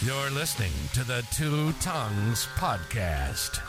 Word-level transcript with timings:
You're 0.00 0.30
listening 0.30 0.70
to 0.92 1.02
the 1.02 1.26
Two 1.32 1.72
Tongues 1.80 2.46
Podcast. 2.56 3.60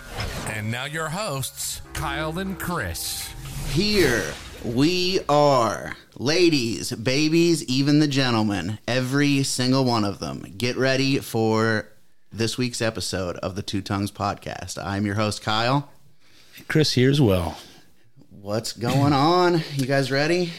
And 0.55 0.69
now 0.69 0.85
your 0.85 1.09
hosts, 1.09 1.81
Kyle 1.93 2.37
and 2.37 2.57
Chris. 2.59 3.27
Here 3.71 4.23
we 4.63 5.21
are. 5.27 5.95
Ladies, 6.17 6.91
babies, 6.91 7.63
even 7.65 7.99
the 7.99 8.07
gentlemen, 8.07 8.77
every 8.87 9.41
single 9.43 9.85
one 9.85 10.05
of 10.05 10.19
them. 10.19 10.45
Get 10.57 10.77
ready 10.77 11.17
for 11.17 11.87
this 12.31 12.57
week's 12.59 12.81
episode 12.81 13.37
of 13.37 13.55
the 13.55 13.63
Two 13.63 13.81
Tongues 13.81 14.11
Podcast. 14.11 14.77
I'm 14.83 15.05
your 15.07 15.15
host, 15.15 15.41
Kyle. 15.41 15.89
Chris 16.67 16.93
here 16.93 17.09
as 17.09 17.19
well. 17.19 17.57
What's 18.29 18.73
going 18.73 19.13
on? 19.13 19.61
You 19.75 19.87
guys 19.87 20.11
ready? 20.11 20.53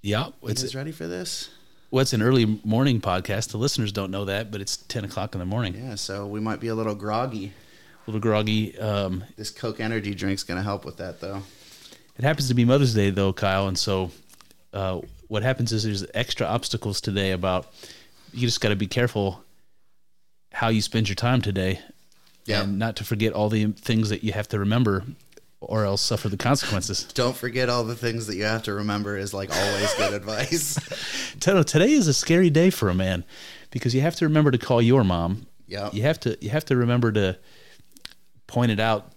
Yeah, 0.00 0.28
You 0.42 0.48
it's 0.48 0.62
guys 0.62 0.74
ready 0.74 0.92
for 0.92 1.06
this? 1.06 1.50
What's 1.90 2.12
an 2.12 2.22
early 2.22 2.60
morning 2.64 3.00
podcast. 3.00 3.50
The 3.50 3.58
listeners 3.58 3.92
don't 3.92 4.10
know 4.10 4.24
that, 4.26 4.50
but 4.50 4.60
it's 4.60 4.76
ten 4.76 5.04
o'clock 5.04 5.34
in 5.34 5.38
the 5.38 5.46
morning. 5.46 5.74
Yeah, 5.74 5.94
so 5.94 6.26
we 6.26 6.40
might 6.40 6.60
be 6.60 6.68
a 6.68 6.74
little 6.74 6.94
groggy. 6.94 7.52
A 8.06 8.10
little 8.10 8.20
groggy. 8.20 8.78
Um, 8.78 9.24
This 9.36 9.50
Coke 9.50 9.80
energy 9.80 10.14
drink's 10.14 10.42
going 10.44 10.58
to 10.58 10.62
help 10.64 10.84
with 10.84 10.96
that, 10.98 11.20
though. 11.20 11.42
it 12.16 12.24
happens 12.24 12.48
to 12.48 12.54
be 12.54 12.64
Mother's 12.64 12.94
Day 12.94 13.10
though, 13.10 13.32
Kyle, 13.32 13.66
and 13.68 13.78
so 13.78 14.10
uh, 14.72 15.00
what 15.28 15.42
happens 15.42 15.72
is 15.72 15.82
there's 15.84 16.04
extra 16.14 16.46
obstacles 16.46 17.00
today. 17.00 17.32
About 17.32 17.66
you 18.32 18.46
just 18.46 18.60
got 18.60 18.68
to 18.70 18.76
be 18.76 18.86
careful 18.86 19.42
how 20.52 20.68
you 20.68 20.80
spend 20.80 21.08
your 21.08 21.16
time 21.16 21.42
today, 21.42 21.80
Yeah. 22.46 22.62
and 22.62 22.78
not 22.78 22.96
to 22.96 23.04
forget 23.04 23.32
all 23.32 23.48
the 23.48 23.66
things 23.72 24.08
that 24.10 24.22
you 24.24 24.32
have 24.32 24.48
to 24.48 24.58
remember, 24.58 25.04
or 25.60 25.84
else 25.84 26.02
suffer 26.02 26.28
the 26.28 26.36
consequences. 26.36 27.04
Don't 27.14 27.36
forget 27.36 27.68
all 27.68 27.82
the 27.84 27.94
things 27.96 28.26
that 28.26 28.36
you 28.36 28.44
have 28.44 28.62
to 28.64 28.74
remember 28.74 29.16
is 29.16 29.32
like 29.32 29.50
always 29.54 29.92
good 29.94 30.12
advice. 30.20 30.78
Tell- 31.40 31.64
Today 31.64 31.92
is 31.92 32.08
a 32.08 32.14
scary 32.14 32.50
day 32.50 32.70
for 32.70 32.88
a 32.88 32.94
man 32.94 33.24
because 33.70 33.94
you 33.94 34.00
have 34.02 34.14
to 34.16 34.26
remember 34.26 34.50
to 34.50 34.58
call 34.58 34.80
your 34.82 35.02
mom. 35.04 35.46
Yep. 35.68 35.94
You 35.94 36.02
have 36.02 36.20
to 36.20 36.36
you 36.40 36.50
have 36.50 36.64
to 36.66 36.76
remember 36.76 37.10
to 37.12 37.38
point 38.46 38.70
it 38.70 38.78
out 38.80 39.12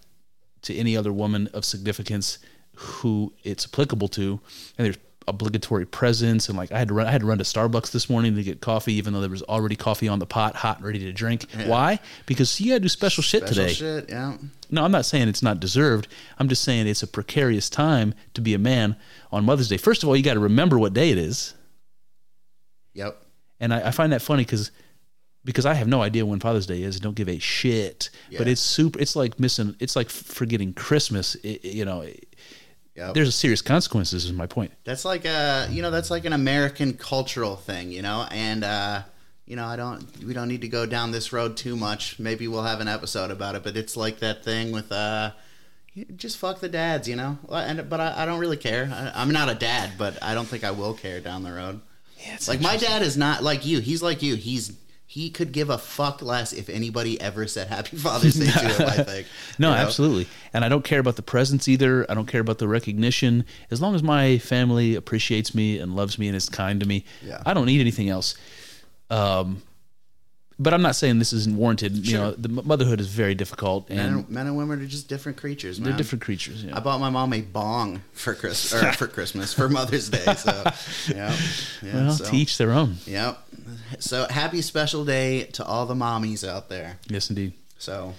to 0.63 0.75
any 0.75 0.97
other 0.97 1.13
woman 1.13 1.47
of 1.53 1.63
significance 1.63 2.39
who 2.75 3.33
it's 3.43 3.65
applicable 3.65 4.07
to. 4.07 4.39
And 4.77 4.85
there's 4.85 4.97
obligatory 5.29 5.85
presents 5.85 6.49
and 6.49 6.57
like 6.57 6.71
I 6.71 6.79
had 6.79 6.87
to 6.89 6.93
run 6.93 7.07
I 7.07 7.11
had 7.11 7.21
to 7.21 7.27
run 7.27 7.37
to 7.37 7.43
Starbucks 7.43 7.91
this 7.91 8.09
morning 8.09 8.35
to 8.35 8.43
get 8.43 8.59
coffee 8.61 8.93
even 8.93 9.13
though 9.13 9.21
there 9.21 9.29
was 9.29 9.43
already 9.43 9.75
coffee 9.75 10.07
on 10.07 10.19
the 10.19 10.25
pot, 10.25 10.55
hot 10.55 10.77
and 10.77 10.85
ready 10.85 10.99
to 10.99 11.11
drink. 11.13 11.45
Why? 11.65 11.99
Because 12.25 12.59
you 12.59 12.69
got 12.71 12.75
to 12.75 12.79
do 12.81 12.89
special 12.89 13.23
shit 13.23 13.43
Special 13.43 13.55
today. 13.63 13.73
shit, 13.73 14.09
yeah. 14.09 14.37
No, 14.71 14.83
I'm 14.83 14.91
not 14.91 15.05
saying 15.05 15.27
it's 15.29 15.41
not 15.41 15.59
deserved. 15.59 16.07
I'm 16.37 16.49
just 16.49 16.63
saying 16.63 16.87
it's 16.87 17.01
a 17.03 17.07
precarious 17.07 17.69
time 17.69 18.13
to 18.33 18.41
be 18.41 18.53
a 18.53 18.59
man 18.59 18.95
on 19.31 19.45
Mother's 19.45 19.67
Day. 19.69 19.77
First 19.77 20.03
of 20.03 20.09
all, 20.09 20.15
you 20.15 20.23
got 20.23 20.33
to 20.35 20.39
remember 20.39 20.77
what 20.77 20.93
day 20.93 21.09
it 21.11 21.17
is. 21.17 21.53
Yep. 22.93 23.21
and 23.59 23.73
I, 23.73 23.87
I 23.87 23.91
find 23.91 24.11
that 24.13 24.21
funny 24.21 24.43
because 24.43 24.71
because 25.45 25.65
I 25.65 25.73
have 25.73 25.87
no 25.87 26.01
idea 26.01 26.25
when 26.25 26.39
Father's 26.39 26.65
Day 26.67 26.83
is. 26.83 26.99
Don't 26.99 27.15
give 27.15 27.29
a 27.29 27.39
shit. 27.39 28.09
But 28.37 28.47
it's 28.47 28.59
super. 28.61 28.99
It's 28.99 29.15
like 29.15 29.39
missing. 29.39 29.75
It's 29.79 29.95
like 29.95 30.09
forgetting 30.09 30.73
Christmas. 30.73 31.35
It- 31.35 31.63
you 31.63 31.85
know, 31.85 32.05
Yep. 32.99 33.13
there's 33.13 33.29
a 33.29 33.31
serious 33.31 33.61
consequences. 33.61 34.25
Is 34.25 34.33
my 34.33 34.45
point. 34.45 34.71
That's 34.83 35.05
like 35.05 35.25
a 35.25 35.67
you 35.71 35.81
know 35.81 35.89
that's 35.89 36.11
like 36.11 36.25
an 36.25 36.33
American 36.33 36.93
cultural 36.93 37.55
thing, 37.55 37.91
you 37.91 38.01
know, 38.01 38.27
and 38.29 38.63
uh, 38.63 39.03
you 39.45 39.55
know 39.55 39.65
I 39.65 39.77
don't 39.77 40.05
we 40.25 40.33
don't 40.33 40.49
need 40.49 40.61
to 40.61 40.67
go 40.67 40.85
down 40.85 41.11
this 41.11 41.31
road 41.31 41.55
too 41.55 41.75
much. 41.75 42.19
Maybe 42.19 42.47
we'll 42.47 42.63
have 42.63 42.81
an 42.81 42.89
episode 42.89 43.31
about 43.31 43.55
it, 43.55 43.63
but 43.63 43.77
it's 43.77 43.95
like 43.95 44.19
that 44.19 44.43
thing 44.43 44.73
with 44.73 44.91
uh, 44.91 45.31
just 46.15 46.37
fuck 46.37 46.59
the 46.59 46.69
dads, 46.69 47.07
you 47.07 47.15
know. 47.15 47.37
And 47.49 47.89
but 47.89 48.01
I, 48.01 48.23
I 48.23 48.25
don't 48.25 48.39
really 48.39 48.57
care. 48.57 48.89
I, 48.91 49.21
I'm 49.21 49.31
not 49.31 49.49
a 49.49 49.55
dad, 49.55 49.91
but 49.97 50.21
I 50.21 50.33
don't 50.33 50.45
think 50.45 50.63
I 50.63 50.71
will 50.71 50.93
care 50.93 51.21
down 51.21 51.43
the 51.43 51.53
road. 51.53 51.79
Yeah, 52.19 52.35
it's 52.35 52.49
Like 52.49 52.61
my 52.61 52.75
dad 52.75 53.01
is 53.01 53.15
not 53.15 53.43
like 53.43 53.65
you. 53.65 53.79
He's 53.79 54.03
like 54.03 54.21
you. 54.21 54.35
He's 54.35 54.73
he 55.11 55.31
could 55.31 55.51
give 55.51 55.71
a 55.71 55.77
fuck 55.79 56.21
less 56.21 56.53
if 56.53 56.69
anybody 56.69 57.19
ever 57.19 57.47
said 57.47 57.67
Happy 57.67 57.97
Father's 58.05 58.35
Day 58.35 58.45
to 58.45 58.59
him. 58.59 58.87
I 58.87 59.03
think. 59.03 59.27
No, 59.57 59.69
You 59.71 59.75
know? 59.75 59.81
absolutely. 59.81 60.27
And 60.53 60.63
I 60.63 60.69
don't 60.69 60.83
care 60.83 60.99
about 60.99 61.15
the 61.15 61.23
presents 61.23 61.67
either. 61.67 62.05
I 62.11 62.13
don't 62.13 62.27
care 62.27 62.41
about 62.41 62.59
the 62.59 62.67
recognition. 62.67 63.43
As 63.71 63.81
long 63.81 63.95
as 63.95 64.03
my 64.03 64.37
family 64.37 64.93
appreciates 64.93 65.55
me 65.55 65.79
and 65.79 65.95
loves 65.95 66.19
me 66.19 66.27
and 66.27 66.35
is 66.37 66.47
kind 66.47 66.79
to 66.79 66.85
me, 66.85 67.05
Yeah. 67.25 67.41
I 67.43 67.55
don't 67.55 67.65
need 67.65 67.81
anything 67.81 68.07
else. 68.07 68.35
Um, 69.09 69.63
but 70.59 70.73
I'm 70.75 70.81
not 70.83 70.95
saying 70.95 71.17
this 71.19 71.31
isn't 71.33 71.55
warranted. 71.55 72.05
You 72.05 72.17
know, 72.17 72.31
the 72.31 72.49
motherhood 72.49 72.99
is 72.99 73.07
very 73.07 73.33
difficult, 73.33 73.87
and 73.89 73.97
Men 73.97 74.07
and, 74.13 74.29
men 74.29 74.45
and 74.47 74.57
women 74.57 74.81
are 74.81 74.85
just 74.85 75.07
different 75.07 75.37
creatures, 75.37 75.79
man. 75.79 75.87
they're 75.89 75.97
different 75.97 76.21
creatures. 76.21 76.65
Yeah. 76.65 76.75
I 76.75 76.81
bought 76.81 76.99
my 76.99 77.09
mom 77.09 77.31
a 77.33 77.39
bong 77.41 78.01
for 78.11 78.35
Chris 78.35 78.73
for 78.95 79.07
Christmas 79.15 79.53
for 79.53 79.69
Mother's 79.69 80.09
Day. 80.09 80.33
So 80.35 80.51
yeah, 81.07 81.33
yeah. 81.81 81.93
well, 81.93 82.11
so, 82.11 82.25
to 82.25 82.35
each 82.35 82.57
their 82.57 82.73
own. 82.73 82.97
Yep. 83.07 83.39
So 83.99 84.27
happy 84.29 84.61
special 84.61 85.05
day 85.05 85.43
to 85.53 85.65
all 85.65 85.85
the 85.85 85.95
mommies 85.95 86.47
out 86.47 86.69
there. 86.69 86.99
Yes, 87.07 87.29
indeed. 87.29 87.53
So, 87.77 88.13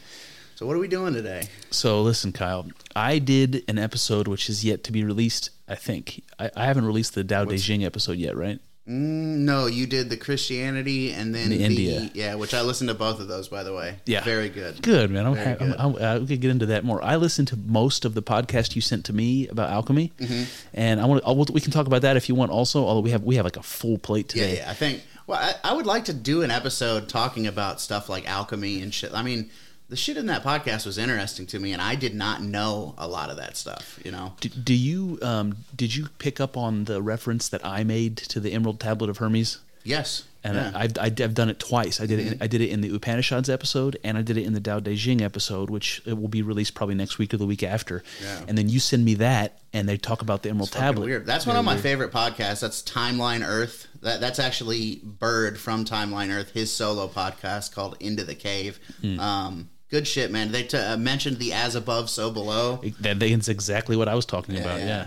so 0.56 0.66
what 0.66 0.76
are 0.76 0.80
we 0.80 0.88
doing 0.88 1.14
today? 1.14 1.48
So 1.70 2.02
listen, 2.02 2.32
Kyle. 2.32 2.66
I 2.96 3.18
did 3.18 3.62
an 3.68 3.78
episode 3.78 4.26
which 4.28 4.48
is 4.48 4.64
yet 4.64 4.84
to 4.84 4.92
be 4.92 5.04
released. 5.04 5.50
I 5.68 5.74
think 5.76 6.22
I, 6.38 6.50
I 6.56 6.64
haven't 6.66 6.84
released 6.86 7.14
the 7.14 7.22
Dao 7.24 7.48
De 7.48 7.56
Jing 7.58 7.84
episode 7.84 8.16
yet, 8.18 8.36
right? 8.36 8.58
Mm, 8.88 9.44
no, 9.44 9.66
you 9.66 9.86
did 9.86 10.10
the 10.10 10.16
Christianity 10.16 11.12
and 11.12 11.32
then 11.32 11.50
The 11.50 11.58
the, 11.58 11.64
India. 11.64 12.10
Yeah, 12.12 12.34
which 12.34 12.54
I 12.54 12.62
listened 12.62 12.88
to 12.88 12.94
both 12.94 13.20
of 13.20 13.28
those, 13.28 13.46
by 13.48 13.62
the 13.62 13.72
way. 13.72 13.96
Yeah. 14.06 14.24
very 14.24 14.48
good. 14.48 14.82
Good 14.82 15.10
man. 15.10 15.26
I'm, 15.26 15.34
Very 15.34 15.56
I'm. 15.60 15.74
I'm, 15.78 15.96
I 15.96 16.18
could 16.26 16.40
get 16.40 16.50
into 16.50 16.66
that 16.66 16.82
more. 16.82 17.00
I 17.04 17.16
listened 17.16 17.48
to 17.48 17.56
most 17.56 18.04
of 18.04 18.14
the 18.14 18.22
podcast 18.22 18.74
you 18.74 18.80
sent 18.80 19.04
to 19.04 19.12
me 19.12 19.46
about 19.48 19.70
alchemy, 19.70 20.12
Mm-hmm. 20.18 20.42
and 20.74 21.00
I 21.00 21.04
want. 21.04 21.22
I'll, 21.24 21.36
we 21.36 21.60
can 21.60 21.70
talk 21.70 21.86
about 21.86 22.02
that 22.02 22.16
if 22.16 22.28
you 22.28 22.34
want. 22.34 22.50
Also, 22.50 22.84
although 22.84 23.00
we 23.02 23.10
have 23.10 23.22
we 23.22 23.36
have 23.36 23.44
like 23.44 23.58
a 23.58 23.62
full 23.62 23.98
plate 23.98 24.34
Yeah, 24.34 24.42
today. 24.46 24.56
yeah. 24.58 24.70
I 24.70 24.74
think. 24.74 25.02
Well, 25.30 25.38
I, 25.38 25.70
I 25.70 25.74
would 25.74 25.86
like 25.86 26.06
to 26.06 26.12
do 26.12 26.42
an 26.42 26.50
episode 26.50 27.08
talking 27.08 27.46
about 27.46 27.80
stuff 27.80 28.08
like 28.08 28.28
alchemy 28.28 28.82
and 28.82 28.92
shit. 28.92 29.14
I 29.14 29.22
mean, 29.22 29.48
the 29.88 29.94
shit 29.94 30.16
in 30.16 30.26
that 30.26 30.42
podcast 30.42 30.84
was 30.84 30.98
interesting 30.98 31.46
to 31.46 31.60
me, 31.60 31.72
and 31.72 31.80
I 31.80 31.94
did 31.94 32.16
not 32.16 32.42
know 32.42 32.96
a 32.98 33.06
lot 33.06 33.30
of 33.30 33.36
that 33.36 33.56
stuff. 33.56 34.00
You 34.04 34.10
know. 34.10 34.34
Do, 34.40 34.48
do 34.48 34.74
you 34.74 35.20
um 35.22 35.58
did 35.76 35.94
you 35.94 36.08
pick 36.18 36.40
up 36.40 36.56
on 36.56 36.86
the 36.86 37.00
reference 37.00 37.48
that 37.48 37.64
I 37.64 37.84
made 37.84 38.16
to 38.16 38.40
the 38.40 38.52
Emerald 38.52 38.80
Tablet 38.80 39.08
of 39.08 39.18
Hermes? 39.18 39.58
Yes. 39.84 40.24
And 40.42 40.54
yeah. 40.56 40.72
I, 40.74 40.84
I've, 40.84 41.20
I've 41.20 41.34
done 41.34 41.48
it 41.50 41.58
twice. 41.58 42.00
I 42.00 42.06
did 42.06 42.18
it. 42.18 42.32
In, 42.32 42.42
I 42.42 42.46
did 42.46 42.60
it 42.60 42.70
in 42.70 42.80
the 42.80 42.94
Upanishads 42.94 43.50
episode, 43.50 43.98
and 44.02 44.16
I 44.16 44.22
did 44.22 44.36
it 44.36 44.44
in 44.44 44.52
the 44.52 44.60
Tao 44.60 44.80
Te 44.80 44.96
Ching 44.96 45.20
episode, 45.20 45.70
which 45.70 46.02
it 46.06 46.18
will 46.18 46.28
be 46.28 46.42
released 46.42 46.74
probably 46.74 46.94
next 46.94 47.18
week 47.18 47.34
or 47.34 47.36
the 47.36 47.46
week 47.46 47.62
after. 47.62 48.02
Yeah. 48.22 48.44
And 48.48 48.56
then 48.56 48.68
you 48.68 48.80
send 48.80 49.04
me 49.04 49.14
that, 49.14 49.60
and 49.72 49.88
they 49.88 49.96
talk 49.96 50.22
about 50.22 50.42
the 50.42 50.50
Emerald 50.50 50.72
Tablet. 50.72 51.06
Weird. 51.06 51.26
That's 51.26 51.46
one 51.46 51.56
of 51.56 51.64
my 51.64 51.76
favorite 51.76 52.12
podcasts. 52.12 52.60
That's 52.60 52.82
Timeline 52.82 53.46
Earth. 53.46 53.86
That 54.02 54.20
that's 54.20 54.38
actually 54.38 55.00
Bird 55.04 55.58
from 55.58 55.84
Timeline 55.84 56.34
Earth. 56.34 56.52
His 56.52 56.72
solo 56.72 57.08
podcast 57.08 57.74
called 57.74 57.96
Into 58.00 58.24
the 58.24 58.34
Cave. 58.34 58.80
Hmm. 59.02 59.20
Um, 59.20 59.70
good 59.90 60.08
shit, 60.08 60.30
man. 60.30 60.52
They 60.52 60.62
t- 60.62 60.78
uh, 60.78 60.96
mentioned 60.96 61.38
the 61.38 61.52
as 61.52 61.74
above, 61.74 62.08
so 62.08 62.30
below. 62.30 62.80
That 63.00 63.18
that's 63.20 63.48
exactly 63.48 63.96
what 63.96 64.08
I 64.08 64.14
was 64.14 64.24
talking 64.24 64.58
about. 64.58 64.80
yeah. 64.80 64.86
Yeah. 64.86 65.06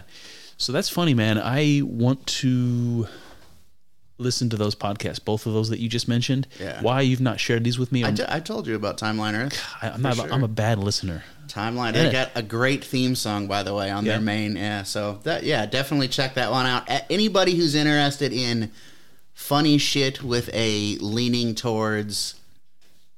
So 0.57 0.71
that's 0.71 0.89
funny, 0.89 1.13
man. 1.13 1.39
I 1.39 1.81
want 1.83 2.25
to 2.27 3.07
listen 4.17 4.49
to 4.49 4.57
those 4.57 4.75
podcasts, 4.75 5.23
both 5.23 5.45
of 5.45 5.53
those 5.53 5.69
that 5.69 5.79
you 5.79 5.89
just 5.89 6.07
mentioned. 6.07 6.47
Yeah. 6.59 6.81
Why 6.81 7.01
you've 7.01 7.19
not 7.21 7.39
shared 7.39 7.63
these 7.63 7.79
with 7.79 7.91
me? 7.91 8.03
I, 8.03 8.07
I'm, 8.09 8.15
t- 8.15 8.23
I 8.27 8.39
told 8.39 8.67
you 8.67 8.75
about 8.75 8.97
Timeline 8.97 9.33
Earth. 9.45 9.61
I, 9.81 9.87
am 9.89 10.01
not. 10.01 10.15
sure. 10.15 10.31
I'm 10.31 10.43
a 10.43 10.47
bad 10.47 10.77
listener. 10.79 11.23
Timeline. 11.47 11.93
They 11.93 12.11
got 12.11 12.31
a 12.35 12.41
great 12.41 12.83
theme 12.83 13.15
song, 13.15 13.47
by 13.47 13.63
the 13.63 13.73
way, 13.73 13.89
on 13.91 14.05
Yeah. 14.05 14.13
their 14.13 14.21
main. 14.21 14.55
Yeah, 14.55 14.83
so 14.83 15.19
that 15.23 15.43
yeah, 15.43 15.65
definitely 15.65 16.07
check 16.07 16.35
that 16.35 16.51
one 16.51 16.65
out. 16.65 16.89
Anybody 17.09 17.55
who's 17.55 17.75
interested 17.75 18.31
in 18.31 18.71
funny 19.33 19.77
shit 19.77 20.23
with 20.23 20.49
a 20.53 20.95
leaning 20.99 21.53
towards, 21.55 22.35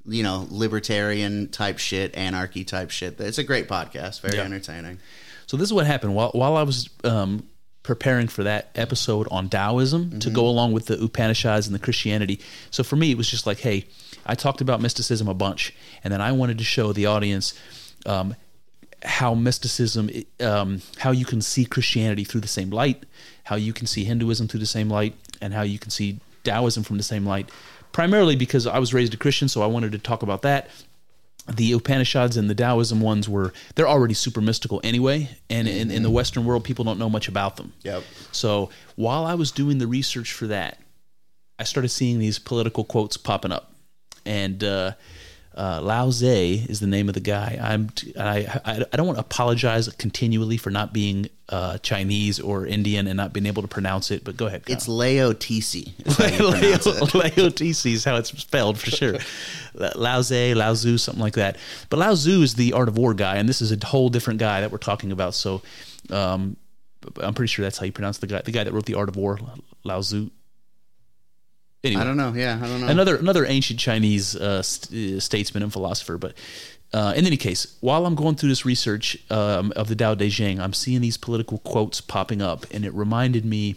you 0.05 0.23
know, 0.23 0.47
libertarian 0.49 1.49
type 1.49 1.77
shit, 1.77 2.15
anarchy 2.15 2.63
type 2.63 2.89
shit, 2.89 3.19
it's 3.19 3.37
a 3.37 3.43
great 3.43 3.67
podcast. 3.67 4.21
Very 4.21 4.37
Yeah. 4.37 4.43
entertaining. 4.45 4.99
So 5.45 5.57
this 5.57 5.67
is 5.69 5.73
what 5.73 5.85
happened 5.85 6.15
while 6.15 6.31
while 6.33 6.57
I 6.57 6.63
was 6.63 6.89
um, 7.03 7.47
preparing 7.85 8.27
for 8.27 8.43
that 8.43 8.69
episode 8.75 9.27
on 9.31 9.49
Taoism 9.49 10.19
to 10.19 10.29
go 10.29 10.47
along 10.47 10.73
with 10.73 10.87
the 10.87 11.01
Upanishads 11.01 11.67
and 11.67 11.75
the 11.75 11.79
Christianity. 11.79 12.39
So 12.71 12.83
for 12.83 12.95
me, 12.95 13.11
it 13.11 13.17
was 13.17 13.29
just 13.29 13.45
like, 13.45 13.59
hey, 13.59 13.85
I 14.25 14.35
talked 14.35 14.59
about 14.59 14.81
mysticism 14.81 15.27
a 15.27 15.33
bunch, 15.33 15.73
and 16.03 16.11
then 16.11 16.19
I 16.19 16.31
wanted 16.31 16.57
to 16.57 16.63
show 16.63 16.93
the 16.93 17.05
audience. 17.05 17.53
Um, 18.05 18.35
how 19.03 19.35
mysticism, 19.35 20.09
um, 20.39 20.81
how 20.97 21.11
you 21.11 21.25
can 21.25 21.39
see 21.41 21.63
Christianity 21.63 22.23
through 22.23 22.41
the 22.41 22.47
same 22.47 22.71
light, 22.71 23.05
how 23.43 23.55
you 23.55 23.71
can 23.71 23.85
see 23.85 24.03
Hinduism 24.03 24.47
through 24.47 24.61
the 24.61 24.65
same 24.65 24.89
light, 24.89 25.13
and 25.41 25.53
how 25.53 25.61
you 25.61 25.77
can 25.77 25.91
see 25.91 26.19
Taoism 26.43 26.83
from 26.83 26.97
the 26.97 27.03
same 27.03 27.25
light. 27.25 27.49
Primarily 27.91 28.35
because 28.35 28.65
I 28.65 28.79
was 28.79 28.93
raised 28.93 29.13
a 29.13 29.17
Christian, 29.17 29.47
so 29.47 29.61
I 29.61 29.67
wanted 29.67 29.91
to 29.91 29.99
talk 29.99 30.23
about 30.23 30.41
that 30.41 30.69
the 31.53 31.73
Upanishads 31.73 32.37
and 32.37 32.49
the 32.49 32.55
Taoism 32.55 33.01
ones 33.01 33.29
were 33.29 33.53
they're 33.75 33.87
already 33.87 34.13
super 34.13 34.41
mystical 34.41 34.81
anyway, 34.83 35.29
and 35.49 35.67
in, 35.67 35.91
in 35.91 36.03
the 36.03 36.09
Western 36.09 36.45
world, 36.45 36.63
people 36.63 36.85
don't 36.85 36.97
know 36.97 37.09
much 37.09 37.27
about 37.27 37.57
them. 37.57 37.73
Yep. 37.83 38.03
So 38.31 38.69
while 38.95 39.25
I 39.25 39.35
was 39.35 39.51
doing 39.51 39.77
the 39.77 39.87
research 39.87 40.33
for 40.33 40.47
that, 40.47 40.79
I 41.59 41.63
started 41.63 41.89
seeing 41.89 42.19
these 42.19 42.39
political 42.39 42.83
quotes 42.83 43.17
popping 43.17 43.51
up, 43.51 43.71
and 44.25 44.63
uh, 44.63 44.93
Uh, 45.55 45.79
Lao 45.81 46.09
Tse 46.09 46.65
is 46.67 46.81
the 46.81 46.87
name 46.87 47.07
of 47.07 47.13
the 47.13 47.21
guy. 47.21 47.57
I'm 47.61 47.89
I, 48.19 48.61
I, 48.65 48.85
I 48.91 48.97
don't 48.97 49.07
want 49.07 49.17
to 49.17 49.21
apologize 49.21 49.87
continually 49.93 50.57
for 50.57 50.69
not 50.69 50.91
being 50.91 51.29
uh, 51.47 51.77
Chinese 51.77 52.41
or 52.41 52.65
Indian 52.65 53.07
and 53.07 53.15
not 53.15 53.31
being 53.31 53.45
able 53.45 53.61
to 53.61 53.67
pronounce 53.67 54.11
it. 54.11 54.25
But 54.25 54.35
go 54.35 54.47
ahead. 54.47 54.65
Kyle. 54.65 54.75
It's 54.75 54.87
Laotisi. 54.87 55.93
Laotisi 56.03 57.93
is 57.93 58.03
how 58.03 58.17
it's 58.17 58.37
spelled 58.37 58.77
for 58.77 58.91
sure. 58.91 59.17
Lao 59.95 60.21
Tse, 60.21 60.53
Lao 60.53 60.73
Tzu, 60.73 60.97
something 60.97 61.23
like 61.23 61.35
that. 61.35 61.57
But 61.89 61.99
Lao 61.99 62.13
Tzu 62.15 62.41
is 62.41 62.55
the 62.55 62.73
Art 62.73 62.89
of 62.89 62.97
War 62.97 63.13
guy, 63.13 63.37
and 63.37 63.47
this 63.47 63.61
is 63.61 63.71
a 63.71 63.85
whole 63.85 64.09
different 64.09 64.39
guy 64.41 64.59
that 64.61 64.71
we're 64.71 64.77
talking 64.77 65.13
about. 65.13 65.35
So, 65.35 65.61
um, 66.09 66.57
I'm 67.17 67.33
pretty 67.33 67.47
sure 67.47 67.63
that's 67.63 67.77
how 67.77 67.85
you 67.85 67.91
pronounce 67.91 68.17
the 68.17 68.27
guy. 68.27 68.41
The 68.41 68.51
guy 68.51 68.63
that 68.65 68.73
wrote 68.73 68.85
the 68.87 68.95
Art 68.95 69.07
of 69.07 69.15
War, 69.15 69.39
Lao 69.83 70.01
Tzu. 70.01 70.31
Anyway, 71.85 72.01
I 72.01 72.05
don't 72.05 72.17
know. 72.17 72.33
Yeah, 72.33 72.59
I 72.61 72.67
don't 72.67 72.81
know. 72.81 72.87
Another 72.87 73.15
another 73.15 73.45
ancient 73.45 73.79
Chinese 73.79 74.35
uh, 74.35 74.61
st- 74.61 75.17
uh, 75.17 75.19
statesman 75.19 75.63
and 75.63 75.71
philosopher. 75.71 76.17
But 76.17 76.33
uh, 76.93 77.13
in 77.15 77.25
any 77.25 77.37
case, 77.37 77.77
while 77.81 78.05
I'm 78.05 78.15
going 78.15 78.35
through 78.35 78.49
this 78.49 78.65
research 78.65 79.17
um, 79.29 79.71
of 79.75 79.87
the 79.87 79.95
Tao 79.95 80.15
Te 80.15 80.29
Ching, 80.29 80.59
I'm 80.59 80.73
seeing 80.73 81.01
these 81.01 81.17
political 81.17 81.59
quotes 81.59 82.01
popping 82.01 82.41
up, 82.41 82.65
and 82.71 82.85
it 82.85 82.93
reminded 82.93 83.45
me 83.45 83.75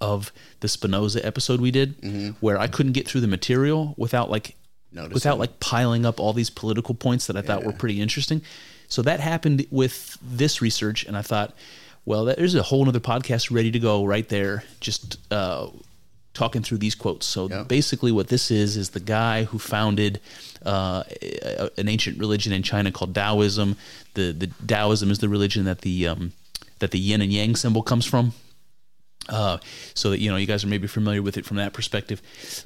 of 0.00 0.32
the 0.60 0.68
Spinoza 0.68 1.24
episode 1.26 1.60
we 1.60 1.70
did, 1.70 2.00
mm-hmm. 2.00 2.30
where 2.40 2.58
I 2.58 2.68
couldn't 2.68 2.92
get 2.92 3.08
through 3.08 3.22
the 3.22 3.28
material 3.28 3.94
without 3.96 4.30
like 4.30 4.54
Noticing. 4.92 5.14
without 5.14 5.38
like 5.38 5.60
piling 5.60 6.06
up 6.06 6.20
all 6.20 6.32
these 6.32 6.50
political 6.50 6.94
points 6.94 7.26
that 7.26 7.36
I 7.36 7.42
thought 7.42 7.60
yeah. 7.60 7.66
were 7.66 7.72
pretty 7.72 8.00
interesting. 8.00 8.42
So 8.88 9.02
that 9.02 9.20
happened 9.20 9.66
with 9.70 10.16
this 10.22 10.62
research, 10.62 11.04
and 11.04 11.16
I 11.16 11.22
thought, 11.22 11.54
well, 12.04 12.24
there's 12.24 12.54
a 12.54 12.62
whole 12.62 12.88
other 12.88 13.00
podcast 13.00 13.50
ready 13.50 13.70
to 13.70 13.78
go 13.78 14.04
right 14.04 14.26
there. 14.28 14.64
Just 14.80 15.18
uh, 15.30 15.68
talking 16.34 16.62
through 16.62 16.78
these 16.78 16.94
quotes. 16.94 17.26
So 17.26 17.48
yeah. 17.48 17.62
basically, 17.62 18.12
what 18.12 18.28
this 18.28 18.50
is 18.50 18.76
is 18.76 18.90
the 18.90 19.00
guy 19.00 19.44
who 19.44 19.58
founded 19.58 20.20
uh, 20.64 21.04
an 21.76 21.88
ancient 21.88 22.18
religion 22.18 22.52
in 22.52 22.62
China 22.62 22.90
called 22.92 23.14
Taoism. 23.14 23.76
The 24.14 24.32
the 24.32 24.46
Taoism 24.66 25.10
is 25.10 25.18
the 25.18 25.28
religion 25.28 25.64
that 25.64 25.80
the 25.82 26.06
um, 26.08 26.32
that 26.78 26.90
the 26.90 26.98
yin 26.98 27.20
and 27.20 27.32
yang 27.32 27.56
symbol 27.56 27.82
comes 27.82 28.06
from. 28.06 28.32
Uh, 29.28 29.58
so 29.92 30.10
that 30.10 30.20
you 30.20 30.30
know 30.30 30.36
you 30.36 30.46
guys 30.46 30.64
are 30.64 30.68
maybe 30.68 30.86
familiar 30.86 31.20
with 31.20 31.36
it 31.36 31.44
from 31.44 31.58
that 31.58 31.74
perspective, 31.74 32.22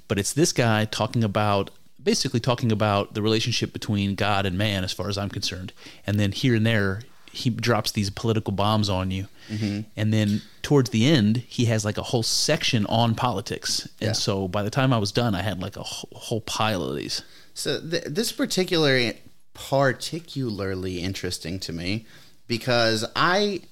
but 0.06 0.18
it's 0.18 0.32
this 0.32 0.52
guy 0.52 0.84
talking 0.84 1.24
about 1.24 1.70
basically 2.00 2.40
talking 2.40 2.70
about 2.70 3.14
the 3.14 3.22
relationship 3.22 3.72
between 3.72 4.14
God 4.14 4.46
and 4.46 4.56
man, 4.56 4.84
as 4.84 4.92
far 4.92 5.08
as 5.08 5.18
I'm 5.18 5.28
concerned, 5.28 5.72
and 6.06 6.20
then 6.20 6.30
here 6.30 6.54
and 6.54 6.64
there 6.64 7.02
he 7.32 7.50
drops 7.50 7.92
these 7.92 8.10
political 8.10 8.52
bombs 8.52 8.88
on 8.88 9.10
you, 9.10 9.26
mm-hmm. 9.48 9.80
and 9.96 10.12
then 10.12 10.42
towards 10.62 10.90
the 10.90 11.06
end 11.06 11.38
he 11.38 11.64
has 11.66 11.84
like 11.84 11.98
a 11.98 12.02
whole 12.02 12.22
section 12.22 12.86
on 12.86 13.14
politics. 13.14 13.88
And 14.00 14.08
yeah. 14.08 14.12
so 14.12 14.48
by 14.48 14.62
the 14.62 14.70
time 14.70 14.92
I 14.92 14.98
was 14.98 15.12
done, 15.12 15.34
I 15.34 15.42
had 15.42 15.60
like 15.60 15.76
a 15.76 15.82
whole, 15.82 16.10
whole 16.12 16.40
pile 16.42 16.82
of 16.82 16.96
these. 16.96 17.22
So 17.54 17.80
th- 17.80 18.04
this 18.04 18.32
particular 18.32 19.12
particularly 19.54 21.00
interesting 21.00 21.60
to 21.60 21.72
me 21.72 22.06
because 22.46 23.04
I 23.14 23.62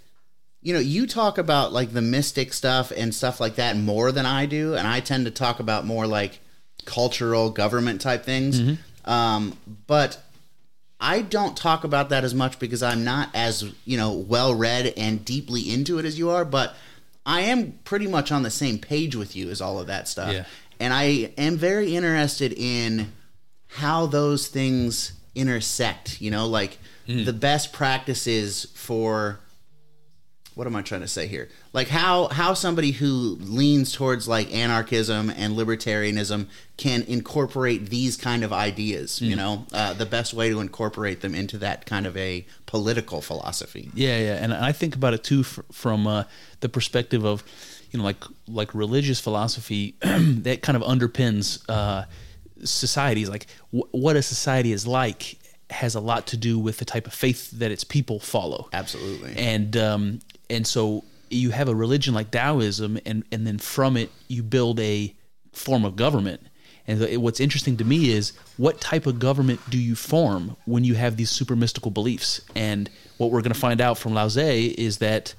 you 0.63 0.75
know, 0.75 0.81
you 0.81 1.07
talk 1.07 1.39
about 1.39 1.73
like 1.73 1.93
the 1.93 2.03
mystic 2.03 2.53
stuff 2.53 2.93
and 2.95 3.15
stuff 3.15 3.41
like 3.41 3.55
that 3.55 3.77
more 3.77 4.13
than 4.13 4.27
I 4.27 4.47
do, 4.47 4.75
and 4.75 4.87
I 4.87 5.01
tend 5.01 5.25
to 5.25 5.31
talk 5.31 5.59
about 5.59 5.87
more 5.87 6.07
like 6.07 6.39
cultural 6.85 7.51
government 7.51 8.01
type 8.01 8.25
things. 8.25 8.61
Mm-hmm. 8.61 9.11
Um, 9.11 9.57
but 9.87 10.23
I 11.01 11.23
don't 11.23 11.57
talk 11.57 11.85
about 11.85 12.11
that 12.11 12.25
as 12.25 12.35
much 12.35 12.59
because 12.59 12.83
I'm 12.83 13.05
not 13.05 13.31
as, 13.35 13.65
you 13.85 13.97
know, 13.97 14.13
well 14.13 14.55
read 14.55 14.93
and 14.97 15.25
deeply 15.25 15.73
into 15.73 15.99
it 15.99 16.05
as 16.05 16.19
you 16.19 16.31
are, 16.31 16.45
but 16.45 16.75
I 17.25 17.43
am 17.43 17.79
pretty 17.85 18.07
much 18.07 18.31
on 18.31 18.43
the 18.43 18.51
same 18.51 18.79
page 18.79 19.17
with 19.17 19.35
you 19.35 19.51
as 19.51 19.61
all 19.61 19.79
of 19.79 19.87
that 19.87 20.09
stuff. 20.09 20.33
Yeah. 20.33 20.45
And 20.79 20.93
I 20.93 21.33
am 21.39 21.57
very 21.57 21.95
interested 21.95 22.53
in 22.53 23.13
how 23.69 24.07
those 24.07 24.49
things 24.49 25.13
intersect, 25.35 26.21
you 26.21 26.31
know, 26.31 26.47
like 26.47 26.79
mm. 27.07 27.25
the 27.25 27.33
best 27.33 27.73
practices 27.73 28.67
for 28.75 29.41
what 30.55 30.67
am 30.67 30.75
I 30.75 30.83
trying 30.83 31.01
to 31.03 31.09
say 31.09 31.27
here? 31.27 31.49
Like 31.73 31.89
how 31.89 32.29
how 32.29 32.55
somebody 32.55 32.91
who 32.91 33.39
leans 33.41 33.93
towards 33.93 34.27
like 34.27 34.53
anarchism 34.53 35.31
and 35.31 35.57
libertarianism 35.57 36.47
can 36.77 37.03
incorporate 37.03 37.91
these 37.91 38.17
kind 38.17 38.43
of 38.43 38.53
ideas. 38.53 39.21
Mm. 39.21 39.27
You 39.27 39.37
know, 39.37 39.67
uh, 39.73 39.93
the 39.95 40.07
best 40.07 40.35
way 40.35 40.51
to 40.51 40.61
incorporate 40.61 41.21
them 41.21 41.35
into 41.35 41.59
that 41.59 41.87
kind 41.87 42.07
of 42.07 42.17
a 42.17 42.45
political 42.67 43.21
philosophy. 43.21 43.91
Yeah, 43.95 44.19
yeah, 44.19 44.35
and 44.35 44.53
I 44.53 44.73
think 44.73 44.95
about 44.97 45.15
it 45.15 45.25
too 45.25 45.45
from 45.45 46.07
uh, 46.07 46.25
the 46.61 46.69
perspective 46.69 47.25
of 47.25 47.45
you 47.91 47.99
know 47.99 48.05
like 48.05 48.23
like 48.49 48.75
religious 48.75 49.21
philosophy 49.21 49.97
that 50.01 50.63
kind 50.63 50.77
of 50.77 50.83
underpins 50.83 51.63
uh, 51.69 52.05
societies. 52.65 53.29
Like 53.29 53.47
w- 53.73 53.89
what 53.93 54.17
a 54.17 54.23
society 54.23 54.73
is 54.73 54.87
like 54.87 55.39
has 55.71 55.95
a 55.95 56.01
lot 56.01 56.27
to 56.27 56.37
do 56.37 56.59
with 56.59 56.79
the 56.79 56.85
type 56.85 57.07
of 57.07 57.15
faith 57.15 57.51
that 57.53 57.71
its 57.71 57.85
people 57.85 58.19
follow. 58.19 58.69
Absolutely. 58.73 59.35
And 59.37 59.77
um, 59.77 60.21
and 60.51 60.67
so 60.67 61.05
you 61.31 61.51
have 61.51 61.69
a 61.69 61.75
religion 61.75 62.13
like 62.13 62.31
Taoism, 62.31 62.99
and 63.07 63.25
and 63.33 63.47
then 63.47 63.59
from 63.59 63.97
it 63.97 64.11
you 64.29 64.43
build 64.43 64.81
a 64.81 65.15
form 65.53 65.85
of 65.85 65.97
government. 65.97 66.43
And 66.87 67.23
what's 67.23 67.39
interesting 67.39 67.77
to 67.77 67.85
me 67.85 68.11
is 68.11 68.33
what 68.57 68.81
type 68.81 69.07
of 69.07 69.21
government 69.21 69.61
do 69.71 69.79
you 69.79 69.95
form 69.95 70.57
when 70.65 70.83
you 70.83 70.95
have 70.95 71.17
these 71.17 71.31
super 71.31 71.55
mystical 71.55 71.91
beliefs? 71.91 72.41
And 72.57 72.91
what 73.19 73.31
we're 73.31 73.43
going 73.43 73.53
to 73.53 73.59
find 73.59 73.81
out 73.81 73.97
from 73.97 74.15
Lao 74.15 74.27
Tse 74.29 74.67
is 74.67 74.99
that 74.99 75.35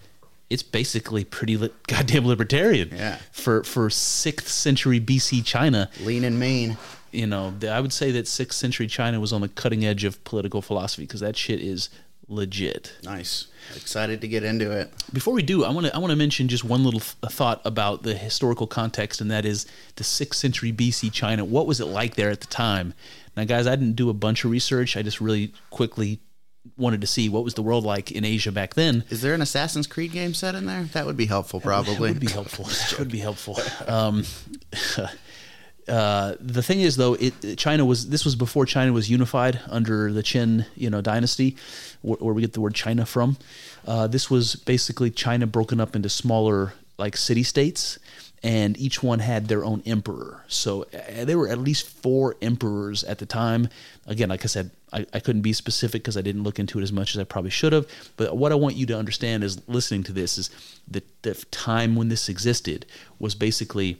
it's 0.49 0.63
basically 0.63 1.25
pretty 1.25 1.57
li- 1.57 1.71
goddamn 1.87 2.25
libertarian. 2.25 2.89
Yeah. 2.91 3.17
For 3.31 3.63
for 3.63 3.89
sixth 3.89 4.47
century 4.47 4.99
BC 5.01 5.45
China, 5.45 5.89
lean 6.01 6.23
and 6.23 6.39
mean. 6.39 6.77
You 7.11 7.27
know, 7.27 7.53
I 7.69 7.81
would 7.81 7.91
say 7.91 8.11
that 8.11 8.25
sixth 8.25 8.57
century 8.57 8.87
China 8.87 9.19
was 9.19 9.33
on 9.33 9.41
the 9.41 9.49
cutting 9.49 9.83
edge 9.83 10.05
of 10.05 10.23
political 10.23 10.61
philosophy 10.61 11.03
because 11.03 11.19
that 11.19 11.35
shit 11.35 11.59
is 11.59 11.89
legit. 12.31 12.93
Nice. 13.03 13.47
Excited 13.75 14.21
to 14.21 14.27
get 14.27 14.43
into 14.43 14.71
it. 14.71 14.91
Before 15.13 15.33
we 15.33 15.43
do, 15.43 15.63
I 15.63 15.69
want 15.71 15.87
to 15.87 15.95
I 15.95 15.99
want 15.99 16.11
to 16.11 16.15
mention 16.17 16.47
just 16.47 16.63
one 16.63 16.83
little 16.83 16.99
thought 16.99 17.61
about 17.65 18.03
the 18.03 18.15
historical 18.15 18.67
context, 18.67 19.21
and 19.21 19.29
that 19.29 19.45
is 19.45 19.65
the 19.95 20.03
sixth 20.03 20.39
century 20.39 20.71
BC 20.71 21.11
China. 21.11 21.45
What 21.45 21.67
was 21.67 21.79
it 21.79 21.85
like 21.85 22.15
there 22.15 22.29
at 22.29 22.41
the 22.41 22.47
time? 22.47 22.93
Now, 23.37 23.43
guys, 23.43 23.67
I 23.67 23.75
didn't 23.75 23.95
do 23.95 24.09
a 24.09 24.13
bunch 24.13 24.43
of 24.43 24.51
research. 24.51 24.97
I 24.97 25.03
just 25.03 25.21
really 25.21 25.53
quickly 25.69 26.19
wanted 26.77 27.01
to 27.01 27.07
see 27.07 27.27
what 27.29 27.43
was 27.43 27.55
the 27.55 27.61
world 27.61 27.83
like 27.83 28.11
in 28.11 28.23
Asia 28.23 28.51
back 28.51 28.75
then. 28.75 29.03
Is 29.09 29.21
there 29.21 29.33
an 29.33 29.41
Assassin's 29.41 29.87
Creed 29.87 30.11
game 30.11 30.33
set 30.33 30.53
in 30.55 30.65
there? 30.65 30.83
That 30.83 31.05
would 31.05 31.17
be 31.17 31.25
helpful, 31.25 31.59
probably. 31.59 31.93
That 31.93 32.01
would 32.01 32.19
be 32.19 32.31
helpful. 32.31 32.65
that 32.65 32.95
would 32.99 33.11
be 33.11 33.19
helpful. 33.19 33.59
Um, 33.87 34.23
Uh, 35.87 36.35
the 36.39 36.63
thing 36.63 36.81
is, 36.81 36.95
though, 36.95 37.15
it 37.15 37.57
China 37.57 37.85
was 37.85 38.09
this 38.09 38.23
was 38.23 38.35
before 38.35 38.65
China 38.65 38.93
was 38.93 39.09
unified 39.09 39.59
under 39.67 40.11
the 40.11 40.23
Qin, 40.23 40.65
you 40.75 40.89
know, 40.89 41.01
dynasty, 41.01 41.55
where, 42.01 42.17
where 42.17 42.33
we 42.33 42.41
get 42.41 42.53
the 42.53 42.61
word 42.61 42.75
China 42.75 43.05
from. 43.05 43.37
Uh, 43.85 44.07
this 44.07 44.29
was 44.29 44.55
basically 44.55 45.09
China 45.09 45.47
broken 45.47 45.79
up 45.79 45.95
into 45.95 46.09
smaller 46.09 46.73
like 46.97 47.17
city 47.17 47.43
states, 47.43 47.97
and 48.43 48.77
each 48.79 49.01
one 49.01 49.19
had 49.19 49.47
their 49.47 49.65
own 49.65 49.81
emperor. 49.85 50.43
So 50.47 50.83
uh, 50.83 51.25
there 51.25 51.37
were 51.37 51.47
at 51.47 51.57
least 51.57 51.87
four 51.87 52.35
emperors 52.41 53.03
at 53.03 53.17
the 53.17 53.25
time. 53.25 53.69
Again, 54.05 54.29
like 54.29 54.43
I 54.43 54.47
said, 54.47 54.71
I, 54.93 55.05
I 55.13 55.19
couldn't 55.19 55.41
be 55.41 55.53
specific 55.53 56.03
because 56.03 56.17
I 56.17 56.21
didn't 56.21 56.43
look 56.43 56.59
into 56.59 56.79
it 56.79 56.83
as 56.83 56.91
much 56.91 57.15
as 57.15 57.19
I 57.19 57.23
probably 57.23 57.51
should 57.51 57.73
have. 57.73 57.87
But 58.17 58.37
what 58.37 58.51
I 58.51 58.55
want 58.55 58.75
you 58.75 58.85
to 58.87 58.97
understand 58.97 59.43
is 59.43 59.67
listening 59.67 60.03
to 60.03 60.13
this 60.13 60.37
is 60.37 60.49
that 60.89 61.05
the 61.23 61.33
time 61.51 61.95
when 61.95 62.09
this 62.09 62.29
existed 62.29 62.85
was 63.19 63.35
basically 63.35 63.97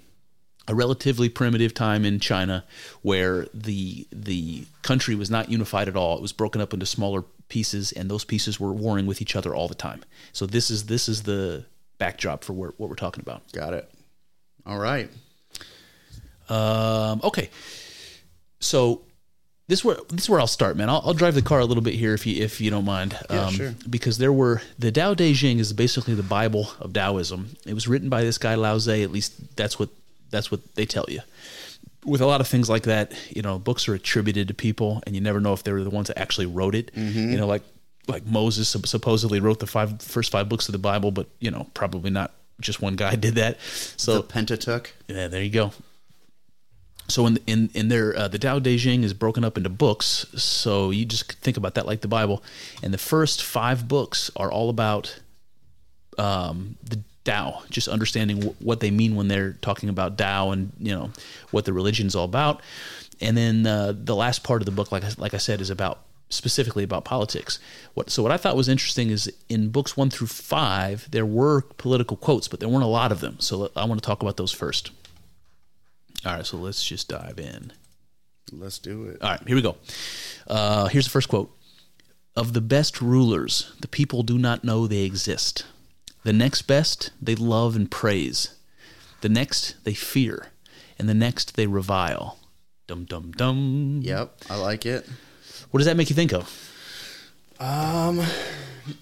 a 0.67 0.75
relatively 0.75 1.29
primitive 1.29 1.73
time 1.73 2.05
in 2.05 2.19
China 2.19 2.63
where 3.01 3.47
the 3.53 4.07
the 4.11 4.65
country 4.81 5.15
was 5.15 5.29
not 5.29 5.49
unified 5.49 5.87
at 5.87 5.95
all. 5.95 6.17
It 6.17 6.21
was 6.21 6.33
broken 6.33 6.61
up 6.61 6.73
into 6.73 6.85
smaller 6.85 7.23
pieces, 7.49 7.91
and 7.91 8.09
those 8.09 8.23
pieces 8.23 8.59
were 8.59 8.71
warring 8.71 9.05
with 9.05 9.21
each 9.21 9.35
other 9.35 9.55
all 9.55 9.67
the 9.67 9.75
time. 9.75 10.03
So 10.33 10.45
this 10.45 10.69
is 10.69 10.85
this 10.85 11.09
is 11.09 11.23
the 11.23 11.65
backdrop 11.97 12.43
for 12.43 12.53
what 12.53 12.79
we're 12.79 12.95
talking 12.95 13.21
about. 13.21 13.43
Got 13.51 13.73
it. 13.73 13.89
All 14.65 14.77
right. 14.77 15.09
Um, 16.49 17.21
okay. 17.23 17.49
So 18.59 19.01
this 19.67 19.79
is 19.79 19.85
where 19.85 19.97
this 20.09 20.23
is 20.23 20.29
where 20.29 20.39
I'll 20.39 20.47
start, 20.47 20.75
man. 20.75 20.89
I'll, 20.89 21.01
I'll, 21.05 21.13
drive 21.13 21.33
the 21.33 21.41
car 21.41 21.59
a 21.59 21.65
little 21.65 21.83
bit 21.83 21.93
here 21.93 22.13
if 22.13 22.27
you 22.27 22.43
if 22.43 22.59
you 22.59 22.69
don't 22.69 22.85
mind. 22.85 23.17
Yeah, 23.29 23.45
um, 23.45 23.53
sure. 23.53 23.73
Because 23.89 24.17
there 24.17 24.33
were 24.33 24.61
the 24.77 24.91
Tao 24.91 25.13
Te 25.13 25.33
Ching 25.33 25.59
is 25.59 25.73
basically 25.73 26.13
the 26.13 26.23
Bible 26.23 26.69
of 26.79 26.93
Taoism. 26.93 27.55
It 27.65 27.73
was 27.73 27.87
written 27.87 28.09
by 28.09 28.21
this 28.23 28.37
guy 28.37 28.55
Lao 28.55 28.77
Tse. 28.77 29.01
At 29.01 29.11
least 29.11 29.55
that's 29.55 29.79
what 29.79 29.89
that's 30.31 30.49
what 30.49 30.75
they 30.75 30.85
tell 30.85 31.05
you. 31.07 31.19
With 32.03 32.21
a 32.21 32.25
lot 32.25 32.41
of 32.41 32.47
things 32.47 32.69
like 32.69 32.83
that, 32.83 33.13
you 33.29 33.43
know, 33.43 33.59
books 33.59 33.87
are 33.87 33.93
attributed 33.93 34.47
to 34.47 34.53
people, 34.53 35.03
and 35.05 35.13
you 35.13 35.21
never 35.21 35.39
know 35.39 35.53
if 35.53 35.63
they 35.63 35.71
were 35.71 35.83
the 35.83 35.89
ones 35.91 36.07
that 36.07 36.17
actually 36.17 36.47
wrote 36.47 36.73
it. 36.73 36.93
Mm-hmm. 36.95 37.31
You 37.31 37.37
know, 37.37 37.47
like 37.47 37.63
like 38.07 38.25
Moses 38.25 38.69
supposedly 38.69 39.39
wrote 39.39 39.59
the 39.59 39.67
five 39.67 40.01
first 40.01 40.31
five 40.31 40.49
books 40.49 40.67
of 40.67 40.71
the 40.73 40.79
Bible, 40.79 41.11
but 41.11 41.27
you 41.39 41.51
know, 41.51 41.67
probably 41.73 42.09
not 42.09 42.33
just 42.59 42.81
one 42.81 42.95
guy 42.95 43.15
did 43.27 43.35
that. 43.35 43.59
So 43.61 44.15
the 44.15 44.23
Pentateuch. 44.23 44.93
Yeah, 45.07 45.27
there 45.27 45.43
you 45.43 45.51
go. 45.51 45.71
So 47.07 47.27
in 47.27 47.37
in 47.45 47.69
in 47.73 47.89
there, 47.89 48.17
uh, 48.17 48.27
the 48.27 48.39
Tao 48.39 48.59
Te 48.59 48.77
Ching 48.77 49.03
is 49.03 49.13
broken 49.13 49.43
up 49.43 49.57
into 49.57 49.69
books. 49.69 50.25
So 50.35 50.91
you 50.91 51.05
just 51.05 51.31
think 51.33 51.57
about 51.57 51.75
that 51.75 51.85
like 51.85 52.01
the 52.01 52.07
Bible, 52.07 52.43
and 52.81 52.93
the 52.93 52.97
first 52.97 53.43
five 53.43 53.87
books 53.87 54.31
are 54.35 54.51
all 54.51 54.69
about 54.69 55.19
um, 56.17 56.77
the 56.83 57.01
Tao, 57.23 57.63
just 57.69 57.87
understanding 57.87 58.37
w- 58.37 58.55
what 58.59 58.79
they 58.79 58.91
mean 58.91 59.15
when 59.15 59.27
they're 59.27 59.53
talking 59.53 59.89
about 59.89 60.17
Tao 60.17 60.51
and 60.51 60.71
you 60.79 60.93
know 60.93 61.11
what 61.51 61.65
the 61.65 61.73
religion's 61.73 62.15
all 62.15 62.25
about. 62.25 62.61
And 63.19 63.37
then 63.37 63.67
uh, 63.67 63.93
the 63.95 64.15
last 64.15 64.43
part 64.43 64.61
of 64.61 64.65
the 64.65 64.71
book, 64.71 64.91
like 64.91 65.03
I, 65.03 65.09
like 65.17 65.33
I 65.33 65.37
said, 65.37 65.61
is 65.61 65.69
about 65.69 65.99
specifically 66.29 66.83
about 66.83 67.05
politics. 67.05 67.59
What 67.93 68.09
so 68.09 68.23
what 68.23 68.31
I 68.31 68.37
thought 68.37 68.55
was 68.55 68.69
interesting 68.69 69.09
is 69.09 69.31
in 69.49 69.69
books 69.69 69.95
one 69.95 70.09
through 70.09 70.27
five 70.27 71.07
there 71.11 71.25
were 71.25 71.61
political 71.77 72.17
quotes, 72.17 72.47
but 72.47 72.59
there 72.59 72.69
weren't 72.69 72.83
a 72.83 72.87
lot 72.87 73.11
of 73.11 73.19
them. 73.19 73.39
So 73.39 73.71
I 73.75 73.85
want 73.85 74.01
to 74.01 74.05
talk 74.05 74.21
about 74.21 74.37
those 74.37 74.51
first. 74.51 74.91
All 76.25 76.35
right, 76.35 76.45
so 76.45 76.57
let's 76.57 76.83
just 76.83 77.09
dive 77.09 77.39
in. 77.39 77.73
Let's 78.51 78.79
do 78.79 79.05
it. 79.05 79.21
All 79.21 79.29
right, 79.29 79.41
here 79.47 79.55
we 79.55 79.61
go. 79.61 79.77
Uh, 80.47 80.87
here's 80.87 81.05
the 81.05 81.11
first 81.11 81.29
quote 81.29 81.55
Of 82.35 82.53
the 82.53 82.61
best 82.61 83.01
rulers, 83.01 83.73
the 83.79 83.87
people 83.87 84.23
do 84.23 84.37
not 84.37 84.63
know 84.63 84.87
they 84.87 85.03
exist. 85.03 85.65
The 86.23 86.33
next 86.33 86.63
best, 86.63 87.11
they 87.21 87.35
love 87.35 87.75
and 87.75 87.89
praise. 87.89 88.55
The 89.21 89.29
next, 89.29 89.75
they 89.83 89.93
fear. 89.93 90.47
And 90.99 91.09
the 91.09 91.13
next, 91.13 91.55
they 91.55 91.67
revile. 91.67 92.37
Dum, 92.87 93.05
dum, 93.05 93.31
dum. 93.31 94.01
Yep, 94.03 94.35
I 94.49 94.55
like 94.57 94.85
it. 94.85 95.07
What 95.71 95.79
does 95.79 95.85
that 95.87 95.97
make 95.97 96.09
you 96.09 96.15
think 96.15 96.33
of? 96.33 96.45
Um, 97.59 98.21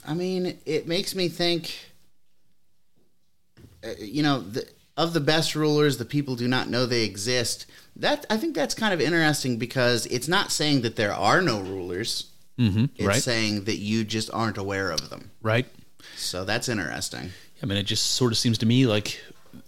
I 0.07 0.13
mean, 0.13 0.57
it 0.65 0.87
makes 0.87 1.15
me 1.15 1.27
think. 1.29 1.91
uh, 3.83 3.89
You 3.99 4.23
know, 4.23 4.39
the, 4.41 4.67
of 4.97 5.13
the 5.13 5.19
best 5.21 5.55
rulers, 5.55 5.97
the 5.97 6.05
people 6.05 6.35
do 6.35 6.47
not 6.47 6.69
know 6.69 6.85
they 6.85 7.03
exist. 7.03 7.65
That 7.95 8.25
I 8.29 8.37
think 8.37 8.55
that's 8.55 8.73
kind 8.75 8.93
of 8.93 9.01
interesting 9.01 9.57
because 9.57 10.05
it's 10.07 10.27
not 10.27 10.51
saying 10.51 10.81
that 10.81 10.95
there 10.95 11.13
are 11.13 11.41
no 11.41 11.59
rulers. 11.61 12.29
Mm-hmm, 12.57 12.85
It's 12.95 13.05
right? 13.07 13.21
saying 13.23 13.63
that 13.65 13.77
you 13.77 14.03
just 14.03 14.29
aren't 14.33 14.57
aware 14.57 14.91
of 14.91 15.09
them. 15.09 15.31
right? 15.41 15.65
So 16.19 16.45
that's 16.45 16.69
interesting. 16.69 17.31
I 17.61 17.65
mean, 17.65 17.77
it 17.77 17.83
just 17.83 18.11
sort 18.11 18.31
of 18.31 18.37
seems 18.37 18.57
to 18.59 18.65
me 18.65 18.85
like, 18.85 19.21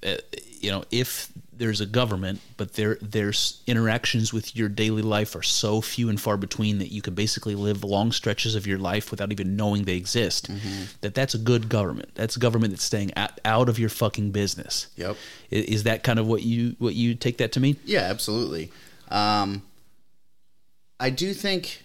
uh, 0.05 0.15
you 0.59 0.71
know, 0.71 0.83
if 0.91 1.29
there's 1.53 1.81
a 1.81 1.85
government, 1.85 2.39
but 2.57 2.73
there 2.73 2.97
there's 3.01 3.61
interactions 3.67 4.33
with 4.33 4.55
your 4.55 4.67
daily 4.69 5.01
life 5.03 5.35
are 5.35 5.43
so 5.43 5.79
few 5.81 6.09
and 6.09 6.19
far 6.19 6.35
between 6.37 6.79
that 6.79 6.91
you 6.91 7.01
could 7.01 7.13
basically 7.15 7.53
live 7.53 7.83
long 7.83 8.11
stretches 8.11 8.55
of 8.55 8.65
your 8.65 8.79
life 8.79 9.11
without 9.11 9.31
even 9.31 9.55
knowing 9.55 9.83
they 9.83 9.95
exist. 9.97 10.49
That 11.01 11.13
that's 11.13 11.33
a 11.35 11.37
good 11.37 11.69
government. 11.69 12.09
That's 12.15 12.35
a 12.35 12.39
government 12.39 12.71
that's 12.73 12.83
staying 12.83 13.11
out, 13.15 13.39
out 13.45 13.69
of 13.69 13.77
your 13.77 13.89
fucking 13.89 14.31
business. 14.31 14.87
Yep. 14.95 15.15
I- 15.51 15.55
Is 15.55 15.83
that 15.83 16.03
kind 16.03 16.17
of 16.19 16.25
what 16.27 16.41
you 16.43 16.75
what 16.79 16.95
you 16.95 17.13
take 17.15 17.37
that 17.37 17.51
to 17.53 17.59
mean? 17.59 17.77
Yeah, 17.85 18.01
absolutely. 18.01 18.71
Um, 19.09 19.61
I 20.99 21.09
do 21.11 21.33
think, 21.33 21.83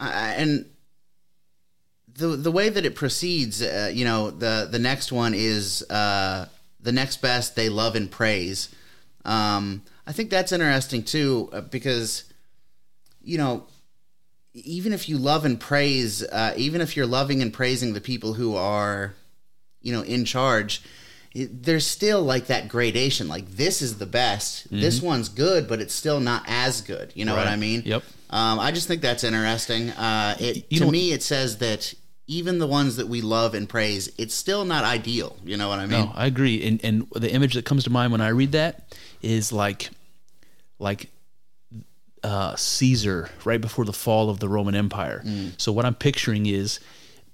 I- 0.00 0.34
and 0.34 0.66
the 2.16 2.28
the 2.28 2.50
way 2.50 2.68
that 2.68 2.84
it 2.84 2.94
proceeds, 2.94 3.62
uh, 3.62 3.90
you 3.92 4.04
know, 4.04 4.30
the 4.30 4.68
the 4.70 4.78
next 4.78 5.12
one 5.12 5.34
is 5.34 5.82
uh, 5.90 6.46
the 6.80 6.92
next 6.92 7.22
best. 7.22 7.56
They 7.56 7.68
love 7.68 7.96
and 7.96 8.10
praise. 8.10 8.74
Um, 9.24 9.82
I 10.06 10.12
think 10.12 10.30
that's 10.30 10.52
interesting 10.52 11.04
too, 11.04 11.48
uh, 11.52 11.60
because 11.62 12.24
you 13.22 13.38
know, 13.38 13.66
even 14.52 14.92
if 14.92 15.08
you 15.08 15.16
love 15.16 15.44
and 15.44 15.58
praise, 15.58 16.22
uh, 16.24 16.54
even 16.56 16.80
if 16.80 16.96
you're 16.96 17.06
loving 17.06 17.40
and 17.40 17.52
praising 17.52 17.92
the 17.92 18.00
people 18.00 18.34
who 18.34 18.56
are, 18.56 19.14
you 19.80 19.92
know, 19.92 20.02
in 20.02 20.24
charge, 20.24 20.82
it, 21.34 21.62
there's 21.62 21.86
still 21.86 22.22
like 22.22 22.46
that 22.48 22.68
gradation. 22.68 23.28
Like 23.28 23.48
this 23.52 23.80
is 23.80 23.98
the 23.98 24.06
best. 24.06 24.68
This 24.70 25.00
one's 25.00 25.28
good, 25.28 25.68
but 25.68 25.80
it's 25.80 25.94
still 25.94 26.20
not 26.20 26.44
as 26.46 26.82
good. 26.82 27.12
You 27.14 27.24
know 27.24 27.36
what 27.36 27.46
I 27.46 27.56
mean? 27.56 27.82
Yep. 27.84 28.02
Um, 28.30 28.58
I 28.58 28.72
just 28.72 28.88
think 28.88 29.02
that's 29.02 29.24
interesting. 29.24 29.90
Uh, 29.90 30.36
it, 30.40 30.68
to 30.70 30.90
me, 30.90 31.12
it 31.12 31.22
says 31.22 31.58
that 31.58 31.94
even 32.26 32.58
the 32.58 32.66
ones 32.66 32.96
that 32.96 33.08
we 33.08 33.20
love 33.20 33.54
and 33.54 33.68
praise, 33.68 34.10
it's 34.18 34.34
still 34.34 34.64
not 34.64 34.84
ideal. 34.84 35.36
You 35.44 35.56
know 35.56 35.68
what 35.68 35.78
I 35.78 35.86
mean? 35.86 36.06
No, 36.06 36.12
I 36.14 36.26
agree. 36.26 36.62
And 36.66 36.80
and 36.84 37.06
the 37.14 37.32
image 37.32 37.54
that 37.54 37.64
comes 37.64 37.84
to 37.84 37.90
mind 37.90 38.12
when 38.12 38.20
I 38.20 38.28
read 38.28 38.52
that 38.52 38.94
is 39.20 39.52
like 39.52 39.90
like 40.78 41.10
uh, 42.22 42.54
Caesar 42.56 43.30
right 43.44 43.60
before 43.60 43.84
the 43.84 43.92
fall 43.92 44.30
of 44.30 44.38
the 44.38 44.48
Roman 44.48 44.74
Empire. 44.74 45.24
So 45.58 45.72
what 45.72 45.84
I'm 45.84 45.94
picturing 45.94 46.46
is 46.46 46.78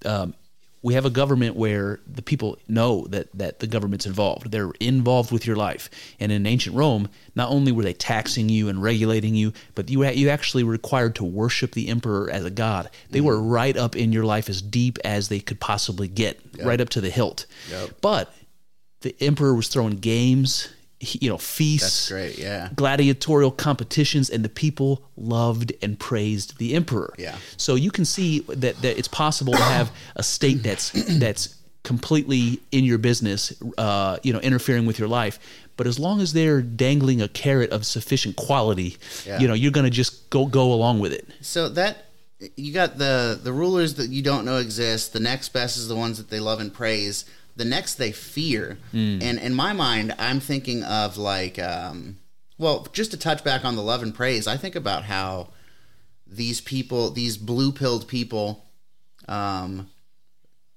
um, 0.04 0.34
we 0.82 0.94
have 0.94 1.04
a 1.04 1.10
government 1.10 1.56
where 1.56 2.00
the 2.06 2.22
people 2.22 2.58
know 2.68 3.06
that 3.08 3.28
that 3.34 3.58
the 3.58 3.66
government's 3.66 4.06
involved. 4.06 4.50
They're 4.50 4.72
involved 4.80 5.32
with 5.32 5.46
your 5.46 5.56
life. 5.56 5.90
And 6.20 6.30
in 6.30 6.46
ancient 6.46 6.76
Rome, 6.76 7.08
not 7.34 7.50
only 7.50 7.72
were 7.72 7.82
they 7.82 7.92
taxing 7.92 8.48
you 8.48 8.68
and 8.68 8.82
regulating 8.82 9.34
you, 9.34 9.52
but 9.74 9.90
you 9.90 10.04
you 10.06 10.28
actually 10.28 10.64
were 10.64 10.72
required 10.72 11.16
to 11.16 11.24
worship 11.24 11.72
the 11.72 11.88
emperor 11.88 12.30
as 12.30 12.44
a 12.44 12.50
god. 12.50 12.90
They 13.10 13.20
were 13.20 13.36
mm. 13.36 13.50
right 13.50 13.76
up 13.76 13.96
in 13.96 14.12
your 14.12 14.24
life 14.24 14.48
as 14.48 14.62
deep 14.62 14.98
as 15.04 15.28
they 15.28 15.40
could 15.40 15.60
possibly 15.60 16.08
get, 16.08 16.40
right 16.62 16.80
up 16.80 16.90
to 16.90 17.00
the 17.00 17.10
hilt. 17.10 17.46
Yep. 17.70 17.90
But 18.00 18.32
the 19.00 19.16
emperor 19.20 19.54
was 19.54 19.68
throwing 19.68 19.96
games, 19.96 20.68
you 21.00 21.28
know, 21.30 21.38
feasts, 21.38 22.08
great. 22.10 22.38
Yeah. 22.38 22.70
gladiatorial 22.74 23.50
competitions, 23.52 24.30
and 24.30 24.44
the 24.44 24.48
people 24.48 25.02
loved 25.16 25.72
and 25.80 25.98
praised 25.98 26.58
the 26.58 26.74
emperor. 26.74 27.14
Yeah. 27.18 27.36
So 27.56 27.74
you 27.76 27.90
can 27.90 28.04
see 28.04 28.40
that, 28.48 28.82
that 28.82 28.98
it's 28.98 29.08
possible 29.08 29.52
to 29.52 29.62
have 29.62 29.90
a 30.16 30.22
state 30.22 30.62
that's 30.62 30.90
that's 31.18 31.54
completely 31.84 32.60
in 32.72 32.84
your 32.84 32.98
business, 32.98 33.52
uh, 33.78 34.18
you 34.22 34.32
know, 34.32 34.40
interfering 34.40 34.86
with 34.86 34.98
your 34.98 35.08
life. 35.08 35.38
But 35.76 35.86
as 35.86 35.98
long 35.98 36.20
as 36.20 36.32
they're 36.32 36.60
dangling 36.60 37.22
a 37.22 37.28
carrot 37.28 37.70
of 37.70 37.86
sufficient 37.86 38.34
quality, 38.36 38.96
Yeah. 39.24 39.38
you 39.38 39.46
know, 39.46 39.54
you're 39.54 39.70
going 39.72 39.84
to 39.84 39.90
just 39.90 40.28
go 40.30 40.46
go 40.46 40.72
along 40.72 40.98
with 40.98 41.12
it. 41.12 41.28
So 41.40 41.68
that 41.70 42.06
you 42.56 42.72
got 42.72 42.98
the 42.98 43.38
the 43.42 43.52
rulers 43.52 43.94
that 43.94 44.10
you 44.10 44.22
don't 44.22 44.44
know 44.44 44.58
exist. 44.58 45.12
The 45.12 45.20
next 45.20 45.50
best 45.50 45.76
is 45.76 45.86
the 45.88 45.96
ones 45.96 46.18
that 46.18 46.28
they 46.30 46.40
love 46.40 46.58
and 46.60 46.74
praise. 46.74 47.24
The 47.58 47.64
next 47.64 47.96
they 47.96 48.12
fear. 48.12 48.78
And 48.92 49.38
in 49.38 49.52
my 49.52 49.72
mind, 49.72 50.14
I'm 50.18 50.40
thinking 50.40 50.84
of 50.84 51.18
like, 51.18 51.58
um, 51.58 52.18
well, 52.56 52.86
just 52.92 53.10
to 53.10 53.16
touch 53.16 53.42
back 53.44 53.64
on 53.64 53.76
the 53.76 53.82
love 53.82 54.02
and 54.02 54.14
praise. 54.14 54.46
I 54.46 54.56
think 54.56 54.76
about 54.76 55.04
how 55.04 55.48
these 56.26 56.60
people, 56.60 57.10
these 57.10 57.36
blue 57.36 57.72
pilled 57.72 58.06
people, 58.08 58.64
um, 59.26 59.90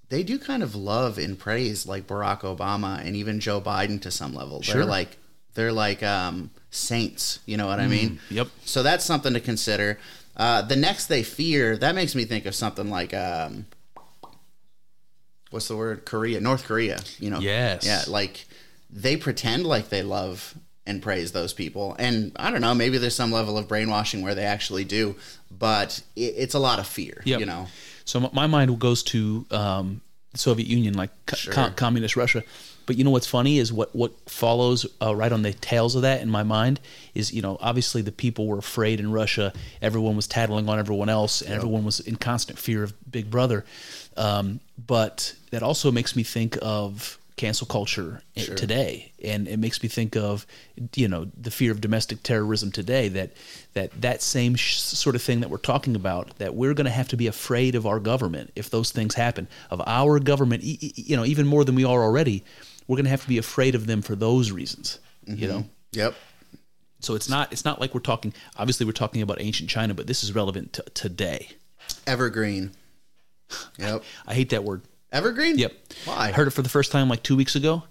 they 0.10 0.24
do 0.24 0.38
kind 0.38 0.64
of 0.64 0.76
love 0.76 1.18
and 1.18 1.40
praise 1.40 1.86
like 1.86 2.08
Barack 2.08 2.42
Obama 2.42 3.00
and 3.06 3.16
even 3.16 3.40
Joe 3.40 3.62
Biden 3.62 4.02
to 4.02 4.12
some 4.12 4.34
level. 4.34 4.62
Sure. 4.62 4.76
They're 4.76 4.86
like 4.86 5.18
they're 5.54 5.72
like 5.72 6.04
um, 6.04 6.52
saints. 6.70 7.40
You 7.46 7.58
know 7.58 7.68
what 7.68 7.80
I 7.80 7.88
mean? 7.88 8.20
Yep. 8.30 8.48
So 8.66 8.84
that's 8.84 9.06
something 9.06 9.34
to 9.34 9.40
consider. 9.40 10.00
Uh, 10.36 10.62
the 10.62 10.76
next 10.76 11.08
they 11.08 11.24
fear, 11.24 11.78
that 11.78 11.96
makes 11.96 12.16
me 12.16 12.26
think 12.26 12.46
of 12.46 12.56
something 12.56 12.90
like 12.90 13.14
um, 13.14 13.66
what's 15.52 15.68
the 15.68 15.78
word? 15.78 16.06
Korea, 16.06 16.42
North 16.42 16.66
Korea. 16.66 17.00
You 17.20 17.30
know? 17.30 17.40
Yes. 17.40 17.86
Yeah, 17.86 18.04
like 18.08 18.46
they 18.90 19.16
pretend 19.18 19.66
like 19.66 19.90
they 19.90 20.02
love 20.04 20.56
and 20.88 21.02
praise 21.02 21.32
those 21.32 21.54
people, 21.54 21.96
and 22.00 22.32
I 22.38 22.50
don't 22.50 22.62
know, 22.62 22.74
maybe 22.74 22.98
there's 22.98 23.16
some 23.16 23.32
level 23.32 23.58
of 23.58 23.68
brainwashing 23.68 24.24
where 24.24 24.34
they 24.34 24.46
actually 24.46 24.84
do, 24.84 25.16
but 25.52 26.02
it, 26.16 26.34
it's 26.38 26.56
a 26.56 26.60
lot 26.60 26.80
of 26.80 26.88
fear. 26.88 27.22
Yep. 27.24 27.40
You 27.40 27.46
know? 27.46 27.68
So 28.04 28.20
my 28.34 28.48
mind 28.48 28.78
goes 28.80 29.04
to 29.04 29.46
um, 29.52 30.02
the 30.32 30.40
Soviet 30.40 30.68
Union, 30.68 30.96
like 30.96 31.12
Sure. 31.36 31.54
co- 31.54 31.70
communist 31.76 32.16
Russia. 32.16 32.44
But 32.88 32.98
you 32.98 33.04
know 33.04 33.12
what's 33.12 33.28
funny 33.28 33.60
is 33.60 33.72
what 33.72 33.96
what 33.96 34.12
follows 34.28 34.86
uh, 35.02 35.16
right 35.16 35.32
on 35.32 35.44
the 35.44 35.54
tails 35.54 35.96
of 35.96 36.02
that 36.02 36.22
in 36.22 36.30
my 36.30 36.44
mind 36.44 36.80
is 37.14 37.32
you 37.32 37.42
know 37.42 37.58
obviously 37.62 38.02
the 38.02 38.12
people 38.12 38.48
were 38.48 38.58
afraid 38.58 39.00
in 39.00 39.12
Russia. 39.12 39.54
Everyone 39.82 40.16
was 40.16 40.28
tattling 40.28 40.68
on 40.68 40.80
everyone 40.80 41.08
else, 41.08 41.42
and 41.42 41.54
everyone 41.54 41.86
was 41.86 42.00
in 42.00 42.16
constant 42.16 42.58
fear 42.58 42.84
of 42.84 42.94
Big 43.10 43.30
Brother. 43.30 43.66
Um, 44.18 44.60
but 44.88 45.36
that 45.52 45.64
also 45.64 45.92
makes 45.92 46.16
me 46.16 46.24
think 46.24 46.58
of 46.62 47.18
cancel 47.38 47.66
culture 47.66 48.22
i- 48.38 48.42
today, 48.42 49.12
and 49.24 49.48
it 49.48 49.58
makes 49.58 49.82
me 49.82 49.90
think 49.90 50.16
of 50.16 50.46
you 50.96 51.08
know 51.08 51.28
the 51.40 51.50
fear 51.50 51.72
of 51.72 51.82
domestic 51.82 52.22
terrorism 52.24 52.72
today. 52.72 53.08
That 53.08 53.32
that 53.74 53.90
that 54.02 54.22
same 54.22 54.56
sh- 54.56 54.78
sort 54.78 55.16
of 55.16 55.22
thing 55.22 55.40
that 55.40 55.50
we're 55.50 55.58
talking 55.58 55.96
about. 55.96 56.38
That 56.40 56.56
we're 56.56 56.74
going 56.74 56.86
to 56.86 56.92
have 56.92 57.08
to 57.10 57.18
be 57.18 57.28
afraid 57.28 57.76
of 57.76 57.86
our 57.88 58.00
government 58.00 58.52
if 58.56 58.70
those 58.70 58.92
things 58.92 59.16
happen. 59.16 59.48
Of 59.70 59.82
our 59.88 60.20
government, 60.20 60.64
e- 60.64 60.78
e- 60.82 60.94
you 60.96 61.16
know, 61.16 61.26
even 61.26 61.48
more 61.48 61.64
than 61.64 61.76
we 61.76 61.86
are 61.86 62.04
already. 62.04 62.44
We're 62.88 62.98
going 62.98 63.06
to 63.06 63.12
have 63.12 63.22
to 63.22 63.30
be 63.30 63.38
afraid 63.38 63.76
of 63.76 63.88
them 63.88 64.02
for 64.02 64.16
those 64.16 64.52
reasons. 64.52 65.00
You 65.26 65.48
know. 65.48 65.66
Yep. 65.94 66.16
So 67.00 67.16
it's 67.16 67.30
not 67.30 67.52
it's 67.54 67.64
not 67.66 67.80
like 67.80 67.94
we're 67.96 68.02
talking. 68.02 68.34
Obviously, 68.58 68.86
we're 68.86 68.92
talking 68.92 69.22
about 69.22 69.40
ancient 69.42 69.70
China, 69.70 69.94
but 69.94 70.06
this 70.08 70.24
is 70.24 70.36
relevant 70.36 70.74
to 70.74 70.84
today. 70.94 71.50
Evergreen. 72.06 72.72
Yep. 73.78 74.04
I 74.28 74.34
hate 74.34 74.50
that 74.50 74.64
word. 74.64 74.82
Evergreen. 75.12 75.58
Yep. 75.58 75.74
Why? 76.06 76.16
I 76.16 76.32
heard 76.32 76.48
it 76.48 76.52
for 76.52 76.62
the 76.62 76.70
first 76.70 76.92
time 76.92 77.10
like 77.10 77.24
two 77.24 77.36
weeks 77.36 77.56
ago, 77.56 77.84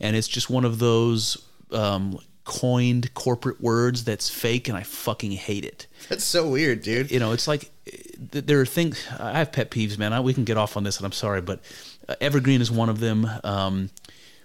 and 0.00 0.16
it's 0.16 0.28
just 0.28 0.50
one 0.50 0.64
of 0.64 0.78
those 0.78 1.36
um, 1.70 2.18
coined 2.44 3.14
corporate 3.14 3.60
words 3.60 4.04
that's 4.04 4.28
fake, 4.28 4.68
and 4.68 4.76
I 4.76 4.82
fucking 4.82 5.32
hate 5.32 5.64
it. 5.64 5.86
That's 6.08 6.24
so 6.24 6.48
weird, 6.48 6.82
dude. 6.82 7.10
You 7.10 7.20
know, 7.20 7.32
it's 7.32 7.48
like 7.48 7.70
eh, 7.86 7.96
there 8.30 8.60
are 8.60 8.66
things. 8.66 9.06
I 9.18 9.38
have 9.38 9.52
pet 9.52 9.70
peeves, 9.70 9.98
man. 9.98 10.12
I, 10.12 10.20
we 10.20 10.34
can 10.34 10.44
get 10.44 10.56
off 10.56 10.76
on 10.76 10.84
this, 10.84 10.98
and 10.98 11.06
I'm 11.06 11.12
sorry, 11.12 11.40
but 11.40 11.60
uh, 12.08 12.14
evergreen 12.20 12.60
is 12.60 12.70
one 12.70 12.88
of 12.88 13.00
them. 13.00 13.28
Um, 13.44 13.90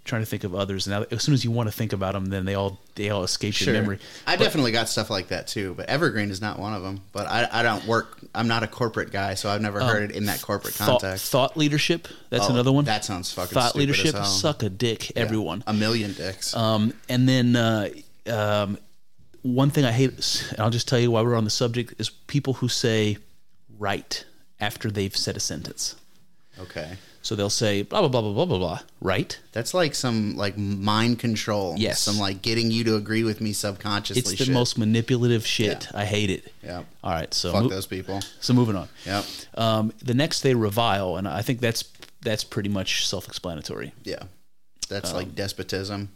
trying 0.10 0.22
to 0.24 0.26
think 0.26 0.44
of 0.44 0.54
others. 0.54 0.88
Now, 0.88 1.06
as 1.12 1.24
soon 1.24 1.34
as 1.34 1.44
you 1.46 1.52
want 1.52 1.68
to 1.70 1.72
think 1.72 1.94
about 1.94 2.14
them, 2.14 2.26
then 2.26 2.44
they 2.46 2.56
all 2.56 2.80
they 2.96 3.10
all 3.10 3.24
escape 3.24 3.60
your 3.62 3.74
memory. 3.74 4.00
I 4.28 4.36
definitely 4.36 4.72
got 4.74 4.90
stuff 4.90 5.10
like 5.10 5.30
that 5.30 5.48
too, 5.48 5.74
but 5.76 5.88
Evergreen 5.88 6.30
is 6.32 6.42
not 6.42 6.60
one 6.60 6.74
of 6.74 6.84
them. 6.84 7.02
But 7.14 7.28
I, 7.28 7.48
I 7.50 7.64
don't 7.64 7.86
work. 7.86 8.18
I'm 8.36 8.48
not 8.50 8.64
a 8.64 8.68
corporate 8.68 9.12
guy, 9.12 9.36
so 9.36 9.50
I've 9.50 9.62
never 9.62 9.80
heard 9.82 10.10
it 10.10 10.16
in 10.16 10.26
that 10.26 10.42
corporate 10.42 10.74
Thought, 10.74 11.02
context. 11.02 11.32
thought 11.32 11.56
leadership. 11.56 12.08
That's 12.30 12.48
Oh, 12.50 12.54
another 12.54 12.72
one. 12.72 12.84
That 12.86 13.06
sounds 13.06 13.32
fucking 13.32 13.54
thought 13.54 13.76
leadership. 13.76 14.16
Suck 14.26 14.64
a 14.64 14.70
dick, 14.70 15.12
Yeah. 15.16 15.22
everyone. 15.22 15.64
A 15.68 15.74
million 15.74 16.12
dicks. 16.14 16.54
Um, 16.56 16.94
and 17.08 17.30
then 17.30 17.56
uh, 17.56 17.90
um, 18.28 18.78
one 19.44 19.70
thing 19.70 19.86
I 19.86 19.92
hate, 19.92 20.44
and 20.52 20.60
I'll 20.60 20.70
just 20.70 20.88
tell 20.88 21.00
you 21.00 21.12
why 21.12 21.22
we're 21.22 21.36
on 21.36 21.46
the 21.46 21.50
subject, 21.50 21.94
is 22.00 22.10
people 22.10 22.56
who 22.56 22.68
say 22.68 23.18
right 23.78 24.26
after 24.60 24.92
they've 24.92 25.16
said 25.16 25.38
a 25.38 25.40
sentence. 25.40 25.96
okay. 26.60 26.98
So 27.22 27.36
they'll 27.36 27.50
say 27.50 27.82
blah 27.82 28.00
blah 28.00 28.10
blah 28.10 28.22
blah 28.22 28.34
blah 28.34 28.46
blah 28.46 28.58
blah. 28.58 28.80
Right? 29.02 29.38
That's 29.52 29.74
like 29.74 29.94
some 29.94 30.36
like 30.38 30.58
mind 30.58 31.20
control. 31.20 31.76
Yes. 31.78 32.00
Some 32.02 32.18
like 32.18 32.42
getting 32.42 32.72
you 32.72 32.84
to 32.86 32.96
agree 32.96 33.24
with 33.24 33.42
me 33.42 33.54
subconsciously. 33.54 34.20
It's 34.22 34.32
the 34.32 34.46
shit. 34.46 34.54
most 34.54 34.78
manipulative 34.78 35.46
shit. 35.46 35.88
Yeah. 35.92 36.00
I 36.00 36.06
hate 36.06 36.30
it. 36.30 36.52
Yep. 36.64 36.86
All 37.04 37.12
right. 37.12 37.34
So 37.34 37.52
Fuck 37.52 37.64
mo- 37.64 37.70
those 37.70 37.88
people. 37.88 38.22
so 38.40 38.54
moving 38.54 38.76
on. 38.76 38.88
Yep. 39.06 39.26
Um, 39.56 39.94
the 40.04 40.14
next 40.14 40.42
they 40.42 40.56
revile, 40.56 41.18
and 41.18 41.28
I 41.28 41.42
think 41.42 41.60
that's 41.60 41.84
that's 42.22 42.44
pretty 42.44 42.70
much 42.70 43.08
self-explanatory. 43.08 43.94
Yeah. 44.04 44.24
That's 44.90 45.12
Um, 45.12 45.18
like 45.18 45.36
despotism. 45.36 46.10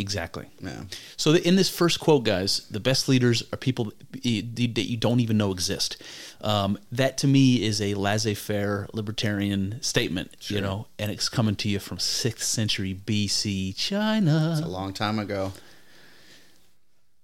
Exactly. 0.00 0.46
Yeah. 0.60 0.82
So 1.16 1.34
in 1.34 1.56
this 1.56 1.68
first 1.68 2.00
quote, 2.00 2.24
guys, 2.24 2.66
the 2.70 2.80
best 2.80 3.08
leaders 3.08 3.42
are 3.52 3.56
people 3.56 3.92
that 4.12 4.24
you 4.24 4.96
don't 4.96 5.20
even 5.20 5.36
know 5.36 5.52
exist. 5.52 6.02
Um, 6.40 6.78
that 6.90 7.18
to 7.18 7.26
me 7.26 7.62
is 7.62 7.80
a 7.80 7.94
laissez-faire 7.94 8.88
libertarian 8.92 9.80
statement, 9.82 10.50
you 10.50 10.60
know, 10.60 10.86
and 10.98 11.10
it's 11.10 11.28
coming 11.28 11.54
to 11.56 11.68
you 11.68 11.78
from 11.78 11.98
sixth 11.98 12.46
century 12.46 12.94
BC 12.94 13.76
China. 13.76 14.60
a 14.62 14.68
long 14.68 14.92
time 14.92 15.18
ago. 15.18 15.52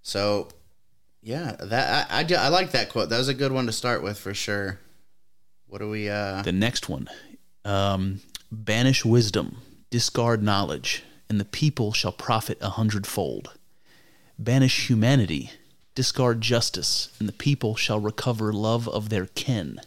So, 0.02 0.48
yeah, 1.22 1.56
that 1.58 2.10
I, 2.10 2.20
I, 2.20 2.46
I 2.46 2.48
like 2.48 2.70
that 2.72 2.90
quote. 2.90 3.08
That 3.08 3.18
was 3.18 3.28
a 3.28 3.34
good 3.34 3.52
one 3.52 3.66
to 3.66 3.72
start 3.72 4.02
with 4.02 4.18
for 4.18 4.34
sure. 4.34 4.78
What 5.66 5.78
do 5.78 5.88
we? 5.90 6.08
uh 6.08 6.42
The 6.42 6.52
next 6.52 6.88
one, 6.88 7.08
um, 7.64 8.20
banish 8.52 9.04
wisdom, 9.04 9.56
discard 9.90 10.42
knowledge, 10.42 11.02
and 11.28 11.40
the 11.40 11.44
people 11.44 11.92
shall 11.92 12.12
profit 12.12 12.58
a 12.60 12.70
hundredfold. 12.70 13.52
Banish 14.38 14.88
humanity, 14.88 15.50
discard 15.94 16.40
justice, 16.40 17.08
and 17.18 17.28
the 17.28 17.32
people 17.32 17.74
shall 17.76 17.98
recover 17.98 18.52
love 18.52 18.88
of 18.88 19.08
their 19.08 19.26
kin. 19.26 19.80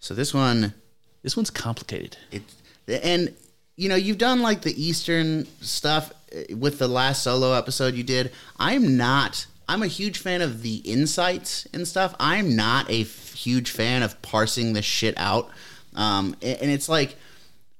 So 0.00 0.14
this 0.14 0.34
one, 0.34 0.74
This 1.22 1.36
one's 1.36 1.50
complicated. 1.50 2.16
it, 2.30 2.42
and 2.88 3.34
you 3.76 3.88
know, 3.88 3.94
you've 3.96 4.18
done 4.18 4.42
like 4.42 4.62
the 4.62 4.80
Eastern 4.82 5.46
stuff 5.60 6.12
uh, 6.34 6.56
with 6.56 6.78
the 6.80 6.88
last 6.88 7.22
solo 7.22 7.52
episode 7.52 7.94
you 7.94 8.02
did. 8.02 8.32
I'm 8.58 8.96
not. 8.96 9.46
I'm 9.68 9.82
a 9.82 9.86
huge 9.86 10.18
fan 10.18 10.42
of 10.42 10.62
the 10.62 10.76
insights 10.78 11.68
and 11.72 11.86
stuff. 11.86 12.14
I'm 12.18 12.56
not 12.56 12.90
a 12.90 13.02
f- 13.02 13.34
huge 13.34 13.70
fan 13.70 14.02
of 14.02 14.20
parsing 14.22 14.72
the 14.72 14.82
shit 14.82 15.14
out. 15.16 15.48
Um, 15.94 16.34
a- 16.42 16.60
and 16.62 16.70
it's 16.72 16.88
like 16.88 17.16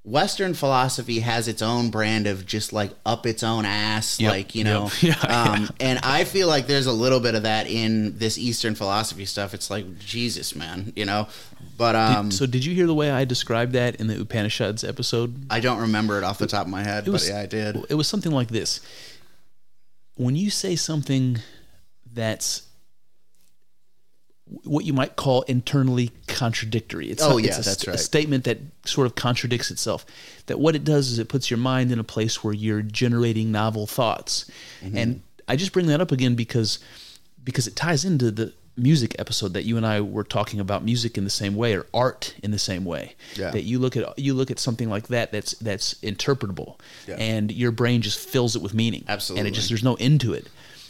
Western 0.05 0.53
philosophy 0.53 1.19
has 1.19 1.47
its 1.47 1.61
own 1.61 1.89
brand 1.91 2.25
of 2.25 2.45
just 2.45 2.71
like 2.73 2.91
up 3.05 3.25
its 3.25 3.43
own 3.43 3.65
ass, 3.65 4.19
Yep, 4.19 4.31
like 4.31 4.55
you 4.55 4.63
know. 4.63 4.89
yep. 5.01 5.17
Yeah, 5.23 5.51
um, 5.53 5.69
and 5.79 5.99
I 6.03 6.23
feel 6.23 6.47
like 6.47 6.67
there's 6.67 6.85
a 6.85 6.91
little 6.91 7.19
bit 7.19 7.35
of 7.35 7.43
that 7.43 7.67
in 7.67 8.17
this 8.17 8.37
Eastern 8.37 8.75
philosophy 8.75 9.25
stuff. 9.25 9.53
It's 9.53 9.69
like 9.69 9.99
Jesus, 9.99 10.55
man, 10.55 10.93
you 10.95 11.05
know. 11.05 11.27
But 11.77 11.95
um, 11.95 12.31
so 12.31 12.45
did 12.45 12.63
you 12.65 12.73
hear 12.73 12.87
the 12.87 12.93
way 12.93 13.11
I 13.11 13.25
described 13.25 13.73
that 13.73 13.97
in 13.97 14.07
the 14.07 14.19
Upanishads 14.19 14.83
episode? 14.83 15.45
I 15.49 15.59
don't 15.59 15.79
remember 15.79 16.17
it 16.17 16.23
off 16.23 16.37
the 16.37 16.47
top 16.47 16.65
of 16.65 16.71
my 16.71 16.83
head, 16.83 17.07
was 17.07 17.27
but 17.27 17.33
yeah, 17.33 17.41
I 17.41 17.45
did. 17.45 17.85
It 17.89 17.95
was 17.95 18.07
something 18.07 18.31
like 18.31 18.47
this. 18.47 18.79
When 20.15 20.35
you 20.35 20.49
say 20.49 20.75
something 20.75 21.39
that's 22.11 22.63
what 24.63 24.83
you 24.85 24.93
might 24.93 25.15
call 25.15 25.43
internally 25.43 26.11
contradictory. 26.27 27.09
It's 27.09 27.21
Oh, 27.21 27.37
a- 27.37 27.41
yeah, 27.41 27.47
it's 27.49 27.59
a, 27.59 27.63
that's 27.63 27.81
st- 27.81 27.95
a 27.95 27.97
statement 27.99 28.43
that 28.45 28.57
sort 28.85 29.05
of 29.05 29.15
contradicts 29.15 29.69
itself. 29.71 30.05
That 30.47 30.59
what 30.59 30.75
it 30.75 30.83
does 30.83 31.11
is 31.11 31.19
it 31.19 31.29
puts 31.29 31.51
your 31.51 31.59
mind 31.59 31.91
in 31.91 31.99
a 31.99 32.03
place 32.03 32.43
where 32.43 32.53
you're 32.53 32.81
generating 32.81 33.51
novel 33.51 33.85
thoughts. 33.85 34.49
Mm-hmm. 34.83 34.97
And 34.97 35.21
I 35.47 35.55
just 35.55 35.71
bring 35.73 35.85
that 35.87 36.01
up 36.01 36.11
again 36.11 36.35
because 36.35 36.79
because 37.43 37.67
it 37.67 37.75
ties 37.75 38.05
into 38.05 38.31
the 38.31 38.53
music 38.77 39.13
episode 39.19 39.53
that 39.53 39.65
you 39.65 39.75
and 39.75 39.85
I 39.85 39.99
were 39.99 40.23
talking 40.23 40.59
about 40.61 40.85
music 40.85 41.17
in 41.17 41.25
the 41.25 41.29
same 41.29 41.55
way 41.55 41.75
or 41.75 41.85
art 41.93 42.33
in 42.41 42.51
the 42.51 42.59
same 42.59 42.85
way. 42.85 43.15
Yeah. 43.35 43.51
That 43.51 43.63
you 43.63 43.77
look 43.77 43.97
at 43.97 44.17
you 44.17 44.33
look 44.33 44.49
at 44.51 44.57
something 44.59 44.89
like 44.89 45.07
that 45.09 45.31
that's 45.31 45.51
that's 45.59 45.95
interpretable 45.95 46.79
Yeah. 47.07 47.15
and 47.15 47.51
your 47.51 47.71
brain 47.71 48.01
just 48.01 48.17
fills 48.19 48.55
it 48.55 48.61
with 48.61 48.73
meaning. 48.73 49.03
Absolutely. 49.07 49.41
And 49.41 49.47
it 49.47 49.51
just 49.55 49.69
there's 49.69 49.83
no 49.83 49.95
end 49.95 50.21
to 50.21 50.33
it. 50.33 50.47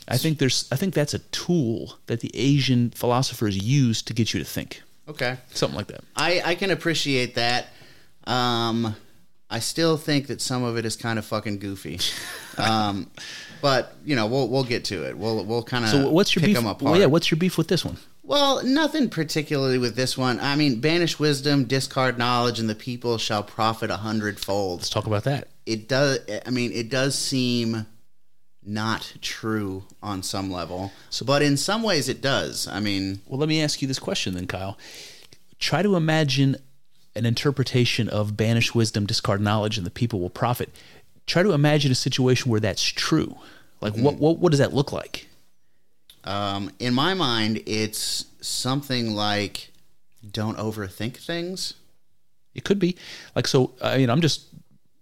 I 0.10 0.18
think 0.18 0.39
there's 0.39 0.68
I 0.72 0.75
think 0.75 0.94
that's 0.94 1.13
a 1.13 1.20
tool 1.20 1.98
that 2.08 2.20
the 2.20 2.32
Asian 2.34 2.89
philosophers 2.92 3.58
use 3.58 4.02
to 4.04 4.13
get 4.13 4.34
you 4.34 4.39
to 4.39 4.45
think. 4.45 4.82
Okay. 5.08 5.38
Something 5.54 5.78
like 5.78 5.88
that. 5.88 6.02
I, 6.15 6.41
I 6.45 6.56
can 6.56 6.69
appreciate 6.72 7.36
that. 7.36 7.67
Um, 8.26 8.95
I 9.50 9.60
still 9.60 9.98
think 9.98 10.28
that 10.28 10.41
some 10.41 10.63
of 10.63 10.78
it 10.78 10.86
is 10.86 10.95
kind 10.95 11.17
of 11.17 11.26
fucking 11.26 11.58
goofy. 11.58 12.00
um, 12.58 13.10
but 13.62 13.95
you 14.06 14.15
know, 14.15 14.28
we'll 14.28 14.48
we'll 14.48 14.63
get 14.63 14.86
to 14.86 15.04
it. 15.06 15.17
We'll 15.17 15.43
we'll 15.43 15.63
kind 15.63 15.86
of 15.86 15.91
So 15.91 16.10
what's 16.10 16.36
your 16.36 16.41
pick 16.41 16.56
beef? 16.56 16.82
Well, 16.82 16.98
yeah, 16.98 17.08
what's 17.08 17.32
your 17.32 17.38
beef 17.38 17.58
with 17.58 17.67
this 17.67 17.84
one? 17.84 17.98
Well, 18.24 18.63
nothing 18.63 19.10
particularly 19.10 19.80
with 19.80 19.95
this 19.95 20.15
one. 20.15 20.39
I 20.39 20.56
mean, 20.56 20.80
banish 20.80 21.17
wisdom, 21.17 21.63
discard 21.65 22.19
knowledge, 22.19 22.60
and 22.60 22.69
the 22.69 22.76
people 22.76 23.17
shall 23.17 23.41
profit 23.41 23.89
a 23.89 23.98
hundredfold. 23.98 24.82
Let's 24.82 24.89
talk 24.89 25.08
about 25.08 25.24
that. 25.24 25.48
It 25.65 25.88
does. 25.88 26.19
I 26.45 26.52
mean, 26.52 26.72
it 26.72 26.89
does 26.89 27.17
seem 27.17 27.88
not 28.63 29.13
true 29.22 29.84
on 30.04 30.22
some 30.24 30.52
level, 30.52 30.91
but 31.26 31.41
in 31.41 31.58
some 31.58 31.84
ways 31.84 32.10
it 32.10 32.22
does. 32.22 32.67
I 32.67 32.80
mean, 32.80 33.22
Well, 33.28 33.39
let 33.39 33.50
me 33.50 33.62
ask 33.62 33.82
you 33.82 33.88
this 33.88 34.00
question 34.00 34.34
then, 34.34 34.48
Kyle. 34.48 34.78
Try 35.60 35.82
to 35.82 35.95
imagine 35.95 36.58
an 37.15 37.26
interpretation 37.26 38.08
of 38.08 38.38
banish 38.38 38.76
wisdom, 38.76 39.06
discard 39.06 39.41
knowledge, 39.41 39.78
and 39.78 39.86
the 39.86 39.91
people 39.91 40.19
will 40.19 40.30
profit. 40.30 40.69
Try 41.26 41.43
to 41.43 41.52
imagine 41.52 41.91
a 41.91 41.95
situation 41.95 42.50
where 42.52 42.60
that's 42.60 42.84
true. 42.84 43.36
Like 43.82 43.95
what 43.95 44.15
what 44.15 44.39
what 44.39 44.52
does 44.52 44.60
that 44.60 44.74
look 44.74 44.91
like? 44.91 45.28
Um, 46.26 46.72
in 46.80 46.93
my 46.93 47.13
mind, 47.13 47.62
it's 47.65 48.26
something 48.41 49.15
like 49.15 49.72
don't 50.30 50.58
overthink 50.58 51.17
things. 51.17 51.76
It 52.54 52.63
could 52.63 52.80
be 52.80 52.98
like 53.36 53.48
so. 53.48 53.72
I 53.82 53.98
mean, 53.98 54.10
I'm 54.10 54.22
just 54.22 54.48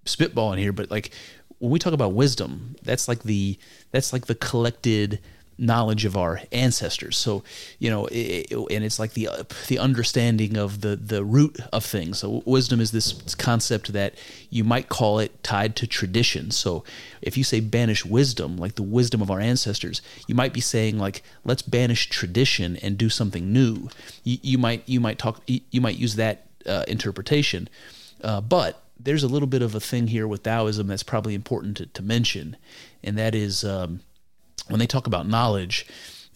spitballing 0.06 0.60
here, 0.60 0.74
but 0.74 0.92
like 0.92 1.12
when 1.60 1.72
we 1.72 1.80
talk 1.80 1.94
about 1.94 2.14
wisdom, 2.14 2.76
that's 2.84 3.08
like 3.08 3.24
the 3.24 3.58
that's 3.92 4.14
like 4.14 4.28
the 4.28 4.36
collected 4.36 5.20
knowledge 5.60 6.06
of 6.06 6.16
our 6.16 6.42
ancestors. 6.52 7.18
So 7.18 7.44
you 7.80 7.90
know, 7.90 8.08
it, 8.12 8.52
and 8.52 8.84
it's 8.84 9.00
like 9.00 9.14
the 9.14 9.30
the 9.68 9.80
understanding 9.80 10.58
of 10.58 10.82
the 10.82 10.96
the 10.96 11.24
root 11.24 11.60
of 11.74 11.84
things. 11.84 12.20
So 12.20 12.44
wisdom 12.46 12.80
is 12.80 12.92
this 12.92 13.36
concept 13.36 13.94
that 13.94 14.16
you 14.50 14.64
might 14.64 14.90
call 14.90 15.20
it 15.20 15.44
tied 15.44 15.76
to 15.78 15.88
tradition. 15.88 16.52
So 16.52 16.84
if 17.22 17.38
you 17.38 17.44
say 17.44 17.60
banish 17.60 18.06
wisdom, 18.06 18.58
like 18.58 18.76
the 18.76 18.84
wisdom 18.84 19.22
of 19.22 19.32
our 19.32 19.40
ancestors, 19.40 20.02
you 20.28 20.36
might 20.36 20.54
be 20.54 20.62
saying 20.62 20.98
like 20.98 21.24
let's 21.44 21.62
banish 21.62 22.10
tradition 22.10 22.78
and 22.78 22.98
do 22.98 23.10
something 23.10 23.52
new. 23.52 23.90
You, 24.24 24.38
you 24.42 24.58
might 24.58 24.88
you 24.88 25.00
might 25.00 25.18
talk 25.18 25.42
you 25.48 25.62
you 25.72 25.82
might 25.82 25.98
use 25.98 26.16
that 26.16 26.46
uh, 26.66 26.84
interpretation. 26.88 27.70
Uh, 28.24 28.42
but 28.42 28.84
there's 29.00 29.24
a 29.24 29.28
little 29.28 29.48
bit 29.48 29.62
of 29.62 29.76
a 29.76 29.80
thing 29.80 30.08
here 30.08 30.28
with 30.28 30.44
Taoism 30.44 30.88
that's 30.88 31.04
probably 31.04 31.36
important 31.36 31.78
to, 31.78 31.86
to 31.86 32.02
mention, 32.02 32.58
and 33.04 33.18
that 33.18 33.36
is 33.36 33.64
um, 33.64 34.02
when 34.68 34.80
they 34.80 34.88
talk 34.88 35.08
about 35.08 35.28
knowledge, 35.28 35.86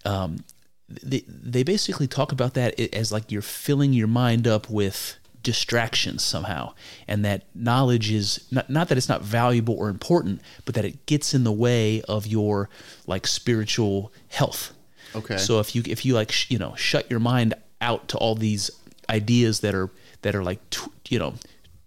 um, 0.05 0.43
they, 0.89 1.23
they 1.27 1.63
basically 1.63 2.07
talk 2.07 2.31
about 2.31 2.53
that 2.55 2.79
as 2.93 3.11
like 3.11 3.31
you're 3.31 3.41
filling 3.41 3.93
your 3.93 4.07
mind 4.07 4.47
up 4.47 4.69
with 4.69 5.17
distractions 5.43 6.23
somehow 6.23 6.71
and 7.07 7.25
that 7.25 7.43
knowledge 7.55 8.11
is 8.11 8.45
not, 8.51 8.69
not 8.69 8.89
that 8.89 8.97
it's 8.97 9.09
not 9.09 9.23
valuable 9.23 9.73
or 9.73 9.89
important 9.89 10.39
but 10.65 10.75
that 10.75 10.85
it 10.85 11.03
gets 11.07 11.33
in 11.33 11.43
the 11.43 11.51
way 11.51 11.99
of 12.03 12.27
your 12.27 12.69
like 13.07 13.25
spiritual 13.25 14.13
health 14.27 14.71
Okay. 15.15 15.37
so 15.37 15.59
if 15.59 15.75
you 15.75 15.81
if 15.87 16.05
you 16.05 16.13
like 16.13 16.31
sh- 16.31 16.45
you 16.51 16.59
know 16.59 16.75
shut 16.75 17.09
your 17.09 17.19
mind 17.19 17.55
out 17.81 18.07
to 18.09 18.17
all 18.19 18.35
these 18.35 18.69
ideas 19.09 19.61
that 19.61 19.73
are 19.73 19.89
that 20.21 20.35
are 20.35 20.43
like 20.43 20.59
t- 20.69 20.91
you 21.09 21.17
know 21.17 21.33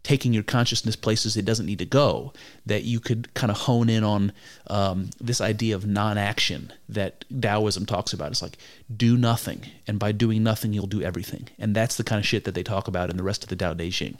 taking 0.04 0.32
your 0.32 0.42
consciousness 0.44 0.94
places 0.96 1.36
it 1.36 1.44
doesn't 1.44 1.66
need 1.66 1.78
to 1.80 1.84
go 1.86 2.32
that 2.66 2.84
you 2.84 3.00
could 3.00 3.32
kind 3.34 3.50
of 3.50 3.56
hone 3.56 3.88
in 3.88 4.04
on 4.04 4.30
um, 4.68 5.10
this 5.20 5.40
idea 5.40 5.74
of 5.74 5.84
non-action 5.86 6.72
that 6.88 7.24
taoism 7.40 7.84
talks 7.86 8.12
about 8.12 8.30
it's 8.30 8.42
like 8.42 8.56
do 8.96 9.16
nothing 9.16 9.62
and 9.88 9.98
by 9.98 10.12
doing 10.12 10.42
nothing 10.42 10.72
you'll 10.72 10.86
do 10.86 11.02
everything 11.02 11.48
and 11.58 11.74
that's 11.74 11.96
the 11.96 12.04
kind 12.04 12.18
of 12.20 12.26
shit 12.26 12.44
that 12.44 12.54
they 12.54 12.62
talk 12.62 12.86
about 12.86 13.10
in 13.10 13.16
the 13.16 13.22
rest 13.22 13.42
of 13.42 13.48
the 13.48 13.56
tao 13.56 13.74
te 13.74 13.90
ching 13.90 14.16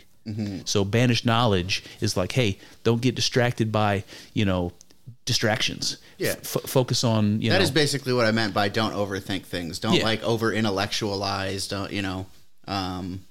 so 0.65 0.85
banished 0.87 1.27
knowledge 1.27 1.85
is 2.01 2.17
like 2.17 2.33
hey 2.33 2.59
don't 2.83 3.03
get 3.03 3.15
distracted 3.15 3.71
by 3.71 4.03
you 4.33 4.45
know 4.45 4.73
distractions 5.27 5.99
Yeah. 6.19 6.31
F- 6.41 6.65
focus 6.67 7.05
on 7.05 7.41
you 7.43 7.51
That 7.51 7.59
know 7.59 7.63
is 7.65 7.71
basically 7.71 8.13
what 8.13 8.25
I 8.27 8.31
meant 8.31 8.55
by 8.55 8.69
don't 8.69 8.93
overthink 8.95 9.43
things. 9.45 9.79
Don't 9.79 9.95
Yeah. 9.95 10.05
like 10.05 10.23
over 10.23 10.53
intellectualize. 10.53 11.67
Don't 11.69 11.93
you 11.93 12.03
know? 12.03 12.27
Um, 12.67 13.25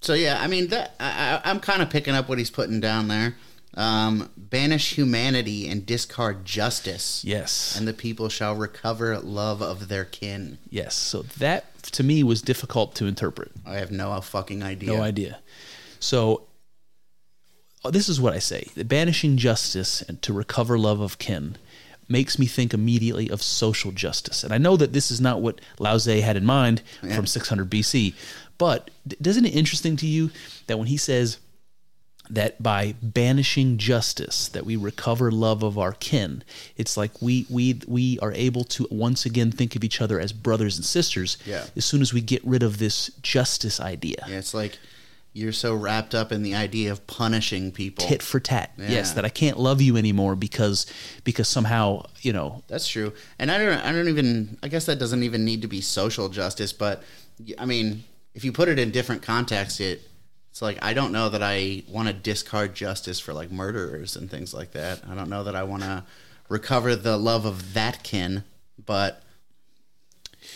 so 0.00 0.14
yeah, 0.14 0.38
I 0.40 0.46
mean 0.46 0.68
that 0.68 0.94
I, 0.98 1.40
I, 1.44 1.50
I'm 1.50 1.60
kind 1.60 1.82
of 1.82 1.90
picking 1.90 2.14
up 2.14 2.28
what 2.28 2.38
he's 2.38 2.50
putting 2.50 2.80
down 2.80 3.08
there. 3.08 3.36
Um, 3.74 4.30
banish 4.36 4.96
humanity 4.96 5.68
and 5.68 5.86
discard 5.86 6.44
justice. 6.44 7.24
Yes. 7.24 7.76
And 7.78 7.86
the 7.86 7.92
people 7.92 8.28
shall 8.28 8.56
recover 8.56 9.16
love 9.20 9.62
of 9.62 9.86
their 9.88 10.04
kin. 10.04 10.58
yes. 10.70 10.96
So 10.96 11.22
that 11.38 11.82
to 11.84 12.02
me 12.02 12.24
was 12.24 12.42
difficult 12.42 12.94
to 12.96 13.06
interpret. 13.06 13.52
I 13.64 13.74
have 13.76 13.92
no 13.92 14.20
fucking 14.20 14.62
idea. 14.62 14.96
No 14.96 15.02
idea. 15.02 15.38
So 16.00 16.42
uh, 17.84 17.90
this 17.90 18.08
is 18.08 18.20
what 18.20 18.32
I 18.32 18.38
say: 18.38 18.66
the 18.74 18.84
banishing 18.84 19.36
justice 19.36 20.02
and 20.02 20.20
to 20.22 20.32
recover 20.32 20.78
love 20.78 21.00
of 21.00 21.18
kin 21.18 21.56
makes 22.08 22.40
me 22.40 22.46
think 22.46 22.74
immediately 22.74 23.30
of 23.30 23.40
social 23.40 23.92
justice. 23.92 24.42
And 24.42 24.52
I 24.52 24.58
know 24.58 24.76
that 24.76 24.92
this 24.92 25.12
is 25.12 25.20
not 25.20 25.40
what 25.40 25.60
Lao 25.78 25.96
had 25.96 26.36
in 26.36 26.44
mind 26.44 26.82
from 27.14 27.24
600 27.24 27.70
BC, 27.70 28.14
but 28.60 28.90
d- 29.08 29.16
isn't 29.30 29.46
it 29.46 29.54
interesting 29.62 29.96
to 29.96 30.06
you 30.06 30.30
that 30.66 30.78
when 30.78 30.86
he 30.86 30.96
says 30.96 31.38
that 32.38 32.62
by 32.62 32.94
banishing 33.02 33.76
justice 33.76 34.46
that 34.48 34.64
we 34.64 34.76
recover 34.76 35.32
love 35.32 35.64
of 35.64 35.76
our 35.76 35.92
kin 35.94 36.44
it's 36.76 36.96
like 36.96 37.10
we 37.20 37.44
we 37.50 37.80
we 37.88 38.18
are 38.20 38.32
able 38.34 38.62
to 38.62 38.86
once 38.90 39.26
again 39.26 39.50
think 39.50 39.74
of 39.74 39.82
each 39.82 40.00
other 40.00 40.20
as 40.20 40.32
brothers 40.32 40.76
and 40.76 40.84
sisters 40.84 41.36
Yeah. 41.44 41.64
as 41.76 41.84
soon 41.84 42.00
as 42.02 42.12
we 42.14 42.20
get 42.20 42.42
rid 42.44 42.62
of 42.62 42.78
this 42.78 43.10
justice 43.22 43.80
idea 43.80 44.24
Yeah, 44.28 44.36
it's 44.38 44.54
like 44.54 44.78
you're 45.32 45.52
so 45.52 45.74
wrapped 45.74 46.14
up 46.14 46.30
in 46.32 46.42
the 46.42 46.54
idea 46.56 46.90
of 46.90 47.06
punishing 47.06 47.70
people. 47.70 48.04
tit 48.04 48.20
for 48.20 48.40
tat. 48.40 48.72
Yes, 48.76 49.12
that 49.12 49.24
I 49.24 49.28
can't 49.28 49.60
love 49.60 49.80
you 49.80 49.96
anymore 49.96 50.34
because 50.34 50.86
because 51.22 51.46
somehow 51.46 52.02
you 52.20 52.32
know. 52.32 52.64
That's 52.66 52.88
true. 52.88 53.12
And 53.38 53.48
I 53.52 53.56
don't 53.58 53.78
I 53.78 53.92
don't 53.92 54.08
even 54.08 54.58
I 54.60 54.66
guess 54.66 54.86
that 54.86 54.98
doesn't 54.98 55.22
even 55.22 55.44
need 55.44 55.62
to 55.62 55.68
be 55.68 55.80
social 55.82 56.28
justice, 56.30 56.72
but 56.72 57.04
i 57.58 57.64
mean, 57.64 58.02
if 58.40 58.44
you 58.46 58.52
put 58.52 58.70
it 58.70 58.78
in 58.78 58.90
different 58.90 59.20
context, 59.20 59.82
it 59.82 60.00
it's 60.50 60.62
like 60.62 60.78
I 60.82 60.94
don't 60.94 61.12
know 61.12 61.28
that 61.28 61.42
I 61.42 61.82
want 61.86 62.08
to 62.08 62.14
discard 62.14 62.74
justice 62.74 63.20
for 63.20 63.34
like 63.34 63.50
murderers 63.50 64.16
and 64.16 64.30
things 64.30 64.54
like 64.54 64.70
that. 64.72 65.02
I 65.06 65.14
don't 65.14 65.28
know 65.28 65.44
that 65.44 65.54
I 65.54 65.62
want 65.62 65.82
to 65.82 66.04
recover 66.48 66.96
the 66.96 67.18
love 67.18 67.44
of 67.44 67.74
that 67.74 68.02
kin, 68.02 68.44
but 68.86 69.22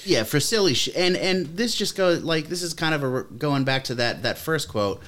yeah, 0.02 0.22
for 0.22 0.40
silly 0.40 0.72
sh- 0.72 0.88
and 0.96 1.14
and 1.14 1.58
this 1.58 1.74
just 1.74 1.94
goes 1.94 2.22
like 2.24 2.48
this 2.48 2.62
is 2.62 2.72
kind 2.72 2.94
of 2.94 3.04
a 3.04 3.24
going 3.24 3.64
back 3.64 3.84
to 3.84 3.94
that 3.96 4.22
that 4.22 4.38
first 4.38 4.70
quote. 4.70 5.02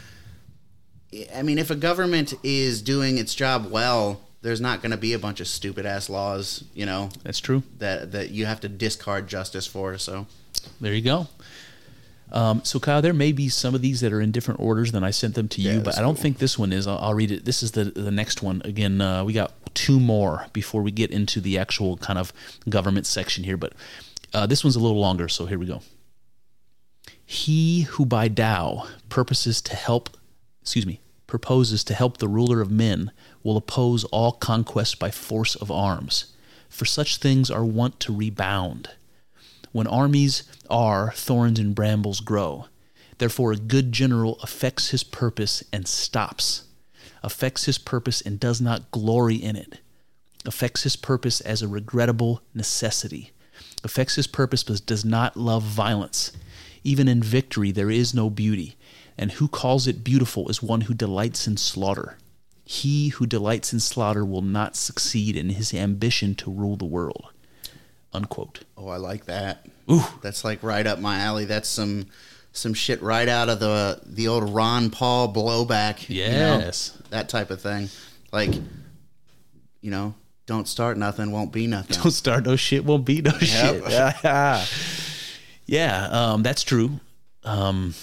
I 1.34 1.40
mean, 1.40 1.56
if 1.58 1.70
a 1.70 1.76
government 1.76 2.34
is 2.42 2.82
doing 2.82 3.16
its 3.16 3.34
job 3.34 3.70
well, 3.70 4.20
there's 4.42 4.60
not 4.60 4.82
going 4.82 4.90
to 4.90 4.98
be 4.98 5.14
a 5.14 5.18
bunch 5.18 5.40
of 5.40 5.48
stupid 5.48 5.86
ass 5.86 6.10
laws, 6.10 6.62
you 6.74 6.84
know, 6.84 7.08
That's 7.22 7.40
true. 7.40 7.62
that 7.78 8.12
that 8.12 8.32
you 8.32 8.44
have 8.44 8.60
to 8.60 8.68
discard 8.68 9.28
justice 9.28 9.66
for. 9.66 9.96
So 9.96 10.26
There 10.78 10.92
you 10.92 11.00
go. 11.02 11.28
Um, 12.32 12.60
so 12.64 12.80
Kyle, 12.80 13.00
there 13.00 13.12
may 13.14 13.30
be 13.32 13.48
some 13.48 13.74
of 13.74 13.82
these 13.82 14.00
that 14.00 14.12
are 14.12 14.20
in 14.20 14.32
different 14.32 14.58
orders 14.60 14.90
than 14.92 15.04
I 15.04 15.10
sent 15.10 15.34
them 15.36 15.48
to 15.48 15.60
you, 15.62 15.74
Yeah, 15.74 15.78
but 15.80 15.96
I 15.96 16.00
don't 16.02 16.14
cool. 16.16 16.22
think 16.22 16.38
this 16.38 16.58
one 16.58 16.72
is. 16.72 16.86
I'll, 16.86 16.98
I'll 16.98 17.14
read 17.14 17.30
it. 17.30 17.44
This 17.44 17.62
is 17.62 17.70
the 17.72 17.84
the 17.84 18.10
next 18.10 18.42
one. 18.42 18.62
Again, 18.64 19.00
uh, 19.00 19.24
we 19.24 19.32
got 19.32 19.52
two 19.74 20.00
more 20.00 20.46
before 20.52 20.82
we 20.82 20.90
get 20.90 21.10
into 21.10 21.40
the 21.40 21.56
actual 21.58 21.96
kind 21.98 22.18
of 22.18 22.32
government 22.68 23.06
section 23.06 23.44
here, 23.44 23.56
but 23.56 23.74
uh, 24.34 24.46
this 24.46 24.64
one's 24.64 24.76
a 24.76 24.80
little 24.80 24.98
longer. 25.00 25.28
So 25.28 25.46
here 25.46 25.58
we 25.58 25.66
go. 25.66 25.82
He 27.24 27.82
who 27.82 28.06
by 28.06 28.28
Tao 28.28 28.86
purposes 29.08 29.60
to 29.62 29.74
help, 29.76 30.10
excuse 30.62 30.86
me, 30.86 31.00
proposes 31.26 31.82
to 31.84 31.94
help 31.94 32.18
the 32.18 32.28
ruler 32.28 32.60
of 32.60 32.70
men 32.70 33.10
will 33.42 33.56
oppose 33.56 34.04
all 34.04 34.32
conquest 34.32 34.98
by 34.98 35.10
force 35.10 35.54
of 35.56 35.70
arms. 35.70 36.32
For 36.68 36.84
such 36.84 37.16
things 37.18 37.50
are 37.50 37.64
wont 37.64 37.98
to 38.00 38.12
rebound. 38.14 38.90
When 39.76 39.86
armies 39.86 40.44
are, 40.70 41.12
thorns 41.12 41.58
and 41.58 41.74
brambles 41.74 42.20
grow. 42.20 42.64
Therefore, 43.18 43.52
a 43.52 43.56
good 43.56 43.92
general 43.92 44.38
affects 44.42 44.88
his 44.88 45.04
purpose 45.04 45.62
and 45.70 45.86
stops, 45.86 46.64
affects 47.22 47.66
his 47.66 47.76
purpose 47.76 48.22
and 48.22 48.40
does 48.40 48.58
not 48.58 48.90
glory 48.90 49.34
in 49.36 49.54
it, 49.54 49.80
affects 50.46 50.84
his 50.84 50.96
purpose 50.96 51.42
as 51.42 51.60
a 51.60 51.68
regrettable 51.68 52.40
necessity, 52.54 53.32
affects 53.84 54.14
his 54.14 54.26
purpose 54.26 54.62
but 54.62 54.86
does 54.86 55.04
not 55.04 55.36
love 55.36 55.62
violence. 55.62 56.32
Even 56.82 57.06
in 57.06 57.22
victory, 57.22 57.70
there 57.70 57.90
is 57.90 58.14
no 58.14 58.30
beauty, 58.30 58.76
and 59.18 59.32
who 59.32 59.46
calls 59.46 59.86
it 59.86 60.02
beautiful 60.02 60.48
is 60.48 60.62
one 60.62 60.80
who 60.80 60.94
delights 60.94 61.46
in 61.46 61.58
slaughter. 61.58 62.16
He 62.64 63.08
who 63.08 63.26
delights 63.26 63.74
in 63.74 63.80
slaughter 63.80 64.24
will 64.24 64.40
not 64.40 64.74
succeed 64.74 65.36
in 65.36 65.50
his 65.50 65.74
ambition 65.74 66.34
to 66.36 66.50
rule 66.50 66.76
the 66.76 66.86
world. 66.86 67.26
Unquote. 68.16 68.60
Oh, 68.76 68.88
I 68.88 68.96
like 68.96 69.26
that. 69.26 69.66
Ooh. 69.90 70.02
That's 70.22 70.42
like 70.44 70.62
right 70.62 70.86
up 70.86 70.98
my 70.98 71.18
alley. 71.20 71.44
That's 71.44 71.68
some 71.68 72.06
some 72.52 72.72
shit 72.72 73.02
right 73.02 73.28
out 73.28 73.48
of 73.50 73.60
the 73.60 74.00
the 74.06 74.28
old 74.28 74.48
Ron 74.48 74.90
Paul 74.90 75.32
blowback. 75.32 76.08
you 76.08 76.24
know, 76.24 76.58
Yes. 76.58 76.96
that 77.10 77.28
type 77.28 77.50
of 77.50 77.60
thing. 77.60 77.90
Like, 78.32 78.54
you 79.82 79.90
know, 79.90 80.14
don't 80.46 80.66
start 80.66 80.96
nothing, 80.96 81.30
won't 81.30 81.52
be 81.52 81.66
nothing. 81.66 81.96
Don't 82.02 82.10
start 82.10 82.44
no 82.44 82.56
shit, 82.56 82.84
won't 82.84 83.04
be 83.04 83.20
no 83.20 83.32
shit. 83.32 83.82
yeah, 85.66 86.08
um, 86.10 86.42
that's 86.42 86.62
true. 86.62 87.00
Um, 87.44 87.94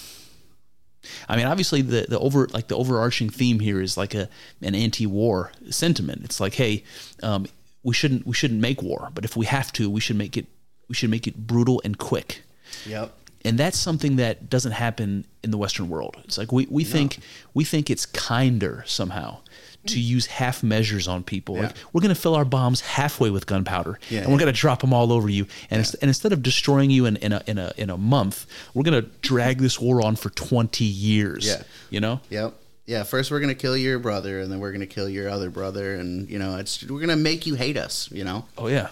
I 1.28 1.36
mean, 1.36 1.46
obviously, 1.46 1.82
the 1.82 2.06
the 2.08 2.18
over 2.18 2.48
like 2.52 2.68
the 2.68 2.76
overarching 2.76 3.28
theme 3.30 3.60
here 3.60 3.80
is 3.80 3.96
like 3.96 4.14
a 4.14 4.28
an 4.62 4.74
anti-war 4.74 5.52
sentiment. 5.70 6.22
It's 6.24 6.40
like, 6.40 6.54
hey, 6.54 6.84
um, 7.22 7.46
we 7.84 7.94
shouldn't 7.94 8.26
we 8.26 8.34
shouldn't 8.34 8.60
make 8.60 8.82
war, 8.82 9.10
but 9.14 9.24
if 9.24 9.36
we 9.36 9.46
have 9.46 9.72
to, 9.74 9.88
we 9.88 10.00
should 10.00 10.16
make 10.16 10.36
it 10.36 10.46
we 10.88 10.94
should 10.94 11.10
make 11.10 11.26
it 11.26 11.46
brutal 11.46 11.80
and 11.84 11.96
quick. 11.98 12.42
Yep. 12.86 13.12
and 13.44 13.56
that's 13.58 13.78
something 13.78 14.16
that 14.16 14.48
doesn't 14.50 14.72
happen 14.72 15.26
in 15.44 15.50
the 15.52 15.58
western 15.58 15.88
world 15.88 16.16
it's 16.24 16.36
like 16.38 16.50
we, 16.50 16.66
we 16.70 16.82
think 16.82 17.18
we 17.52 17.62
think 17.62 17.88
it's 17.90 18.04
kinder 18.06 18.82
somehow 18.86 19.38
to 19.86 20.00
use 20.00 20.26
half 20.26 20.62
measures 20.62 21.06
on 21.06 21.22
people 21.22 21.54
like 21.56 21.76
we're 21.92 22.00
going 22.00 22.14
to 22.14 22.20
fill 22.20 22.34
our 22.34 22.44
bombs 22.46 22.80
halfway 22.80 23.30
with 23.30 23.46
gunpowder 23.46 24.00
Yeah, 24.08 24.20
and 24.20 24.28
we're 24.28 24.34
yeah. 24.34 24.40
going 24.44 24.54
to 24.54 24.60
drop 24.60 24.80
them 24.80 24.92
all 24.94 25.12
over 25.12 25.28
you 25.28 25.46
and, 25.70 25.80
and 26.00 26.08
instead 26.08 26.32
of 26.32 26.42
destroying 26.42 26.90
you 26.90 27.04
in, 27.06 27.16
in, 27.16 27.32
a, 27.32 27.42
in, 27.46 27.58
a, 27.58 27.72
in 27.76 27.90
a 27.90 27.98
month 27.98 28.46
we're 28.72 28.82
going 28.82 29.00
to 29.02 29.08
drag 29.20 29.58
this 29.58 29.78
war 29.78 30.00
on 30.04 30.16
for 30.16 30.30
20 30.30 30.84
years 30.84 31.46
Yeah. 31.46 31.62
you 31.90 32.00
know 32.00 32.20
Yep. 32.30 32.54
Yeah, 32.86 33.02
first 33.02 33.30
we're 33.30 33.40
gonna 33.40 33.54
kill 33.54 33.76
your 33.76 33.98
brother, 33.98 34.40
and 34.40 34.52
then 34.52 34.60
we're 34.60 34.72
gonna 34.72 34.86
kill 34.86 35.08
your 35.08 35.28
other 35.28 35.50
brother, 35.50 35.94
and 35.94 36.28
you 36.28 36.38
know, 36.38 36.56
it's 36.58 36.82
we're 36.84 37.00
gonna 37.00 37.16
make 37.16 37.46
you 37.46 37.54
hate 37.54 37.76
us. 37.76 38.10
You 38.12 38.24
know, 38.24 38.44
oh 38.58 38.66
yeah 38.68 38.88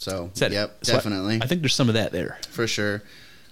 so 0.00 0.30
yep, 0.34 0.78
So 0.82 0.94
definitely. 0.94 1.40
I, 1.42 1.46
think 1.46 1.60
there's 1.60 1.74
some 1.74 1.88
of 1.88 1.94
that 1.94 2.10
there 2.10 2.38
for 2.48 2.66
sure. 2.66 3.02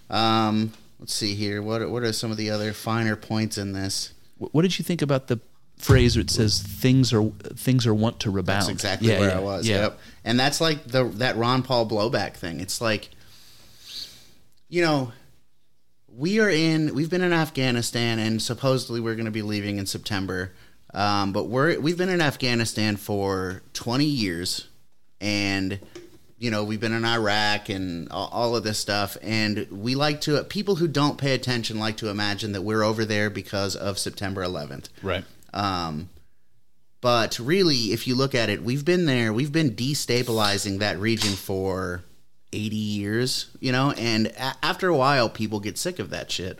Um, 0.08 0.72
let's 0.98 1.12
see 1.12 1.34
here. 1.34 1.60
What 1.60 1.82
are, 1.82 1.88
what 1.90 2.02
are 2.02 2.12
some 2.14 2.30
of 2.30 2.38
the 2.38 2.48
other 2.50 2.72
finer 2.72 3.16
points 3.16 3.58
in 3.58 3.74
this? 3.74 4.14
Wh- 4.38 4.54
what 4.54 4.62
did 4.62 4.78
you 4.78 4.82
think 4.82 5.02
about 5.02 5.26
the 5.26 5.40
phrase 5.76 6.16
where 6.16 6.22
it 6.22 6.30
says 6.30 6.62
things 6.62 7.12
are 7.12 7.22
things 7.54 7.86
are 7.86 7.94
want 7.94 8.20
to 8.20 8.30
rebound 8.30 8.62
That's 8.62 8.70
exactly 8.70 9.08
Yeah, 9.10 9.20
where 9.20 9.28
yeah, 9.28 9.36
I 9.36 9.40
was. 9.40 9.68
yeah. 9.68 9.76
Yep. 9.82 9.98
And 10.24 10.40
that's 10.40 10.58
like 10.58 10.86
the 10.86 11.04
that 11.16 11.36
Ron 11.36 11.62
Paul 11.62 11.86
blowback 11.86 12.32
thing. 12.32 12.60
It's 12.60 12.80
like, 12.80 13.10
you 14.70 14.80
know, 14.80 15.12
we 16.18 16.40
are 16.40 16.50
in. 16.50 16.94
We've 16.94 17.08
been 17.08 17.22
in 17.22 17.32
Afghanistan, 17.32 18.18
and 18.18 18.42
supposedly 18.42 19.00
we're 19.00 19.14
going 19.14 19.26
to 19.26 19.30
be 19.30 19.42
leaving 19.42 19.78
in 19.78 19.86
September. 19.86 20.52
Um, 20.92 21.32
but 21.32 21.44
we're 21.44 21.78
we've 21.78 21.96
been 21.96 22.08
in 22.08 22.20
Afghanistan 22.20 22.96
for 22.96 23.62
twenty 23.72 24.06
years, 24.06 24.66
and 25.20 25.78
you 26.38 26.50
know 26.50 26.64
we've 26.64 26.80
been 26.80 26.92
in 26.92 27.04
Iraq 27.04 27.68
and 27.68 28.10
all, 28.10 28.28
all 28.32 28.56
of 28.56 28.64
this 28.64 28.78
stuff. 28.78 29.16
And 29.22 29.68
we 29.70 29.94
like 29.94 30.20
to 30.22 30.42
people 30.44 30.76
who 30.76 30.88
don't 30.88 31.18
pay 31.18 31.34
attention 31.34 31.78
like 31.78 31.98
to 31.98 32.08
imagine 32.08 32.52
that 32.52 32.62
we're 32.62 32.82
over 32.82 33.04
there 33.04 33.30
because 33.30 33.76
of 33.76 33.98
September 33.98 34.42
11th. 34.42 34.88
right 35.02 35.24
Um, 35.54 36.08
but 37.00 37.38
really, 37.38 37.92
if 37.92 38.08
you 38.08 38.16
look 38.16 38.34
at 38.34 38.48
it, 38.48 38.64
we've 38.64 38.84
been 38.84 39.06
there. 39.06 39.32
We've 39.32 39.52
been 39.52 39.76
destabilizing 39.76 40.80
that 40.80 40.98
region 40.98 41.34
for 41.34 42.02
80 42.52 42.76
years, 42.76 43.46
you 43.60 43.72
know, 43.72 43.92
and 43.92 44.26
a- 44.28 44.56
after 44.64 44.88
a 44.88 44.96
while, 44.96 45.28
people 45.28 45.60
get 45.60 45.76
sick 45.78 45.98
of 45.98 46.10
that 46.10 46.30
shit. 46.30 46.58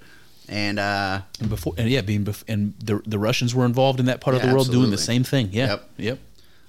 And, 0.49 0.79
uh, 0.79 1.23
And 1.41 1.51
before, 1.51 1.75
and 1.77 1.89
yeah, 1.91 2.01
being 2.01 2.25
bef- 2.25 2.45
and 2.49 2.75
the 2.83 3.03
the 3.07 3.19
Russians 3.19 3.55
were 3.55 3.67
involved 3.67 4.01
in 4.01 4.07
that 4.07 4.21
part 4.23 4.35
of 4.37 4.43
the 4.43 4.49
world 4.49 4.71
doing 4.71 4.91
the 4.91 4.97
same 4.99 5.23
thing. 5.25 5.51
Yeah, 5.53 5.67
Yep. 5.67 5.91
yep. 5.99 6.19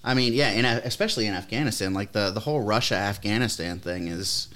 I 0.03 0.13
mean, 0.13 0.33
yeah, 0.33 0.49
and 0.49 0.65
especially 0.65 1.27
in 1.27 1.33
Afghanistan, 1.33 1.93
like 1.93 2.11
the, 2.13 2.31
the 2.31 2.39
whole 2.41 2.61
Russia 2.61 2.95
Afghanistan 2.95 3.79
thing 3.79 4.07
is, 4.07 4.47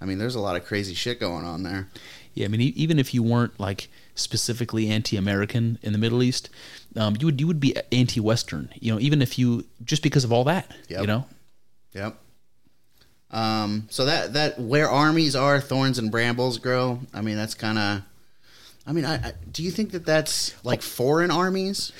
I 0.00 0.04
mean, 0.06 0.18
there's 0.18 0.34
a 0.34 0.40
lot 0.40 0.56
of 0.56 0.64
crazy 0.64 0.94
shit 0.94 1.18
going 1.20 1.44
on 1.44 1.62
there. 1.62 1.88
Yeah, 2.34 2.44
I 2.46 2.48
mean, 2.48 2.60
even 2.60 2.98
if 2.98 3.12
you 3.14 3.22
weren't 3.22 3.58
like 3.58 3.88
specifically 4.14 4.88
anti-American 4.88 5.78
in 5.82 5.92
the 5.92 5.98
Middle 5.98 6.22
East, 6.22 6.48
um, 6.96 7.16
you 7.20 7.26
would 7.26 7.40
you 7.40 7.46
would 7.46 7.60
be 7.60 7.74
anti-Western. 7.92 8.68
You 8.80 8.92
know, 8.92 9.00
even 9.00 9.20
if 9.22 9.38
you 9.38 9.64
just 9.84 10.02
because 10.02 10.24
of 10.24 10.32
all 10.32 10.44
that. 10.44 10.70
Yep. 10.88 11.00
You 11.00 11.06
know, 11.06 11.26
Yep. 11.94 12.18
Um, 13.30 13.88
so 13.90 14.06
that 14.06 14.32
that 14.32 14.58
where 14.58 14.88
armies 14.88 15.36
are, 15.36 15.60
thorns 15.60 15.98
and 15.98 16.10
brambles 16.10 16.58
grow. 16.58 17.00
I 17.12 17.20
mean, 17.20 17.36
that's 17.36 17.54
kind 17.54 17.78
of. 17.78 18.02
I 18.86 18.92
mean, 18.92 19.04
I, 19.04 19.16
I 19.16 19.32
do 19.52 19.62
you 19.62 19.70
think 19.70 19.92
that 19.92 20.06
that's 20.06 20.54
like 20.64 20.80
foreign 20.80 21.30
armies? 21.30 21.92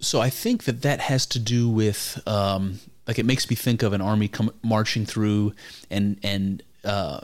so 0.00 0.20
I 0.20 0.30
think 0.30 0.64
that 0.64 0.82
that 0.82 1.00
has 1.00 1.26
to 1.26 1.38
do 1.38 1.68
with 1.68 2.20
um, 2.26 2.80
like 3.06 3.18
it 3.18 3.26
makes 3.26 3.48
me 3.48 3.56
think 3.56 3.82
of 3.82 3.92
an 3.92 4.00
army 4.00 4.28
come 4.28 4.52
marching 4.62 5.06
through 5.06 5.54
and 5.90 6.18
and 6.22 6.62
uh, 6.84 7.20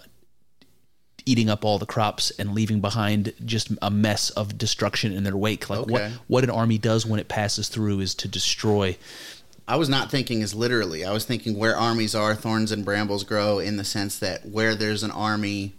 eating 1.26 1.50
up 1.50 1.64
all 1.64 1.78
the 1.78 1.86
crops 1.86 2.30
and 2.38 2.54
leaving 2.54 2.80
behind 2.80 3.32
just 3.44 3.70
a 3.82 3.90
mess 3.90 4.30
of 4.30 4.58
destruction 4.58 5.12
in 5.12 5.24
their 5.24 5.36
wake. 5.36 5.68
Like 5.68 5.86
what 5.86 6.10
what 6.26 6.44
an 6.44 6.50
army 6.50 6.78
does 6.78 7.04
when 7.06 7.20
it 7.20 7.28
passes 7.28 7.68
through 7.68 8.00
is 8.00 8.14
to 8.16 8.28
destroy. 8.28 8.96
I 9.68 9.76
was 9.76 9.88
not 9.88 10.10
thinking 10.10 10.42
as 10.42 10.54
literally. 10.54 11.04
I 11.04 11.12
was 11.12 11.24
thinking 11.24 11.56
where 11.56 11.76
armies 11.76 12.14
are, 12.14 12.34
thorns 12.34 12.72
and 12.72 12.84
brambles 12.84 13.24
grow, 13.24 13.58
in 13.58 13.76
the 13.76 13.84
sense 13.84 14.18
that 14.18 14.46
where 14.46 14.74
there's 14.74 15.02
an 15.02 15.10
army, 15.12 15.72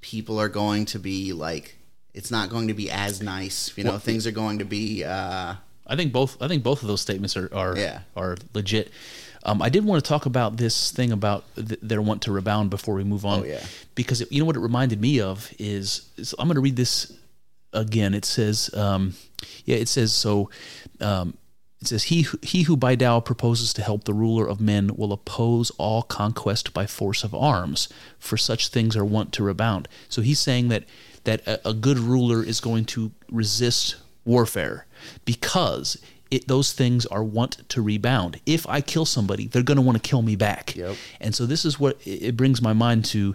people 0.00 0.38
are 0.40 0.48
going 0.48 0.84
to 0.86 0.98
be 0.98 1.32
like, 1.32 1.76
it's 2.14 2.30
not 2.30 2.50
going 2.50 2.68
to 2.68 2.74
be 2.74 2.90
as 2.90 3.22
nice. 3.22 3.72
You 3.76 3.84
know, 3.84 3.90
Well- 3.92 3.98
things 4.00 4.26
are 4.26 4.30
going 4.32 4.58
to 4.58 4.64
be. 4.64 5.04
Uh, 5.04 5.54
I 5.86 5.96
think 5.96 6.12
both. 6.12 6.40
I 6.42 6.48
think 6.48 6.62
both 6.62 6.82
of 6.82 6.88
those 6.88 7.00
statements 7.00 7.34
are 7.36 7.48
are 7.54 7.76
Yeah. 7.76 8.00
are 8.14 8.36
legit. 8.52 8.90
Um, 9.44 9.62
I 9.62 9.68
did 9.70 9.84
want 9.84 10.04
to 10.04 10.06
talk 10.08 10.26
about 10.26 10.56
this 10.58 10.90
thing 10.90 11.12
about 11.12 11.44
th- 11.54 11.78
their 11.80 12.02
want 12.02 12.22
to 12.22 12.32
rebound 12.32 12.68
before 12.70 12.94
we 12.94 13.04
move 13.04 13.24
on. 13.24 13.40
Oh, 13.40 13.44
yeah. 13.44 13.64
Because 13.94 14.20
it, 14.20 14.30
you 14.30 14.40
know 14.40 14.44
what 14.44 14.56
it 14.56 14.60
reminded 14.60 15.00
me 15.00 15.20
of 15.20 15.50
is, 15.58 16.10
is 16.18 16.34
I'm 16.38 16.48
going 16.48 16.56
to 16.56 16.60
read 16.60 16.76
this 16.76 17.12
again. 17.72 18.12
It 18.14 18.24
says, 18.26 18.68
um, 18.74 19.14
yeah, 19.64 19.76
it 19.76 19.88
says 19.88 20.12
so. 20.12 20.50
Um, 21.00 21.38
it 21.80 21.86
says 21.86 22.04
he 22.04 22.22
who- 22.22 22.38
he 22.42 22.62
who 22.62 22.76
by 22.76 22.96
Tao 22.96 23.20
proposes 23.20 23.72
to 23.74 23.82
help 23.82 24.04
the 24.04 24.12
ruler 24.14 24.46
of 24.48 24.60
men 24.60 24.96
will 24.96 25.12
oppose 25.12 25.70
all 25.78 26.02
conquest 26.02 26.72
by 26.74 26.86
force 26.86 27.22
of 27.24 27.34
arms, 27.34 27.88
for 28.18 28.36
such 28.36 28.68
things 28.68 28.96
are 28.96 29.04
wont 29.04 29.32
to 29.34 29.44
rebound. 29.44 29.86
So 30.08 30.22
he's 30.22 30.40
saying 30.40 30.68
that 30.68 30.84
that 31.24 31.46
a, 31.46 31.68
a 31.68 31.74
good 31.74 31.98
ruler 31.98 32.42
is 32.42 32.60
going 32.60 32.84
to 32.86 33.12
resist 33.30 33.96
warfare 34.24 34.86
because 35.24 35.98
it, 36.30 36.46
those 36.48 36.72
things 36.72 37.06
are 37.06 37.22
wont 37.24 37.68
to 37.70 37.80
rebound. 37.82 38.40
If 38.44 38.66
I 38.68 38.80
kill 38.80 39.04
somebody, 39.06 39.46
they're 39.46 39.62
going 39.62 39.76
to 39.76 39.82
want 39.82 40.02
to 40.02 40.08
kill 40.08 40.22
me 40.22 40.36
back. 40.36 40.74
Yep. 40.76 40.96
And 41.20 41.34
so 41.34 41.46
this 41.46 41.64
is 41.64 41.78
what 41.80 41.98
it 42.04 42.22
it 42.22 42.36
brings 42.36 42.60
my 42.62 42.72
mind 42.72 43.04
to. 43.06 43.34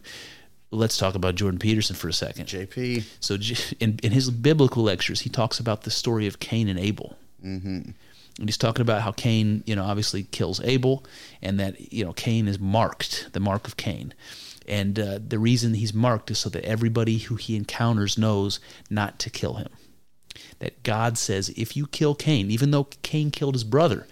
Let's 0.71 0.97
talk 0.97 1.13
about 1.13 1.35
Jordan 1.35 1.59
Peterson 1.59 1.95
for 1.95 2.07
a 2.07 2.13
second. 2.13 2.47
JP. 2.47 3.03
So 3.19 3.37
in, 3.79 3.99
in 4.01 4.11
his 4.11 4.31
biblical 4.31 4.81
lectures, 4.81 5.21
he 5.21 5.29
talks 5.29 5.59
about 5.59 5.83
the 5.83 5.91
story 5.91 6.25
of 6.25 6.39
Cain 6.39 6.67
and 6.67 6.79
Abel. 6.79 7.15
Mm-hmm. 7.45 7.91
And 8.39 8.47
he's 8.47 8.57
talking 8.57 8.81
about 8.81 9.01
how 9.01 9.11
Cain, 9.11 9.63
you 9.65 9.75
know, 9.75 9.83
obviously 9.83 10.23
kills 10.23 10.59
Abel, 10.61 11.05
and 11.41 11.59
that 11.59 11.93
you 11.93 12.03
know 12.03 12.13
Cain 12.13 12.47
is 12.47 12.59
marked, 12.59 13.29
the 13.33 13.39
mark 13.39 13.67
of 13.67 13.77
Cain, 13.77 14.13
and 14.67 14.99
uh, 14.99 15.19
the 15.25 15.39
reason 15.39 15.73
he's 15.75 15.93
marked 15.93 16.31
is 16.31 16.39
so 16.39 16.49
that 16.49 16.65
everybody 16.65 17.19
who 17.19 17.35
he 17.35 17.55
encounters 17.55 18.17
knows 18.17 18.59
not 18.89 19.19
to 19.19 19.29
kill 19.29 19.55
him. 19.55 19.69
That 20.59 20.81
God 20.83 21.17
says, 21.17 21.49
if 21.49 21.77
you 21.77 21.85
kill 21.87 22.15
Cain, 22.15 22.49
even 22.49 22.71
though 22.71 22.85
Cain 23.03 23.29
killed 23.29 23.55
his 23.55 23.63
brother, 23.63 24.07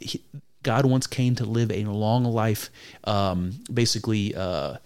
he, 0.00 0.22
God 0.62 0.86
wants 0.86 1.06
Cain 1.06 1.34
to 1.36 1.44
live 1.44 1.70
a 1.70 1.84
long 1.84 2.24
life, 2.24 2.70
um, 3.04 3.60
basically 3.72 4.34
uh, 4.34 4.76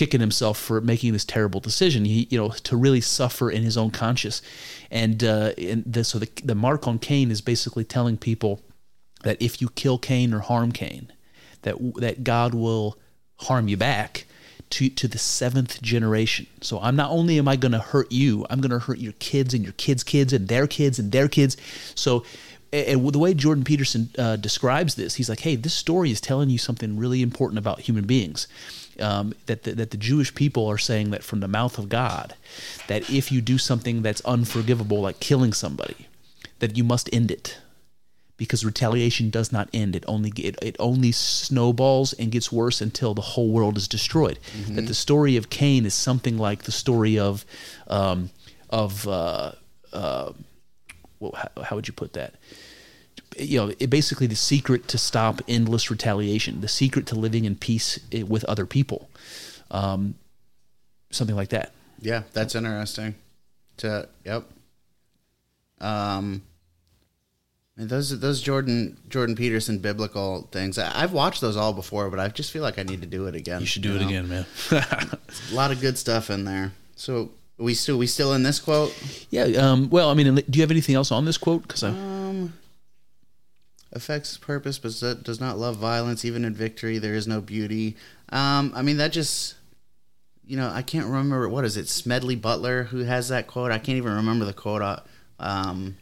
kicking 0.00 0.20
himself 0.20 0.56
for 0.58 0.80
making 0.80 1.12
this 1.12 1.26
terrible 1.26 1.60
decision. 1.60 2.06
He, 2.06 2.26
you 2.30 2.38
know, 2.38 2.48
to 2.48 2.74
really 2.74 3.02
suffer 3.02 3.50
in 3.50 3.62
his 3.62 3.76
own 3.76 3.90
conscience, 3.90 4.40
and 4.90 5.22
uh, 5.22 5.52
and 5.58 5.84
the, 5.84 6.04
so 6.04 6.18
the 6.18 6.30
the 6.42 6.54
mark 6.54 6.88
on 6.88 6.98
Cain 6.98 7.30
is 7.30 7.42
basically 7.42 7.84
telling 7.84 8.16
people 8.16 8.62
that 9.24 9.36
if 9.42 9.60
you 9.60 9.68
kill 9.68 9.98
Cain 9.98 10.32
or 10.32 10.38
harm 10.38 10.72
Cain, 10.72 11.12
that 11.62 11.76
that 11.96 12.24
God 12.24 12.54
will 12.54 12.96
harm 13.40 13.68
you 13.68 13.76
back 13.76 14.24
to 14.70 14.88
to 14.88 15.06
the 15.06 15.18
seventh 15.18 15.82
generation. 15.82 16.46
So 16.62 16.80
I'm 16.80 16.96
not 16.96 17.10
only 17.10 17.38
am 17.38 17.46
I 17.46 17.56
going 17.56 17.72
to 17.72 17.78
hurt 17.78 18.10
you, 18.10 18.46
I'm 18.48 18.62
going 18.62 18.70
to 18.70 18.78
hurt 18.78 19.00
your 19.00 19.12
kids 19.18 19.52
and 19.52 19.62
your 19.62 19.74
kids' 19.74 20.02
kids 20.02 20.32
and 20.32 20.48
their 20.48 20.66
kids 20.66 20.98
and 20.98 21.12
their 21.12 21.28
kids. 21.28 21.58
So. 21.94 22.24
And 22.72 23.12
the 23.12 23.18
way 23.18 23.34
Jordan 23.34 23.64
Peterson 23.64 24.10
uh, 24.16 24.36
describes 24.36 24.94
this, 24.94 25.16
he's 25.16 25.28
like, 25.28 25.40
"Hey, 25.40 25.56
this 25.56 25.74
story 25.74 26.12
is 26.12 26.20
telling 26.20 26.50
you 26.50 26.58
something 26.58 26.96
really 26.96 27.20
important 27.20 27.58
about 27.58 27.80
human 27.80 28.06
beings. 28.06 28.46
Um, 28.98 29.34
that 29.46 29.62
the, 29.62 29.72
that 29.72 29.92
the 29.92 29.96
Jewish 29.96 30.34
people 30.34 30.66
are 30.66 30.76
saying 30.76 31.10
that 31.10 31.22
from 31.22 31.40
the 31.40 31.48
mouth 31.48 31.78
of 31.78 31.88
God, 31.88 32.34
that 32.86 33.08
if 33.08 33.32
you 33.32 33.40
do 33.40 33.56
something 33.56 34.02
that's 34.02 34.20
unforgivable, 34.22 35.00
like 35.00 35.20
killing 35.20 35.52
somebody, 35.52 36.08
that 36.58 36.76
you 36.76 36.84
must 36.84 37.08
end 37.12 37.30
it 37.30 37.58
because 38.36 38.64
retaliation 38.64 39.28
does 39.28 39.52
not 39.52 39.68
end. 39.74 39.94
It 39.94 40.02
only 40.08 40.32
it, 40.36 40.58
it 40.62 40.76
only 40.78 41.12
snowballs 41.12 42.14
and 42.14 42.32
gets 42.32 42.50
worse 42.50 42.80
until 42.80 43.12
the 43.12 43.20
whole 43.20 43.50
world 43.50 43.76
is 43.76 43.86
destroyed. 43.86 44.38
That 44.76 44.86
the 44.86 44.94
story 44.94 45.36
of 45.36 45.50
Cain 45.50 45.84
is 45.84 45.92
something 45.92 46.38
like 46.38 46.62
the 46.62 46.72
story 46.72 47.18
of 47.18 47.44
um, 47.86 48.30
of 48.70 49.06
uh, 49.06 49.52
uh, 49.92 50.32
well, 51.20 51.32
how, 51.36 51.62
how 51.64 51.76
would 51.76 51.86
you 51.86 51.92
put 51.92 52.14
that? 52.14 52.34
You 53.38 53.58
know, 53.58 53.72
it 53.78 53.88
basically 53.90 54.26
the 54.26 54.36
secret 54.36 54.88
to 54.88 54.98
stop 54.98 55.40
endless 55.46 55.90
retaliation, 55.90 56.60
the 56.60 56.68
secret 56.68 57.06
to 57.06 57.14
living 57.14 57.44
in 57.44 57.56
peace 57.56 57.98
eh, 58.12 58.22
with 58.22 58.44
other 58.44 58.66
people, 58.66 59.08
um, 59.70 60.14
something 61.10 61.36
like 61.36 61.50
that. 61.50 61.72
Yeah, 62.00 62.22
that's 62.32 62.54
interesting. 62.54 63.14
To 63.78 64.08
yep. 64.24 64.44
Um, 65.80 66.42
and 67.76 67.88
those 67.88 68.18
those 68.20 68.42
Jordan 68.42 68.98
Jordan 69.08 69.36
Peterson 69.36 69.78
biblical 69.78 70.48
things. 70.50 70.78
I, 70.78 71.02
I've 71.02 71.12
watched 71.12 71.40
those 71.40 71.56
all 71.56 71.72
before, 71.72 72.10
but 72.10 72.18
I 72.18 72.28
just 72.28 72.50
feel 72.50 72.62
like 72.62 72.78
I 72.78 72.82
need 72.82 73.00
to 73.00 73.06
do 73.06 73.26
it 73.26 73.34
again. 73.34 73.60
You 73.60 73.66
should 73.66 73.82
do 73.82 73.96
it 73.96 74.00
know? 74.00 74.06
again, 74.06 74.28
man. 74.28 74.46
A 74.70 75.54
lot 75.54 75.70
of 75.70 75.80
good 75.80 75.96
stuff 75.96 76.30
in 76.30 76.44
there. 76.44 76.72
So 76.96 77.30
we 77.58 77.74
still 77.74 77.96
we 77.96 78.06
still 78.06 78.34
in 78.34 78.42
this 78.42 78.58
quote. 78.58 78.94
yeah. 79.30 79.44
Um, 79.44 79.88
well, 79.88 80.10
I 80.10 80.14
mean, 80.14 80.34
do 80.34 80.58
you 80.58 80.62
have 80.62 80.70
anything 80.70 80.94
else 80.94 81.10
on 81.12 81.24
this 81.24 81.38
quote? 81.38 81.62
Because 81.62 81.84
I. 81.84 81.88
Um, 81.88 82.19
affects 83.92 84.36
purpose, 84.38 84.78
but 84.78 85.22
does- 85.24 85.40
not 85.40 85.58
love 85.58 85.76
violence. 85.76 86.24
Even 86.24 86.44
in 86.44 86.54
victory, 86.54 86.98
there 86.98 87.14
is 87.14 87.26
no 87.26 87.40
beauty. 87.40 87.96
Um, 88.30 88.72
I 88.74 88.82
mean, 88.82 88.98
that 88.98 89.12
just, 89.12 89.54
you 90.46 90.56
know, 90.56 90.70
I 90.70 90.82
can't 90.82 91.06
remember 91.06 91.48
what 91.48 91.64
is 91.64 91.76
it. 91.76 91.88
Smedley 91.88 92.36
Butler 92.36 92.84
who 92.84 92.98
has 93.00 93.28
that 93.28 93.46
quote. 93.46 93.72
I 93.72 93.78
can't 93.78 93.96
even 93.98 94.12
remember 94.14 94.44
the 94.44 94.52
quote. 94.52 94.82
uh, 94.82 95.00
Um, 95.38 95.96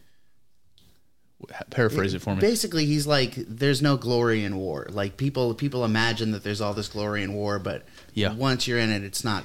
paraphrase 1.70 2.14
it 2.14 2.20
for 2.20 2.34
me. 2.34 2.40
basically, 2.40 2.84
he's 2.84 3.06
like, 3.06 3.34
"There's 3.36 3.80
no 3.80 3.96
glory 3.96 4.42
in 4.44 4.56
war." 4.56 4.86
Like 4.90 5.16
people, 5.16 5.54
people 5.54 5.84
imagine 5.84 6.32
that 6.32 6.42
there's 6.42 6.60
all 6.60 6.74
this 6.74 6.88
glory 6.88 7.22
in 7.22 7.32
war, 7.32 7.58
but 7.60 7.86
Yeah. 8.14 8.34
once 8.34 8.66
you're 8.66 8.78
in 8.80 8.90
it, 8.90 9.04
it's 9.04 9.22
not. 9.22 9.44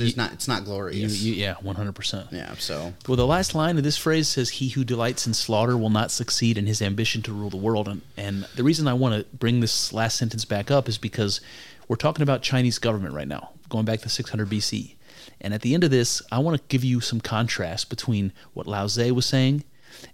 There's 0.00 0.16
not. 0.16 0.32
It's 0.32 0.48
not 0.48 0.60
You, 0.60 0.64
glorious. 0.66 1.22
you, 1.22 1.34
yeah, 1.34 1.54
one 1.62 1.76
hundred 1.76 1.94
percent. 1.94 2.28
yeah. 2.32 2.54
So 2.58 2.92
Well, 3.06 3.16
the 3.16 3.26
last 3.26 3.54
line 3.54 3.78
of 3.78 3.84
this 3.84 3.96
phrase 3.96 4.28
says, 4.28 4.50
"He 4.50 4.70
who 4.70 4.82
delights 4.84 5.26
in 5.26 5.34
slaughter 5.34 5.76
will 5.76 5.90
not 5.90 6.10
succeed 6.10 6.58
in 6.58 6.66
his 6.66 6.82
ambition 6.82 7.22
to 7.22 7.32
rule 7.32 7.50
the 7.50 7.56
world." 7.56 7.86
And, 7.88 8.02
and 8.16 8.46
the 8.56 8.64
reason 8.64 8.88
I 8.88 8.94
want 8.94 9.14
to 9.14 9.36
bring 9.36 9.60
this 9.60 9.92
last 9.92 10.16
sentence 10.18 10.44
back 10.44 10.70
up 10.70 10.88
is 10.88 10.98
because 10.98 11.40
we're 11.88 11.96
talking 11.96 12.22
about 12.22 12.42
Chinese 12.42 12.78
government 12.78 13.14
right 13.14 13.28
now, 13.28 13.50
going 13.68 13.84
back 13.84 14.00
to 14.00 14.08
600 14.08 14.48
BC. 14.48 14.94
And 15.40 15.54
at 15.54 15.62
the 15.62 15.74
end 15.74 15.84
of 15.84 15.90
this, 15.90 16.20
I 16.30 16.38
want 16.38 16.56
to 16.58 16.62
give 16.68 16.84
you 16.84 17.00
some 17.00 17.20
contrast 17.20 17.88
between 17.88 18.32
what 18.52 18.66
Lao 18.66 18.86
Tse 18.86 19.10
was 19.12 19.24
saying 19.26 19.64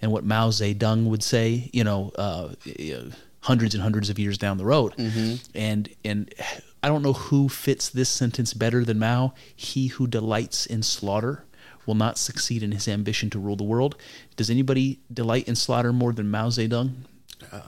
and 0.01 0.13
what 0.13 0.25
Mao 0.25 0.51
Zedong 0.51 1.05
would 1.07 1.23
say. 1.23 1.69
You 1.73 1.85
know, 1.85 2.13
uh, 2.17 2.51
uh, 2.67 3.11
hundreds 3.41 3.75
and 3.75 3.83
hundreds 3.83 4.09
of 4.11 4.19
years 4.19 4.39
down 4.39 4.57
the 4.59 4.65
road. 4.65 4.95
And 5.55 5.89
and 6.05 6.33
I 6.83 6.89
don't 6.89 7.03
know 7.03 7.15
who 7.15 7.49
fits 7.49 7.89
this 7.89 8.09
sentence 8.09 8.55
better 8.55 8.85
than 8.85 8.99
Mao. 8.99 9.35
He 9.55 9.89
who 9.89 10.07
delights 10.07 10.67
in 10.67 10.83
slaughter 10.83 11.45
will 11.85 11.95
not 11.95 12.19
succeed 12.19 12.63
in 12.63 12.73
his 12.73 12.87
ambition 12.89 13.31
to 13.31 13.39
rule 13.39 13.57
the 13.57 13.65
world. 13.65 13.97
Does 14.37 14.51
anybody 14.51 15.01
delight 15.13 15.49
in 15.49 15.57
slaughter 15.57 15.93
more 15.93 16.13
than 16.13 16.31
Mao 16.31 16.49
Zedong? 16.49 16.93
Uh, 17.53 17.61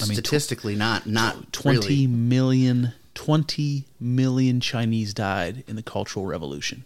I 0.00 0.06
mean, 0.06 0.16
tw- 0.16 0.20
statistically, 0.20 0.76
not 0.76 1.06
not 1.06 1.52
Twenty 1.52 1.78
really. 1.78 2.06
million, 2.06 2.92
20 3.14 3.84
million 4.00 4.60
Chinese 4.60 5.14
died 5.14 5.64
in 5.66 5.76
the 5.76 5.82
Cultural 5.82 6.26
Revolution, 6.26 6.84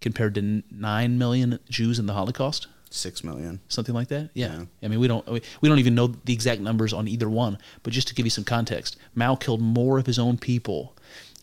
compared 0.00 0.34
to 0.36 0.62
nine 0.70 1.18
million 1.18 1.58
Jews 1.68 1.98
in 1.98 2.06
the 2.06 2.12
Holocaust, 2.14 2.66
six 2.94 3.24
million. 3.24 3.60
something 3.68 3.94
like 3.94 4.08
that. 4.08 4.30
Yeah. 4.34 4.54
Yeah. 4.58 4.64
I 4.82 4.88
mean, 4.88 5.00
we 5.00 5.08
don't 5.08 5.26
we, 5.28 5.42
we 5.60 5.68
don't 5.68 5.78
even 5.78 5.94
know 5.94 6.06
the 6.08 6.32
exact 6.32 6.60
numbers 6.60 6.92
on 6.92 7.08
either 7.08 7.28
one, 7.28 7.58
but 7.82 7.92
just 7.92 8.08
to 8.08 8.14
give 8.14 8.24
you 8.26 8.30
some 8.30 8.44
context, 8.44 8.96
Mao 9.14 9.34
killed 9.36 9.60
more 9.60 9.98
of 9.98 10.06
his 10.06 10.18
own 10.18 10.38
people 10.38 10.94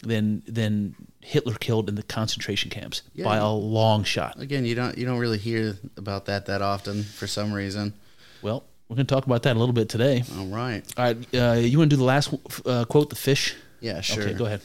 than 0.02 0.42
than 0.48 0.96
Hitler 1.22 1.54
killed 1.56 1.88
in 1.90 1.96
the 1.96 2.04
concentration 2.04 2.72
camps 2.72 3.04
Yeah. 3.14 3.26
by 3.26 3.38
a 3.38 3.50
long 3.50 4.04
shot. 4.04 4.40
Again, 4.40 4.66
you 4.66 4.74
don't 4.76 4.98
you 4.98 5.06
don't 5.06 5.20
really 5.20 5.38
hear 5.38 5.78
about 5.98 6.26
that 6.26 6.46
that 6.48 6.62
often 6.62 7.04
for 7.04 7.28
some 7.28 7.54
reason. 7.54 7.94
Well, 8.42 8.64
we're 8.90 8.96
going 8.96 9.06
to 9.08 9.14
talk 9.14 9.26
about 9.26 9.44
that 9.44 9.56
a 9.56 9.60
little 9.60 9.74
bit 9.74 9.88
today. 9.88 10.24
All 10.38 10.48
right. 10.48 10.84
All 10.98 11.06
right, 11.06 11.36
uh, 11.36 11.54
you 11.54 11.78
want 11.78 11.92
to 11.92 11.96
do 11.96 12.00
the 12.00 12.04
last 12.04 12.34
uh, 12.66 12.86
quote, 12.86 13.10
the 13.10 13.16
fish? 13.16 13.56
Yeah, 13.80 14.02
sure. 14.02 14.24
Okay, 14.24 14.34
go 14.34 14.46
ahead. 14.46 14.62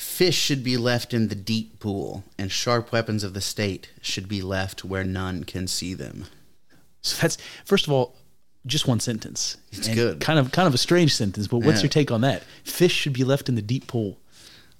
Fish 0.00 0.34
should 0.36 0.64
be 0.64 0.78
left 0.78 1.12
in 1.12 1.28
the 1.28 1.34
deep 1.34 1.78
pool, 1.78 2.24
and 2.38 2.50
sharp 2.50 2.90
weapons 2.90 3.22
of 3.22 3.34
the 3.34 3.40
state 3.42 3.90
should 4.00 4.28
be 4.28 4.40
left 4.40 4.82
where 4.82 5.04
none 5.04 5.44
can 5.44 5.66
see 5.66 5.92
them. 5.92 6.24
So 7.02 7.20
that's 7.20 7.36
first 7.66 7.86
of 7.86 7.92
all, 7.92 8.16
just 8.64 8.88
one 8.88 8.98
sentence. 9.00 9.58
It's 9.72 9.86
And 9.88 9.96
good. 9.96 10.20
Kind 10.20 10.38
of, 10.38 10.52
kind 10.52 10.66
of 10.66 10.72
a 10.72 10.78
strange 10.78 11.14
sentence. 11.14 11.46
But 11.48 11.58
what's 11.58 11.78
Yeah. 11.80 11.82
your 11.84 11.90
take 11.90 12.10
on 12.10 12.22
that? 12.22 12.42
Fish 12.64 12.92
should 12.94 13.12
be 13.12 13.24
left 13.24 13.50
in 13.50 13.56
the 13.56 13.62
deep 13.62 13.86
pool. 13.86 14.18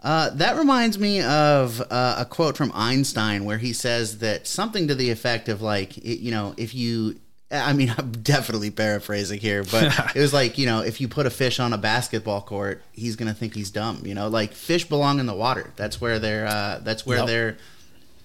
Uh, 0.03 0.31
that 0.31 0.57
reminds 0.57 0.99
me 0.99 1.21
of 1.21 1.83
uh, 1.91 2.15
a 2.19 2.25
quote 2.25 2.57
from 2.57 2.73
Einstein 2.75 3.45
where 3.45 3.59
he 3.59 3.75
says 3.75 4.19
that 4.19 4.47
something 4.47 4.89
to 4.89 4.95
the 4.95 5.11
effect 5.11 5.51
of 5.51 5.61
like, 5.61 5.99
it, 5.99 6.21
you 6.21 6.31
know, 6.31 6.55
if 6.57 6.75
you 6.75 7.21
I 7.53 7.73
mean, 7.73 7.93
I'm 7.99 8.13
definitely 8.13 8.71
paraphrasing 8.71 9.41
here, 9.41 9.65
but 9.65 9.93
it 10.17 10.21
was 10.21 10.33
like, 10.33 10.57
you 10.57 10.67
know, 10.67 10.81
if 10.83 11.01
you 11.01 11.09
put 11.09 11.27
a 11.27 11.31
fish 11.31 11.59
on 11.59 11.73
a 11.73 11.79
basketball 11.79 12.43
court, 12.43 12.81
he's 12.93 13.17
going 13.17 13.27
to 13.27 13.35
think 13.35 13.55
he's 13.55 13.71
dumb, 13.71 14.03
you 14.05 14.15
know? 14.15 14.29
Like 14.29 14.53
fish 14.53 14.85
belong 14.89 15.19
in 15.19 15.27
the 15.27 15.35
water. 15.35 15.73
That's 15.77 16.01
where 16.01 16.19
they're 16.21 16.47
uh 16.47 16.79
that's 16.83 17.05
where 17.05 17.19
Yep. 17.19 17.27
they're 17.27 17.57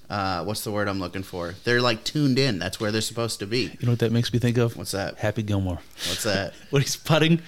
uh 0.10 0.44
what's 0.44 0.64
the 0.64 0.70
word 0.72 0.88
I'm 0.88 1.00
looking 1.00 1.24
for? 1.24 1.56
They're 1.64 1.82
like 1.82 2.04
tuned 2.04 2.38
in. 2.38 2.60
That's 2.60 2.80
where 2.80 2.92
they're 2.92 3.02
supposed 3.02 3.40
to 3.40 3.48
be. 3.48 3.62
You 3.80 3.86
know 3.88 3.94
what 3.94 4.00
that 4.00 4.12
makes 4.12 4.32
me 4.32 4.38
think 4.38 4.58
of? 4.58 4.78
What's 4.78 4.92
that? 4.92 5.18
Happy 5.18 5.42
Gilmore. 5.42 5.80
What's 6.08 6.24
that? 6.24 6.54
When 6.70 6.84
he's 6.84 6.96
putting. 6.96 7.42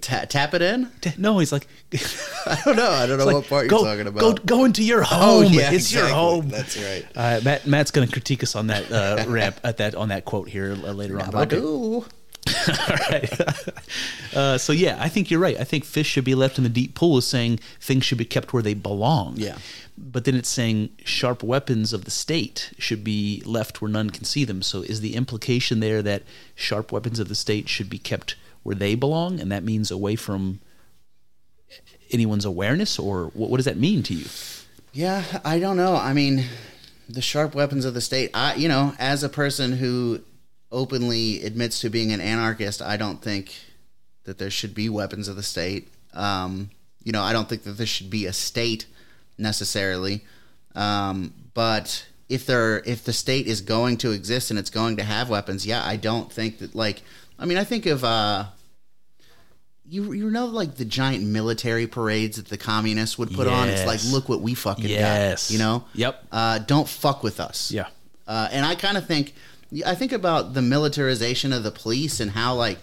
Ta- 0.00 0.24
tap 0.28 0.54
it 0.54 0.62
in? 0.62 0.90
No, 1.18 1.38
he's 1.38 1.52
like, 1.52 1.66
I 2.46 2.60
don't 2.64 2.76
know. 2.76 2.90
I 2.90 3.06
don't 3.06 3.18
know 3.18 3.28
It's 3.28 3.34
what 3.34 3.48
part 3.48 3.68
go, 3.68 3.80
you're 3.80 3.86
talking 3.86 4.06
about. 4.06 4.20
Go, 4.20 4.32
go 4.58 4.64
into 4.64 4.82
your 4.82 5.02
home. 5.02 5.20
oh, 5.22 5.42
home. 5.44 5.52
yeah, 5.52 5.70
it's 5.72 5.92
your 5.92 6.08
home. 6.08 6.48
That's 6.48 6.76
right. 6.76 7.06
Uh, 7.14 7.40
Matt, 7.44 7.66
Matt's 7.66 7.90
going 7.90 8.06
to 8.08 8.12
critique 8.12 8.42
us 8.42 8.56
on 8.56 8.66
that 8.68 8.90
uh, 8.90 9.24
ramp 9.28 9.60
at 9.62 9.76
that 9.76 9.94
on 9.94 10.08
that 10.08 10.24
quote 10.24 10.48
here 10.48 10.72
uh, 10.72 10.92
later 10.92 11.20
on. 11.20 11.30
But 11.30 11.52
okay. 11.52 11.62
Abadoo. 11.62 12.06
All 12.68 12.96
right. 13.10 14.36
uh, 14.36 14.58
so 14.58 14.72
yeah, 14.72 14.98
I 15.00 15.08
think 15.08 15.30
you're 15.30 15.40
right. 15.40 15.58
I 15.58 15.64
think 15.64 15.84
fish 15.84 16.06
should 16.08 16.24
be 16.24 16.34
left 16.34 16.58
in 16.58 16.64
the 16.64 16.70
deep 16.70 16.94
pool 16.94 17.16
is 17.18 17.26
saying 17.26 17.58
things 17.80 18.04
should 18.04 18.18
be 18.18 18.24
kept 18.26 18.52
where 18.52 18.62
they 18.62 18.74
belong. 18.74 19.34
Yeah. 19.36 19.56
But 19.96 20.24
then 20.24 20.34
it's 20.34 20.48
saying 20.48 20.90
sharp 21.04 21.42
weapons 21.42 21.92
of 21.92 22.04
the 22.04 22.10
state 22.10 22.72
should 22.78 23.02
be 23.04 23.42
left 23.46 23.80
where 23.80 23.90
none 23.90 24.10
can 24.10 24.24
see 24.24 24.44
them. 24.44 24.60
So 24.60 24.82
is 24.82 25.00
the 25.00 25.14
implication 25.14 25.80
there 25.80 26.02
that 26.02 26.22
sharp 26.54 26.92
weapons 26.92 27.18
of 27.18 27.28
the 27.28 27.34
state 27.34 27.68
should 27.68 27.88
be 27.88 27.98
kept 27.98 28.34
where 28.64 28.74
they 28.74 28.96
belong, 28.96 29.38
and 29.38 29.52
that 29.52 29.62
means 29.62 29.92
away 29.92 30.16
from 30.16 30.60
anyone's 32.10 32.44
awareness, 32.44 32.98
or 32.98 33.26
what, 33.26 33.50
what 33.50 33.56
does 33.58 33.66
that 33.66 33.76
mean 33.76 34.02
to 34.02 34.14
you? 34.14 34.26
Yeah, 34.92 35.22
I 35.44 35.58
don't 35.58 35.76
know. 35.76 35.94
I 35.96 36.12
mean, 36.12 36.44
the 37.08 37.22
sharp 37.22 37.54
weapons 37.54 37.84
of 37.84 37.94
the 37.94 38.00
state. 38.00 38.30
I, 38.34 38.54
you 38.54 38.68
know, 38.68 38.94
as 38.98 39.22
a 39.22 39.28
person 39.28 39.72
who 39.72 40.20
openly 40.72 41.42
admits 41.42 41.80
to 41.80 41.90
being 41.90 42.12
an 42.12 42.20
anarchist, 42.20 42.82
I 42.82 42.96
don't 42.96 43.22
think 43.22 43.54
that 44.24 44.38
there 44.38 44.50
should 44.50 44.74
be 44.74 44.88
weapons 44.88 45.28
of 45.28 45.36
the 45.36 45.42
state. 45.42 45.88
Um, 46.14 46.70
you 47.02 47.12
know, 47.12 47.22
I 47.22 47.32
don't 47.32 47.48
think 47.48 47.64
that 47.64 47.72
there 47.72 47.86
should 47.86 48.10
be 48.10 48.26
a 48.26 48.32
state 48.32 48.86
necessarily. 49.36 50.24
Um, 50.74 51.34
but 51.52 52.06
if 52.28 52.46
there, 52.46 52.78
if 52.86 53.04
the 53.04 53.12
state 53.12 53.46
is 53.46 53.60
going 53.60 53.98
to 53.98 54.12
exist 54.12 54.50
and 54.50 54.58
it's 54.58 54.70
going 54.70 54.96
to 54.96 55.04
have 55.04 55.28
weapons, 55.28 55.66
yeah, 55.66 55.84
I 55.84 55.96
don't 55.96 56.32
think 56.32 56.58
that. 56.58 56.74
Like, 56.74 57.02
I 57.38 57.46
mean, 57.46 57.58
I 57.58 57.64
think 57.64 57.86
of. 57.86 58.04
Uh, 58.04 58.46
you 59.86 60.12
you 60.12 60.30
know 60.30 60.46
like 60.46 60.76
the 60.76 60.84
giant 60.84 61.24
military 61.24 61.86
parades 61.86 62.36
that 62.38 62.48
the 62.48 62.56
communists 62.56 63.18
would 63.18 63.30
put 63.32 63.46
on. 63.46 63.68
It's 63.68 63.84
like 63.86 64.00
look 64.06 64.28
what 64.28 64.40
we 64.40 64.54
fucking 64.54 64.86
Yes. 64.86 65.48
got. 65.48 65.52
You 65.52 65.58
know. 65.58 65.84
Yep. 65.94 66.24
Uh, 66.32 66.58
don't 66.60 66.88
fuck 66.88 67.22
with 67.22 67.38
us. 67.38 67.70
Yeah. 67.70 67.88
Uh, 68.26 68.48
and 68.50 68.64
I 68.64 68.74
kind 68.74 68.96
of 68.96 69.06
think, 69.06 69.34
I 69.84 69.94
think 69.94 70.12
about 70.12 70.54
the 70.54 70.62
militarization 70.62 71.52
of 71.52 71.62
the 71.62 71.70
police 71.70 72.20
and 72.20 72.30
how 72.30 72.54
like, 72.54 72.78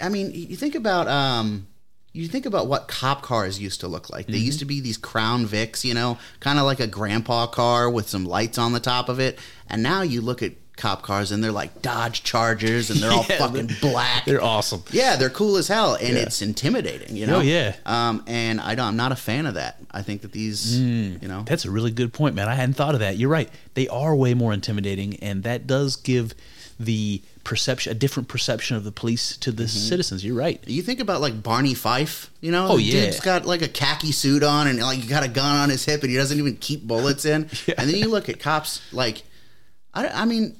I 0.00 0.08
mean, 0.08 0.32
you 0.34 0.56
think 0.56 0.74
about 0.74 1.06
um, 1.06 1.68
you 2.12 2.26
think 2.26 2.44
about 2.46 2.66
what 2.66 2.88
cop 2.88 3.22
cars 3.22 3.60
used 3.60 3.80
to 3.80 3.88
look 3.88 4.10
like. 4.10 4.26
They 4.26 4.38
used 4.38 4.58
to 4.58 4.64
be 4.64 4.80
these 4.80 4.98
Crown 4.98 5.46
Vics, 5.46 5.84
you 5.84 5.94
know, 5.94 6.18
kind 6.40 6.58
of 6.58 6.64
like 6.64 6.80
a 6.80 6.86
grandpa 6.88 7.46
car 7.46 7.88
with 7.88 8.08
some 8.08 8.24
lights 8.24 8.58
on 8.58 8.72
the 8.72 8.80
top 8.80 9.08
of 9.08 9.20
it. 9.20 9.38
And 9.68 9.82
now 9.82 10.02
you 10.02 10.20
look 10.20 10.42
at 10.42 10.52
cop 10.76 11.02
cars 11.02 11.30
and 11.32 11.44
they're 11.44 11.52
like 11.52 11.82
Dodge 11.82 12.22
Chargers 12.24 12.90
and 12.90 13.00
they're 13.00 13.10
all 13.12 13.26
Yeah, 13.28 13.38
fucking 13.38 13.70
black. 13.80 14.24
They're 14.24 14.42
awesome. 14.42 14.82
Yeah, 14.90 15.16
they're 15.16 15.30
cool 15.30 15.56
as 15.56 15.68
hell, 15.68 15.94
and 15.94 16.14
Yeah. 16.16 16.22
it's 16.22 16.42
intimidating. 16.42 17.14
You 17.16 17.26
know. 17.26 17.36
Oh, 17.36 17.40
yeah. 17.40 17.76
Um, 17.86 18.24
and 18.26 18.60
I 18.60 18.74
don't. 18.74 18.86
I'm 18.88 18.96
not 18.96 19.12
a 19.12 19.16
fan 19.16 19.46
of 19.46 19.54
that. 19.54 19.76
I 19.90 20.02
think 20.02 20.22
that 20.22 20.32
these, 20.32 20.78
Hmm. 20.78 21.16
you 21.20 21.28
know, 21.28 21.44
That's 21.46 21.64
a 21.66 21.70
really 21.70 21.90
good 21.90 22.12
point, 22.12 22.34
man. 22.34 22.48
I 22.48 22.54
hadn't 22.54 22.74
thought 22.74 22.94
of 22.94 23.00
that. 23.00 23.16
You're 23.18 23.28
right. 23.28 23.48
They 23.74 23.86
are 23.88 24.14
way 24.16 24.34
more 24.34 24.52
intimidating, 24.52 25.16
and 25.16 25.42
that 25.44 25.66
does 25.66 25.96
give 25.96 26.34
the 26.80 27.22
perception 27.44 27.90
a 27.92 27.94
different 27.94 28.28
perception 28.28 28.76
of 28.76 28.82
the 28.84 28.90
police 28.92 29.36
to 29.36 29.50
Mm-hmm. 29.50 29.56
the 29.62 29.68
citizens. 29.68 30.24
You're 30.24 30.36
right. 30.36 30.60
you 30.66 30.80
think 30.82 31.00
about 31.00 31.20
like 31.20 31.42
Barney 31.42 31.74
Fife. 31.74 32.30
You 32.40 32.50
know, 32.50 32.68
Oh, 32.70 32.76
yeah. 32.78 33.04
dude's 33.04 33.20
got 33.20 33.44
like 33.44 33.62
a 33.62 33.68
khaki 33.68 34.10
suit 34.12 34.42
on, 34.42 34.66
and 34.66 34.80
like 34.80 34.98
he 35.00 35.06
got 35.06 35.22
a 35.22 35.28
gun 35.28 35.56
on 35.56 35.68
his 35.68 35.84
hip, 35.84 36.00
and 36.02 36.10
he 36.10 36.16
doesn't 36.16 36.38
even 36.38 36.56
keep 36.56 36.82
bullets 36.86 37.24
in. 37.24 37.50
And 37.76 37.88
then 37.90 37.96
you 37.96 38.08
look 38.08 38.28
at 38.28 38.40
cops. 38.40 38.80
Like, 38.92 39.22
I, 39.94 40.08
I 40.08 40.24
mean. 40.24 40.56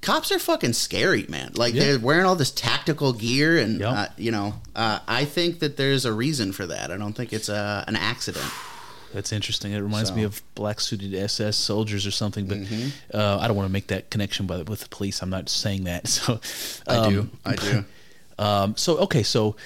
Cops 0.00 0.30
are 0.30 0.38
fucking 0.38 0.72
scary, 0.74 1.26
man. 1.28 1.52
Like 1.54 1.74
Yeah. 1.74 1.82
they're 1.84 1.98
wearing 1.98 2.24
all 2.24 2.36
this 2.36 2.50
tactical 2.52 3.12
gear, 3.12 3.58
and 3.58 3.80
Yep. 3.80 3.92
uh, 3.92 4.06
you 4.16 4.30
know, 4.30 4.54
uh, 4.76 5.00
I 5.08 5.24
think 5.24 5.58
that 5.58 5.76
there's 5.76 6.04
a 6.04 6.12
reason 6.12 6.52
for 6.52 6.66
that. 6.66 6.90
I 6.92 6.96
don't 6.96 7.14
think 7.14 7.32
it's 7.32 7.48
uh, 7.48 7.84
an 7.88 7.96
accident. 7.96 8.46
That's 9.12 9.32
interesting. 9.32 9.72
It 9.72 9.80
reminds 9.80 10.10
So- 10.10 10.12
Mm-hmm. 10.12 10.20
me 10.20 10.24
of 10.26 10.42
black 10.54 10.80
suited 10.80 11.14
SS 11.14 11.56
soldiers 11.56 12.06
or 12.06 12.10
something, 12.10 12.46
but 12.46 12.58
uh, 13.18 13.38
I 13.40 13.48
don't 13.48 13.56
want 13.56 13.66
to 13.68 13.72
make 13.72 13.88
that 13.88 14.10
connection 14.10 14.46
by, 14.46 14.58
with 14.62 14.80
the 14.80 14.88
police. 14.88 15.22
I'm 15.22 15.30
not 15.30 15.48
saying 15.48 15.84
that. 15.84 16.06
So 16.08 16.40
I 16.86 17.08
do, 17.08 17.20
um, 17.20 17.30
I 17.44 17.56
do. 17.56 17.84
Um, 18.40 18.76
so 18.76 18.98
okay, 18.98 19.24
so 19.24 19.56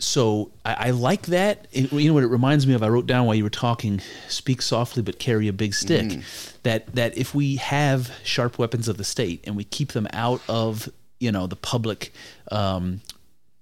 so 0.00 0.50
I, 0.64 0.74
I 0.88 0.90
like 0.90 1.22
that. 1.26 1.66
It- 1.72 1.92
you 1.92 2.08
know 2.08 2.14
what 2.14 2.24
it 2.24 2.28
reminds 2.28 2.66
me 2.66 2.74
of? 2.74 2.82
I 2.82 2.88
wrote 2.88 3.06
down 3.06 3.26
while 3.26 3.34
you 3.36 3.44
were 3.44 3.50
talking: 3.50 4.00
"Speak 4.28 4.62
softly, 4.62 5.02
but 5.02 5.18
carry 5.18 5.46
a 5.48 5.52
big 5.52 5.74
stick." 5.74 6.06
Mm. 6.06 6.62
That 6.64 6.94
that 6.94 7.16
if 7.16 7.34
we 7.34 7.56
have 7.56 8.10
sharp 8.24 8.58
weapons 8.58 8.88
of 8.88 8.96
the 8.96 9.04
state 9.04 9.44
and 9.46 9.56
we 9.56 9.64
keep 9.64 9.92
them 9.92 10.08
out 10.12 10.40
of 10.48 10.88
you 11.18 11.30
know 11.30 11.46
the 11.46 11.56
public, 11.56 12.12
um, 12.50 13.00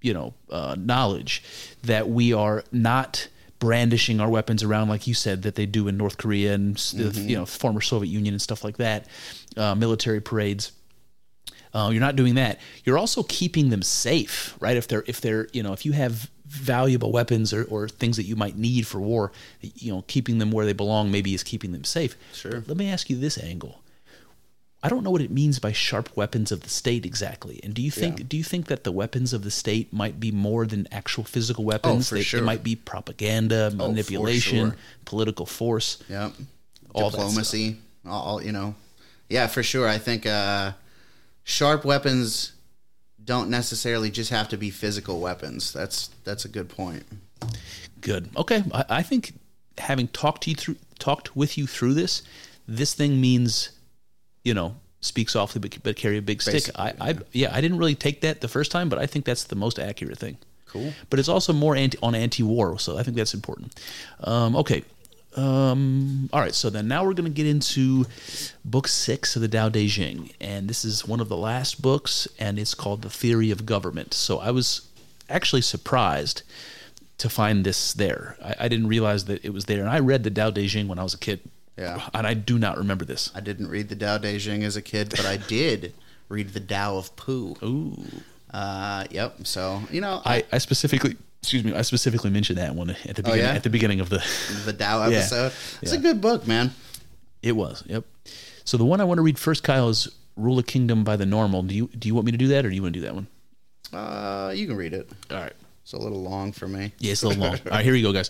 you 0.01 0.15
know, 0.15 0.33
uh, 0.51 0.77
knowledge, 0.79 1.43
that 1.83 2.09
we 2.09 2.33
are 2.33 2.65
not 2.73 3.29
brandishing 3.59 4.21
our 4.21 4.31
weapons 4.31 4.63
around 4.63 4.89
like 4.89 5.09
you 5.09 5.15
said 5.15 5.43
that 5.43 5.57
they 5.57 5.67
do 5.67 5.89
in 5.89 5.97
North 5.97 6.17
Korea 6.17 6.55
and 6.55 6.77
the 6.77 7.05
Mm-hmm. 7.11 7.29
you 7.29 7.37
know 7.37 7.45
former 7.47 7.81
Soviet 7.81 8.09
Union 8.11 8.33
and 8.35 8.41
stuff 8.41 8.63
like 8.63 8.77
that, 8.77 9.07
uh, 9.57 9.75
military 9.75 10.21
parades 10.21 10.71
uh, 11.75 11.91
you're 11.93 12.01
not 12.01 12.17
doing 12.17 12.35
that. 12.37 12.59
You're 12.85 12.99
also 12.99 13.23
keeping 13.25 13.71
them 13.71 13.83
safe, 13.83 14.57
right? 14.61 14.77
If 14.77 14.89
they're 14.89 15.05
if 15.07 15.21
they're 15.21 15.49
you 15.53 15.63
know 15.63 15.73
if 15.73 15.85
you 15.85 15.93
have 15.93 16.31
valuable 16.47 17.13
weapons 17.13 17.53
or, 17.53 17.65
or 17.65 17.89
things 17.89 18.17
that 18.17 18.25
you 18.25 18.35
might 18.35 18.57
need 18.57 18.87
for 18.87 19.01
war, 19.01 19.33
you 19.61 19.93
know, 19.93 20.03
keeping 20.07 20.39
them 20.39 20.51
where 20.51 20.65
they 20.65 20.73
belong 20.73 21.11
maybe 21.11 21.35
is 21.35 21.43
keeping 21.43 21.73
them 21.73 21.85
safe. 21.85 22.17
Sure. 22.33 22.65
Let 22.67 22.77
me 22.79 22.89
ask 22.91 23.11
you 23.11 23.17
this 23.17 23.37
angle. 23.37 23.83
I 24.83 24.89
don't 24.89 25.03
know 25.03 25.11
what 25.11 25.21
it 25.21 25.31
means 25.31 25.59
by 25.59 25.73
sharp 25.73 26.17
weapons 26.17 26.53
of 26.53 26.61
the 26.61 26.71
state 26.71 27.05
exactly. 27.05 27.59
And 27.65 27.75
do 27.75 27.83
you 27.83 27.91
think 27.91 28.21
Yeah. 28.21 28.25
do 28.29 28.37
you 28.37 28.45
think 28.45 28.69
that 28.69 28.85
the 28.85 28.93
weapons 28.93 29.33
of 29.33 29.43
the 29.43 29.51
state 29.51 29.93
might 29.93 30.21
be 30.21 30.31
more 30.31 30.67
than 30.67 30.87
actual 30.93 31.25
physical 31.25 31.65
weapons? 31.65 32.07
Oh, 32.07 32.11
for 32.11 32.15
they, 32.15 32.23
sure. 32.23 32.41
they 32.41 32.47
might 32.47 32.63
be 32.63 32.77
propaganda, 32.77 33.71
for 33.71 33.77
manipulation, 33.77 34.71
sure. 34.71 34.77
political 35.05 35.47
force. 35.47 35.99
Yep. 36.09 36.33
All 36.95 37.11
Diplomacy. 37.11 37.77
All, 38.07 38.23
all 38.23 38.43
you 38.43 38.53
know. 38.53 38.75
Yeah, 39.29 39.49
for 39.49 39.63
sure. 39.63 39.87
I 39.89 39.99
think 39.99 40.27
uh, 40.27 40.73
sharp 41.49 41.83
weapons 41.83 42.53
don't 43.25 43.49
necessarily 43.49 44.11
just 44.11 44.31
have 44.31 44.49
to 44.51 44.57
be 44.57 44.71
physical 44.71 45.19
weapons. 45.19 45.73
That's 45.73 46.09
that's 46.23 46.45
a 46.45 46.49
good 46.49 46.69
point. 46.69 47.05
Good. 48.01 48.29
Okay. 48.37 48.63
I, 48.73 48.85
I 48.91 49.03
think 49.03 49.33
having 49.79 50.09
talked 50.09 50.43
to 50.45 50.51
you 50.51 50.57
through 50.57 50.77
talked 50.99 51.35
with 51.35 51.57
you 51.57 51.67
through 51.67 51.95
this, 51.95 52.23
this 52.67 52.95
thing 52.95 53.21
means, 53.21 53.71
you 54.45 54.53
know, 54.53 54.77
speak 55.01 55.31
softly 55.31 55.61
but 55.61 55.83
but 55.83 55.97
carry 55.97 56.19
a 56.19 56.23
big 56.23 56.43
stick. 56.43 56.69
I, 56.75 56.93
Basically, 56.93 57.25
I 57.25 57.27
yeah, 57.33 57.57
I 57.57 57.61
didn't 57.61 57.79
really 57.79 57.95
take 57.95 58.21
that 58.21 58.41
the 58.43 58.49
first 58.49 58.71
time, 58.71 58.89
but 58.89 58.99
I 58.99 59.07
think 59.07 59.25
that's 59.25 59.45
the 59.45 59.57
most 59.57 59.79
accurate 59.79 60.19
thing. 60.19 60.37
Cool. 60.67 60.93
But 61.09 61.19
it's 61.19 61.31
also 61.31 61.55
more 61.55 61.75
anti, 61.75 61.97
on 62.03 62.15
anti-war, 62.15 62.79
so 62.79 62.99
I 62.99 63.03
think 63.03 63.17
that's 63.17 63.33
important. 63.33 63.81
Um, 64.23 64.55
okay. 64.55 64.85
Um, 65.39 66.29
all 66.33 66.41
right, 66.41 66.55
so 66.55 66.69
then 66.69 66.89
now 66.89 67.05
we're 67.05 67.15
going 67.15 67.31
to 67.31 67.35
get 67.37 67.47
into 67.47 68.07
book 68.65 68.89
six 68.89 69.37
of 69.37 69.43
the 69.43 69.49
Tao 69.49 69.69
Te 69.69 69.89
Ching, 69.89 70.31
and 70.41 70.69
this 70.69 70.85
is 70.85 71.07
one 71.07 71.21
of 71.21 71.29
the 71.29 71.37
last 71.37 71.81
books, 71.81 72.27
and 72.41 72.59
it's 72.59 72.75
called 72.75 73.03
The 73.03 73.11
Theory 73.11 73.51
of 73.51 73.65
Government. 73.65 74.15
So 74.15 74.39
I 74.41 74.51
was 74.51 74.89
actually 75.29 75.63
surprised 75.63 76.43
to 77.19 77.29
find 77.29 77.65
this 77.65 77.93
there. 77.93 78.37
I, 78.45 78.55
I 78.65 78.69
didn't 78.69 78.89
realize 78.89 79.27
that 79.27 79.45
it 79.45 79.51
was 79.53 79.67
there, 79.67 79.81
and 79.81 79.89
I 79.89 80.01
read 80.01 80.25
the 80.25 80.31
Tao 80.31 80.51
Te 80.51 80.67
Ching 80.67 80.89
when 80.89 80.99
I 80.99 81.03
was 81.05 81.15
a 81.15 81.19
kid. 81.19 81.41
Yeah. 81.77 82.09
and 82.13 82.27
I 82.27 82.35
do 82.35 82.59
not 82.59 82.77
remember 82.77 83.05
this. 83.05 83.31
I 83.37 83.41
didn't 83.41 83.69
read 83.69 83.89
the 83.89 83.95
Tao 83.95 84.19
Te 84.19 84.37
Ching 84.41 84.65
as 84.65 84.75
a 84.77 84.83
kid, 84.83 85.11
but 85.11 85.25
I 85.25 85.37
did 85.49 85.93
read 86.29 86.49
the 86.49 86.59
Tao 86.61 86.97
of 86.97 87.15
Pooh. 87.15 87.55
Ooh, 87.63 87.97
Uh, 88.53 89.05
yep. 89.13 89.47
So 89.47 89.83
you 89.93 90.01
know, 90.01 90.21
I, 90.25 90.45
I 90.51 90.59
specifically, 90.59 91.17
excuse 91.43 91.65
me, 91.65 91.73
I 91.75 91.83
specifically 91.83 92.31
mentioned 92.31 92.59
that 92.59 92.75
one 92.75 92.91
at 92.91 93.17
the 93.17 93.23
beginning, 93.23 93.45
yeah? 93.45 93.53
at 93.55 93.63
the 93.63 93.71
beginning 93.71 94.01
of 94.01 94.09
the. 94.09 94.25
the 94.65 94.73
Tao 94.79 95.09
Yeah. 95.09 95.19
episode. 95.19 95.53
It's 95.83 95.93
Yeah. 95.93 95.99
a 95.99 96.03
good 96.03 96.21
book, 96.21 96.47
man. 96.47 96.73
It 97.43 97.53
was. 97.53 97.83
Yep. 97.87 98.05
So 98.65 98.77
the 98.77 98.85
one 98.85 99.01
I 99.01 99.05
want 99.05 99.19
to 99.19 99.23
read 99.23 99.39
first, 99.39 99.63
Kyle, 99.63 99.89
is 99.89 100.09
"Rule 100.37 100.59
a 100.59 100.63
Kingdom 100.63 101.05
by 101.05 101.17
the 101.17 101.27
Normal." 101.27 101.63
Do 101.63 101.75
you 101.75 101.89
do 101.99 102.09
you 102.09 102.15
want 102.15 102.27
me 102.27 102.33
to 102.33 102.39
do 102.39 102.49
that, 102.49 102.67
or 102.67 102.69
do 102.71 102.75
you 102.75 102.83
want 102.83 102.95
to 102.95 103.01
do 103.01 103.07
that 103.07 103.15
one? 103.15 103.27
Uh, 103.93 104.53
you 104.55 104.67
can 104.67 104.77
read 104.77 104.93
it. 104.93 105.09
All 105.31 105.37
right. 105.39 105.53
It's 105.83 105.93
a 105.95 105.99
little 105.99 106.21
long 106.23 106.53
for 106.53 106.69
me. 106.69 106.93
Yeah, 106.99 107.13
it's 107.13 107.23
a 107.23 107.29
little 107.29 107.43
long. 107.45 107.55
All 107.67 107.71
right, 107.71 107.85
here 107.85 107.95
we 107.95 108.03
go, 108.03 108.13
guys. 108.13 108.29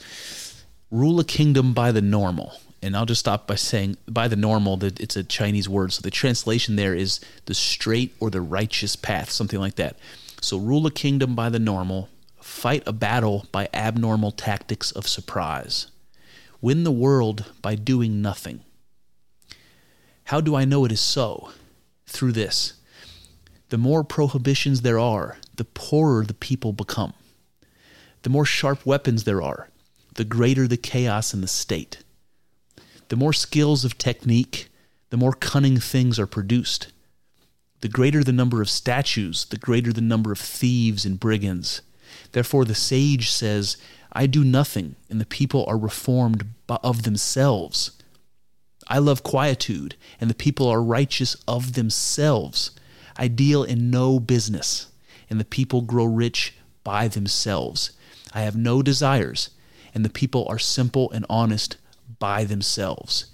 Rule 0.93 1.19
a 1.19 1.25
kingdom 1.25 1.73
by 1.75 1.91
the 1.91 2.01
normal, 2.01 2.53
and 2.83 2.97
I'll 2.97 3.05
just 3.07 3.19
stop 3.21 3.49
by 3.49 3.57
saying 3.57 3.97
by 4.07 4.29
the 4.29 4.37
normal 4.37 4.77
that 4.77 5.01
it's 5.01 5.17
a 5.17 5.25
Chinese 5.25 5.69
word, 5.69 5.93
so 5.93 6.01
the 6.03 6.11
translation 6.13 6.77
there 6.77 6.95
is 6.95 7.19
the 7.47 7.55
straight 7.55 8.15
or 8.21 8.31
the 8.31 8.41
righteous 8.41 8.95
path, 8.95 9.31
something 9.31 9.59
like 9.59 9.75
that. 9.75 9.97
So 10.41 10.57
rule 10.57 10.87
a 10.87 10.91
kingdom 10.93 11.35
by 11.35 11.49
the 11.49 11.59
normal, 11.59 12.09
fight 12.49 12.83
a 12.87 12.93
battle 12.93 13.47
by 13.53 13.69
abnormal 13.73 14.33
tactics 14.33 14.91
of 14.93 15.07
surprise, 15.07 15.87
win 16.61 16.83
the 16.83 16.91
world 16.91 17.53
by 17.63 17.77
doing 17.77 18.21
nothing. 18.21 18.61
How 20.25 20.41
do 20.41 20.57
I 20.57 20.65
know 20.65 20.85
it 20.85 20.91
is 20.91 21.01
so? 21.01 21.53
Through 22.07 22.33
this. 22.33 22.73
The 23.69 23.79
more 23.79 24.03
prohibitions 24.03 24.81
there 24.81 24.99
are, 24.99 25.37
the 25.55 25.65
poorer 25.65 26.25
the 26.25 26.35
people 26.35 26.73
become. 26.73 27.13
The 28.23 28.31
more 28.31 28.47
sharp 28.47 28.85
weapons 28.85 29.23
there 29.23 29.43
are, 29.43 29.69
the 30.15 30.25
greater 30.25 30.67
the 30.67 30.77
chaos 30.77 31.33
in 31.33 31.43
the 31.43 31.49
state. 31.49 32.03
The 33.09 33.17
more 33.17 33.33
skills 33.33 33.85
of 33.85 33.99
technique, 33.99 34.69
the 35.11 35.17
more 35.17 35.33
cunning 35.33 35.79
things 35.79 36.19
are 36.19 36.27
produced. 36.27 36.93
The 37.83 37.89
greater 37.89 38.25
the 38.25 38.33
number 38.33 38.61
of 38.61 38.71
statues, 38.71 39.45
the 39.45 39.59
greater 39.59 39.93
the 39.93 40.01
number 40.01 40.33
of 40.33 40.39
thieves 40.39 41.05
and 41.05 41.21
brigands. 41.21 41.83
Therefore, 42.33 42.65
the 42.65 42.75
sage 42.75 43.31
says, 43.31 43.77
I 44.13 44.27
do 44.27 44.45
nothing, 44.45 44.97
and 45.11 45.21
the 45.21 45.27
people 45.27 45.65
are 45.67 45.79
reformed 45.79 46.47
of 46.69 47.03
themselves. 47.03 47.93
I 48.89 48.99
love 48.99 49.23
quietude, 49.23 49.97
and 50.21 50.31
the 50.31 50.35
people 50.35 50.67
are 50.69 50.83
righteous 50.83 51.37
of 51.47 51.75
themselves. 51.75 52.71
I 53.17 53.29
deal 53.29 53.63
in 53.63 53.91
no 53.91 54.19
business, 54.19 54.91
and 55.29 55.39
the 55.39 55.45
people 55.45 55.83
grow 55.83 56.05
rich 56.05 56.55
by 56.85 57.09
themselves. 57.09 57.93
I 58.33 58.41
have 58.41 58.57
no 58.57 58.83
desires, 58.83 59.51
and 59.95 60.05
the 60.05 60.11
people 60.11 60.47
are 60.49 60.59
simple 60.59 61.11
and 61.11 61.27
honest 61.29 61.77
by 62.19 62.45
themselves. 62.45 63.27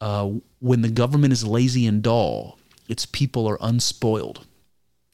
Uh, 0.00 0.30
when 0.58 0.82
the 0.82 0.90
government 0.90 1.32
is 1.32 1.44
lazy 1.44 1.86
and 1.86 2.02
dull, 2.02 2.58
its 2.88 3.06
people 3.06 3.46
are 3.46 3.58
unspoiled. 3.60 4.46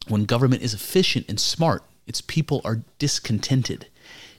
When 0.08 0.24
government 0.24 0.62
is 0.62 0.74
efficient 0.74 1.26
and 1.28 1.38
smart, 1.38 1.82
its 2.06 2.20
people 2.20 2.60
are 2.64 2.82
discontented. 2.98 3.86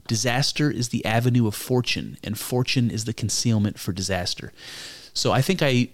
Disaster 0.07 0.71
is 0.71 0.89
the 0.89 1.03
avenue 1.05 1.47
of 1.47 1.55
fortune, 1.55 2.17
and 2.23 2.39
fortune 2.39 2.89
is 2.89 3.05
the 3.05 3.13
concealment 3.13 3.77
for 3.77 3.91
disaster. 3.91 4.53
So 5.13 5.31
I 5.31 5.41
think 5.41 5.61
I, 5.61 5.89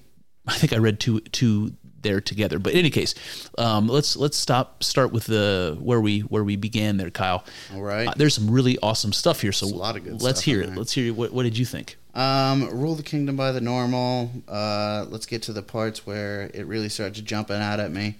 I 0.47 0.53
think 0.53 0.73
I 0.73 0.77
read 0.77 0.99
two 0.99 1.21
two 1.21 1.73
there 2.03 2.21
together. 2.21 2.59
But 2.59 2.73
in 2.73 2.79
any 2.79 2.89
case, 2.91 3.15
um, 3.57 3.87
let's 3.87 4.15
let's 4.15 4.37
stop 4.37 4.83
start 4.83 5.11
with 5.11 5.25
the 5.25 5.77
where 5.79 5.99
we 5.99 6.19
where 6.19 6.43
we 6.43 6.55
began 6.55 6.97
there, 6.97 7.09
Kyle. 7.09 7.43
All 7.73 7.81
right. 7.81 8.07
Uh, 8.07 8.13
there's 8.15 8.35
some 8.35 8.51
really 8.51 8.77
awesome 8.83 9.13
stuff 9.13 9.41
here. 9.41 9.51
So 9.51 9.65
a 9.65 9.67
lot 9.67 9.97
of 9.97 10.03
good 10.03 10.21
let's 10.21 10.41
hear 10.41 10.61
it. 10.61 10.67
there. 10.67 10.75
Let's 10.75 10.91
hear 10.91 11.11
what 11.13 11.33
what 11.33 11.43
did 11.43 11.57
you 11.57 11.65
think? 11.65 11.97
Um, 12.13 12.69
rule 12.69 12.93
the 12.93 13.03
kingdom 13.03 13.35
by 13.35 13.51
the 13.51 13.61
normal. 13.61 14.29
Uh, 14.47 15.05
let's 15.09 15.25
get 15.25 15.41
to 15.43 15.53
the 15.53 15.63
parts 15.63 16.05
where 16.05 16.51
it 16.53 16.67
really 16.67 16.89
starts 16.89 17.19
jumping 17.21 17.57
out 17.57 17.79
at 17.79 17.91
me. 17.91 18.17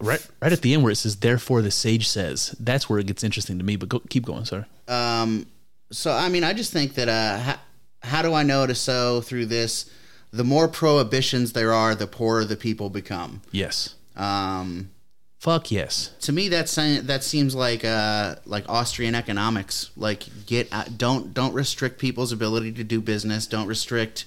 Right 0.00 0.26
right 0.40 0.52
at 0.52 0.62
the 0.62 0.74
end 0.74 0.82
where 0.82 0.92
it 0.92 0.96
says, 0.96 1.16
"Therefore 1.16 1.62
the 1.62 1.70
sage 1.70 2.08
says." 2.08 2.54
That's 2.58 2.88
where 2.88 2.98
it 2.98 3.06
gets 3.06 3.24
interesting 3.24 3.58
to 3.58 3.64
me. 3.64 3.76
But 3.76 3.88
go, 3.88 3.98
keep 4.00 4.24
going, 4.24 4.44
sir 4.44 4.66
Um, 4.88 5.46
so 5.90 6.12
I 6.12 6.28
mean, 6.28 6.44
I 6.44 6.52
just 6.52 6.72
think 6.72 6.94
that 6.94 7.08
uh, 7.08 7.38
how, 7.38 7.56
how 8.02 8.22
do 8.22 8.34
I 8.34 8.42
know 8.42 8.66
to 8.66 8.74
sow 8.74 9.20
through 9.20 9.46
this? 9.46 9.90
The 10.32 10.44
more 10.44 10.66
prohibitions 10.66 11.52
there 11.52 11.72
are, 11.72 11.94
the 11.94 12.08
poorer 12.08 12.44
the 12.44 12.56
people 12.56 12.90
become. 12.90 13.42
Yes. 13.52 13.94
Um, 14.16 14.90
Fuck 15.38 15.70
yes. 15.70 16.10
to 16.22 16.32
me, 16.32 16.48
that's 16.48 16.74
that 16.74 17.22
seems 17.22 17.54
like 17.54 17.84
uh, 17.84 18.36
like 18.46 18.66
Austrian 18.66 19.14
economics. 19.14 19.90
Like 19.94 20.24
get 20.46 20.72
don't 20.96 21.34
don't 21.34 21.52
restrict 21.52 21.98
people's 21.98 22.32
ability 22.32 22.72
to 22.72 22.84
do 22.84 23.02
business. 23.02 23.46
Don't 23.46 23.66
restrict. 23.66 24.24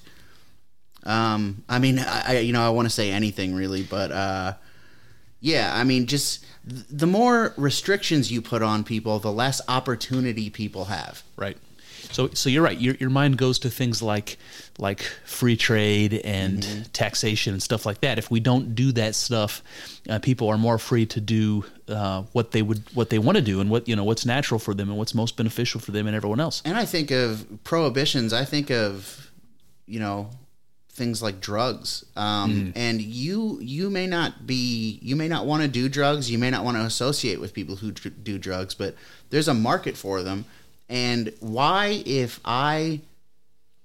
Um, 1.04 1.64
I 1.68 1.80
mean, 1.80 1.98
I, 1.98 2.24
I 2.28 2.38
you 2.40 2.54
know 2.54 2.64
I 2.64 2.70
want 2.70 2.86
to 2.88 2.94
say 2.94 3.10
anything 3.10 3.56
really, 3.56 3.82
but 3.82 4.12
uh, 4.12 4.54
yeah, 5.40 5.72
I 5.76 5.84
mean, 5.84 6.06
just 6.08 6.46
th- 6.70 6.86
the 6.90 7.08
more 7.08 7.54
restrictions 7.58 8.32
you 8.32 8.42
put 8.42 8.62
on 8.62 8.84
people, 8.84 9.20
the 9.20 9.32
less 9.32 9.62
opportunity 9.68 10.50
people 10.50 10.86
have. 10.86 11.24
Right. 11.36 11.58
So, 12.12 12.30
so 12.30 12.50
you're 12.50 12.64
right. 12.64 12.80
Your, 12.80 12.96
your 12.96 13.10
mind 13.10 13.38
goes 13.38 13.60
to 13.60 13.70
things 13.70 14.02
like 14.02 14.38
like 14.80 15.02
free 15.26 15.58
trade 15.58 16.14
and 16.24 16.60
Mm-hmm. 16.64 16.82
taxation 16.94 17.52
and 17.54 17.62
stuff 17.62 17.86
like 17.86 18.00
that. 18.02 18.18
If 18.18 18.32
we 18.32 18.40
don't 18.40 18.76
do 18.76 18.92
that 18.94 19.14
stuff, 19.16 19.62
uh, 20.10 20.20
people 20.20 20.48
are 20.48 20.58
more 20.58 20.78
free 20.78 21.06
to 21.08 21.20
do 21.20 21.66
uh, 21.90 22.22
what 22.32 22.52
they 22.52 22.62
would 22.62 22.84
what 22.94 23.10
they 23.10 23.20
want 23.20 23.38
to 23.38 23.42
do 23.44 23.60
and 23.60 23.70
what 23.70 23.88
you 23.90 23.96
know 23.96 24.06
what's 24.06 24.26
natural 24.26 24.60
for 24.60 24.74
them 24.74 24.88
and 24.90 24.98
what's 24.98 25.14
most 25.14 25.36
beneficial 25.36 25.82
for 25.82 25.92
them 25.92 26.08
and 26.08 26.16
everyone 26.16 26.40
else. 26.40 26.62
And 26.64 26.78
I 26.78 26.86
think 26.86 27.12
of 27.12 27.46
prohibitions. 27.66 28.32
I 28.32 28.46
think 28.46 28.72
of, 28.72 29.30
you 29.86 30.00
know, 30.00 30.30
things 30.98 31.22
like 31.22 31.40
drugs. 31.40 32.04
Um, 32.16 32.74
And 32.76 33.00
you 33.02 33.60
you 33.62 33.90
may 33.90 34.08
not 34.08 34.32
be 34.48 35.00
you 35.02 35.16
may 35.16 35.28
not 35.34 35.46
want 35.46 35.62
to 35.62 35.70
do 35.70 35.88
drugs. 35.88 36.30
You 36.30 36.40
may 36.40 36.50
not 36.50 36.64
want 36.66 36.76
to 36.78 36.84
associate 36.84 37.40
with 37.40 37.54
people 37.54 37.76
who 37.78 37.92
do 37.92 38.38
drugs. 38.38 38.74
But 38.76 38.96
there's 39.30 39.48
a 39.48 39.54
market 39.54 39.96
for 39.96 40.24
them. 40.24 40.46
And 40.90 41.34
why, 41.40 42.02
if 42.06 42.40
I 42.44 43.02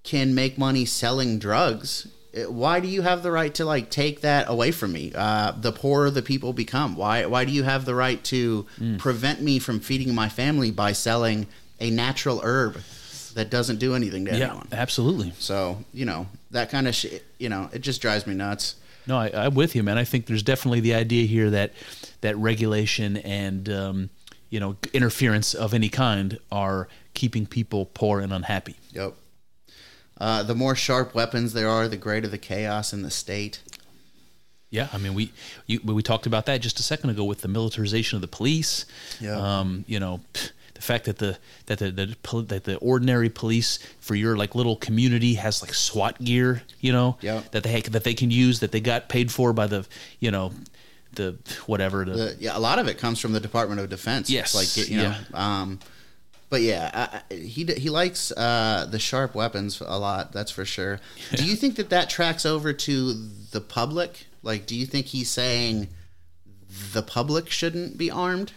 can 0.04 0.34
make 0.34 0.56
money 0.58 0.84
selling 0.84 1.38
drugs, 1.38 2.06
eh, 2.34 2.44
why 2.46 2.80
do 2.80 2.88
you 2.88 3.02
have 3.02 3.22
the 3.22 3.30
right 3.30 3.54
to 3.54 3.64
like 3.64 3.90
take 3.90 4.20
that 4.22 4.48
away 4.48 4.70
from 4.72 4.92
me? 4.92 5.12
Uh, 5.14 5.52
the 5.66 5.72
poorer 5.72 6.10
the 6.10 6.22
people 6.22 6.52
become. 6.52 6.96
Why 6.96 7.26
why 7.26 7.44
do 7.44 7.52
you 7.52 7.64
have 7.64 7.84
the 7.84 7.94
right 7.94 8.22
to 8.24 8.66
prevent 8.98 9.42
me 9.42 9.58
from 9.58 9.80
feeding 9.80 10.14
my 10.14 10.28
family 10.28 10.70
by 10.70 10.92
selling 10.92 11.46
a 11.80 11.90
natural 11.90 12.40
herb 12.44 12.74
that 13.34 13.50
doesn't 13.50 13.78
do 13.78 13.94
anything 13.94 14.24
to 14.26 14.36
Yeah, 14.36 14.46
anyone? 14.48 14.68
absolutely. 14.72 15.32
So 15.38 15.84
you 15.92 16.04
know 16.04 16.26
that 16.50 16.70
kind 16.70 16.86
of 16.88 16.94
shit. 16.94 17.24
You 17.38 17.48
know, 17.48 17.68
it 17.72 17.80
just 17.80 18.00
drives 18.02 18.26
me 18.26 18.34
nuts. 18.34 18.76
No, 19.06 19.18
I, 19.18 19.30
I'm 19.46 19.54
with 19.54 19.74
you, 19.74 19.82
man. 19.82 19.98
I 19.98 20.04
think 20.04 20.26
there's 20.26 20.42
definitely 20.44 20.80
the 20.80 20.94
idea 20.94 21.26
here 21.26 21.50
that 21.50 21.72
that 22.20 22.36
regulation 22.36 23.16
and 23.16 23.68
um, 23.68 24.10
you 24.50 24.60
know 24.60 24.76
interference 24.92 25.54
of 25.54 25.74
any 25.74 25.88
kind 25.88 26.38
are 26.50 26.88
keeping 27.14 27.46
people 27.46 27.86
poor 27.86 28.20
and 28.20 28.32
unhappy. 28.32 28.76
Yep. 28.92 29.14
Uh, 30.18 30.42
the 30.44 30.54
more 30.54 30.76
sharp 30.76 31.14
weapons 31.14 31.52
there 31.52 31.68
are, 31.68 31.88
the 31.88 31.96
greater 31.96 32.28
the 32.28 32.38
chaos 32.38 32.92
in 32.92 33.02
the 33.02 33.10
state. 33.10 33.60
Yeah, 34.70 34.88
I 34.92 34.98
mean, 34.98 35.14
we 35.14 35.32
you, 35.66 35.80
we 35.84 36.02
talked 36.02 36.26
about 36.26 36.46
that 36.46 36.60
just 36.60 36.78
a 36.78 36.82
second 36.82 37.10
ago 37.10 37.24
with 37.24 37.40
the 37.40 37.48
militarization 37.48 38.16
of 38.16 38.22
the 38.22 38.28
police. 38.28 38.86
Yeah. 39.20 39.36
Um, 39.36 39.84
you 39.86 39.98
know, 40.00 40.20
the 40.32 40.50
fact 40.82 41.06
that 41.06 41.18
the 41.18 41.38
that 41.66 41.78
the, 41.78 41.90
the 41.90 42.42
that 42.42 42.64
the 42.64 42.76
ordinary 42.78 43.30
police 43.30 43.78
for 44.00 44.14
your 44.14 44.36
like 44.36 44.54
little 44.54 44.76
community 44.76 45.34
has 45.34 45.62
like 45.62 45.74
SWAT 45.74 46.22
gear. 46.22 46.62
You 46.80 46.92
know. 46.92 47.16
Yeah. 47.20 47.42
That 47.52 47.62
they 47.62 47.80
that 47.80 48.04
they 48.04 48.14
can 48.14 48.30
use 48.30 48.60
that 48.60 48.72
they 48.72 48.80
got 48.80 49.08
paid 49.08 49.32
for 49.32 49.52
by 49.52 49.66
the 49.66 49.86
you 50.18 50.30
know 50.30 50.52
the 51.14 51.36
whatever 51.66 52.04
the, 52.04 52.12
The, 52.12 52.36
yeah, 52.40 52.56
a 52.56 52.60
lot 52.60 52.78
of 52.78 52.88
it 52.88 52.98
comes 52.98 53.20
from 53.20 53.32
the 53.32 53.40
Department 53.40 53.80
of 53.80 53.88
Defense. 53.88 54.30
Yes, 54.30 54.54
It's 54.54 54.76
like 54.76 54.88
you 54.88 54.96
know. 54.96 55.14
Um, 55.34 55.78
but 56.48 56.60
yeah, 56.60 57.22
I, 57.30 57.34
he 57.34 57.64
he 57.64 57.88
likes 57.88 58.30
uh, 58.32 58.86
the 58.90 58.98
sharp 58.98 59.34
weapons 59.34 59.80
a 59.80 59.98
lot. 59.98 60.32
That's 60.32 60.50
for 60.50 60.64
sure. 60.64 61.00
Do 61.34 61.46
you 61.46 61.56
think 61.56 61.76
that 61.76 61.90
that 61.90 62.10
tracks 62.10 62.44
over 62.44 62.72
to 62.74 63.14
the 63.52 63.60
public? 63.60 64.26
Like, 64.42 64.66
do 64.66 64.76
you 64.76 64.84
think 64.84 65.06
he's 65.06 65.30
saying 65.30 65.88
the 66.92 67.02
public 67.02 67.48
shouldn't 67.48 67.96
be 67.96 68.10
armed? 68.10 68.52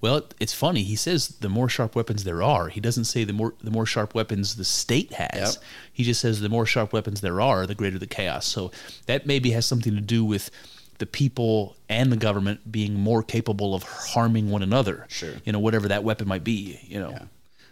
Well, 0.00 0.22
it's 0.38 0.52
funny. 0.52 0.82
He 0.82 0.96
says 0.96 1.28
the 1.28 1.48
more 1.48 1.68
sharp 1.68 1.94
weapons 1.94 2.24
there 2.24 2.42
are. 2.42 2.68
He 2.68 2.80
doesn't 2.80 3.04
say 3.04 3.24
the 3.24 3.32
more 3.32 3.54
the 3.62 3.70
more 3.70 3.86
sharp 3.86 4.14
weapons 4.14 4.56
the 4.56 4.64
state 4.64 5.12
has. 5.14 5.54
Yep. 5.54 5.64
He 5.92 6.04
just 6.04 6.20
says 6.20 6.40
the 6.40 6.48
more 6.48 6.66
sharp 6.66 6.92
weapons 6.92 7.20
there 7.20 7.40
are, 7.40 7.66
the 7.66 7.74
greater 7.74 7.98
the 7.98 8.06
chaos. 8.06 8.46
So 8.46 8.70
that 9.06 9.26
maybe 9.26 9.50
has 9.52 9.66
something 9.66 9.94
to 9.94 10.00
do 10.00 10.24
with 10.24 10.50
the 10.98 11.06
people 11.06 11.76
and 11.88 12.10
the 12.10 12.16
government 12.16 12.70
being 12.70 12.94
more 12.94 13.22
capable 13.22 13.74
of 13.74 13.82
harming 13.82 14.50
one 14.50 14.62
another. 14.62 15.06
Sure. 15.08 15.34
You 15.44 15.52
know, 15.52 15.58
whatever 15.58 15.88
that 15.88 16.04
weapon 16.04 16.28
might 16.28 16.44
be. 16.44 16.78
You 16.82 17.00
know. 17.00 17.18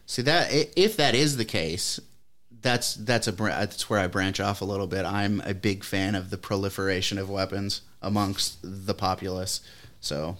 See 0.06 0.22
that 0.22 0.48
if 0.50 0.96
that 0.96 1.14
is 1.14 1.36
the 1.36 1.44
case, 1.44 2.00
that's 2.62 2.94
that's 2.94 3.28
a 3.28 3.32
that's 3.32 3.88
where 3.88 4.00
I 4.00 4.06
branch 4.06 4.40
off 4.40 4.60
a 4.60 4.64
little 4.64 4.86
bit. 4.86 5.04
I'm 5.04 5.40
a 5.42 5.54
big 5.54 5.84
fan 5.84 6.14
of 6.14 6.30
the 6.30 6.38
proliferation 6.38 7.18
of 7.18 7.30
weapons 7.30 7.82
amongst 8.02 8.58
the 8.62 8.94
populace. 8.94 9.60
So 10.00 10.36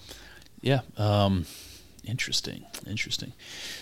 Yeah. 0.61 0.81
Um, 0.97 1.47
interesting. 2.07 2.65
Interesting. 2.87 3.33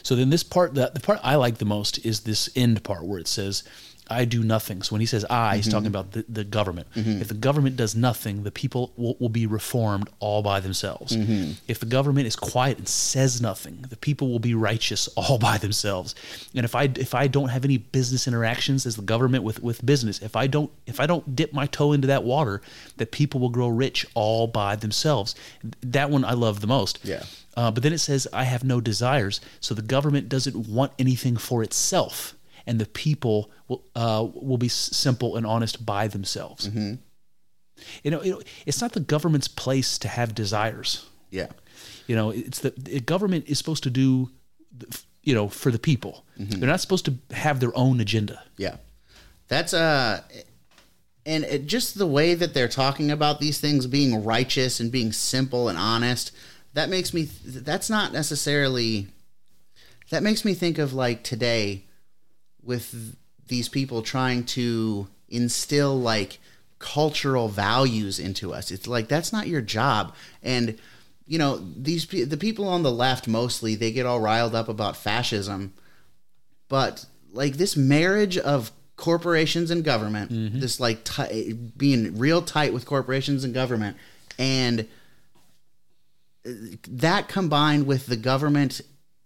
So 0.03 0.15
then 0.17 0.31
this 0.31 0.43
part, 0.43 0.75
the, 0.75 0.91
the 0.93 1.01
part 1.01 1.21
I 1.23 1.37
like 1.37 1.59
the 1.59 1.65
most 1.65 2.05
is 2.05 2.21
this 2.21 2.49
end 2.57 2.83
part 2.85 3.05
where 3.05 3.19
it 3.19 3.29
says, 3.29 3.65
I 4.13 4.25
do 4.25 4.43
nothing. 4.43 4.83
So 4.83 4.93
when 4.95 5.01
he 5.01 5.07
says 5.07 5.25
I, 5.29 5.57
he's 5.57 5.69
talking 5.69 5.87
mm-hmm. 5.91 5.97
about 5.97 6.13
the, 6.13 6.25
the 6.29 6.45
government. 6.45 6.89
Mm-hmm. 6.95 7.21
If 7.21 7.29
the 7.29 7.35
government 7.35 7.77
does 7.77 7.95
nothing, 7.95 8.43
the 8.43 8.51
people 8.51 8.93
will, 8.97 9.17
will 9.19 9.29
be 9.29 9.47
reformed 9.47 10.09
all 10.21 10.43
by 10.43 10.61
themselves. 10.61 11.17
Mm-hmm. 11.17 11.53
If 11.69 11.81
the 11.81 11.87
government 11.87 12.27
is 12.27 12.37
quiet 12.37 12.79
and 12.79 12.89
says 12.89 13.41
nothing, 13.41 13.85
the 13.89 13.97
people 13.97 14.29
will 14.29 14.39
be 14.39 14.55
righteous 14.55 15.09
all 15.17 15.39
by 15.39 15.59
themselves. 15.59 16.15
And 16.55 16.65
if 16.65 16.75
I 16.75 16.85
if 16.97 17.15
I 17.15 17.27
don't 17.27 17.49
have 17.49 17.65
any 17.65 17.79
business 17.79 18.27
interactions 18.27 18.87
as 18.87 18.97
the 18.97 19.03
government 19.03 19.45
with, 19.45 19.63
with 19.63 19.85
business, 19.85 20.21
if 20.21 20.37
I 20.37 20.47
don't 20.47 20.71
if 20.87 21.01
I 21.01 21.07
don't 21.07 21.35
dip 21.35 21.53
my 21.53 21.67
toe 21.67 21.93
into 21.93 22.07
that 22.09 22.25
water, 22.25 22.63
that 22.97 23.11
people 23.11 23.41
will 23.41 23.51
grow 23.51 23.69
rich 23.69 24.07
all 24.15 24.47
by 24.47 24.77
themselves. 24.77 25.35
That 25.81 26.11
one 26.11 26.25
I 26.25 26.33
love 26.33 26.61
the 26.61 26.67
most. 26.67 27.01
Yeah. 27.03 27.25
Uh, 27.57 27.71
but 27.71 27.83
then 27.83 27.93
it 27.93 27.99
says, 27.99 28.27
I 28.33 28.45
have 28.45 28.65
no 28.65 28.81
desires. 28.81 29.41
So 29.61 29.75
the 29.75 29.83
government 29.83 30.29
doesn't 30.29 30.69
want 30.69 30.93
anything 30.99 31.37
for 31.37 31.63
itself, 31.63 32.35
and 32.67 32.79
the 32.81 32.87
people 32.87 33.51
will, 33.69 33.85
uh, 33.95 34.27
will 34.35 34.59
be 34.59 34.69
simple 34.69 35.37
and 35.37 35.47
honest 35.47 35.85
by 35.87 36.09
themselves. 36.09 36.67
You, 38.05 38.11
know, 38.11 38.23
you 38.23 38.33
know, 38.33 38.43
it's 38.67 38.81
not 38.81 38.93
the 38.93 39.01
government's 39.01 39.49
place 39.49 39.99
to 39.99 40.09
have 40.09 40.35
desires. 40.35 41.07
yeah, 41.31 41.49
You 42.07 42.15
know, 42.17 42.31
it's 42.31 42.61
the, 42.61 42.71
the 42.71 43.01
government 43.01 43.45
is 43.49 43.59
supposed 43.59 43.83
to 43.85 43.91
do, 43.91 44.31
you 45.23 45.35
know, 45.35 45.49
for 45.49 45.71
the 45.73 45.79
people. 45.79 46.25
They're 46.37 46.69
not 46.69 46.81
supposed 46.81 47.05
to 47.07 47.15
have 47.35 47.61
their 47.61 47.77
own 47.77 48.01
agenda. 48.01 48.43
yeah. 48.57 48.77
That's 49.49 49.75
uh 49.75 50.23
and 51.27 51.45
it, 51.45 51.67
just 51.67 51.99
the 51.99 52.07
way 52.07 52.35
that 52.35 52.55
they're 52.55 52.69
talking 52.69 53.11
about 53.11 53.39
these 53.39 53.61
things 53.61 53.87
being 53.87 54.25
righteous 54.25 54.81
and 54.81 54.91
being 54.91 55.13
simple 55.13 55.69
and 55.69 55.77
honest 55.79 56.33
that 56.73 56.89
makes 56.89 57.13
me 57.13 57.25
that's 57.45 57.91
not 57.91 58.13
necessarily 58.15 59.09
that 60.11 60.23
makes 60.23 60.45
me 60.45 60.55
think 60.55 60.79
of 60.79 60.95
like 60.95 61.23
today 61.23 61.85
with 62.63 63.17
these 63.49 63.69
people 63.69 64.03
trying 64.03 64.45
to 64.45 65.09
instill 65.29 65.99
like 65.99 66.39
cultural 66.79 67.49
values 67.49 68.19
into 68.19 68.53
us. 68.53 68.71
It's 68.71 68.87
like 68.87 69.09
that's 69.09 69.33
not 69.33 69.47
your 69.47 69.61
job. 69.61 70.15
And 70.43 70.79
you 71.27 71.39
know 71.39 71.57
these 71.77 72.07
the 72.07 72.37
people 72.37 72.69
on 72.69 72.83
the 72.83 72.91
left 72.91 73.29
mostly 73.29 73.75
they 73.75 73.93
get 73.93 74.07
all 74.07 74.21
riled 74.21 74.55
up 74.55 74.69
about 74.69 74.97
fascism. 74.97 75.73
But 76.69 77.07
like 77.33 77.55
this 77.55 77.77
marriage 77.77 78.37
of 78.37 78.73
corporations 78.97 79.71
and 79.71 79.83
government 79.83 80.31
mm-hmm. 80.31 80.61
this 80.61 80.79
like 80.79 81.03
ti 81.03 81.55
being 81.55 82.19
real 82.19 82.43
tight 82.43 82.73
with 82.73 82.87
corporations 82.87 83.43
and 83.43 83.53
government 83.53 83.97
and 84.39 84.87
uh, 86.47 86.51
that 86.89 87.27
combined 87.27 87.87
with 87.87 88.07
the 88.07 88.17
government 88.17 88.81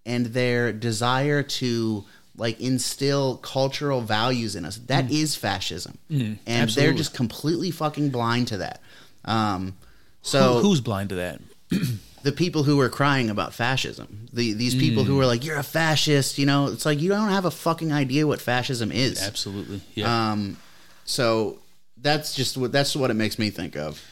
and 0.06 0.26
their 0.26 0.72
desire 0.72 1.42
to 1.42 2.04
like 2.38 2.60
instill 2.60 3.36
cultural 3.38 4.00
values 4.00 4.56
in 4.56 4.64
us. 4.64 4.76
That 4.86 5.10
is 5.10 5.34
fascism. 5.36 5.98
And 6.10 6.70
they're 6.70 6.92
just 6.92 7.14
completely 7.14 7.70
fucking 7.70 8.10
blind 8.10 8.48
to 8.48 8.58
that. 8.58 8.80
Um 9.24 9.76
so 10.22 10.54
Who- 10.54 10.68
who's 10.68 10.80
blind 10.80 11.08
to 11.10 11.14
that? 11.16 11.40
the 12.22 12.32
people 12.32 12.64
who 12.64 12.76
were 12.76 12.88
crying 12.88 13.30
about 13.30 13.54
fascism. 13.54 14.28
The 14.32 14.52
these 14.52 14.74
people 14.74 15.04
who 15.04 15.16
were 15.16 15.26
like 15.26 15.44
you're 15.44 15.58
a 15.58 15.62
fascist 15.62 16.38
you 16.38 16.46
know? 16.46 16.66
It's 16.68 16.84
like 16.86 17.00
you 17.00 17.08
don't 17.08 17.28
have 17.30 17.44
a 17.44 17.50
fucking 17.50 17.92
idea 17.92 18.26
what 18.26 18.40
fascism 18.40 18.90
is. 18.92 19.22
Absolutely. 19.22 19.80
Yeah. 19.94 20.30
um 20.32 20.56
so 21.04 21.58
that's 21.96 22.34
just 22.34 22.56
what 22.56 22.72
that's 22.72 22.94
what 22.96 23.10
it 23.10 23.14
makes 23.14 23.38
me 23.38 23.50
think 23.50 23.76
of. 23.76 24.02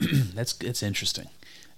That's 0.34 0.58
it's 0.62 0.82
interesting. 0.82 1.26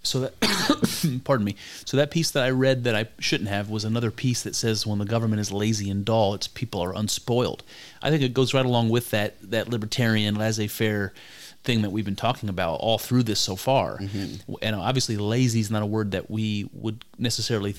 So 0.03 0.21
that 0.21 1.21
pardon 1.25 1.45
me. 1.45 1.57
So 1.85 1.97
that 1.97 2.11
piece 2.11 2.31
that 2.33 2.43
I 2.43 2.51
read 2.51 2.85
that 2.85 2.95
I 2.97 3.07
shouldn't 3.19 3.51
have 3.51 3.71
was 3.71 3.85
another 3.85 4.11
piece 4.11 4.43
that 4.43 4.55
says 4.57 4.87
when 4.87 4.99
the 4.99 5.05
government 5.05 5.41
is 5.41 5.53
lazy 5.53 5.91
and 5.91 6.05
dull, 6.05 6.35
its 6.35 6.49
people 6.49 6.81
are 6.81 6.95
unspoiled. 6.95 7.63
I 8.03 8.11
think 8.11 8.23
it 8.23 8.35
goes 8.35 8.53
right 8.53 8.67
along 8.67 8.89
with 8.89 9.11
that 9.11 9.35
that 9.51 9.69
libertarian 9.69 10.35
laissez-faire 10.35 11.13
thing 11.65 11.83
that 11.83 11.91
we've 11.91 12.05
been 12.05 12.17
talking 12.17 12.49
about 12.49 12.75
all 12.81 12.99
through 12.99 13.23
this 13.23 13.39
so 13.39 13.55
far. 13.55 13.99
Mm-hmm. 13.99 14.55
And 14.63 14.75
obviously 14.75 15.17
lazy 15.17 15.61
is 15.61 15.71
not 15.71 15.83
a 15.83 15.87
word 15.87 16.11
that 16.11 16.29
we 16.31 16.69
would 16.73 17.05
necessarily 17.19 17.77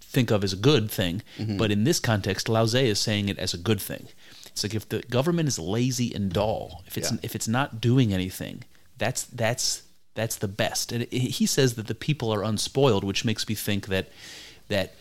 think 0.00 0.30
of 0.30 0.42
as 0.42 0.52
a 0.52 0.56
good 0.56 0.90
thing, 0.90 1.22
mm-hmm. 1.38 1.56
but 1.56 1.70
in 1.70 1.84
this 1.84 2.00
context 2.00 2.48
Lao 2.48 2.64
is 2.64 2.98
saying 2.98 3.28
it 3.28 3.38
as 3.38 3.54
a 3.54 3.58
good 3.58 3.80
thing. 3.80 4.08
It's 4.46 4.62
like 4.62 4.74
if 4.74 4.88
the 4.88 5.00
government 5.02 5.48
is 5.48 5.58
lazy 5.58 6.14
and 6.14 6.32
dull, 6.32 6.82
if 6.86 6.96
it's 6.98 7.12
Yeah. 7.12 7.18
if 7.22 7.34
it's 7.34 7.46
not 7.46 7.80
doing 7.80 8.12
anything, 8.12 8.64
that's 8.98 9.24
that's 9.24 9.82
that's 10.14 10.36
the 10.36 10.48
best. 10.48 10.92
And 10.92 11.04
he 11.12 11.46
says 11.46 11.74
that 11.74 11.86
the 11.86 11.94
people 11.94 12.32
are 12.32 12.42
unspoiled, 12.42 13.04
which 13.04 13.24
makes 13.24 13.48
me 13.48 13.54
think 13.54 13.86
that 13.86 14.08
that 14.68 14.94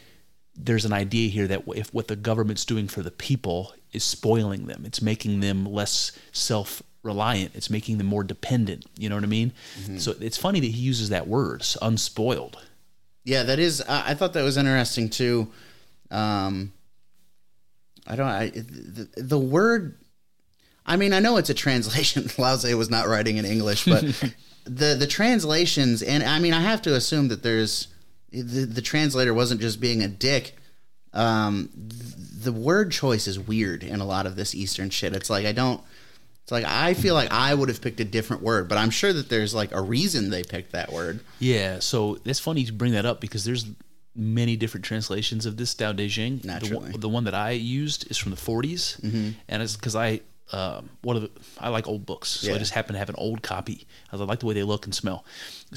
there's 0.56 0.86
an 0.86 0.94
idea 0.94 1.30
here 1.30 1.48
that 1.48 1.64
if 1.76 1.94
what 1.94 2.08
the 2.08 2.16
government's 2.16 2.66
doing 2.66 2.88
for 2.88 3.02
the 3.02 3.12
people 3.12 3.74
is 3.94 4.04
spoiling 4.04 4.68
them, 4.68 4.84
it's 4.86 5.02
making 5.02 5.40
them 5.40 5.66
less 5.66 6.12
self 6.32 6.84
reliant, 7.04 7.56
it's 7.56 7.70
making 7.70 7.98
them 7.98 8.08
more 8.08 8.24
dependent. 8.24 8.86
You 8.98 9.10
know 9.10 9.16
what 9.16 9.24
I 9.24 9.28
mean? 9.28 9.54
So 9.98 10.14
it's 10.20 10.38
funny 10.38 10.60
that 10.60 10.68
he 10.68 10.82
uses 10.82 11.10
that 11.10 11.28
word, 11.28 11.66
unspoiled. 11.82 12.58
Yeah, 13.24 13.44
that 13.44 13.60
is. 13.60 13.82
I, 13.88 14.14
thought 14.16 14.34
that 14.34 14.44
was 14.44 14.58
interesting 14.58 15.10
too. 15.10 15.50
Um, 16.10 16.74
I 18.08 18.16
don't. 18.16 18.28
I, 18.28 18.50
the, 18.50 19.08
the 19.16 19.38
word. 19.38 19.98
I 20.86 20.96
mean, 20.96 21.14
I 21.14 21.20
know 21.20 21.38
it's 21.38 21.50
a 21.50 21.54
translation. 21.54 22.28
Lao 22.38 22.58
was 22.76 22.90
not 22.90 23.08
writing 23.08 23.38
in 23.38 23.46
English, 23.46 23.86
but 23.86 24.04
the 24.66 24.96
the 24.96 25.08
translations, 25.08 26.02
and 26.02 26.24
I 26.24 26.40
mean, 26.40 26.54
I 26.54 26.62
have 26.62 26.82
to 26.84 26.96
assume 26.96 27.28
that 27.30 27.44
there's 27.44 27.88
the, 28.32 28.66
the 28.66 28.82
translator 28.82 29.34
wasn't 29.34 29.62
just 29.62 29.80
being 29.80 30.02
a 30.04 30.08
dick. 30.08 30.56
Um, 31.14 31.70
th- 31.90 32.14
the 32.44 32.52
word 32.54 32.92
choice 32.92 33.28
is 33.28 33.40
weird 33.40 33.84
in 33.84 34.00
a 34.00 34.06
lot 34.06 34.26
of 34.26 34.36
this 34.36 34.54
Eastern 34.56 34.90
shit. 34.90 35.16
It's 35.16 35.30
like 35.30 35.46
I 35.46 35.52
don't. 35.52 35.82
It's 36.44 36.52
like 36.52 36.66
I 36.66 36.94
feel 36.94 37.14
like 37.16 37.32
I 37.32 37.54
would 37.54 37.70
have 37.70 37.82
picked 37.82 38.00
a 38.00 38.06
different 38.06 38.42
word, 38.44 38.68
but 38.70 38.78
I'm 38.78 38.90
sure 38.92 39.14
that 39.14 39.30
there's 39.30 39.54
like 39.54 39.72
a 39.74 39.82
reason 39.82 40.30
they 40.30 40.44
picked 40.44 40.72
that 40.74 40.92
word. 40.92 41.20
Yeah, 41.40 41.80
so 41.80 42.18
it's 42.26 42.40
funny 42.40 42.64
to 42.66 42.74
bring 42.74 42.94
that 42.94 43.06
up 43.06 43.22
because 43.22 43.44
there's 43.46 43.66
many 44.16 44.56
different 44.56 44.84
translations 44.86 45.46
of 45.46 45.58
this 45.58 45.74
Te 45.76 46.10
Ching. 46.10 46.40
The 46.40 46.48
Naturally. 46.48 46.92
one, 46.92 47.00
the 47.00 47.10
one 47.10 47.24
that 47.26 47.36
I 47.36 47.52
used 47.52 48.10
is 48.10 48.18
from 48.18 48.32
the 48.32 48.38
40s, 48.38 49.00
Mm-hmm. 49.02 49.30
and 49.48 49.62
it's 49.64 49.76
because 49.76 49.96
I 49.96 50.22
um, 50.52 50.90
one 51.02 51.16
of 51.16 51.22
the 51.22 51.32
I 51.60 51.70
like 51.70 51.88
old 51.88 52.06
books, 52.06 52.30
so 52.30 52.54
I 52.54 52.58
just 52.58 52.74
happen 52.74 52.94
to 52.94 53.00
have 53.00 53.10
an 53.10 53.16
old 53.18 53.42
copy. 53.44 53.88
I 54.12 54.16
like 54.18 54.40
the 54.40 54.46
way 54.46 54.54
they 54.54 54.64
look 54.64 54.86
and 54.86 54.94
smell, 54.96 55.26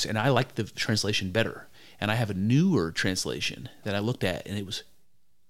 and 0.09 0.19
I 0.19 0.29
like 0.31 0.55
the 0.55 0.65
translation 0.65 1.31
better. 1.31 1.69
And 2.01 2.11
I 2.11 2.17
have 2.17 2.31
a 2.31 2.35
newer 2.35 2.91
translation 2.91 3.69
that 3.85 3.95
I 3.95 4.01
looked 4.01 4.25
at, 4.25 4.47
and 4.47 4.59
it 4.59 4.67
was 4.67 4.83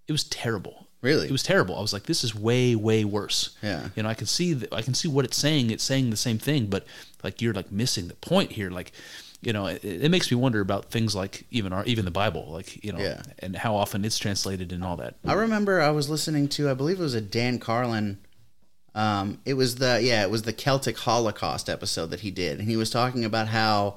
it 0.08 0.12
was 0.12 0.24
terrible. 0.24 0.88
Really? 1.00 1.26
it 1.26 1.32
was 1.32 1.42
terrible. 1.42 1.76
I 1.76 1.80
was 1.80 1.92
like, 1.92 2.04
this 2.04 2.22
is 2.22 2.34
way 2.34 2.74
way 2.76 3.04
worse. 3.04 3.56
Yeah. 3.62 3.88
you 3.96 4.02
know, 4.02 4.08
I 4.08 4.14
can 4.14 4.26
see 4.26 4.52
that 4.52 4.72
I 4.72 4.82
can 4.82 4.94
see 4.94 5.08
what 5.08 5.24
it's 5.24 5.36
saying. 5.36 5.70
It's 5.70 5.82
saying 5.82 6.10
the 6.10 6.16
same 6.16 6.38
thing, 6.38 6.66
but 6.66 6.84
like 7.24 7.40
you're 7.40 7.54
like 7.54 7.72
missing 7.72 8.08
the 8.08 8.14
point 8.14 8.52
here. 8.52 8.70
Like, 8.70 8.92
you 9.40 9.52
know, 9.52 9.66
it, 9.66 9.82
it 9.84 10.10
makes 10.10 10.30
me 10.30 10.36
wonder 10.36 10.60
about 10.60 10.90
things 10.90 11.16
like 11.16 11.44
even 11.50 11.72
our 11.72 11.84
even 11.86 12.04
the 12.04 12.10
Bible, 12.12 12.46
like 12.52 12.84
you 12.84 12.92
know, 12.92 12.98
Yeah. 13.00 13.22
and 13.40 13.56
how 13.56 13.74
often 13.74 14.04
it's 14.04 14.18
translated 14.18 14.72
and 14.72 14.84
all 14.84 14.96
that. 14.98 15.14
I 15.24 15.32
remember 15.32 15.80
I 15.80 15.90
was 15.90 16.10
listening 16.10 16.48
to, 16.50 16.68
I 16.70 16.74
believe 16.74 17.00
it 17.00 17.02
was 17.02 17.14
a 17.14 17.20
Dan 17.20 17.58
Carlin. 17.58 18.18
Um, 18.94 19.40
it 19.44 19.54
was 19.54 19.76
the 19.76 20.00
yeah, 20.02 20.22
it 20.22 20.30
was 20.30 20.42
the 20.42 20.52
Celtic 20.52 20.98
Holocaust 20.98 21.68
episode 21.68 22.06
that 22.06 22.20
he 22.20 22.30
did, 22.30 22.58
and 22.58 22.68
he 22.68 22.76
was 22.76 22.90
talking 22.90 23.24
about 23.24 23.48
how 23.48 23.96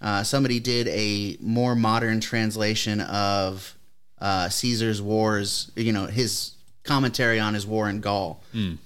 uh, 0.00 0.22
somebody 0.22 0.60
did 0.60 0.86
a 0.88 1.36
more 1.40 1.74
modern 1.74 2.20
translation 2.20 3.00
of 3.00 3.74
uh, 4.20 4.48
Caesar's 4.48 5.02
wars. 5.02 5.72
You 5.74 5.92
know, 5.92 6.06
his 6.06 6.52
commentary 6.84 7.40
on 7.40 7.54
his 7.54 7.66
war 7.66 7.88
in 7.88 8.00
Gaul, 8.00 8.40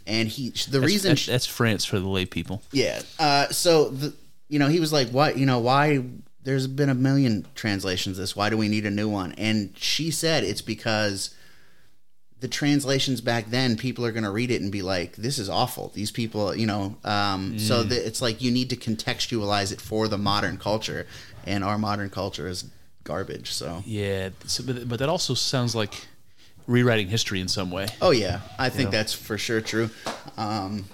and 0.06 0.28
he 0.28 0.50
the. 0.50 0.78
That's, 0.78 0.84
reason 0.84 1.10
that's, 1.10 1.26
that's 1.26 1.46
France 1.46 1.84
for 1.84 1.98
the 1.98 2.08
lay 2.08 2.24
people. 2.24 2.62
yeah. 2.72 3.02
Uh, 3.18 3.48
so 3.48 3.90
the 3.90 4.14
you 4.48 4.58
know 4.58 4.68
he 4.68 4.80
was 4.80 4.92
like, 4.92 5.08
what 5.10 5.36
you 5.36 5.44
know 5.44 5.58
why? 5.58 6.02
There's 6.44 6.66
been 6.66 6.88
a 6.88 6.94
million 6.94 7.46
translations 7.54 8.18
of 8.18 8.22
this. 8.22 8.34
Why 8.34 8.50
do 8.50 8.56
we 8.56 8.68
need 8.68 8.84
a 8.84 8.90
new 8.90 9.08
one? 9.08 9.32
And 9.32 9.74
she 9.76 10.10
said 10.10 10.42
it's 10.42 10.62
because 10.62 11.34
the 12.42 12.48
translations 12.48 13.20
back 13.22 13.50
then, 13.50 13.76
people 13.76 14.04
are 14.04 14.12
going 14.12 14.24
to 14.24 14.30
read 14.30 14.50
it 14.50 14.60
and 14.60 14.70
be 14.70 14.82
like, 14.82 15.16
"This 15.16 15.38
is 15.38 15.48
awful." 15.48 15.92
These 15.94 16.10
people, 16.10 16.54
you 16.54 16.66
know. 16.66 16.96
Um, 17.04 17.58
So 17.58 17.82
the, 17.84 18.04
it's 18.06 18.20
like 18.20 18.42
you 18.42 18.50
need 18.50 18.68
to 18.70 18.76
contextualize 18.76 19.72
it 19.72 19.80
for 19.80 20.08
the 20.08 20.18
modern 20.18 20.58
culture, 20.58 21.06
and 21.46 21.62
our 21.64 21.78
modern 21.78 22.10
culture 22.10 22.48
is 22.48 22.64
garbage. 23.04 23.52
So. 23.52 23.82
Yeah, 23.86 24.30
so, 24.46 24.64
but, 24.66 24.88
but 24.88 24.98
that 24.98 25.08
also 25.08 25.34
sounds 25.34 25.74
like 25.74 25.94
rewriting 26.66 27.08
history 27.08 27.40
in 27.40 27.48
some 27.48 27.70
way. 27.70 27.86
Oh 28.00 28.10
yeah, 28.10 28.40
I 28.58 28.68
think 28.68 28.88
Yeah. 28.92 28.98
that's 28.98 29.12
for 29.14 29.38
sure 29.38 29.60
true. 29.60 29.88
Um, 30.36 30.84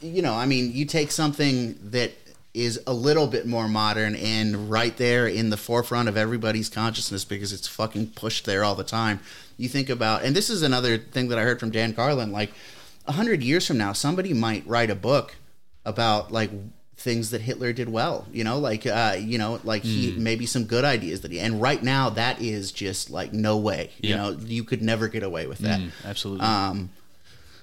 you 0.00 0.22
know, 0.22 0.34
I 0.34 0.46
mean, 0.46 0.72
you 0.72 0.84
take 0.86 1.10
something 1.10 1.78
that 1.90 2.12
is 2.54 2.80
a 2.86 2.92
little 2.92 3.26
bit 3.26 3.46
more 3.46 3.68
modern 3.68 4.16
and 4.16 4.70
right 4.70 4.96
there 4.96 5.26
in 5.26 5.50
the 5.50 5.56
forefront 5.56 6.08
of 6.08 6.16
everybody's 6.16 6.68
consciousness 6.68 7.24
because 7.24 7.52
it's 7.52 7.68
fucking 7.68 8.08
pushed 8.08 8.46
there 8.46 8.64
all 8.64 8.74
the 8.74 8.84
time. 8.84 9.20
You 9.56 9.68
think 9.68 9.90
about, 9.90 10.24
and 10.24 10.34
this 10.34 10.48
is 10.50 10.62
another 10.62 10.98
thing 10.98 11.28
that 11.28 11.38
I 11.38 11.42
heard 11.42 11.60
from 11.60 11.70
Dan 11.70 11.92
Carlin. 11.92 12.32
Like 12.32 12.52
a 13.06 13.12
hundred 13.12 13.42
years 13.42 13.66
from 13.66 13.78
now, 13.78 13.92
somebody 13.92 14.32
might 14.32 14.66
write 14.66 14.90
a 14.90 14.94
book 14.94 15.36
about 15.84 16.32
like 16.32 16.50
things 16.96 17.30
that 17.30 17.40
Hitler 17.40 17.72
did 17.72 17.88
well. 17.88 18.26
You 18.32 18.44
know, 18.44 18.58
like 18.58 18.86
uh, 18.86 19.16
you 19.18 19.38
know, 19.38 19.60
like 19.64 19.82
he 19.82 20.14
maybe 20.16 20.46
some 20.46 20.64
good 20.64 20.84
ideas 20.84 21.20
that 21.22 21.30
he. 21.30 21.40
And 21.40 21.60
right 21.60 21.82
now, 21.82 22.10
that 22.10 22.40
is 22.40 22.72
just 22.72 23.10
like 23.10 23.32
no 23.32 23.56
way. 23.56 23.90
You 23.98 24.16
know, 24.16 24.30
you 24.30 24.64
could 24.64 24.82
never 24.82 25.08
get 25.08 25.22
away 25.22 25.46
with 25.46 25.58
that. 25.58 25.80
Absolutely. 26.04 26.44
Um, 26.46 26.90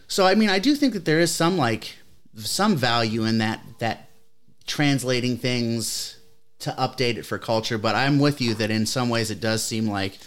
so 0.08 0.26
I 0.26 0.36
mean, 0.36 0.50
I 0.50 0.60
do 0.60 0.76
think 0.76 0.94
that 0.94 1.06
there 1.06 1.20
is 1.20 1.34
some 1.34 1.58
like 1.58 1.98
some 2.36 2.76
value 2.76 3.24
in 3.26 3.38
that 3.40 3.62
that 3.80 4.10
translating 4.68 5.38
things 5.38 6.18
to 6.60 6.72
update 6.72 7.18
it 7.18 7.26
for 7.26 7.38
culture. 7.38 7.78
But 7.78 7.96
I'm 7.96 8.20
with 8.20 8.42
you 8.42 8.54
that 8.56 8.72
in 8.72 8.86
some 8.86 9.10
ways 9.10 9.30
it 9.32 9.40
does 9.40 9.64
seem 9.64 9.88
like 9.88 10.18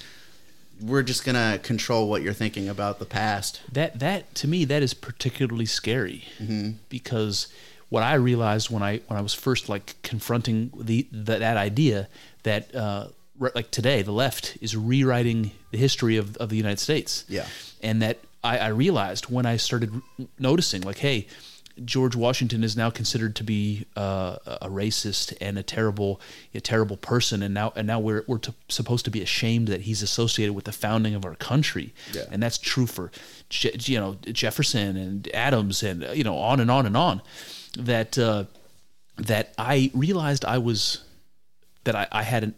we're 0.81 1.03
just 1.03 1.25
gonna 1.25 1.59
control 1.63 2.09
what 2.09 2.23
you're 2.23 2.33
thinking 2.33 2.69
about 2.69 2.99
the 3.01 3.05
past. 3.05 3.61
that 3.73 3.99
that 3.99 4.33
to 4.37 4.47
me 4.47 4.65
that 4.67 4.83
is 4.83 4.95
particularly 4.95 5.67
scary 5.67 6.25
because 6.89 7.49
what 7.89 8.03
I 8.03 8.15
realized 8.15 8.71
when 8.71 8.83
I 8.83 8.99
when 9.09 9.19
I 9.19 9.23
was 9.23 9.35
first 9.35 9.69
like 9.69 9.97
confronting 10.03 10.71
the, 10.79 11.07
the 11.11 11.39
that 11.39 11.57
idea 11.57 12.09
that 12.45 12.73
uh, 12.75 13.09
re- 13.39 13.51
like 13.55 13.71
today 13.71 14.03
the 14.03 14.13
left 14.13 14.57
is 14.61 14.77
rewriting 14.77 15.51
the 15.73 15.79
history 15.79 16.17
of, 16.17 16.37
of 16.37 16.49
the 16.49 16.57
United 16.57 16.79
States 16.79 17.25
Yeah. 17.29 17.47
and 17.83 18.01
that 18.03 18.19
I, 18.45 18.59
I 18.59 18.69
realized 18.69 19.25
when 19.31 19.47
I 19.47 19.57
started 19.57 19.91
noticing 20.39 20.83
like 20.83 20.99
hey 20.99 21.27
George 21.85 22.17
Washington 22.17 22.65
is 22.65 22.77
now 22.77 22.91
considered 22.91 23.37
to 23.37 23.45
be 23.45 23.87
uh, 23.97 24.37
a 24.47 24.69
racist 24.69 25.33
and 25.41 25.59
a 25.59 25.63
terrible, 25.63 26.21
a 26.55 26.61
terrible 26.61 26.97
person, 26.97 27.43
and 27.43 27.55
now 27.55 27.73
and 27.77 27.87
now 27.87 27.99
we're 28.01 28.25
we're 28.27 28.39
to, 28.39 28.55
supposed 28.69 29.05
to 29.05 29.11
be 29.11 29.23
ashamed 29.23 29.69
that 29.69 29.83
he's 29.83 30.03
associated 30.03 30.53
with 30.55 30.65
the 30.65 30.73
founding 30.73 31.15
of 31.15 31.25
our 31.25 31.35
country, 31.37 31.95
Yeah. 32.13 32.23
and 32.31 32.43
that's 32.43 32.59
true 32.59 32.87
for 32.87 33.11
Je- 33.49 33.77
you 33.93 33.99
know 33.99 34.17
Jefferson 34.33 34.97
and 34.97 35.29
Adams 35.35 35.83
and 35.83 36.03
you 36.15 36.25
know 36.25 36.37
on 36.37 36.61
and 36.61 36.71
on 36.71 36.87
and 36.87 36.97
on. 36.97 37.23
That 37.79 38.19
uh, 38.19 38.45
that 39.17 39.53
I 39.59 39.91
realized 39.95 40.45
I 40.45 40.59
was 40.59 41.05
that 41.85 41.95
I, 41.95 42.07
I 42.11 42.23
had 42.23 42.45
an 42.45 42.55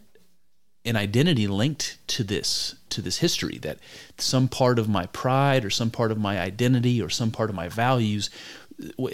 an 0.83 0.95
identity 0.95 1.45
linked 1.45 1.99
to 2.07 2.23
this 2.23 2.73
to 2.89 3.01
this 3.03 3.19
history 3.19 3.59
that 3.59 3.77
some 4.17 4.47
part 4.47 4.79
of 4.79 4.89
my 4.89 5.05
pride 5.07 5.63
or 5.63 5.69
some 5.69 5.91
part 5.91 6.11
of 6.11 6.17
my 6.17 6.39
identity 6.39 6.99
or 6.99 7.07
some 7.07 7.29
part 7.29 7.51
of 7.51 7.55
my 7.55 7.69
values 7.69 8.31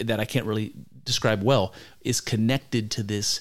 that 0.02 0.20
I 0.20 0.24
can't 0.24 0.46
really 0.46 0.72
describe 1.04 1.42
well 1.42 1.72
is 2.02 2.20
connected 2.20 2.90
to 2.92 3.02
this 3.02 3.40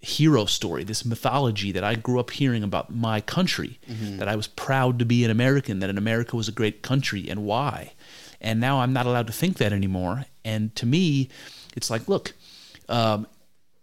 hero 0.00 0.44
story 0.44 0.84
this 0.84 1.04
mythology 1.04 1.72
that 1.72 1.82
I 1.82 1.94
grew 1.96 2.20
up 2.20 2.30
hearing 2.30 2.62
about 2.62 2.94
my 2.94 3.20
country 3.20 3.80
that 4.18 4.28
I 4.28 4.36
was 4.36 4.46
proud 4.46 4.98
to 5.00 5.04
be 5.04 5.24
an 5.24 5.30
American 5.30 5.80
that 5.80 5.90
an 5.90 5.98
America 5.98 6.36
was 6.36 6.48
a 6.48 6.52
great 6.52 6.82
country 6.82 7.28
and 7.28 7.44
why. 7.44 7.92
And 8.40 8.60
now 8.60 8.80
I'm 8.80 8.92
not 8.92 9.06
allowed 9.06 9.26
to 9.26 9.32
think 9.32 9.56
that 9.58 9.72
anymore. 9.72 10.26
And 10.44 10.74
to 10.76 10.86
me 10.86 11.28
it's 11.74 11.90
like 11.90 12.06
look 12.08 12.34
um, 12.88 13.26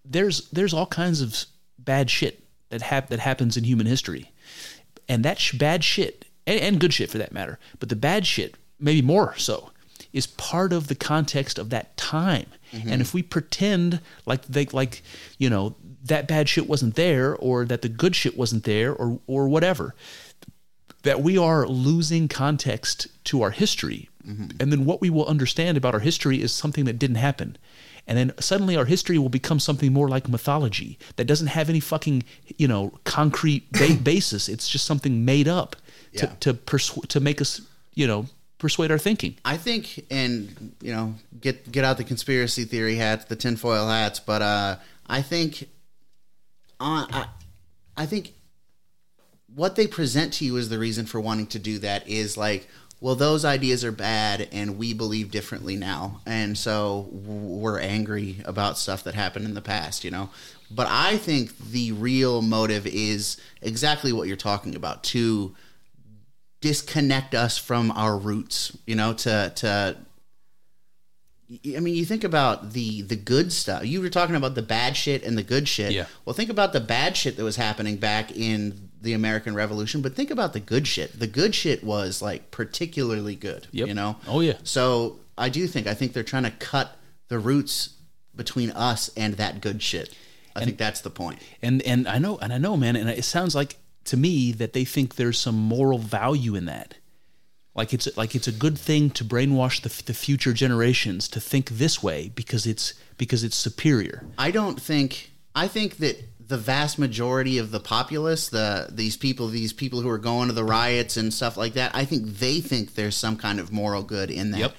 there's 0.06 0.50
there's 0.52 0.74
all 0.74 0.86
kinds 0.86 1.20
of 1.22 1.46
bad 1.78 2.10
shit 2.10 2.44
that 2.70 2.82
hap- 2.84 3.10
that 3.10 3.20
happens 3.20 3.58
in 3.58 3.66
human 3.66 3.86
history, 3.88 4.32
and 5.10 5.26
that 5.26 5.40
sh- 5.40 5.54
bad 5.58 5.84
shit 5.84 6.26
and, 6.48 6.60
and 6.62 6.80
good 6.80 6.94
shit 6.94 7.10
for 7.10 7.18
that 7.18 7.34
matter, 7.34 7.60
but 7.80 7.90
the 7.90 7.96
bad 7.98 8.26
shit 8.26 8.56
maybe 8.80 9.02
more 9.02 9.36
so 9.38 9.72
is 10.14 10.28
part 10.28 10.72
of 10.72 10.88
the 10.88 10.96
context 10.96 11.58
of 11.60 11.70
that 11.72 11.98
time. 11.98 12.46
And 12.72 13.02
if 13.02 13.14
we 13.14 13.22
pretend 13.22 14.00
like 14.26 14.44
they 14.48 14.66
like 14.68 15.04
you 15.38 15.50
know 15.50 15.76
that 16.06 16.28
bad 16.28 16.50
shit 16.50 16.68
wasn't 16.68 16.96
there 16.96 17.36
or 17.36 17.66
that 17.66 17.82
the 17.84 17.90
good 17.90 18.16
shit 18.16 18.36
wasn't 18.38 18.64
there 18.64 18.92
or 18.94 19.20
or 19.28 19.48
whatever, 19.48 19.94
that 21.04 21.22
we 21.22 21.38
are 21.38 21.68
losing 21.68 22.28
context 22.28 23.08
to 23.26 23.42
our 23.42 23.52
history. 23.52 24.10
And 24.26 24.72
then 24.72 24.86
what 24.86 25.02
we 25.02 25.10
will 25.10 25.26
understand 25.26 25.76
about 25.78 25.94
our 25.94 26.00
history 26.00 26.42
is 26.42 26.54
something 26.54 26.86
that 26.86 26.98
didn't 26.98 27.18
happen. 27.18 27.58
And 28.08 28.18
then 28.18 28.32
suddenly 28.40 28.78
our 28.78 28.86
history 28.86 29.18
will 29.18 29.28
become 29.30 29.60
something 29.60 29.92
more 29.92 30.08
like 30.08 30.30
mythology 30.30 30.98
that 31.18 31.26
doesn't 31.26 31.48
have 31.48 31.70
any 31.70 31.82
fucking, 31.82 32.24
you 32.58 32.68
know, 32.70 32.94
concrete 33.04 33.70
ba- 33.74 33.98
basis. 34.04 34.48
It's 34.48 34.70
just 34.70 34.86
something 34.86 35.26
made 35.26 35.50
up 35.50 35.76
to, 36.16 36.26
Yeah. 36.28 36.34
to, 36.40 36.54
persu- 36.54 37.06
to 37.08 37.20
make 37.20 37.42
us, 37.42 37.62
you 37.96 38.08
know, 38.08 38.28
persuade 38.64 38.92
our 38.92 38.98
thinking. 38.98 39.36
I 39.44 39.58
think, 39.58 40.06
and 40.10 40.74
you 40.82 40.94
know, 40.94 41.16
get 41.42 41.70
get 41.70 41.84
out 41.84 41.98
the 41.98 42.06
conspiracy 42.06 42.64
theory 42.64 42.96
hats, 42.96 43.26
the 43.26 43.36
tinfoil 43.36 43.90
hats, 43.90 44.22
but 44.22 44.42
uh, 44.42 44.78
I 45.06 45.22
think, 45.22 45.64
uh, 46.80 47.06
I, 47.12 47.26
I 47.98 48.06
think, 48.06 48.32
what 49.54 49.76
they 49.76 49.86
present 49.86 50.32
to 50.36 50.46
you 50.46 50.58
as 50.58 50.70
the 50.70 50.80
reason 50.80 51.06
for 51.06 51.20
wanting 51.20 51.48
to 51.48 51.60
do 51.60 51.80
that 51.80 52.08
is 52.08 52.38
like, 52.38 52.70
well, 53.02 53.16
those 53.16 53.44
ideas 53.44 53.84
are 53.84 53.92
bad, 53.92 54.48
and 54.54 54.78
we 54.78 54.94
believe 54.94 55.30
differently 55.30 55.76
now, 55.76 56.22
and 56.26 56.58
so 56.58 57.10
we're 57.12 57.82
angry 57.82 58.38
about 58.46 58.78
stuff 58.78 59.04
that 59.04 59.14
happened 59.14 59.44
in 59.44 59.56
the 59.56 59.62
past, 59.62 60.06
you 60.06 60.12
know. 60.12 60.30
But 60.72 60.88
I 60.90 61.18
think 61.18 61.58
the 61.58 61.92
real 61.92 62.42
motive 62.42 62.88
is 62.88 63.36
exactly 63.62 64.14
what 64.14 64.30
you're 64.30 64.38
talking 64.38 64.74
about 64.74 65.04
to 65.06 65.54
disconnect 66.64 67.36
us 67.36 67.58
from 67.58 67.92
our 67.92 68.18
roots 68.18 68.78
you 68.88 68.96
know 68.96 69.12
to 69.12 69.52
to 69.54 69.98
I 71.76 71.80
mean, 71.82 71.94
you 71.94 72.06
think 72.06 72.24
about 72.24 72.72
the 72.72 73.02
the 73.02 73.16
good 73.16 73.52
stuff. 73.52 73.86
You 73.86 74.02
were 74.02 74.10
talking 74.10 74.36
about 74.36 74.56
the 74.56 74.62
bad 74.62 74.96
shit 74.96 75.24
and 75.24 75.38
the 75.38 75.44
good 75.44 75.68
shit. 75.68 75.92
Yeah. 75.92 76.06
Well, 76.26 76.34
think 76.34 76.50
about 76.50 76.74
the 76.74 76.80
bad 76.80 77.16
shit 77.16 77.38
that 77.38 77.44
was 77.44 77.58
happening 77.58 77.98
back 77.98 78.36
in 78.36 78.90
the 79.02 79.14
American 79.14 79.54
Revolution, 79.54 80.02
but 80.02 80.16
think 80.16 80.32
about 80.32 80.54
the 80.54 80.60
good 80.60 80.88
shit. 80.88 81.20
The 81.20 81.28
good 81.28 81.54
shit 81.54 81.84
was 81.84 82.22
like 82.22 82.50
particularly 82.50 83.36
good. 83.36 83.68
Yep. 83.72 83.88
You 83.88 83.94
know. 83.94 84.16
Oh, 84.28 84.40
yeah. 84.40 84.54
So 84.64 85.20
I 85.38 85.50
do 85.50 85.68
think 85.68 85.86
I 85.86 85.94
think 85.94 86.14
they're 86.14 86.24
trying 86.24 86.44
to 86.44 86.52
cut 86.52 86.98
the 87.28 87.38
roots 87.38 87.90
between 88.36 88.72
us 88.72 89.12
and 89.16 89.36
that 89.36 89.62
good 89.62 89.84
shit. 89.84 90.16
I 90.56 90.64
think 90.64 90.78
that's 90.78 91.02
the 91.02 91.10
point. 91.10 91.40
And 91.62 91.82
and 91.82 92.08
I 92.08 92.20
know 92.20 92.38
and 92.38 92.54
I 92.54 92.58
know, 92.58 92.78
man, 92.78 92.96
and 92.96 93.10
it 93.10 93.26
sounds 93.26 93.54
like 93.54 93.76
to 94.06 94.18
me 94.18 94.52
that 94.52 94.74
they 94.74 94.86
think 94.86 95.16
there's 95.16 95.40
some 95.40 95.56
moral 95.56 96.00
value 96.00 96.56
in 96.56 96.66
that. 96.66 96.96
Like 97.76 97.94
it's 97.94 98.16
like 98.16 98.36
it's 98.36 98.48
a 98.48 98.52
good 98.52 98.78
thing 98.78 99.10
to 99.12 99.24
brainwash 99.24 99.82
the, 99.82 100.04
the 100.04 100.14
future 100.14 100.54
generations 100.54 101.28
to 101.30 101.40
think 101.40 101.70
this 101.70 102.04
way 102.04 102.32
because 102.36 102.68
it's 102.68 102.94
because 103.18 103.44
it's 103.44 103.56
superior. 103.56 104.26
I 104.38 104.52
don't 104.52 104.80
think 104.80 105.32
I 105.56 105.68
think 105.68 105.98
that 105.98 106.22
the 106.48 106.58
vast 106.58 107.00
majority 107.00 107.58
of 107.58 107.72
the 107.72 107.80
populace, 107.80 108.50
the 108.50 108.90
these 108.92 109.18
people, 109.18 109.48
these 109.48 109.74
people 109.74 110.02
who 110.02 110.10
are 110.10 110.20
going 110.20 110.50
to 110.50 110.54
the 110.54 110.64
riots 110.64 111.18
and 111.18 111.34
stuff 111.34 111.58
like 111.58 111.74
that, 111.74 111.96
I 111.96 112.06
think 112.06 112.28
they 112.38 112.62
think 112.62 112.94
there's 112.94 113.16
some 113.16 113.38
kind 113.38 113.60
of 113.60 113.72
moral 113.72 114.04
good 114.04 114.30
in 114.30 114.52
that. 114.52 114.60
Yep. 114.60 114.76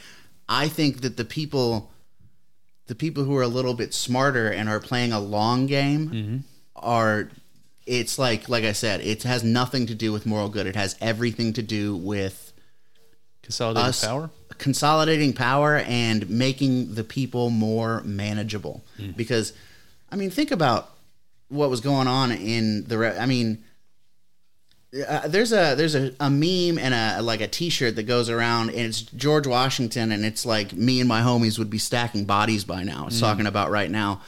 I 0.48 0.68
think 0.68 1.00
that 1.00 1.16
the 1.16 1.24
people 1.24 1.90
the 2.86 2.94
people 2.94 3.24
who 3.24 3.36
are 3.36 3.42
a 3.42 3.48
little 3.48 3.74
bit 3.74 3.94
smarter 3.94 4.48
and 4.48 4.68
are 4.68 4.80
playing 4.80 5.12
a 5.12 5.18
long 5.18 5.66
game 5.66 6.08
mm-hmm. 6.10 6.36
are 6.76 7.30
it's 7.87 8.18
like 8.18 8.49
like 8.49 8.64
I 8.64 8.72
said, 8.72 9.01
it 9.01 9.22
has 9.24 9.43
nothing 9.45 9.87
to 9.87 9.95
do 9.95 10.12
with 10.12 10.26
moral 10.26 10.49
good. 10.49 10.66
It 10.66 10.76
has 10.76 10.97
everything 11.01 11.53
to 11.55 11.62
do 11.62 11.97
with 11.97 12.53
Consolidated 13.43 13.89
us 13.91 14.05
power. 14.05 14.30
consolidating 14.57 15.32
power 15.35 15.76
and 15.87 16.28
making 16.30 16.95
the 16.95 17.05
people 17.05 17.51
more 17.51 18.01
manageable. 18.03 18.82
Because, 19.16 19.53
I 20.11 20.16
mean, 20.16 20.30
think 20.30 20.51
about 20.51 20.91
what 21.49 21.68
was 21.68 21.80
going 21.80 22.09
on 22.09 22.32
in 22.32 22.85
the. 22.85 22.97
Re- 22.97 23.18
I 23.18 23.26
mean, 23.26 23.62
uh, 25.07 25.26
there's 25.28 25.53
a 25.53 25.74
there's 25.76 25.95
a, 25.95 26.14
a 26.20 26.30
meme 26.30 26.78
and 26.78 26.95
a 26.95 27.20
like 27.20 27.41
a 27.41 27.49
T-shirt 27.49 27.97
that 27.97 28.05
goes 28.05 28.30
around, 28.30 28.70
and 28.70 28.78
it's 28.78 29.03
George 29.03 29.47
Washington, 29.47 30.11
and 30.12 30.24
it's 30.24 30.47
like 30.47 30.72
me 30.72 31.01
and 31.01 31.09
my 31.09 31.20
homies 31.20 31.59
would 31.59 31.68
be 31.68 31.78
stacking 31.78 32.24
bodies 32.24 32.64
by 32.64 32.82
now. 32.85 33.09
It's 33.09 33.20
talking 33.20 33.47
about 33.47 33.70
right 33.70 33.91
now. 33.91 34.22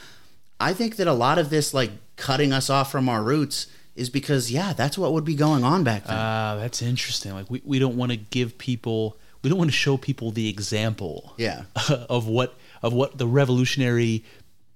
I 0.59 0.73
think 0.73 0.97
that 0.97 1.07
a 1.07 1.13
lot 1.13 1.37
of 1.39 1.49
this, 1.49 1.73
like 1.73 1.91
cutting 2.17 2.51
us 2.51 2.69
off 2.69 2.91
from 2.91 3.07
our 3.07 3.23
roots, 3.23 3.67
is 3.95 4.09
because 4.09 4.51
yeah, 4.51 4.73
that's 4.73 4.97
what 4.97 5.13
would 5.13 5.25
be 5.25 5.35
going 5.35 5.63
on 5.63 5.83
back 5.83 6.05
then. 6.05 6.17
Ah, 6.17 6.57
that's 6.59 6.81
interesting. 6.81 7.33
Like 7.33 7.49
we, 7.49 7.61
we 7.63 7.79
don't 7.79 7.95
want 7.95 8.11
to 8.11 8.17
give 8.17 8.57
people 8.57 9.17
we 9.41 9.49
don't 9.49 9.59
want 9.59 9.69
to 9.69 9.75
show 9.75 9.97
people 9.97 10.31
the 10.31 10.49
example 10.49 11.33
yeah. 11.37 11.63
of 12.09 12.27
what 12.27 12.55
of 12.81 12.93
what 12.93 13.17
the 13.17 13.27
revolutionary 13.27 14.23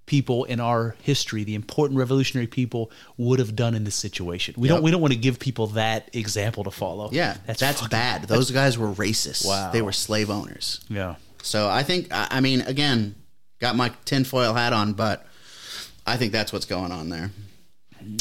people 0.05 0.43
in 0.45 0.59
our 0.59 0.95
history, 1.03 1.43
the 1.43 1.55
important 1.55 1.97
revolutionary 1.97 2.47
people 2.47 2.91
would 3.17 3.39
have 3.39 3.55
done 3.55 3.75
in 3.75 3.83
this 3.83 3.95
situation. 3.95 4.55
We 4.57 4.67
don't 4.67 4.81
we 4.81 4.91
don't 4.91 5.01
want 5.01 5.13
to 5.13 5.19
give 5.19 5.39
people 5.39 5.67
that 5.67 6.09
example 6.13 6.63
to 6.65 6.71
follow. 6.71 7.09
Yeah, 7.11 7.37
that's, 7.45 7.61
fucking- 7.61 7.87
bad. 7.89 8.23
Those 8.23 8.51
guys 8.51 8.77
were 8.77 8.89
racist. 8.89 9.45
Wow. 9.45 9.71
They 9.71 9.81
were 9.81 9.91
slave 9.91 10.29
owners. 10.29 10.81
Yeah. 10.89 11.15
So 11.43 11.69
I 11.69 11.83
think, 11.83 12.07
I 12.11 12.27
I 12.31 12.39
mean, 12.41 12.61
again, 12.61 13.15
got 13.59 13.75
my 13.75 13.91
tinfoil 14.05 14.53
hat 14.53 14.73
on, 14.73 14.93
but 14.93 15.25
I 16.05 16.17
think 16.17 16.31
that's 16.31 16.51
what's 16.51 16.65
going 16.65 16.91
on 16.91 17.09
there. 17.09 17.31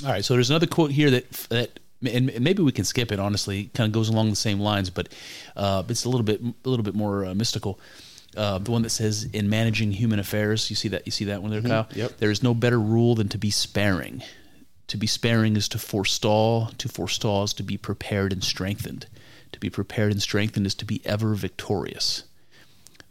All 0.04 0.10
right, 0.10 0.24
so 0.24 0.34
there's 0.34 0.50
another 0.50 0.66
quote 0.66 0.90
here 0.90 1.10
that 1.10 1.30
that 1.50 1.80
and 2.02 2.38
maybe 2.40 2.62
we 2.62 2.72
can 2.72 2.84
skip 2.84 3.12
it. 3.12 3.18
Honestly, 3.18 3.70
kind 3.74 3.86
of 3.86 3.92
goes 3.92 4.08
along 4.08 4.30
the 4.30 4.36
same 4.36 4.60
lines, 4.60 4.90
but 4.90 5.08
uh, 5.56 5.82
it's 5.88 6.04
a 6.04 6.08
little 6.08 6.24
bit 6.24 6.40
a 6.42 6.68
little 6.68 6.84
bit 6.84 6.94
more 6.94 7.26
uh, 7.26 7.34
mystical. 7.34 7.78
Uh, 8.36 8.58
the 8.58 8.70
one 8.70 8.82
that 8.82 8.90
says, 8.90 9.24
"In 9.32 9.48
managing 9.48 9.92
human 9.92 10.18
affairs," 10.18 10.70
you 10.70 10.76
see 10.76 10.88
that 10.88 11.06
you 11.06 11.12
see 11.12 11.24
that 11.26 11.42
one 11.42 11.50
there, 11.50 11.62
Kyle. 11.62 11.88
Yep. 11.94 12.18
There 12.18 12.30
is 12.30 12.42
no 12.42 12.54
better 12.54 12.80
rule 12.80 13.14
than 13.14 13.28
to 13.28 13.38
be 13.38 13.50
sparing. 13.50 14.22
To 14.88 14.96
be 14.96 15.06
sparing 15.06 15.56
is 15.56 15.68
to 15.68 15.78
forestall. 15.78 16.70
To 16.78 16.88
forestall 16.88 17.44
is 17.44 17.54
to 17.54 17.62
be 17.62 17.76
prepared 17.76 18.32
and 18.32 18.42
strengthened. 18.42 19.06
To 19.52 19.60
be 19.60 19.70
prepared 19.70 20.12
and 20.12 20.22
strengthened 20.22 20.66
is 20.66 20.74
to 20.76 20.84
be 20.84 21.02
ever 21.04 21.34
victorious. 21.34 22.24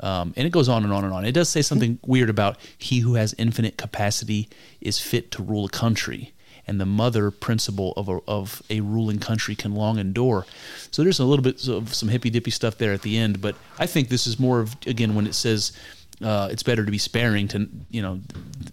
Um, 0.02 0.34
and 0.38 0.48
it 0.48 0.52
goes 0.52 0.70
on 0.70 0.84
and 0.84 0.94
on 0.94 1.04
and 1.04 1.14
on. 1.14 1.26
It 1.26 1.34
does 1.34 1.50
say 1.50 1.62
something 1.62 2.00
weird 2.06 2.30
about 2.30 2.58
he 2.78 3.00
who 3.00 3.16
has 3.16 3.36
infinite 3.38 3.78
capacity 3.78 4.50
is 4.80 5.00
fit 5.00 5.32
to 5.32 5.44
rule 5.44 5.66
a 5.66 5.70
country, 5.70 6.34
and 6.68 6.80
the 6.80 6.86
mother 6.86 7.32
principle 7.32 7.94
of 7.98 8.08
a, 8.08 8.20
of 8.28 8.62
a 8.70 8.80
ruling 8.82 9.20
country 9.20 9.56
can 9.56 9.76
long 9.76 10.00
endure. 10.00 10.46
So 10.92 11.04
there's 11.04 11.20
a 11.20 11.26
little 11.26 11.44
bit 11.44 11.68
of 11.68 11.94
some 11.94 12.10
hippy 12.10 12.30
dippy 12.30 12.52
stuff 12.52 12.78
there 12.78 12.94
at 12.94 13.02
the 13.02 13.18
end, 13.18 13.42
but 13.42 13.56
I 13.78 13.88
think 13.88 14.10
this 14.10 14.26
is 14.26 14.40
more 14.40 14.60
of 14.62 14.76
again 14.86 15.16
when 15.16 15.28
it 15.28 15.36
says 15.36 15.74
uh, 16.22 16.50
it's 16.52 16.64
better 16.64 16.84
to 16.86 16.92
be 16.92 16.98
sparing 16.98 17.48
to 17.50 17.70
you 17.90 18.02
know 18.02 18.20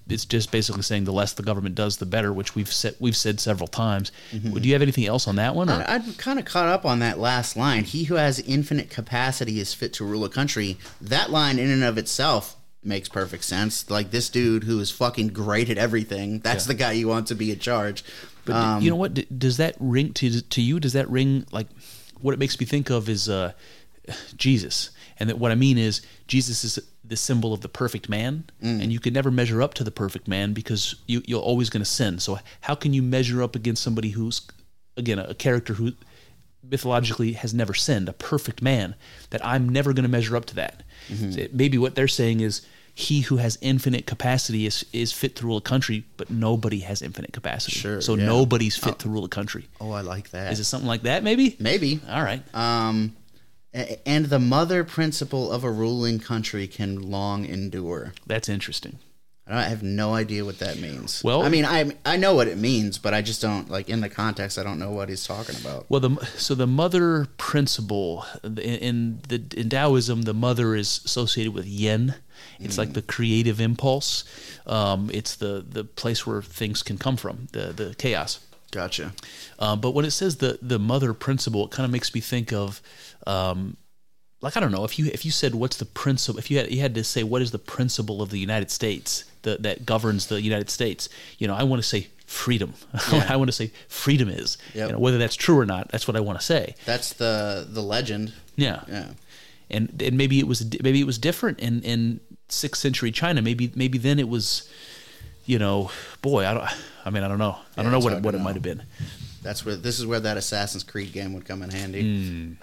it's 0.08 0.24
just 0.24 0.50
basically 0.50 0.82
saying 0.82 1.04
the 1.04 1.12
less 1.12 1.32
the 1.34 1.42
government 1.42 1.74
does 1.74 1.96
the 1.98 2.06
better, 2.06 2.32
which 2.32 2.54
we've 2.54 2.72
said 2.72 2.96
we've 2.98 3.16
said 3.16 3.40
several 3.40 3.66
times. 3.68 4.12
Do 4.32 4.60
you 4.60 4.72
have 4.72 4.82
anything 4.82 5.06
else 5.06 5.28
on 5.28 5.36
that 5.36 5.54
one? 5.54 5.68
Or? 5.70 5.74
I, 5.74 5.84
I'm 5.96 6.14
kind 6.14 6.38
of 6.38 6.44
caught 6.44 6.68
up 6.68 6.84
on 6.84 6.98
that 7.00 7.18
last 7.18 7.56
line. 7.56 7.84
He 7.84 8.04
who 8.04 8.14
has 8.16 8.40
infinite 8.40 8.90
capacity 8.90 9.58
is 9.60 9.74
fit 9.74 9.92
to 9.94 10.04
rule 10.04 10.24
a 10.24 10.28
country. 10.28 10.76
That 11.00 11.30
line, 11.30 11.58
in 11.58 11.70
and 11.70 11.84
of 11.84 11.98
itself, 11.98 12.56
makes 12.82 13.08
perfect 13.08 13.44
sense. 13.44 13.88
Like 13.90 14.10
this 14.10 14.28
dude 14.28 14.64
who 14.64 14.78
is 14.80 14.90
fucking 14.90 15.28
great 15.28 15.70
at 15.70 15.78
everything. 15.78 16.40
That's 16.40 16.66
the 16.66 16.74
guy 16.74 16.92
you 16.92 17.08
want 17.08 17.26
to 17.28 17.34
be 17.34 17.50
in 17.52 17.58
charge. 17.58 18.04
But 18.44 18.54
Um, 18.54 18.82
you 18.82 18.90
know 18.90 18.96
what? 18.96 19.14
D- 19.14 19.26
Does 19.36 19.56
that 19.56 19.74
ring 19.80 20.12
to 20.14 20.40
to 20.40 20.62
you? 20.62 20.78
Does 20.80 20.92
that 20.94 21.08
ring 21.10 21.46
like 21.52 21.66
what 22.20 22.32
it 22.32 22.38
makes 22.38 22.58
me 22.58 22.66
think 22.66 22.90
of 22.90 23.08
is 23.08 23.28
uh, 23.28 23.52
Jesus? 24.36 24.90
And 25.18 25.30
that 25.30 25.38
what 25.38 25.50
I 25.50 25.54
mean 25.54 25.78
is 25.78 26.02
Jesus 26.28 26.62
is 26.64 26.78
the 27.08 27.16
symbol 27.16 27.52
of 27.52 27.60
the 27.60 27.68
perfect 27.68 28.08
man, 28.08 28.44
and 28.60 28.92
you 28.92 28.98
can 29.00 29.12
never 29.12 29.30
measure 29.30 29.62
up 29.62 29.74
to 29.74 29.84
the 29.84 29.90
perfect 29.90 30.26
man 30.28 30.52
because 30.52 30.96
you, 31.06 31.22
you're 31.26 31.40
always 31.42 31.70
going 31.70 31.82
to 31.82 31.90
sin. 31.90 32.18
So 32.18 32.38
how 32.62 32.74
can 32.74 32.92
you 32.92 33.02
measure 33.02 33.42
up 33.42 33.54
against 33.54 33.82
somebody 33.82 34.10
who's, 34.10 34.40
again, 34.96 35.18
a, 35.18 35.24
a 35.24 35.34
character 35.34 35.74
who 35.74 35.92
mythologically 36.68 37.32
has 37.32 37.54
never 37.54 37.74
sinned, 37.74 38.08
a 38.08 38.12
perfect 38.12 38.62
man? 38.62 38.94
That 39.30 39.44
I'm 39.44 39.68
never 39.68 39.92
going 39.92 40.04
to 40.04 40.10
measure 40.10 40.36
up 40.36 40.44
to 40.46 40.54
that. 40.56 40.82
So 41.08 41.40
it- 41.40 41.54
maybe 41.54 41.78
what 41.78 41.94
they're 41.94 42.08
saying 42.08 42.40
is. 42.40 42.62
He 42.98 43.20
who 43.20 43.36
has 43.36 43.58
infinite 43.60 44.06
capacity 44.06 44.64
is, 44.64 44.86
is 44.90 45.12
fit 45.12 45.36
to 45.36 45.44
rule 45.46 45.58
a 45.58 45.60
country, 45.60 46.04
but 46.16 46.30
nobody 46.30 46.80
has 46.80 47.02
infinite 47.02 47.30
capacity. 47.34 47.78
Sure, 47.78 48.00
so 48.00 48.14
yeah. 48.14 48.24
nobody's 48.24 48.74
fit 48.74 48.98
to 49.00 49.10
rule 49.10 49.26
a 49.26 49.28
country. 49.28 49.68
Oh, 49.82 49.90
I 49.90 50.00
like 50.00 50.30
that. 50.30 50.50
Is 50.50 50.60
it 50.60 50.64
something 50.64 50.88
like 50.88 51.02
that? 51.02 51.22
Maybe. 51.22 51.56
Maybe. 51.60 52.00
All 52.08 52.22
right. 52.22 52.42
Um, 52.54 53.14
and 54.06 54.26
the 54.26 54.38
mother 54.38 54.84
principle 54.84 55.50
of 55.52 55.64
a 55.64 55.70
ruling 55.70 56.18
country 56.18 56.66
can 56.66 57.10
long 57.10 57.44
endure. 57.44 58.14
That's 58.26 58.48
interesting. 58.48 58.98
I, 59.46 59.58
I 59.58 59.62
have 59.68 59.82
no 59.82 60.14
idea 60.14 60.44
what 60.44 60.58
that 60.58 60.78
means. 60.78 61.22
Well- 61.22 61.42
I 61.42 61.48
mean, 61.48 61.64
I 61.64 61.92
I 62.04 62.16
know 62.16 62.34
what 62.34 62.48
it 62.48 62.58
means, 62.58 62.98
but 62.98 63.14
I 63.14 63.22
just 63.22 63.40
don't 63.42 63.70
like 63.70 63.88
in 63.88 64.00
the 64.00 64.08
context. 64.08 64.58
I 64.58 64.62
don't 64.62 64.78
know 64.78 64.90
what 64.90 65.08
he's 65.08 65.26
talking 65.26 65.56
about. 65.56 65.86
Well, 65.88 66.00
the 66.00 66.16
so 66.36 66.54
the 66.54 66.66
mother 66.66 67.26
principle 67.36 68.24
in, 68.42 68.58
in 68.58 69.20
the 69.28 69.42
in 69.56 69.68
Taoism, 69.68 70.22
the 70.22 70.34
mother 70.34 70.74
is 70.74 71.00
associated 71.04 71.52
with 71.54 71.66
yin. 71.66 72.14
It's 72.58 72.78
like 72.78 72.92
the 72.94 73.02
creative 73.02 73.60
impulse. 73.60 74.24
Um, 74.66 75.10
it's 75.12 75.36
the 75.36 75.64
the 75.68 75.84
place 75.84 76.26
where 76.26 76.42
things 76.42 76.82
can 76.82 76.98
come 76.98 77.16
from, 77.16 77.48
the 77.52 77.72
the 77.72 77.94
chaos. 77.94 78.40
Gotcha. 78.76 79.14
Uh, 79.58 79.74
but 79.74 79.92
when 79.92 80.04
it 80.04 80.10
says 80.10 80.36
the 80.36 80.58
the 80.60 80.78
mother 80.78 81.14
principle, 81.14 81.64
it 81.64 81.70
kind 81.70 81.86
of 81.86 81.90
makes 81.90 82.14
me 82.14 82.20
think 82.20 82.52
of, 82.52 82.82
um, 83.26 83.78
like 84.42 84.54
I 84.54 84.60
don't 84.60 84.70
know 84.70 84.84
if 84.84 84.98
you 84.98 85.06
if 85.06 85.24
you 85.24 85.30
said 85.30 85.54
what's 85.54 85.78
the 85.78 85.86
principle 85.86 86.38
if 86.38 86.50
you 86.50 86.58
had 86.58 86.70
you 86.70 86.80
had 86.80 86.94
to 86.94 87.02
say 87.02 87.22
what 87.22 87.40
is 87.40 87.52
the 87.52 87.58
principle 87.58 88.20
of 88.20 88.28
the 88.28 88.38
United 88.38 88.70
States 88.70 89.24
the, 89.42 89.56
that 89.60 89.86
governs 89.86 90.26
the 90.26 90.42
United 90.42 90.68
States, 90.68 91.08
you 91.38 91.48
know 91.48 91.54
I 91.54 91.62
want 91.62 91.82
to 91.82 91.88
say 91.88 92.08
freedom. 92.26 92.74
I 93.12 93.36
want 93.36 93.48
to 93.48 93.52
say 93.52 93.72
freedom 93.88 94.28
is. 94.28 94.58
Yep. 94.74 94.88
You 94.88 94.92
know, 94.92 94.98
whether 94.98 95.16
that's 95.16 95.36
true 95.36 95.58
or 95.58 95.64
not, 95.64 95.88
that's 95.88 96.06
what 96.06 96.16
I 96.16 96.20
want 96.20 96.38
to 96.38 96.44
say. 96.44 96.74
That's 96.84 97.14
the 97.14 97.66
the 97.66 97.82
legend. 97.82 98.34
Yeah. 98.56 98.82
Yeah. 98.88 99.08
And 99.70 100.02
and 100.02 100.18
maybe 100.18 100.38
it 100.38 100.46
was 100.46 100.70
maybe 100.82 101.00
it 101.00 101.06
was 101.06 101.16
different 101.16 101.60
in 101.60 101.80
in 101.82 102.20
sixth 102.48 102.82
century 102.82 103.10
China. 103.10 103.40
Maybe 103.40 103.72
maybe 103.74 103.96
then 103.98 104.18
it 104.18 104.28
was, 104.28 104.68
you 105.46 105.58
know, 105.58 105.90
boy, 106.22 106.46
I 106.46 106.54
don't. 106.54 106.68
I 107.04 107.10
mean, 107.10 107.22
I 107.22 107.28
don't 107.28 107.38
know. 107.38 107.56
I 107.76 107.82
don't 107.82 107.92
know 107.92 108.00
what 108.00 108.12
it, 108.14 108.22
what 108.22 108.34
it 108.34 108.40
might 108.40 108.54
have 108.54 108.62
been. 108.62 108.82
That's 109.42 109.64
where 109.64 109.76
this 109.76 109.98
is 110.00 110.06
where 110.06 110.20
that 110.20 110.36
Assassin's 110.36 110.82
Creed 110.82 111.12
game 111.12 111.32
would 111.34 111.44
come 111.44 111.62
in 111.62 111.70
handy. 111.70 112.02
Mm. 112.02 112.56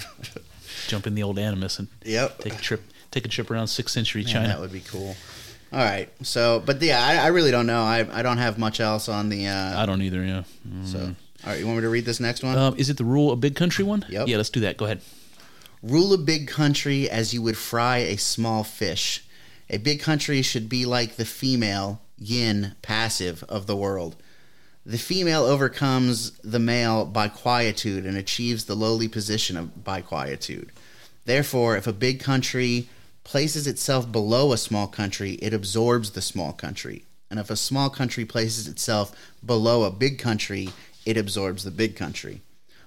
Jump 0.87 1.07
in 1.07 1.15
the 1.15 1.23
old 1.23 1.39
Animus 1.39 1.79
and 1.79 1.87
Yep. 2.03 2.39
take 2.39 2.53
a 2.55 2.57
trip 2.57 2.81
take 3.11 3.25
a 3.25 3.29
trip 3.29 3.49
around 3.49 3.67
sixth 3.67 3.93
century 3.93 4.23
Man, 4.23 4.33
China. 4.33 4.47
that 4.49 4.59
would 4.59 4.73
be 4.73 4.81
cool. 4.81 5.15
All 5.71 5.79
right. 5.79 6.09
So, 6.23 6.61
but 6.65 6.81
yeah, 6.81 7.03
I, 7.03 7.15
I 7.17 7.27
really 7.27 7.51
don't 7.51 7.67
know. 7.67 7.81
I 7.81 8.05
I 8.11 8.21
don't 8.21 8.37
have 8.37 8.57
much 8.57 8.79
else 8.79 9.07
on 9.07 9.29
the. 9.29 9.47
Uh, 9.47 9.81
I 9.81 9.85
don't 9.85 10.01
either. 10.01 10.23
Yeah. 10.25 10.43
so, 10.83 10.99
all 10.99 11.05
right. 11.45 11.59
You 11.59 11.65
want 11.65 11.77
me 11.77 11.81
to 11.83 11.89
read 11.89 12.05
this 12.05 12.19
next 12.19 12.43
one? 12.43 12.57
Um, 12.57 12.75
is 12.77 12.89
it 12.89 12.97
the 12.97 13.05
rule 13.05 13.31
a 13.31 13.35
big 13.37 13.55
country 13.55 13.85
one? 13.85 14.05
Yep. 14.09 14.27
Yeah. 14.27 14.37
Let's 14.37 14.49
do 14.49 14.59
that. 14.61 14.75
Go 14.77 14.85
ahead. 14.85 15.01
Rule 15.81 16.13
a 16.13 16.17
big 16.17 16.47
country 16.47 17.09
as 17.09 17.33
you 17.33 17.41
would 17.41 17.57
fry 17.57 17.97
a 17.97 18.17
small 18.17 18.63
fish. 18.63 19.25
A 19.69 19.77
big 19.77 20.01
country 20.01 20.41
should 20.41 20.69
be 20.69 20.85
like 20.85 21.15
the 21.15 21.25
female, 21.25 22.01
yin, 22.23 22.75
passive 22.81 23.43
of 23.49 23.67
the 23.67 23.75
world. 23.75 24.15
The 24.85 24.97
female 24.97 25.43
overcomes 25.43 26.31
the 26.39 26.59
male 26.59 27.05
by 27.05 27.29
quietude 27.29 28.05
and 28.05 28.17
achieves 28.17 28.65
the 28.65 28.75
lowly 28.75 29.07
position 29.07 29.55
of 29.55 29.83
by 29.83 30.01
quietude. 30.01 30.71
Therefore, 31.25 31.77
if 31.77 31.87
a 31.87 31.93
big 31.93 32.19
country 32.19 32.89
places 33.23 33.65
itself 33.65 34.11
below 34.11 34.51
a 34.51 34.57
small 34.57 34.87
country, 34.87 35.33
it 35.33 35.53
absorbs 35.53 36.11
the 36.11 36.21
small 36.21 36.51
country. 36.51 37.05
And 37.29 37.39
if 37.39 37.49
a 37.49 37.55
small 37.55 37.89
country 37.89 38.25
places 38.25 38.67
itself 38.67 39.15
below 39.45 39.83
a 39.83 39.91
big 39.91 40.19
country, 40.19 40.69
it 41.05 41.17
absorbs 41.17 41.63
the 41.63 41.71
big 41.71 41.95
country. 41.95 42.41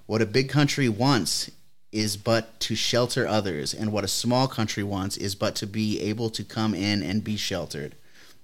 What 0.05 0.23
a 0.23 0.27
big 0.27 0.49
country 0.49 0.89
wants 0.89 1.51
is 1.93 2.17
but 2.17 2.61
to 2.61 2.75
shelter 2.75 3.27
others, 3.27 3.73
and 3.73 3.91
what 3.91 4.05
a 4.05 4.09
small 4.09 4.47
country 4.47 4.83
wants 4.83 5.17
is 5.17 5.35
but 5.35 5.57
to 5.57 5.67
be 5.67 6.01
able 6.01 6.29
to 6.31 6.45
come 6.45 6.75
in 6.75 7.03
and 7.03 7.25
be 7.25 7.37
sheltered. 7.37 7.95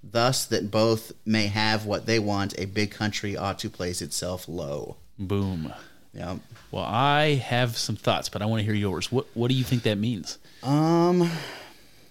Thus, 0.05 0.45
that 0.47 0.71
both 0.71 1.13
may 1.25 1.47
have 1.47 1.87
what 1.87 2.07
they 2.07 2.19
want, 2.19 2.59
a 2.59 2.65
big 2.67 2.91
country 2.91 3.37
ought 3.37 3.59
to 3.61 3.71
place 3.71 4.03
itself 4.03 4.49
low. 4.49 4.97
Boom. 5.19 5.73
Yep. 6.15 6.39
Well, 6.71 6.85
I 6.85 7.35
have 7.35 7.79
some 7.79 7.97
thoughts, 7.97 8.29
but 8.29 8.43
I 8.43 8.47
want 8.47 8.61
to 8.61 8.65
hear 8.65 8.75
yours. 8.75 9.11
What 9.13 9.27
What 9.35 9.49
do 9.49 9.55
you 9.55 9.65
think 9.65 9.85
that 9.85 9.99
means? 9.99 10.39
Um, 10.63 11.31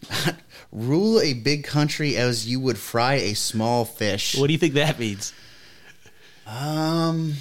rule 0.72 1.20
a 1.20 1.34
big 1.34 1.64
country 1.64 2.16
as 2.18 2.48
you 2.48 2.60
would 2.60 2.78
fry 2.78 3.16
a 3.16 3.34
small 3.34 3.86
fish. 3.86 4.38
What 4.38 4.48
do 4.48 4.54
you 4.54 4.60
think 4.60 4.74
that 4.76 4.98
means? 4.98 5.34
Um, 6.48 7.34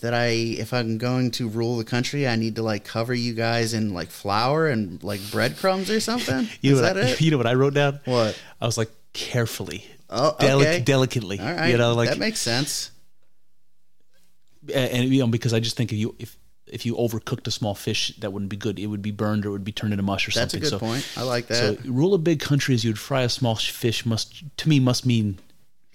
that 0.00 0.14
I, 0.14 0.26
if 0.26 0.72
I'm 0.74 0.98
going 0.98 1.30
to 1.32 1.48
rule 1.48 1.78
the 1.78 1.84
country, 1.84 2.26
I 2.26 2.36
need 2.36 2.56
to 2.56 2.62
like 2.62 2.84
cover 2.84 3.14
you 3.14 3.32
guys 3.34 3.72
in 3.72 3.94
like 3.94 4.10
flour 4.10 4.66
and 4.68 5.02
like 5.02 5.20
breadcrumbs 5.30 5.90
or 5.90 6.00
something. 6.00 6.48
You 6.60 6.72
Is 6.72 6.80
know 6.80 6.86
that 6.86 6.96
what 6.96 7.04
I, 7.04 7.08
it? 7.10 7.20
You 7.20 7.30
know 7.30 7.38
what 7.38 7.46
I 7.46 7.54
wrote 7.54 7.74
down? 7.74 8.00
What? 8.04 8.38
I 8.60 8.66
was 8.66 8.76
like 8.76 8.90
carefully. 9.12 9.84
Oh, 10.10 10.36
Delic- 10.38 10.84
delicately. 10.84 11.40
All 11.40 11.46
right. 11.54 11.68
You 11.70 11.78
know, 11.78 11.94
like 11.94 12.10
that 12.10 12.18
makes 12.18 12.40
sense. 12.40 12.90
and 14.74 15.08
you 15.12 15.20
know 15.20 15.26
because 15.26 15.52
I 15.52 15.60
just 15.60 15.76
think 15.76 15.92
if 15.92 15.98
you 15.98 16.14
if 16.18 16.36
if 16.66 16.86
you 16.86 16.94
overcooked 16.96 17.46
a 17.46 17.50
small 17.50 17.74
fish, 17.74 18.14
that 18.20 18.32
wouldn't 18.32 18.48
be 18.50 18.56
good. 18.56 18.78
It 18.78 18.86
would 18.86 19.02
be 19.02 19.10
burned 19.10 19.44
or 19.44 19.50
it 19.50 19.52
would 19.52 19.64
be 19.64 19.72
turned 19.72 19.92
into 19.92 20.02
mush 20.02 20.26
or 20.28 20.30
That's 20.32 20.54
a 20.54 20.56
something. 20.56 20.60
good 20.60 20.70
so, 20.70 20.78
point. 20.78 21.08
I 21.16 21.22
like 21.22 21.48
so 21.48 21.72
that. 21.74 21.84
rule 21.84 22.14
a 22.14 22.18
big 22.18 22.40
country 22.40 22.74
as 22.74 22.84
you'd 22.84 22.98
fry 22.98 23.22
a 23.22 23.28
small 23.28 23.56
fish 23.56 24.06
must 24.06 24.42
to 24.58 24.68
me 24.68 24.80
must 24.80 25.04
mean 25.04 25.38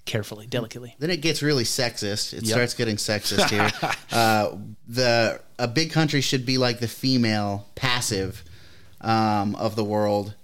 carefully, 0.04 0.46
delicately. 0.46 0.94
then 0.98 1.10
it 1.10 1.20
gets 1.20 1.42
really 1.42 1.64
sexist. 1.64 2.32
It 2.32 2.44
Yep. 2.44 2.52
starts 2.52 2.74
getting 2.74 2.96
sexist 2.96 3.50
here. 3.50 3.70
uh, 4.12 4.56
the 4.86 5.40
a 5.58 5.68
big 5.68 5.90
country 5.92 6.20
should 6.20 6.46
be 6.46 6.58
like 6.58 6.80
the 6.80 6.88
female 6.88 7.68
passive 7.74 8.44
um, 9.00 9.54
of 9.56 9.74
the 9.76 9.84
world, 9.84 10.34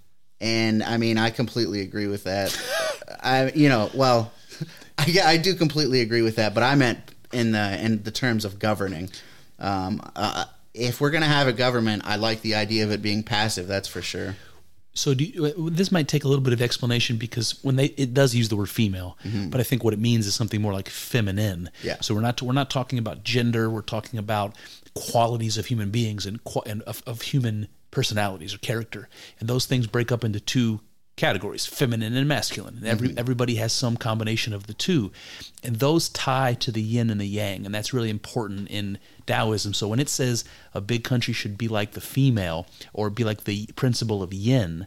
and 0.45 0.83
I 0.83 0.99
mean 0.99 1.17
I 1.17 1.31
completely 1.31 1.81
agree 1.81 2.07
with 2.07 2.25
that. 2.25 2.57
I 3.23 3.51
you 3.53 3.69
know 3.69 3.91
well, 3.95 4.31
I, 4.99 5.19
I 5.25 5.37
do 5.39 5.55
completely 5.55 6.03
agree 6.03 6.23
with 6.23 6.37
that, 6.37 6.55
but 6.55 6.63
I 6.63 6.75
meant 6.77 6.99
in 7.33 7.53
the 7.53 7.83
in 7.85 8.03
the 8.03 8.13
terms 8.13 8.45
of 8.45 8.59
governing. 8.59 9.11
Um, 9.59 10.01
uh, 10.15 10.45
if 10.75 11.01
we're 11.01 11.11
gonna 11.11 11.27
have 11.27 11.49
a 11.49 11.53
government, 11.53 12.03
I 12.05 12.17
like 12.17 12.43
the 12.43 12.57
idea 12.57 12.85
of 12.85 12.93
it 12.93 13.01
being 13.01 13.23
passive. 13.23 13.67
That's 13.67 13.89
for 13.89 14.03
sure. 14.03 14.37
So 14.97 15.13
do 15.13 15.25
you, 15.25 15.71
this 15.71 15.91
might 15.91 16.07
take 16.07 16.23
a 16.23 16.29
little 16.29 16.45
bit 16.45 16.53
of 16.53 16.63
explanation 16.63 17.17
because 17.17 17.59
when 17.65 17.77
they 17.77 17.87
it 17.87 18.15
does 18.15 18.35
use 18.35 18.49
the 18.49 18.57
word 18.57 18.69
female, 18.69 19.17
but 19.51 19.61
I 19.61 19.65
think 19.65 19.83
what 19.83 19.95
it 19.95 19.99
means 19.99 20.27
is 20.27 20.35
something 20.35 20.61
more 20.61 20.73
like 20.73 20.89
feminine. 20.89 21.71
Mm-hmm. 21.79 21.87
Yeah. 21.87 21.97
So 22.01 22.15
we're 22.15 22.21
not 22.21 22.41
we're 22.43 22.53
not 22.53 22.71
talking 22.71 22.99
about 22.99 23.25
gender. 23.25 23.71
We're 23.71 23.83
talking 23.83 24.19
about 24.19 24.55
qualities 24.95 25.57
of 25.57 25.67
human 25.67 25.91
beings 25.91 26.27
and 26.27 26.39
and 26.67 26.83
of, 26.83 27.03
of 27.07 27.23
human 27.23 27.69
personalities 27.95 28.55
or 28.55 28.59
character, 28.59 29.09
and 29.41 29.49
those 29.49 29.67
things 29.67 29.87
break 29.87 30.13
up 30.13 30.25
into 30.25 30.41
two 30.41 30.81
categories: 31.17 31.65
feminine 31.65 32.17
and 32.17 32.29
masculine. 32.29 32.77
And 32.79 32.87
every 32.87 33.15
everybody 33.17 33.55
has 33.57 33.73
some 33.73 33.97
combination 33.97 34.53
of 34.53 34.67
the 34.67 34.75
two, 34.75 35.13
and 35.63 35.77
those 35.77 36.09
tie 36.09 36.55
to 36.55 36.71
the 36.73 36.83
yin 36.83 37.11
and 37.11 37.21
the 37.21 37.27
yang, 37.27 37.65
and 37.65 37.75
that's 37.75 37.95
really 37.95 38.11
important 38.11 38.69
in 38.69 38.99
Taoism. 39.27 39.73
So 39.73 39.89
when 39.89 40.01
it 40.01 40.09
says 40.09 40.45
a 40.75 40.81
big 40.81 41.05
country 41.05 41.33
should 41.33 41.57
be 41.57 41.69
like 41.69 41.93
the 41.93 42.01
female 42.01 42.67
or 42.93 43.11
be 43.11 43.25
like 43.25 43.45
the 43.45 43.69
principle 43.77 44.23
of 44.23 44.35
yin, 44.35 44.87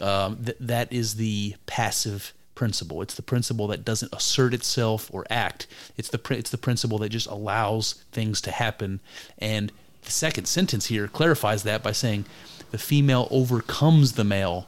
um, 0.00 0.42
th- 0.44 0.56
that 0.60 0.92
is 0.92 1.16
the 1.16 1.56
passive 1.66 2.32
principle. 2.54 3.02
It's 3.02 3.14
the 3.14 3.22
principle 3.22 3.66
that 3.68 3.84
doesn't 3.84 4.14
assert 4.14 4.54
itself 4.54 5.10
or 5.12 5.26
act. 5.28 5.66
It's 5.96 6.08
the 6.08 6.18
pr- 6.18 6.34
it's 6.34 6.50
the 6.50 6.58
principle 6.58 6.98
that 6.98 7.08
just 7.08 7.26
allows 7.26 8.04
things 8.12 8.40
to 8.42 8.50
happen. 8.50 9.00
And 9.38 9.72
the 10.04 10.10
second 10.10 10.46
sentence 10.46 10.86
here 10.86 11.08
clarifies 11.08 11.62
that 11.62 11.82
by 11.82 11.92
saying 11.92 12.24
the 12.70 12.78
female 12.78 13.28
overcomes 13.30 14.12
the 14.12 14.24
male 14.24 14.66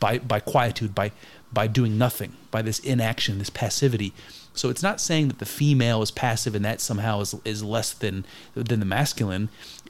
by 0.00 0.18
by 0.18 0.40
quietude, 0.40 0.94
by 0.94 1.12
by 1.52 1.66
doing 1.66 1.96
nothing, 1.96 2.32
by 2.50 2.62
this 2.62 2.78
inaction, 2.80 3.38
this 3.38 3.50
passivity. 3.50 4.12
So 4.54 4.70
it's 4.70 4.82
not 4.82 5.00
saying 5.00 5.28
that 5.28 5.38
the 5.38 5.46
female 5.46 6.02
is 6.02 6.10
passive 6.10 6.54
and 6.54 6.64
that 6.64 6.80
somehow 6.80 7.20
is 7.20 7.34
is 7.44 7.62
less 7.62 7.92
than 7.92 8.24
than 8.54 8.80
the 8.80 8.86
masculine. 8.86 9.48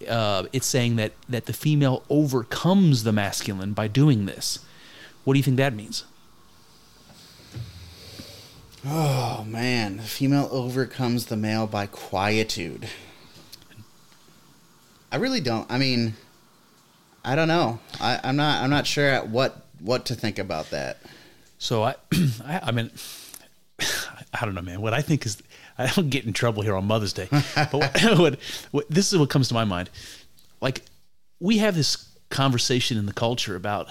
Uh, 0.09 0.45
it's 0.53 0.67
saying 0.67 0.97
that 0.97 1.13
that 1.29 1.47
the 1.47 1.53
female 1.53 2.03
overcomes 2.11 3.05
the 3.05 3.13
masculine 3.13 3.73
by 3.73 3.89
doing 3.89 4.27
this. 4.27 4.59
What 5.25 5.35
do 5.35 5.39
you 5.39 5.45
think 5.45 5.57
that 5.57 5.75
means? 5.75 6.05
Oh 8.85 9.45
man, 9.45 9.97
the 9.97 10.03
female 10.05 10.49
overcomes 10.53 11.27
the 11.27 11.37
male 11.37 11.67
by 11.67 11.87
quietude. 11.87 12.89
I 15.11 15.17
really 15.17 15.41
don't. 15.41 15.71
I 15.71 15.79
mean, 15.79 16.15
I 17.25 17.35
don't 17.37 17.49
know. 17.49 17.79
I, 18.01 18.21
I'm 18.23 18.37
not. 18.37 18.63
I'm 18.63 18.71
not 18.71 18.87
sure 18.87 19.09
at 19.09 19.29
what 19.29 19.67
what 19.81 20.07
to 20.07 20.15
think 20.15 20.39
about 20.39 20.71
that. 20.71 20.99
So 21.59 21.83
I, 21.83 21.95
I, 22.45 22.61
I 22.65 22.73
mean, 22.73 22.91
I 23.81 24.45
don't 24.45 24.55
know, 24.55 24.63
man. 24.63 24.81
What 24.81 24.95
I 24.95 25.03
think 25.03 25.27
is, 25.27 25.43
I 25.79 25.87
don't 25.87 26.11
get 26.11 26.25
in 26.25 26.33
trouble 26.33 26.63
here 26.63 26.75
on 26.75 26.87
Mother's 26.87 27.13
Day, 27.13 27.29
but 27.31 27.73
what, 27.73 28.01
what, 28.19 28.39
what, 28.71 28.91
this 28.91 29.13
is 29.13 29.19
what 29.19 29.31
comes 29.31 29.49
to 29.49 29.55
my 29.55 29.65
mind. 29.65 29.91
Like, 30.61 30.83
we 31.41 31.59
have 31.59 31.75
this 31.75 32.09
conversation 32.31 32.99
in 32.99 33.07
the 33.07 33.13
culture 33.13 33.57
about 33.57 33.89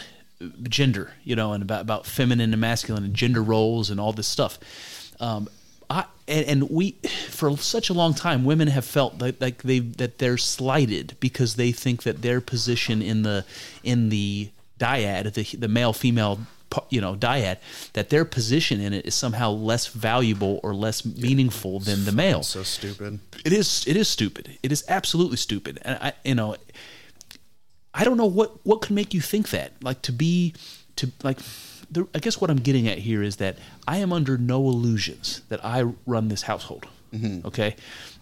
gender, 0.64 1.14
you 1.24 1.36
know, 1.36 1.54
and 1.54 1.64
about 1.64 1.82
about 1.82 2.06
feminine 2.06 2.54
and 2.54 2.62
masculine 2.62 3.04
and 3.04 3.14
gender 3.14 3.42
roles 3.42 3.90
and 3.90 4.00
all 4.00 4.14
this 4.14 4.28
stuff. 4.28 4.60
Um, 5.20 5.48
I, 5.90 6.06
and, 6.28 6.46
and 6.46 6.70
we, 6.70 6.94
for 7.30 7.56
such 7.58 7.90
a 7.90 7.94
long 7.94 8.14
time, 8.14 8.46
women 8.46 8.68
have 8.70 8.86
felt 8.86 9.20
like, 9.22 9.40
like 9.40 9.64
they 9.64 9.80
that 9.80 10.18
they're 10.18 10.38
slighted 10.38 11.16
because 11.20 11.56
they 11.56 11.72
think 11.72 12.04
that 12.04 12.22
their 12.22 12.42
position 12.42 13.02
in 13.02 13.24
the 13.24 13.46
in 13.84 14.10
the 14.10 14.50
dyad, 14.80 15.34
the 15.34 15.58
the 15.58 15.68
male 15.68 15.94
female 15.94 16.40
you 16.90 17.00
know 17.00 17.16
dyad 17.16 17.58
that 17.94 18.10
their 18.10 18.26
position 18.26 18.82
in 18.82 18.94
it 18.94 19.06
is 19.06 19.16
somehow 19.16 19.50
less 19.52 19.88
valuable 19.88 20.60
or 20.64 20.74
less 20.74 21.06
meaningful 21.06 21.80
than 21.80 22.06
the 22.06 22.12
male. 22.12 22.44
So 22.44 22.64
stupid. 22.64 23.20
it 23.46 23.54
is 23.54 23.86
it 23.88 23.96
is 23.96 24.08
stupid. 24.08 24.58
It 24.64 24.72
is 24.72 24.84
absolutely 24.88 25.38
stupid. 25.38 25.80
And 25.84 25.98
i 26.02 26.14
you 26.24 26.36
know 26.36 26.56
i 27.94 28.04
don't 28.04 28.18
know 28.18 28.26
what 28.26 28.66
what 28.66 28.82
could 28.82 28.96
make 28.96 29.14
you 29.14 29.22
think 29.22 29.50
that? 29.50 29.72
Like 29.82 30.02
to 30.04 30.12
be 30.12 30.54
to 30.98 31.12
like 31.24 31.40
the, 31.96 32.08
i 32.14 32.20
guess 32.20 32.40
what 32.40 32.50
i'm 32.50 32.58
getting 32.58 32.88
at 32.88 33.00
here 33.00 33.24
is 33.24 33.38
that 33.38 33.58
i 33.88 33.98
am 33.98 34.14
under 34.14 34.38
no 34.38 34.58
illusions 34.70 35.42
that 35.50 35.64
i 35.66 35.82
run 36.06 36.28
this 36.28 36.44
household 36.44 36.88
okay 37.46 37.76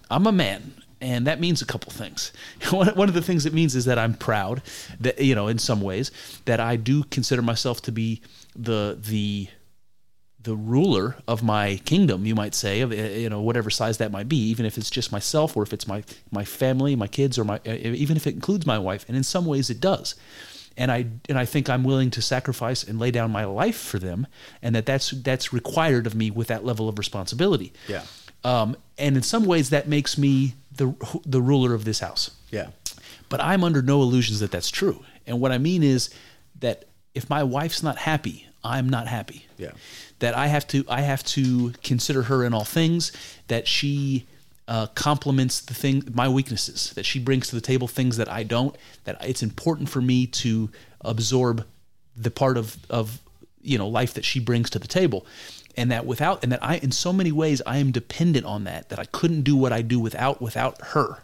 i'm 0.09 0.26
a 0.28 0.32
man 0.32 0.74
and 1.03 1.28
that 1.28 1.41
means 1.41 1.61
a 1.61 1.65
couple 1.65 1.91
things. 1.91 2.32
One 2.71 3.09
of 3.09 3.13
the 3.13 3.21
things 3.21 3.45
it 3.45 3.53
means 3.53 3.76
is 3.76 3.84
that 3.86 3.99
I'm 3.99 4.13
proud 4.13 4.61
that 5.01 5.19
you 5.19 5.36
know 5.36 5.49
in 5.49 5.59
some 5.59 5.82
ways 5.82 6.11
that 6.45 6.61
I 6.61 6.78
do 6.78 7.03
consider 7.03 7.41
myself 7.41 7.82
to 7.82 7.91
be 7.91 8.21
the 8.55 8.97
the 8.99 9.49
the 10.41 10.55
ruler 10.55 11.15
of 11.28 11.41
my 11.41 11.78
kingdom, 11.86 12.26
you 12.26 12.36
might 12.36 12.53
say, 12.53 12.82
of 12.82 12.91
uh, 12.91 12.95
you 12.95 13.30
know 13.30 13.41
whatever 13.41 13.69
size 13.69 13.97
that 13.97 14.11
might 14.11 14.30
be, 14.30 14.38
even 14.38 14.65
if 14.65 14.78
it's 14.78 14.89
just 14.89 15.11
myself 15.11 15.57
or 15.57 15.63
if 15.63 15.74
it's 15.74 15.88
my 15.88 16.03
my 16.32 16.45
family, 16.45 16.95
my 16.95 17.07
kids, 17.07 17.38
or 17.38 17.43
my 17.43 17.59
uh, 17.67 17.71
even 17.71 18.15
if 18.15 18.26
it 18.26 18.34
includes 18.34 18.65
my 18.65 18.80
wife. 18.80 19.03
And 19.09 19.17
in 19.17 19.24
some 19.24 19.45
ways, 19.45 19.69
it 19.69 19.82
does. 19.82 20.15
And 20.76 20.91
I 20.91 21.05
and 21.30 21.38
I 21.38 21.45
think 21.45 21.69
I'm 21.69 21.84
willing 21.84 22.09
to 22.11 22.21
sacrifice 22.21 22.84
and 22.84 22.99
lay 22.99 23.11
down 23.11 23.32
my 23.32 23.45
life 23.45 23.78
for 23.78 23.99
them, 23.99 24.26
and 24.61 24.76
that 24.76 24.86
that's 24.86 25.11
that's 25.11 25.53
required 25.53 26.07
of 26.07 26.15
me 26.15 26.32
with 26.32 26.47
that 26.47 26.65
level 26.65 26.89
of 26.89 26.97
responsibility. 26.97 27.74
Yeah. 27.88 28.03
Um, 28.43 28.76
and 28.97 29.15
in 29.15 29.24
some 29.24 29.45
ways, 29.45 29.69
that 29.69 29.88
makes 29.88 30.17
me 30.17 30.55
the 30.76 30.95
the 31.26 31.41
ruler 31.41 31.74
of 31.74 31.86
this 31.86 31.99
house. 31.99 32.32
Yeah. 32.49 32.69
But 33.30 33.41
I'm 33.41 33.63
under 33.63 33.82
no 33.82 34.01
illusions 34.01 34.39
that 34.39 34.51
that's 34.51 34.69
true. 34.69 35.03
And 35.26 35.39
what 35.39 35.51
I 35.51 35.57
mean 35.57 35.84
is 35.84 36.09
that 36.59 36.86
if 37.13 37.30
my 37.30 37.43
wife's 37.43 37.84
not 37.84 37.97
happy, 37.97 38.47
I'm 38.63 38.89
not 38.89 39.07
happy. 39.07 39.45
Yeah. 39.57 39.71
That 40.19 40.36
I 40.36 40.47
have 40.47 40.67
to 40.67 40.86
I 40.89 41.01
have 41.01 41.24
to 41.26 41.71
consider 41.84 42.24
her 42.24 42.43
in 42.43 42.53
all 42.53 42.63
things. 42.63 43.11
That 43.47 43.67
she 43.67 44.26
uh, 44.68 44.88
complements 44.88 45.61
the 45.61 45.74
thing 45.74 46.03
my 46.14 46.28
weaknesses. 46.28 46.91
That 46.95 47.05
she 47.05 47.20
brings 47.20 47.49
to 47.49 47.55
the 47.55 47.61
table 47.61 47.88
things 47.88 48.18
that 48.18 48.30
I 48.30 48.43
don't. 48.43 48.76
That 49.03 49.18
it's 49.26 49.43
important 49.43 49.89
for 49.89 50.01
me 50.01 50.26
to 50.28 50.70
absorb 51.01 51.66
the 52.16 52.32
part 52.32 52.57
of 52.57 52.78
of 52.89 53.20
you 53.61 53.78
know 53.78 53.88
life 53.88 54.14
that 54.14 54.26
she 54.26 54.39
brings 54.39 54.70
to 54.72 54.80
the 54.80 54.88
table. 54.88 55.26
And 55.76 55.91
that 55.91 56.05
without 56.05 56.43
and 56.43 56.51
that 56.51 56.64
I 56.64 56.78
in 56.78 56.91
so 56.91 57.11
many 57.11 57.32
ways 57.32 57.61
I 57.66 57.78
am 57.78 57.91
dependent 57.91 58.45
on 58.45 58.66
that 58.66 58.89
that 58.89 58.99
I 58.99 59.05
couldn't 59.05 59.41
do 59.41 59.55
what 59.55 59.74
I 59.74 59.82
do 59.82 59.99
without 59.99 60.39
without 60.41 60.80
her. 60.82 61.18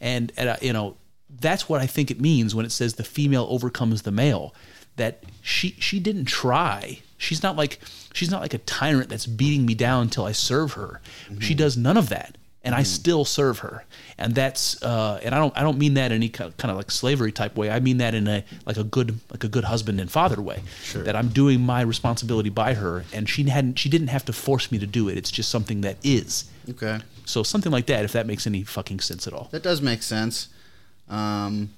And, 0.00 0.30
and 0.36 0.48
uh, 0.50 0.56
you 0.60 0.74
know 0.74 0.96
that's 1.40 1.68
what 1.68 1.80
I 1.80 1.86
think 1.86 2.10
it 2.10 2.20
means 2.20 2.54
when 2.54 2.66
it 2.66 2.72
says 2.72 2.94
the 2.94 3.04
female 3.04 3.46
overcomes 3.50 4.02
the 4.02 4.10
male 4.10 4.54
that 4.96 5.22
she 5.40 5.74
she 5.78 6.00
didn't 6.00 6.26
try. 6.26 7.00
She's 7.16 7.42
not 7.42 7.56
like 7.56 7.80
she's 8.12 8.30
not 8.30 8.42
like 8.42 8.52
a 8.52 8.58
tyrant 8.58 9.08
that's 9.08 9.26
beating 9.26 9.64
me 9.64 9.74
down 9.74 10.02
until 10.02 10.26
I 10.26 10.32
serve 10.32 10.74
her. 10.74 11.00
She 11.40 11.54
does 11.54 11.76
none 11.76 11.96
of 11.96 12.10
that 12.10 12.36
and 12.68 12.74
I 12.74 12.82
still 12.84 13.24
serve 13.24 13.60
her 13.60 13.84
and 14.18 14.34
that's 14.34 14.82
uh, 14.82 15.18
and 15.24 15.34
I 15.34 15.38
don't 15.38 15.56
I 15.56 15.62
don't 15.62 15.78
mean 15.78 15.94
that 15.94 16.12
in 16.12 16.16
any 16.16 16.28
kind 16.28 16.52
of 16.64 16.76
like 16.76 16.90
slavery 16.90 17.32
type 17.32 17.56
way 17.56 17.70
I 17.70 17.80
mean 17.80 17.96
that 17.98 18.14
in 18.14 18.28
a 18.28 18.44
like 18.66 18.76
a 18.76 18.84
good 18.84 19.18
like 19.30 19.42
a 19.44 19.48
good 19.48 19.64
husband 19.64 20.00
and 20.00 20.10
father 20.10 20.40
way 20.42 20.62
Sure. 20.82 21.02
that 21.04 21.16
I'm 21.16 21.28
doing 21.28 21.60
my 21.60 21.80
responsibility 21.80 22.50
by 22.50 22.74
her 22.74 23.04
and 23.14 23.28
she 23.28 23.44
hadn't 23.44 23.78
she 23.78 23.88
didn't 23.88 24.08
have 24.08 24.24
to 24.26 24.32
force 24.32 24.70
me 24.70 24.78
to 24.78 24.86
do 24.86 25.08
it 25.08 25.16
it's 25.16 25.30
just 25.30 25.48
something 25.48 25.80
that 25.80 25.96
is 26.04 26.44
Okay. 26.70 26.98
so 27.24 27.42
something 27.42 27.72
like 27.72 27.86
that 27.86 28.04
if 28.04 28.12
that 28.12 28.26
makes 28.26 28.46
any 28.46 28.62
fucking 28.64 29.00
sense 29.00 29.26
at 29.26 29.32
all 29.32 29.48
That 29.52 29.62
does 29.62 29.80
make 29.80 30.02
sense. 30.02 30.48
Um, 31.08 31.70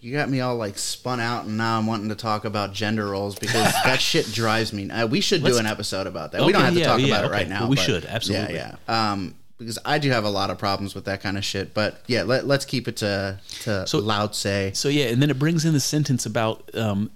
you 0.00 0.12
got 0.12 0.30
me 0.30 0.40
all 0.40 0.56
like 0.56 0.78
spun 0.78 1.18
out, 1.20 1.44
and 1.46 1.58
now 1.58 1.76
I'm 1.76 1.86
wanting 1.86 2.08
to 2.08 2.14
talk 2.14 2.44
about 2.44 2.72
gender 2.72 3.06
roles 3.08 3.34
because 3.38 3.72
that 3.84 4.00
shit 4.00 4.26
drives 4.32 4.72
me. 4.72 4.88
Uh, 4.88 5.06
we 5.06 5.20
should 5.20 5.40
do 5.40 5.46
Let's- 5.46 5.58
an 5.58 5.66
episode 5.66 6.06
about 6.06 6.32
that. 6.32 6.44
we 6.46 6.52
don't 6.52 6.62
have 6.62 6.72
to 6.74 6.80
yeah, 6.80 6.86
talk 6.86 7.00
yeah, 7.00 7.06
about 7.08 7.24
it 7.24 7.30
right 7.32 7.48
now. 7.48 7.60
Well, 7.62 7.70
we 7.70 7.76
should, 7.76 8.04
absolutely. 8.06 8.54
Yeah, 8.54 8.76
yeah. 8.88 9.12
Um, 9.12 9.34
because 9.58 9.78
I 9.84 9.98
do 9.98 10.10
have 10.10 10.24
a 10.24 10.30
lot 10.30 10.50
of 10.50 10.58
problems 10.58 10.94
with 10.94 11.04
that 11.06 11.20
kind 11.20 11.36
of 11.36 11.44
shit. 11.44 11.74
But 11.74 12.02
yeah, 12.06 12.22
let, 12.22 12.46
let's 12.46 12.64
keep 12.64 12.88
it 12.88 12.96
to 12.98 13.38
to 13.62 13.86
So- 13.86 13.98
loud 13.98 14.34
say. 14.34 14.70
So 14.74 14.88
yeah, 14.88 15.06
and 15.06 15.20
then 15.20 15.30
it 15.30 15.38
brings 15.38 15.64
in 15.64 15.72
the 15.72 15.80
sentence 15.80 16.24
about 16.26 16.70
um, 16.74 17.10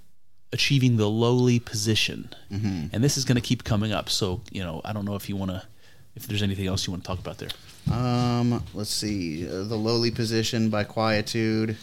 achieving 0.52 0.96
the 0.96 1.08
lowly 1.08 1.58
position, 1.58 2.28
Mm-hmm. 2.52 2.86
and 2.92 3.02
this 3.04 3.16
is 3.16 3.24
going 3.24 3.36
to 3.36 3.40
keep 3.42 3.64
coming 3.64 3.92
up. 3.92 4.08
So 4.10 4.40
you 4.50 4.62
know, 4.62 4.80
I 4.84 4.92
don't 4.92 5.04
know 5.04 5.14
if 5.16 5.28
you 5.28 5.36
want 5.36 5.50
to, 5.52 5.62
if 6.14 6.26
there's 6.26 6.42
anything 6.42 6.66
else 6.66 6.86
you 6.86 6.92
want 6.92 7.04
to 7.04 7.06
talk 7.08 7.18
about 7.18 7.38
there. 7.38 7.50
Um, 7.90 8.62
let's 8.74 8.90
see, 8.90 9.46
uh, 9.48 9.64
the 9.64 9.76
lowly 9.76 10.10
position 10.10 10.68
by 10.70 10.84
quietude. 10.84 11.76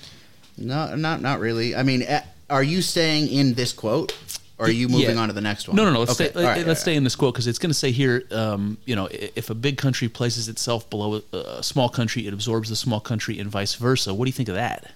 No, 0.58 0.96
not 0.96 1.22
not 1.22 1.40
really. 1.40 1.76
I 1.76 1.84
mean, 1.84 2.06
are 2.50 2.64
you 2.64 2.82
staying 2.82 3.30
in 3.30 3.54
this 3.56 3.72
quote, 3.74 4.14
or 4.60 4.66
are 4.68 4.70
you 4.70 4.88
moving 4.90 5.16
Yeah. 5.16 5.22
on 5.22 5.30
to 5.30 5.34
the 5.34 5.42
next 5.42 5.68
one? 5.68 5.78
No, 5.78 5.86
no, 5.86 5.92
no. 5.94 6.00
Let's 6.00 6.12
Okay, 6.12 6.30
stay. 6.32 6.44
right, 6.44 6.68
let's 6.68 6.82
all 6.82 6.84
stay 6.84 6.96
in 6.96 7.04
this 7.06 7.16
quote 7.16 7.34
because 7.34 7.48
it's 7.48 7.58
going 7.60 7.70
to 7.70 7.74
say 7.78 7.92
here, 7.92 8.24
um, 8.32 8.78
you 8.86 8.96
know, 8.96 9.08
if 9.12 9.50
a 9.50 9.56
big 9.56 9.78
country 9.78 10.10
places 10.10 10.50
itself 10.50 10.90
below 10.90 11.22
a, 11.34 11.38
a 11.38 11.64
small 11.64 11.88
country, 11.90 12.28
it 12.28 12.34
absorbs 12.34 12.70
the 12.70 12.76
small 12.76 13.00
country, 13.00 13.40
and 13.40 13.50
vice 13.50 13.76
versa. 13.76 14.14
What 14.14 14.26
do 14.26 14.30
you 14.30 14.34
think 14.34 14.50
of 14.50 14.56
that? 14.56 14.92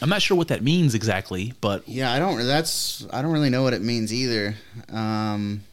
I'm 0.00 0.08
not 0.08 0.22
sure 0.22 0.36
what 0.36 0.48
that 0.48 0.62
means 0.62 0.94
exactly, 0.94 1.54
but 1.60 1.88
Yeah, 1.88 2.12
I 2.12 2.20
don't. 2.20 2.38
That's 2.46 3.04
I 3.12 3.20
don't 3.20 3.32
really 3.32 3.50
know 3.50 3.64
what 3.64 3.74
it 3.74 3.82
means 3.82 4.12
either. 4.12 4.54
Um, 4.90 5.64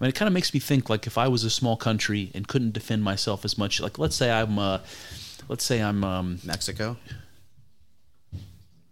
I 0.00 0.04
mean, 0.04 0.08
it 0.08 0.14
kind 0.14 0.26
of 0.26 0.32
makes 0.32 0.54
me 0.54 0.60
think 0.60 0.88
like 0.88 1.06
if 1.06 1.18
I 1.18 1.28
was 1.28 1.44
a 1.44 1.50
small 1.50 1.76
country 1.76 2.30
and 2.34 2.48
couldn't 2.48 2.72
defend 2.72 3.02
myself 3.02 3.44
as 3.44 3.58
much, 3.58 3.78
like 3.80 3.98
let's 3.98 4.16
say 4.16 4.30
I'm, 4.30 4.58
uh, 4.58 4.78
let's 5.48 5.64
say 5.64 5.82
I'm, 5.82 6.02
um, 6.02 6.38
Mexico? 6.44 6.96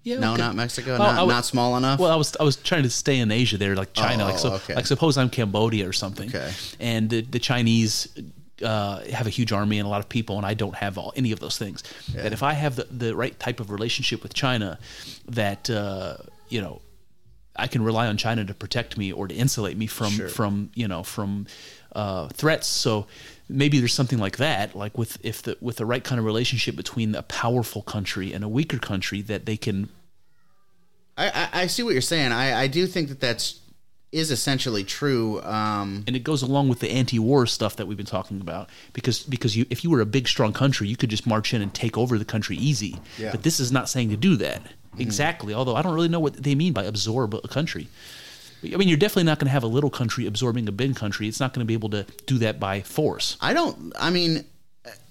Yeah, 0.05 0.19
No, 0.21 0.35
okay. 0.35 0.43
not 0.43 0.55
Mexico. 0.55 0.99
Well, 0.99 1.13
not, 1.13 1.27
would- 1.27 1.33
not 1.33 1.45
small 1.45 1.77
enough. 1.77 1.99
Well, 1.99 2.13
I 2.13 2.17
was 2.17 2.37
I 2.39 2.45
was 2.45 2.57
trying 2.57 2.85
to 2.85 2.91
stay 2.91 3.19
in 3.19 3.31
Asia 3.33 3.59
there, 3.59 3.75
like 3.75 3.93
China. 3.95 4.25
Oh, 4.25 4.29
like 4.29 4.39
so, 4.39 4.53
okay. 4.55 4.75
like 4.77 4.87
suppose 4.87 5.19
I'm 5.19 5.31
Cambodia 5.31 5.89
or 5.89 5.93
something, 5.93 6.29
Okay. 6.29 6.53
and 6.79 7.11
the, 7.11 7.23
the 7.23 7.39
Chinese 7.41 8.09
uh, 8.63 9.01
have 9.19 9.27
a 9.27 9.31
huge 9.31 9.51
army 9.53 9.79
and 9.81 9.87
a 9.87 9.91
lot 9.91 10.01
of 10.01 10.09
people, 10.09 10.37
and 10.37 10.47
I 10.47 10.55
don't 10.55 10.77
have 10.77 10.97
all, 10.99 11.13
any 11.17 11.33
of 11.33 11.41
those 11.41 11.59
things. 11.59 11.83
That 12.15 12.33
if 12.33 12.43
I 12.43 12.53
have 12.53 12.77
the, 12.77 12.85
the 12.85 13.17
right 13.17 13.37
type 13.41 13.59
of 13.61 13.71
relationship 13.71 14.23
with 14.23 14.33
China, 14.35 14.79
that 15.29 15.69
uh, 15.69 16.19
you 16.49 16.61
know, 16.61 16.81
I 17.57 17.67
can 17.67 17.83
rely 17.83 18.07
on 18.07 18.17
China 18.17 18.45
to 18.45 18.55
protect 18.55 18.97
me 18.97 19.13
or 19.13 19.27
to 19.29 19.35
insulate 19.35 19.77
me 19.77 19.87
from 19.87 20.11
Sure. 20.13 20.29
from 20.29 20.71
you 20.75 20.87
know 20.89 21.03
from 21.03 21.47
uh, 21.97 22.29
threats. 22.29 22.67
So 22.67 23.07
maybe 23.49 23.79
there's 23.79 23.95
something 23.95 24.19
like 24.19 24.37
that, 24.39 24.75
like 24.75 24.97
with 24.99 25.19
if 25.25 25.43
the 25.43 25.57
with 25.61 25.77
the 25.77 25.87
right 25.87 26.03
kind 26.05 26.19
of 26.19 26.25
relationship 26.25 26.77
between 26.77 27.15
a 27.15 27.23
powerful 27.23 27.83
country 27.83 28.33
and 28.33 28.43
a 28.45 28.49
weaker 28.49 28.79
country, 28.79 29.21
that 29.23 29.47
they 29.47 29.57
can 29.57 29.89
I, 31.17 31.29
I 31.53 31.63
I 31.63 31.67
see 31.67 31.83
what 31.83 31.93
you're 31.93 32.03
saying. 32.03 32.33
I 32.33 32.63
I 32.63 32.67
do 32.67 32.87
think 32.87 33.09
that 33.09 33.21
that's 33.21 33.61
is 34.13 34.31
essentially 34.31 34.85
true. 34.85 35.43
Um, 35.43 36.05
and 36.07 36.15
it 36.15 36.23
goes 36.23 36.41
along 36.43 36.69
with 36.69 36.79
the 36.79 36.89
anti-war 36.89 37.47
stuff 37.47 37.75
that 37.77 37.87
we've 37.89 37.97
been 37.97 38.07
talking 38.07 38.41
about 38.41 38.71
because 38.93 39.25
because 39.25 39.57
you 39.57 39.67
if 39.71 39.83
you 39.83 39.91
were 39.91 40.01
a 40.01 40.07
big 40.07 40.29
strong 40.29 40.53
country 40.53 40.87
you 40.87 40.97
could 40.97 41.11
just 41.11 41.27
march 41.27 41.53
in 41.53 41.61
and 41.61 41.75
take 41.75 41.99
over 41.99 42.17
the 42.17 42.25
country 42.25 42.57
easy 42.57 42.97
Yeah. 43.19 43.33
but 43.33 43.43
this 43.43 43.59
is 43.59 43.73
not 43.73 43.89
saying 43.89 44.11
to 44.11 44.17
do 44.17 44.37
that 44.37 44.63
exactly 45.01 45.53
although 45.53 45.75
i 45.75 45.83
don't 45.83 45.95
really 45.95 46.07
know 46.07 46.21
what 46.21 46.41
they 46.41 46.55
mean 46.55 46.73
by 46.73 46.85
absorb 46.85 47.35
a 47.35 47.49
country 47.49 47.89
i 48.73 48.77
mean 48.77 48.89
you're 48.89 48.97
definitely 48.97 49.25
not 49.25 49.39
going 49.39 49.47
to 49.47 49.53
have 49.53 49.63
a 49.63 49.69
little 49.69 49.91
country 49.91 50.27
absorbing 50.27 50.67
a 50.69 50.73
big 50.73 50.97
country 50.97 51.29
it's 51.29 51.41
not 51.41 51.53
going 51.53 51.65
to 51.65 51.67
be 51.67 51.75
able 51.75 51.91
to 51.91 52.05
do 52.27 52.39
that 52.39 52.59
by 52.59 52.81
force 52.81 53.37
I 53.41 53.53
don't. 53.53 53.93
I 53.99 54.11
mean, 54.11 54.45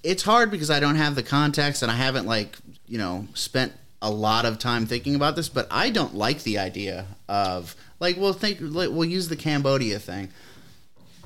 it's 0.02 0.22
hard 0.24 0.50
because 0.50 0.70
I 0.70 0.80
don't 0.80 0.96
have 0.96 1.14
the 1.14 1.22
context 1.22 1.82
and 1.82 1.90
I 1.90 1.94
haven't 1.94 2.26
like 2.26 2.56
you 2.86 2.98
know 2.98 3.28
spent 3.34 3.72
a 4.02 4.10
lot 4.10 4.44
of 4.44 4.58
time 4.58 4.86
thinking 4.86 5.14
about 5.14 5.36
this. 5.36 5.48
But 5.48 5.68
I 5.70 5.90
don't 5.90 6.14
like 6.14 6.42
the 6.42 6.58
idea 6.58 7.06
of 7.28 7.76
like 8.00 8.16
we'll 8.16 8.32
think 8.32 8.58
we'll 8.60 9.04
use 9.04 9.28
the 9.28 9.36
Cambodia 9.36 9.98
thing. 10.00 10.30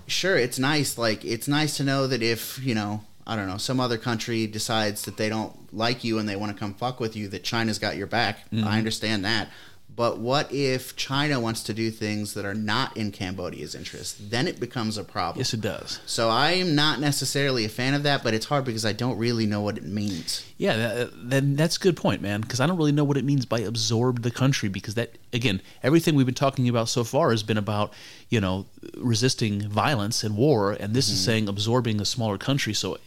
Sure, 0.06 0.36
it's 0.36 0.58
nice. 0.58 0.98
Like 0.98 1.24
it's 1.24 1.48
nice 1.48 1.76
to 1.78 1.84
know 1.84 2.06
that 2.06 2.22
if 2.22 2.58
you 2.62 2.74
know. 2.74 3.02
I 3.30 3.36
don't 3.36 3.46
know. 3.46 3.58
Some 3.58 3.78
other 3.78 3.98
country 3.98 4.46
decides 4.46 5.02
that 5.02 5.18
they 5.18 5.28
don't 5.28 5.74
like 5.74 6.02
you 6.02 6.18
and 6.18 6.26
they 6.26 6.34
want 6.34 6.50
to 6.50 6.58
come 6.58 6.72
fuck 6.72 6.98
with 6.98 7.14
you. 7.14 7.28
That 7.28 7.44
China's 7.44 7.78
got 7.78 7.94
your 7.94 8.06
back. 8.06 8.38
I 8.50 8.54
mm-hmm. 8.54 8.66
understand 8.66 9.22
that. 9.26 9.50
But 9.98 10.18
what 10.18 10.52
if 10.52 10.94
China 10.94 11.40
wants 11.40 11.64
to 11.64 11.74
do 11.74 11.90
things 11.90 12.34
that 12.34 12.44
are 12.44 12.54
not 12.54 12.96
in 12.96 13.10
Cambodia's 13.10 13.74
interest? 13.74 14.30
Then 14.30 14.46
it 14.46 14.60
becomes 14.60 14.96
a 14.96 15.02
problem. 15.02 15.40
yes 15.40 15.52
it 15.52 15.60
does 15.60 15.98
So 16.06 16.30
I'm 16.30 16.76
not 16.76 17.00
necessarily 17.00 17.64
a 17.64 17.68
fan 17.68 17.94
of 17.94 18.04
that, 18.04 18.22
but 18.22 18.32
it's 18.32 18.46
hard 18.46 18.64
because 18.64 18.84
I 18.84 18.92
don't 18.92 19.18
really 19.18 19.44
know 19.44 19.60
what 19.60 19.76
it 19.76 19.82
means. 19.82 20.46
Yeah, 20.56 20.76
that, 20.76 21.10
then 21.30 21.56
that's 21.56 21.78
a 21.78 21.80
good 21.80 21.96
point, 21.96 22.22
man. 22.22 22.42
Because 22.42 22.60
I 22.60 22.68
don't 22.68 22.76
really 22.76 22.92
know 22.92 23.02
what 23.02 23.16
it 23.16 23.24
means 23.24 23.44
by 23.44 23.58
absorb 23.58 24.22
the 24.22 24.30
country. 24.30 24.68
Because 24.68 24.94
that, 24.94 25.18
again, 25.32 25.60
everything 25.82 26.14
we've 26.14 26.26
been 26.26 26.32
talking 26.32 26.68
about 26.68 26.88
so 26.88 27.02
far 27.02 27.32
has 27.32 27.42
been 27.42 27.58
about, 27.58 27.92
you 28.28 28.40
know, 28.40 28.66
resisting 28.98 29.68
violence 29.68 30.22
and 30.22 30.36
war, 30.36 30.74
and 30.74 30.94
this 30.94 31.08
is 31.08 31.16
mm-hmm. 31.16 31.24
saying 31.24 31.48
absorbing 31.48 32.00
a 32.00 32.04
smaller 32.04 32.38
country. 32.38 32.72
So, 32.72 32.98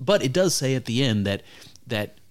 but 0.00 0.24
it 0.24 0.32
does 0.32 0.54
say 0.54 0.76
at 0.76 0.86
the 0.86 1.04
end 1.04 1.26
that 1.26 1.42
that 1.86 2.16
th- 2.16 2.21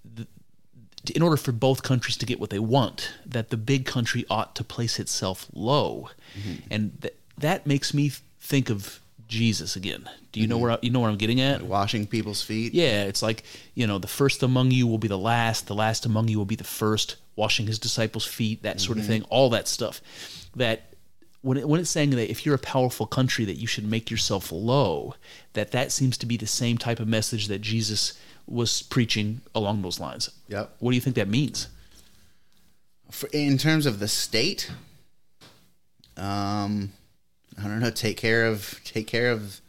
in 1.10 1.22
order 1.22 1.38
for 1.38 1.52
both 1.52 1.82
countries 1.82 2.18
to 2.18 2.26
get 2.26 2.40
what 2.40 2.52
they 2.52 2.60
want, 2.60 3.12
that 3.26 3.50
the 3.50 3.58
big 3.58 3.86
country 3.86 4.26
ought 4.30 4.56
to 4.56 4.64
place 4.64 5.00
itself 5.00 5.48
low, 5.54 6.10
mm-hmm. 6.38 6.62
and 6.70 7.02
th- 7.02 7.16
that 7.38 7.66
makes 7.66 7.94
me 7.94 8.12
think 8.40 8.70
of 8.70 9.00
Jesus 9.28 9.76
again. 9.76 10.08
Do 10.32 10.40
you 10.40 10.48
know 10.48 10.56
mm-hmm. 10.56 10.62
where 10.64 10.72
I, 10.74 10.78
you 10.82 10.92
know 10.92 11.00
where 11.00 11.10
I'm 11.10 11.18
getting 11.18 11.42
at? 11.42 11.64
Washing 11.64 12.06
people's 12.06 12.42
feet. 12.42 12.74
Yeah, 12.74 13.06
it's 13.06 13.22
like, 13.22 13.44
you 13.74 13.88
know, 13.88 13.98
the 13.98 14.08
first 14.08 14.44
among 14.44 14.72
you 14.72 14.86
will 14.86 14.98
be 14.98 15.08
the 15.08 15.18
last, 15.18 15.68
the 15.68 15.76
last 15.76 16.06
among 16.06 16.28
you 16.28 16.38
will 16.38 16.46
be 16.46 16.56
the 16.56 16.64
first, 16.64 17.16
washing 17.36 17.66
his 17.66 17.80
disciples' 17.80 18.26
feet, 18.26 18.62
that 18.64 18.80
sort 18.80 18.98
of 18.98 19.04
mm-hmm. 19.04 19.14
thing, 19.14 19.24
all 19.24 19.50
that 19.50 19.68
stuff. 19.68 20.02
That 20.56 20.94
when 21.42 21.58
it, 21.58 21.68
when 21.68 21.80
it's 21.80 21.90
saying 21.90 22.12
that 22.12 22.30
if 22.30 22.46
you're 22.46 22.56
a 22.56 22.60
powerful 22.60 23.08
country 23.08 23.46
that 23.46 23.56
you 23.56 23.68
should 23.68 23.90
make 23.90 24.12
yourself 24.12 24.52
low, 24.52 25.16
that 25.54 25.72
that 25.72 25.92
seems 25.92 26.18
to 26.20 26.26
be 26.26 26.38
the 26.38 26.46
same 26.46 26.78
type 26.78 27.00
of 27.00 27.08
message 27.08 27.48
that 27.48 27.62
Jesus 27.62 28.14
was 28.52 28.82
preaching 28.82 29.42
along 29.56 29.82
those 29.82 30.00
lines. 30.00 30.30
Yep. 30.50 30.76
What 30.80 30.92
do 30.92 30.96
you 30.96 31.02
think 31.02 31.16
that 31.16 31.28
means? 31.28 31.68
For, 33.10 33.28
in 33.34 33.58
terms 33.58 33.86
of 33.86 34.00
the 34.00 34.08
state, 34.08 34.72
um, 36.18 36.92
I 37.58 37.64
don't 37.64 37.80
know. 37.80 37.90
Take 37.90 38.18
care 38.18 38.46
of. 38.46 38.80
Take 38.84 39.08
care 39.08 39.32
of. 39.32 39.62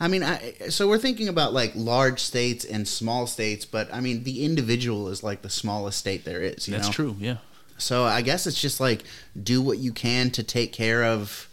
I 0.00 0.08
mean, 0.08 0.22
I, 0.22 0.54
so 0.68 0.88
we're 0.88 0.98
thinking 0.98 1.28
about 1.28 1.52
like 1.52 1.72
large 1.76 2.20
states 2.20 2.64
and 2.64 2.88
small 2.88 3.26
states, 3.26 3.64
but 3.64 3.92
I 3.94 4.00
mean, 4.00 4.24
the 4.24 4.44
individual 4.44 5.08
is 5.08 5.22
like 5.22 5.42
the 5.42 5.50
smallest 5.50 5.98
state 5.98 6.24
there 6.24 6.42
is. 6.42 6.66
You 6.66 6.74
That's 6.74 6.88
know? 6.88 6.92
true, 6.92 7.16
yeah. 7.18 7.36
So 7.78 8.04
I 8.04 8.22
guess 8.22 8.46
it's 8.46 8.60
just 8.60 8.80
like 8.80 9.04
do 9.40 9.62
what 9.62 9.78
you 9.78 9.92
can 9.92 10.30
to 10.30 10.42
take 10.42 10.72
care 10.72 11.04
of, 11.04 11.48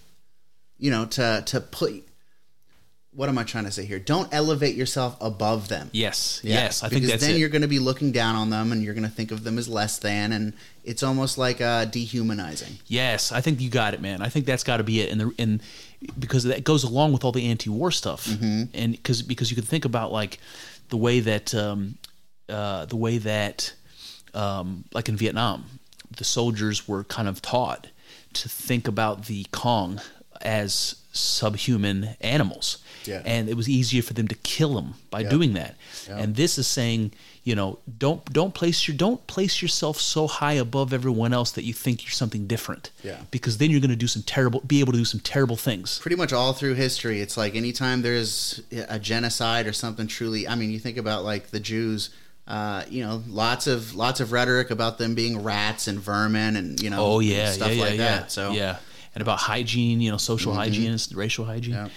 you 0.77 0.91
know, 0.91 1.05
to 1.05 1.43
to 1.45 1.61
put. 1.61 2.05
What 3.11 3.27
am 3.27 3.37
I 3.39 3.43
trying 3.43 3.65
to 3.65 3.71
say 3.71 3.85
here? 3.85 3.97
Don't 3.99 4.31
elevate 4.31 4.75
yourself 4.75 5.17
above 5.19 5.67
them. 5.67 5.89
Yes, 5.91 6.41
Yeah, 6.43 6.55
yes, 6.65 6.83
I 6.83 6.89
think 6.89 7.01
because 7.01 7.11
that's 7.13 7.23
then 7.25 7.35
it. 7.35 7.39
you're 7.39 7.49
going 7.49 7.63
to 7.63 7.67
be 7.67 7.79
looking 7.79 8.11
down 8.11 8.35
on 8.35 8.49
them, 8.51 8.71
and 8.71 8.83
you're 8.83 8.93
going 8.93 9.03
to 9.03 9.09
think 9.13 9.31
of 9.31 9.43
them 9.43 9.57
as 9.57 9.67
less 9.67 9.97
than, 9.97 10.31
and 10.31 10.53
it's 10.83 11.01
almost 11.01 11.37
like 11.37 11.59
uh, 11.59 11.85
dehumanizing. 11.85 12.77
Yes, 12.85 13.31
I 13.31 13.41
think 13.41 13.61
you 13.61 13.69
got 13.71 13.95
it, 13.95 14.01
man. 14.01 14.21
I 14.21 14.29
think 14.29 14.45
that's 14.45 14.63
got 14.63 14.77
to 14.77 14.83
be 14.83 15.01
it, 15.01 15.11
and 15.11 15.19
the 15.19 15.33
and 15.39 15.59
because 16.19 16.43
that 16.43 16.63
goes 16.63 16.83
along 16.83 17.11
with 17.13 17.23
all 17.25 17.31
the 17.31 17.47
anti-war 17.49 17.89
stuff, 17.91 18.25
Mm-hmm. 18.27 18.63
and 18.75 18.91
because 18.91 19.23
because 19.23 19.49
you 19.49 19.55
can 19.55 19.65
think 19.65 19.85
about 19.85 20.11
like 20.11 20.37
the 20.89 20.97
way 20.97 21.19
that 21.19 21.53
um, 21.55 21.97
uh, 22.47 22.85
the 22.85 22.95
way 22.95 23.17
that 23.17 23.73
um, 24.35 24.83
like 24.93 25.09
in 25.09 25.17
Vietnam, 25.17 25.65
the 26.15 26.23
soldiers 26.23 26.87
were 26.87 27.03
kind 27.05 27.27
of 27.27 27.41
taught 27.41 27.87
to 28.33 28.47
think 28.47 28.87
about 28.87 29.25
the 29.25 29.45
Cong 29.51 29.99
as 30.41 30.95
subhuman 31.11 32.15
animals, 32.21 32.77
Yeah. 33.05 33.21
and 33.25 33.49
it 33.49 33.55
was 33.55 33.67
easier 33.69 34.01
for 34.01 34.13
them 34.13 34.27
to 34.27 34.35
kill 34.35 34.75
them 34.75 34.95
by 35.09 35.21
Yep. 35.21 35.29
doing 35.31 35.53
that. 35.53 35.75
Yep. 36.07 36.17
And 36.19 36.35
this 36.35 36.57
is 36.57 36.67
saying, 36.67 37.11
you 37.43 37.55
know, 37.55 37.79
don't 37.97 38.31
don't 38.31 38.53
place 38.53 38.87
your 38.87 38.95
don't 38.95 39.25
place 39.27 39.61
yourself 39.61 39.99
so 39.99 40.27
high 40.27 40.53
above 40.53 40.93
everyone 40.93 41.33
else 41.33 41.51
that 41.51 41.63
you 41.63 41.73
think 41.73 42.03
you're 42.03 42.11
something 42.11 42.45
different. 42.47 42.91
Yeah. 43.03 43.17
Because 43.31 43.57
then 43.57 43.71
you're 43.71 43.79
going 43.79 43.89
to 43.89 43.95
do 43.95 44.07
some 44.07 44.21
terrible, 44.23 44.59
be 44.61 44.79
able 44.81 44.91
to 44.93 44.99
do 44.99 45.05
some 45.05 45.19
terrible 45.21 45.55
things. 45.55 45.99
Pretty 45.99 46.15
much 46.17 46.31
all 46.33 46.53
through 46.53 46.75
history, 46.75 47.21
it's 47.21 47.37
like 47.37 47.55
anytime 47.55 48.01
there's 48.01 48.61
a 48.87 48.99
genocide 48.99 49.65
or 49.67 49.73
something 49.73 50.07
truly. 50.07 50.47
I 50.47 50.55
mean, 50.55 50.69
you 50.71 50.79
think 50.79 50.97
about 50.97 51.23
like 51.23 51.51
the 51.51 51.59
Jews. 51.59 52.09
Uh, 52.47 52.83
you 52.89 53.03
know, 53.05 53.21
lots 53.27 53.67
of 53.67 53.93
lots 53.93 54.19
of 54.19 54.31
rhetoric 54.31 54.71
about 54.71 54.97
them 54.97 55.13
being 55.13 55.43
rats 55.43 55.87
and 55.87 55.99
vermin, 55.99 56.55
and 56.55 56.81
you 56.81 56.89
know, 56.89 56.97
Oh 57.05 57.19
yeah, 57.19 57.51
stuff 57.51 57.67
yeah, 57.69 57.73
yeah, 57.75 57.83
like 57.83 57.91
yeah. 57.91 57.97
that. 58.21 58.31
So 58.31 58.51
yeah, 58.53 58.77
and 59.15 59.21
about 59.21 59.39
hygiene, 59.39 60.01
you 60.01 60.11
know, 60.11 60.17
social 60.17 60.53
hygiene, 60.53 60.91
and 60.91 61.07
racial 61.15 61.45
hygiene. 61.45 61.73
Yeah. 61.73 61.89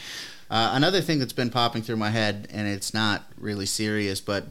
Uh, 0.50 0.72
another 0.74 1.00
thing 1.00 1.18
that's 1.18 1.32
been 1.32 1.50
popping 1.50 1.82
through 1.82 1.96
my 1.96 2.10
head, 2.10 2.48
and 2.52 2.68
it's 2.68 2.92
not 2.92 3.22
really 3.38 3.64
serious, 3.66 4.20
but 4.20 4.46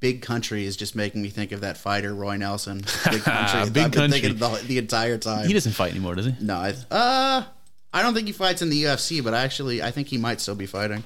big 0.00 0.20
country 0.20 0.66
is 0.66 0.76
just 0.76 0.96
making 0.96 1.22
me 1.22 1.28
think 1.28 1.52
of 1.52 1.60
that 1.60 1.76
fighter 1.76 2.14
Roy 2.14 2.36
Nelson. 2.36 2.78
Big 3.10 3.22
country. 3.22 3.22
Big 3.22 3.24
I've 3.24 3.72
been 3.72 3.90
Country. 3.90 4.20
thinking 4.20 4.38
the, 4.38 4.62
the 4.66 4.78
entire 4.78 5.16
time. 5.16 5.46
He 5.46 5.52
doesn't 5.52 5.72
fight 5.72 5.92
anymore, 5.92 6.14
does 6.14 6.26
he? 6.26 6.34
no, 6.40 6.56
I, 6.56 6.74
uh, 6.90 7.44
I 7.92 8.02
don't 8.02 8.12
think 8.12 8.26
he 8.26 8.32
fights 8.32 8.60
in 8.60 8.68
the 8.68 8.82
UFC, 8.82 9.22
but 9.22 9.32
actually, 9.32 9.80
I 9.82 9.92
think 9.92 10.08
he 10.08 10.18
might 10.18 10.40
still 10.40 10.56
be 10.56 10.66
fighting. 10.66 11.04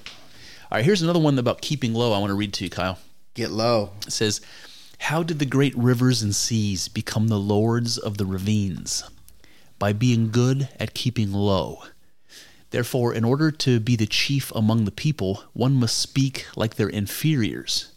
All 0.71 0.79
right, 0.79 0.85
here's 0.85 1.03
another 1.03 1.21
one 1.21 1.39
about 1.39 1.61
keeping 1.61 1.93
low. 1.95 2.13
I 2.13 2.19
want 2.19 2.31
to 2.31 2.35
read 2.35 2.53
to 2.55 2.65
you, 2.65 2.71
Kyle. 2.71 2.99
Get 3.35 3.51
low. 3.51 3.91
It 4.07 4.13
says, 4.13 4.41
How 4.99 5.23
did 5.23 5.39
the 5.39 5.47
great 5.47 5.77
rivers 5.77 6.23
and 6.23 6.35
seas 6.35 6.89
become 6.89 7.29
the 7.29 7.39
lords 7.39 7.99
of 7.99 8.17
the 8.17 8.27
ravines? 8.27 9.05
By 9.79 9.93
being 9.93 10.31
good 10.31 10.69
at 10.81 10.95
keeping 10.95 11.33
low. 11.33 11.83
Therefore, 12.71 13.15
in 13.15 13.25
order 13.25 13.51
to 13.51 13.81
be 13.81 13.97
the 13.97 14.07
chief 14.07 14.51
among 14.55 14.85
the 14.85 14.91
people, 14.91 15.45
one 15.53 15.75
must 15.75 15.99
speak 15.99 16.47
like 16.57 16.75
their 16.75 16.89
inferiors. 16.89 17.93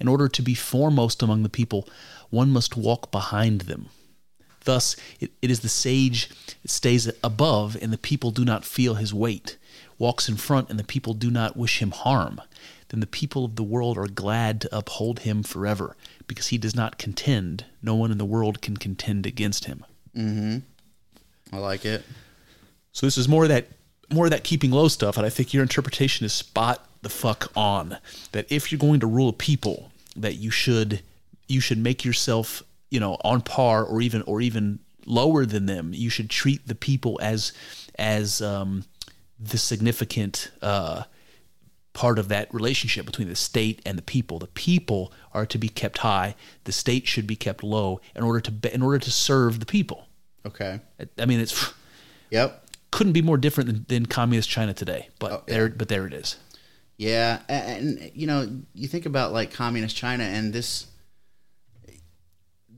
In 0.00 0.08
order 0.08 0.28
to 0.28 0.42
be 0.42 0.54
foremost 0.54 1.22
among 1.22 1.42
the 1.42 1.48
people, 1.48 1.88
one 2.30 2.50
must 2.50 2.76
walk 2.76 3.10
behind 3.10 3.62
them. 3.62 3.88
Thus, 4.64 4.96
it, 5.18 5.32
it 5.42 5.50
is 5.50 5.60
the 5.60 5.68
sage 5.68 6.28
that 6.62 6.70
stays 6.70 7.10
above, 7.24 7.76
and 7.80 7.92
the 7.92 7.98
people 7.98 8.30
do 8.30 8.44
not 8.44 8.64
feel 8.64 8.94
his 8.94 9.12
weight, 9.12 9.56
walks 9.98 10.28
in 10.28 10.36
front, 10.36 10.70
and 10.70 10.78
the 10.78 10.84
people 10.84 11.14
do 11.14 11.30
not 11.30 11.56
wish 11.56 11.80
him 11.80 11.90
harm. 11.90 12.40
Then 12.88 13.00
the 13.00 13.06
people 13.06 13.44
of 13.44 13.56
the 13.56 13.62
world 13.62 13.98
are 13.98 14.06
glad 14.06 14.60
to 14.60 14.76
uphold 14.76 15.20
him 15.20 15.42
forever, 15.42 15.96
because 16.26 16.48
he 16.48 16.58
does 16.58 16.74
not 16.74 16.98
contend. 16.98 17.64
No 17.82 17.94
one 17.94 18.10
in 18.12 18.18
the 18.18 18.24
world 18.24 18.62
can 18.62 18.76
contend 18.76 19.26
against 19.26 19.64
him. 19.64 19.84
Mm-hmm. 20.16 20.58
I 21.52 21.58
like 21.58 21.84
it. 21.84 22.04
So 22.92 23.06
this 23.06 23.18
is 23.18 23.28
more 23.28 23.44
of 23.44 23.48
that 23.48 23.68
more 24.10 24.24
of 24.24 24.30
that 24.30 24.44
keeping 24.44 24.70
low 24.70 24.88
stuff, 24.88 25.16
and 25.16 25.26
I 25.26 25.28
think 25.28 25.52
your 25.52 25.62
interpretation 25.62 26.24
is 26.24 26.32
spot 26.32 26.86
the 27.02 27.08
fuck 27.08 27.52
on. 27.54 27.98
That 28.32 28.50
if 28.50 28.72
you're 28.72 28.78
going 28.78 29.00
to 29.00 29.06
rule 29.06 29.28
a 29.28 29.32
people, 29.32 29.92
that 30.16 30.34
you 30.34 30.50
should 30.50 31.02
you 31.46 31.60
should 31.60 31.78
make 31.78 32.04
yourself 32.04 32.62
you 32.90 33.00
know 33.00 33.16
on 33.22 33.40
par 33.40 33.84
or 33.84 34.00
even 34.00 34.22
or 34.22 34.40
even 34.40 34.80
lower 35.06 35.46
than 35.46 35.66
them. 35.66 35.92
You 35.94 36.10
should 36.10 36.30
treat 36.30 36.66
the 36.66 36.74
people 36.74 37.18
as 37.22 37.52
as 37.98 38.40
um, 38.40 38.84
the 39.38 39.58
significant 39.58 40.50
uh, 40.62 41.04
part 41.92 42.18
of 42.18 42.28
that 42.28 42.52
relationship 42.52 43.06
between 43.06 43.28
the 43.28 43.36
state 43.36 43.80
and 43.84 43.96
the 43.98 44.02
people. 44.02 44.38
The 44.38 44.46
people 44.48 45.12
are 45.32 45.46
to 45.46 45.58
be 45.58 45.68
kept 45.68 45.98
high. 45.98 46.34
The 46.64 46.72
state 46.72 47.06
should 47.06 47.26
be 47.26 47.36
kept 47.36 47.62
low 47.62 48.00
in 48.14 48.22
order 48.22 48.40
to 48.40 48.74
in 48.74 48.82
order 48.82 48.98
to 48.98 49.10
serve 49.10 49.60
the 49.60 49.66
people. 49.66 50.07
Okay. 50.46 50.80
I 51.18 51.26
mean, 51.26 51.40
it's 51.40 51.72
Yep. 52.30 52.64
couldn't 52.90 53.12
be 53.12 53.22
more 53.22 53.36
different 53.36 53.68
than, 53.68 53.84
than 53.88 54.06
communist 54.06 54.48
China 54.48 54.72
today. 54.74 55.08
But 55.18 55.32
Oh, 55.32 55.42
yeah. 55.46 55.54
there, 55.54 55.68
but 55.68 55.88
there 55.88 56.06
it 56.06 56.12
is. 56.12 56.36
Yeah, 56.96 57.40
and, 57.48 58.10
you 58.14 58.26
know, 58.26 58.48
you 58.74 58.88
think 58.88 59.06
about 59.06 59.32
like 59.32 59.52
communist 59.52 59.94
China 59.96 60.24
and 60.24 60.52
this 60.52 60.86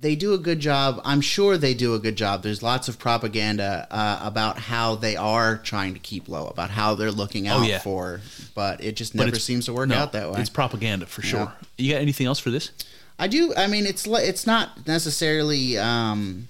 they 0.03 0.17
do 0.17 0.33
a 0.33 0.39
good 0.39 0.61
job. 0.61 0.99
I'm 1.05 1.21
sure 1.21 1.59
they 1.59 1.75
do 1.75 1.93
a 1.93 1.99
good 1.99 2.17
job. 2.17 2.43
There's 2.43 2.63
lots 2.63 2.89
of 2.89 2.99
propaganda 2.99 3.87
uh, 3.91 4.19
about 4.23 4.59
how 4.59 4.95
they 4.95 5.15
are 5.15 5.59
trying 5.59 5.93
to 5.93 6.01
keep 6.01 6.27
low, 6.27 6.47
about 6.47 6.71
how 6.71 6.95
they're 6.95 7.11
looking 7.11 7.47
out 7.49 7.61
Oh, 7.61 7.63
yeah. 7.65 7.81
for, 7.81 8.23
but 8.55 8.83
it 8.83 8.97
just 8.97 9.15
But 9.15 9.27
never 9.27 9.39
seems 9.39 9.67
to 9.67 9.75
work 9.75 9.91
no, 9.91 9.97
out 9.97 10.13
that 10.13 10.31
way. 10.33 10.41
It's 10.41 10.49
propaganda 10.49 11.05
for 11.05 11.21
sure. 11.21 11.41
Yeah. 11.41 11.85
You 11.85 11.93
got 11.93 12.01
anything 12.01 12.27
else 12.27 12.39
for 12.39 12.51
this? 12.51 12.71
I 13.19 13.27
do. 13.29 13.53
I 13.55 13.67
mean, 13.67 13.85
it's 13.85 14.07
it's 14.07 14.47
not 14.47 14.87
necessarily. 14.87 15.77
Um, 15.77 16.49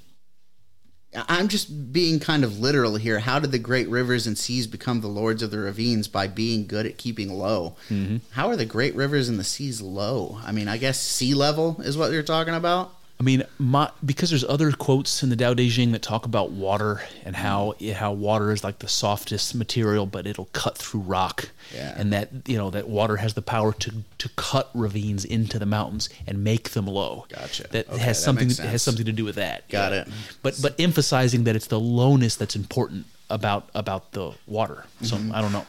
I'm 1.15 1.49
just 1.49 1.93
being 1.93 2.21
kind 2.21 2.45
of 2.45 2.61
literal 2.61 2.95
here. 2.95 3.19
How 3.19 3.41
did 3.41 3.51
the 3.51 3.59
great 3.59 3.89
rivers 3.89 4.27
and 4.29 4.39
seas 4.39 4.69
become 4.69 5.01
the 5.01 5.09
lords 5.09 5.43
of 5.43 5.51
the 5.51 5.59
ravines 5.59 6.07
by 6.07 6.29
being 6.29 6.67
good 6.67 6.87
at 6.87 6.99
keeping 6.99 7.33
low? 7.33 7.75
Mm-hmm. 7.89 8.19
How 8.31 8.49
are 8.49 8.57
the 8.57 8.65
great 8.65 8.95
rivers 8.95 9.29
and 9.29 9.39
the 9.39 9.45
seas 9.45 9.81
low? 9.81 10.39
I 10.45 10.53
mean, 10.53 10.69
I 10.69 10.77
guess 10.77 11.01
sea 11.01 11.35
level 11.35 11.81
is 11.81 11.97
what 11.99 12.13
you're 12.13 12.23
talking 12.23 12.55
about. 12.55 12.95
I 13.21 13.23
mean, 13.23 13.43
my, 13.59 13.91
because 14.03 14.31
there's 14.31 14.45
other 14.45 14.73
quotes 14.73 15.23
in 15.23 15.29
the 15.29 15.37
Tao 15.37 15.53
Te 15.53 15.69
Ching 15.69 15.93
that 15.93 16.01
talk 16.01 16.25
about 16.25 16.53
water 16.53 17.03
and 17.23 17.37
how 17.37 17.75
how 17.95 18.13
water 18.13 18.51
is 18.51 18.65
like 18.65 18.79
the 18.79 18.89
softest 18.89 19.55
material, 19.55 20.07
but 20.07 20.27
it'll 20.27 20.49
cut 20.55 20.79
through 20.79 21.01
rock, 21.03 21.51
Yeah. 21.75 21.95
and 21.99 22.15
that 22.15 22.31
you 22.47 22.57
know 22.57 22.71
that 22.71 22.89
water 22.89 23.17
has 23.19 23.35
the 23.35 23.43
power 23.43 23.75
to 23.75 23.93
to 24.17 24.29
cut 24.37 24.71
ravines 24.73 25.27
into 25.27 25.59
the 25.59 25.67
mountains 25.67 26.09
and 26.27 26.43
make 26.43 26.71
them 26.71 26.87
low. 26.87 27.27
Gotcha. 27.29 27.65
That 27.73 27.91
Okay, 27.91 27.99
has 27.99 28.17
that 28.17 28.25
something 28.25 28.51
it 28.51 28.59
has 28.59 28.83
something 28.83 29.05
to 29.05 29.13
do 29.13 29.27
with 29.27 29.35
that. 29.35 29.69
Got 29.69 29.93
Yeah. 29.93 30.01
it. 30.03 30.09
But 30.43 30.59
but 30.63 30.81
emphasizing 30.81 31.45
that 31.45 31.55
it's 31.55 31.67
the 31.67 31.79
lowness 31.79 32.37
that's 32.37 32.57
important 32.57 33.05
about 33.29 33.69
about 33.75 34.13
the 34.13 34.33
water. 34.47 34.87
So 35.03 35.17
Mm-hmm. 35.17 35.35
I 35.35 35.43
don't 35.43 35.53
know. 35.53 35.67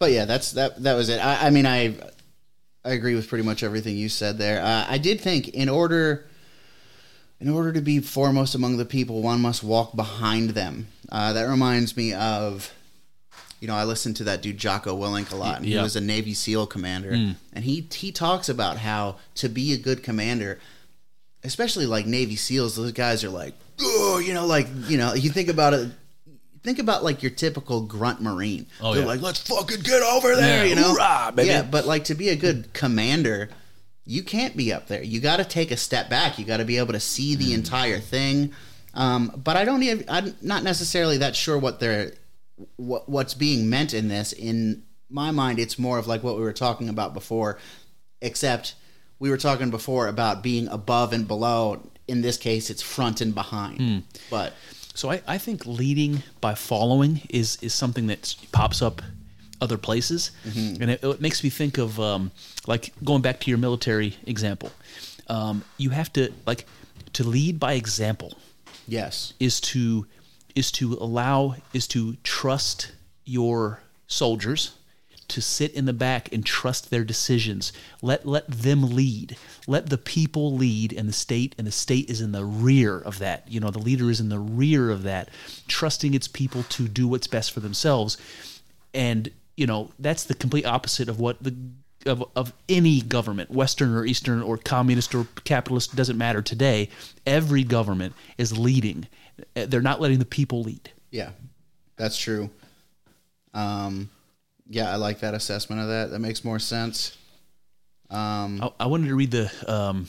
But 0.00 0.10
yeah, 0.10 0.24
that's 0.24 0.50
that. 0.52 0.82
That 0.82 0.94
was 0.94 1.08
it. 1.08 1.24
I, 1.24 1.46
I 1.46 1.50
mean, 1.50 1.64
I 1.64 1.94
I 2.84 2.90
agree 2.92 3.14
with 3.14 3.28
pretty 3.28 3.44
much 3.44 3.62
everything 3.62 3.96
you 3.96 4.08
said 4.08 4.38
there. 4.38 4.62
Uh, 4.62 4.84
I 4.88 4.98
did 4.98 5.20
think 5.20 5.48
in 5.48 5.68
order 5.68 6.26
in 7.40 7.48
order 7.48 7.72
to 7.72 7.80
be 7.80 7.98
foremost 8.00 8.54
among 8.54 8.76
the 8.76 8.84
people, 8.84 9.20
one 9.20 9.40
must 9.40 9.64
walk 9.64 9.96
behind 9.96 10.50
them. 10.50 10.86
Uh, 11.10 11.32
that 11.32 11.44
reminds 11.44 11.96
me 11.96 12.12
of. 12.14 12.72
You 13.60 13.68
know, 13.68 13.76
I 13.76 13.84
listened 13.84 14.16
to 14.16 14.24
that 14.24 14.42
dude 14.42 14.58
Jocko 14.58 14.96
Willink 14.98 15.30
a 15.30 15.36
lot, 15.36 15.58
and 15.58 15.64
he 15.64 15.76
was 15.84 15.94
a 15.94 16.00
Navy 16.00 16.34
SEAL 16.34 16.66
commander, 16.66 17.12
and 17.52 17.64
he 17.64 17.86
he 17.94 18.10
talks 18.10 18.48
about 18.48 18.78
how 18.78 19.16
to 19.36 19.48
be 19.48 19.72
a 19.72 19.78
good 19.78 20.02
commander, 20.02 20.58
especially 21.44 21.86
like 21.86 22.04
Navy 22.04 22.34
SEALs, 22.34 22.74
those 22.74 22.90
guys 22.90 23.22
are 23.22 23.28
like, 23.30 23.54
oh, 23.80 24.18
you 24.18 24.34
know, 24.34 24.46
like 24.46 24.66
you 24.88 24.98
know, 24.98 25.14
you 25.14 25.30
think 25.30 25.48
about 25.48 25.74
it, 25.74 25.92
think 26.62 26.78
about 26.78 27.02
like 27.04 27.22
your 27.22 27.30
typical 27.30 27.82
grunt 27.82 28.20
marine. 28.20 28.66
Oh, 28.80 28.92
They're 28.92 29.02
yeah. 29.02 29.08
like, 29.08 29.20
let's 29.20 29.40
fucking 29.48 29.80
get 29.80 30.02
over 30.02 30.34
there, 30.36 30.64
Yeah, 30.64 30.70
you 30.70 30.74
know, 30.76 30.94
hoorah, 30.94 31.32
baby. 31.32 31.48
yeah. 31.48 31.62
But 31.62 31.86
like 31.86 32.04
to 32.04 32.14
be 32.14 32.28
a 32.30 32.36
good 32.36 32.72
commander, 32.72 33.50
you 34.04 34.22
can't 34.22 34.56
be 34.56 34.72
up 34.72 34.88
there. 34.88 35.02
You 35.02 35.20
got 35.20 35.36
to 35.36 35.44
take 35.44 35.70
a 35.70 35.76
step 35.76 36.08
back. 36.10 36.38
You 36.38 36.44
got 36.44 36.58
to 36.58 36.64
be 36.64 36.78
able 36.78 36.92
to 36.92 37.00
see 37.00 37.34
the 37.34 37.52
entire 37.54 37.98
thing. 38.00 38.52
Um, 38.94 39.40
but 39.42 39.56
I 39.56 39.64
don't 39.64 39.82
even. 39.82 40.04
I'm 40.08 40.34
not 40.42 40.62
necessarily 40.64 41.18
that 41.18 41.34
sure 41.36 41.58
what 41.58 41.80
they're 41.80 42.12
what 42.76 43.08
what's 43.08 43.34
being 43.34 43.70
meant 43.70 43.94
in 43.94 44.08
this. 44.08 44.32
In 44.32 44.82
my 45.08 45.30
mind, 45.30 45.58
it's 45.58 45.78
more 45.78 45.98
of 45.98 46.06
like 46.06 46.22
what 46.22 46.36
we 46.36 46.42
were 46.42 46.52
talking 46.52 46.88
about 46.88 47.14
before, 47.14 47.58
except 48.20 48.74
we 49.18 49.30
were 49.30 49.36
talking 49.38 49.70
before 49.70 50.08
about 50.08 50.42
being 50.42 50.68
above 50.68 51.12
and 51.12 51.26
below. 51.26 51.88
In 52.08 52.20
this 52.20 52.36
case, 52.36 52.68
it's 52.68 52.82
front 52.82 53.20
and 53.20 53.34
behind. 53.34 54.02
But 54.28 54.52
So 54.94 55.10
I, 55.10 55.22
I 55.26 55.38
think 55.38 55.66
leading 55.66 56.22
by 56.40 56.54
following 56.54 57.22
is 57.30 57.58
is 57.62 57.74
something 57.74 58.06
that 58.08 58.34
pops 58.52 58.82
up 58.82 59.02
other 59.60 59.78
places, 59.78 60.32
and 60.80 60.90
it, 60.90 61.02
it 61.04 61.20
makes 61.20 61.42
me 61.44 61.50
think 61.50 61.78
of 61.78 61.98
um, 62.00 62.30
like 62.66 62.92
going 63.04 63.22
back 63.22 63.40
to 63.40 63.50
your 63.50 63.58
military 63.58 64.16
example. 64.26 64.70
Um, 65.28 65.64
you 65.78 65.90
have 65.90 66.12
to 66.14 66.32
like 66.46 66.66
to 67.12 67.24
lead 67.24 67.58
by 67.60 67.74
example 67.74 68.32
yes, 68.86 69.34
is 69.38 69.60
to 69.60 70.06
is 70.54 70.70
to 70.72 70.94
allow 70.94 71.56
is 71.72 71.86
to 71.88 72.16
trust 72.22 72.92
your 73.24 73.80
soldiers 74.06 74.72
to 75.28 75.40
sit 75.40 75.72
in 75.74 75.84
the 75.84 75.92
back 75.92 76.32
and 76.32 76.44
trust 76.44 76.90
their 76.90 77.04
decisions. 77.04 77.72
Let 78.00 78.26
let 78.26 78.48
them 78.48 78.94
lead. 78.94 79.36
Let 79.66 79.90
the 79.90 79.98
people 79.98 80.54
lead 80.54 80.92
and 80.92 81.08
the 81.08 81.12
state 81.12 81.54
and 81.58 81.66
the 81.66 81.72
state 81.72 82.10
is 82.10 82.20
in 82.20 82.32
the 82.32 82.44
rear 82.44 82.98
of 82.98 83.18
that. 83.18 83.50
You 83.50 83.60
know 83.60 83.70
the 83.70 83.78
leader 83.78 84.10
is 84.10 84.20
in 84.20 84.28
the 84.28 84.38
rear 84.38 84.90
of 84.90 85.02
that 85.04 85.28
trusting 85.68 86.14
its 86.14 86.28
people 86.28 86.62
to 86.64 86.88
do 86.88 87.08
what's 87.08 87.26
best 87.26 87.52
for 87.52 87.60
themselves. 87.60 88.16
And 88.94 89.30
you 89.56 89.66
know 89.66 89.90
that's 89.98 90.24
the 90.24 90.34
complete 90.34 90.66
opposite 90.66 91.08
of 91.08 91.20
what 91.20 91.42
the 91.42 91.54
of, 92.06 92.24
of 92.34 92.52
any 92.68 93.00
government 93.00 93.50
western 93.50 93.94
or 93.94 94.04
eastern 94.04 94.42
or 94.42 94.56
communist 94.56 95.14
or 95.14 95.26
capitalist 95.44 95.94
doesn't 95.94 96.18
matter 96.18 96.42
today. 96.42 96.88
Every 97.26 97.64
government 97.64 98.14
is 98.38 98.58
leading. 98.58 99.06
They're 99.54 99.80
not 99.80 100.00
letting 100.00 100.18
the 100.18 100.24
people 100.24 100.62
lead. 100.62 100.90
Yeah, 101.10 101.30
that's 101.96 102.16
true. 102.16 102.50
Um, 103.54 104.10
yeah, 104.72 104.90
I 104.92 104.96
like 104.96 105.20
that 105.20 105.34
assessment 105.34 105.80
of 105.82 105.88
that. 105.88 106.10
That 106.10 106.18
makes 106.18 106.44
more 106.44 106.58
sense. 106.58 107.16
Um, 108.10 108.62
I, 108.62 108.84
I 108.84 108.86
wanted 108.86 109.08
to 109.08 109.14
read 109.14 109.30
the 109.30 109.50
um, 109.66 110.08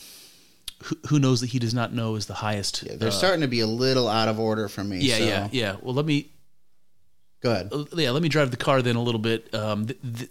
who, 0.82 0.96
who 1.08 1.18
knows 1.18 1.40
that 1.40 1.48
he 1.48 1.58
does 1.58 1.72
not 1.74 1.92
know 1.94 2.16
is 2.16 2.26
the 2.26 2.34
highest 2.34 2.84
they're 2.98 3.10
starting 3.10 3.40
to 3.40 3.48
be 3.48 3.60
a 3.60 3.66
little 3.66 4.08
out 4.08 4.28
of 4.28 4.38
order 4.38 4.68
for 4.68 4.84
me. 4.84 4.98
Uh, 4.98 5.02
yeah 5.02 5.16
so- 5.18 5.24
yeah 5.24 5.48
yeah 5.52 5.76
well 5.82 5.94
let 5.94 6.04
me 6.06 6.30
Go 7.40 7.50
ahead. 7.52 7.68
uh, 7.72 7.84
yeah, 7.94 8.10
let 8.10 8.22
me 8.22 8.28
drive 8.30 8.50
the 8.50 8.56
car 8.56 8.80
then 8.80 8.96
a 8.96 9.02
little 9.02 9.20
bit, 9.20 9.54
um, 9.54 9.86
th- 9.86 9.98
th- 10.16 10.30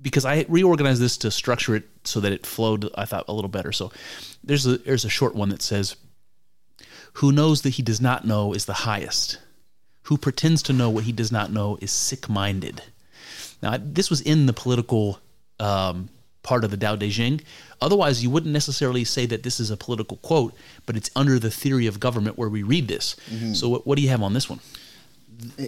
because 0.00 0.24
I 0.24 0.44
reorganized 0.48 1.00
this 1.02 1.16
to 1.18 1.30
structure 1.32 1.74
it 1.74 1.82
so 2.04 2.20
that 2.20 2.30
it 2.32 2.46
flowed. 2.46 2.88
I 2.96 3.06
thought 3.06 3.24
a 3.26 3.32
little 3.32 3.48
better. 3.48 3.72
So 3.72 3.90
there's 4.44 4.64
a 4.64 4.78
there's 4.78 5.04
a 5.04 5.08
short 5.08 5.34
one 5.34 5.48
that 5.48 5.62
says, 5.62 5.96
"Who 7.14 7.32
knows 7.32 7.62
that 7.62 7.70
he 7.70 7.82
does 7.82 8.00
not 8.00 8.24
know 8.24 8.52
is 8.52 8.66
the 8.66 8.72
highest. 8.86 9.38
Who 10.04 10.16
pretends 10.16 10.62
to 10.64 10.72
know 10.72 10.90
what 10.90 11.04
he 11.04 11.12
does 11.12 11.32
not 11.32 11.50
know 11.52 11.76
is 11.80 11.90
sick-minded." 11.90 12.82
Now 13.64 13.76
this 13.80 14.08
was 14.10 14.20
in 14.20 14.46
the 14.46 14.52
political 14.52 15.18
um, 15.58 16.08
part 16.42 16.62
of 16.64 16.70
the 16.70 16.76
Tao 16.76 16.94
Te 16.96 17.10
Ching. 17.10 17.40
Otherwise, 17.80 18.22
you 18.22 18.28
wouldn't 18.30 18.52
necessarily 18.52 19.02
say 19.04 19.24
that 19.26 19.42
this 19.42 19.58
is 19.58 19.70
a 19.70 19.76
political 19.76 20.18
quote, 20.18 20.54
but 20.86 20.96
it's 20.96 21.10
under 21.16 21.38
the 21.38 21.50
theory 21.50 21.86
of 21.86 21.98
government 21.98 22.36
where 22.38 22.48
we 22.50 22.62
read 22.62 22.86
this. 22.88 23.16
So 23.54 23.68
what, 23.70 23.86
what 23.86 23.96
do 23.96 24.02
you 24.02 24.10
have 24.10 24.22
on 24.22 24.34
this 24.34 24.48
one? 24.48 24.60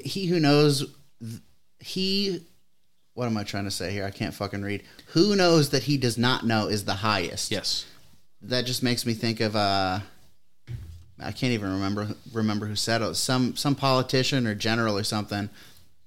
he 0.05 0.27
who 0.27 0.39
knows 0.39 0.85
he 1.81 2.41
what 3.15 3.27
am 3.27 3.37
i 3.37 3.43
trying 3.43 3.65
to 3.65 3.71
say 3.71 3.91
here 3.93 4.05
i 4.05 4.11
can't 4.11 4.33
fucking 4.33 4.63
read 4.63 4.83
who 5.09 5.35
knows 5.35 5.71
that 5.71 5.83
he 5.83 5.97
does 5.97 6.17
not 6.17 6.47
know 6.47 6.69
is 6.69 6.85
the 6.85 6.95
highest 6.95 7.51
Yes. 7.51 7.85
that 8.43 8.65
just 8.65 8.83
makes 8.83 9.05
me 9.05 9.13
think 9.13 9.41
of 9.41 9.57
uh 9.57 9.99
i 11.21 11.33
can't 11.33 11.53
even 11.53 11.73
remember 11.73 12.09
remember 12.33 12.67
who 12.67 12.77
said 12.77 13.03
it 13.03 13.15
some 13.17 13.57
some 13.57 13.75
politician 13.75 14.47
or 14.47 14.55
general 14.55 14.97
or 14.97 15.03
something 15.05 15.51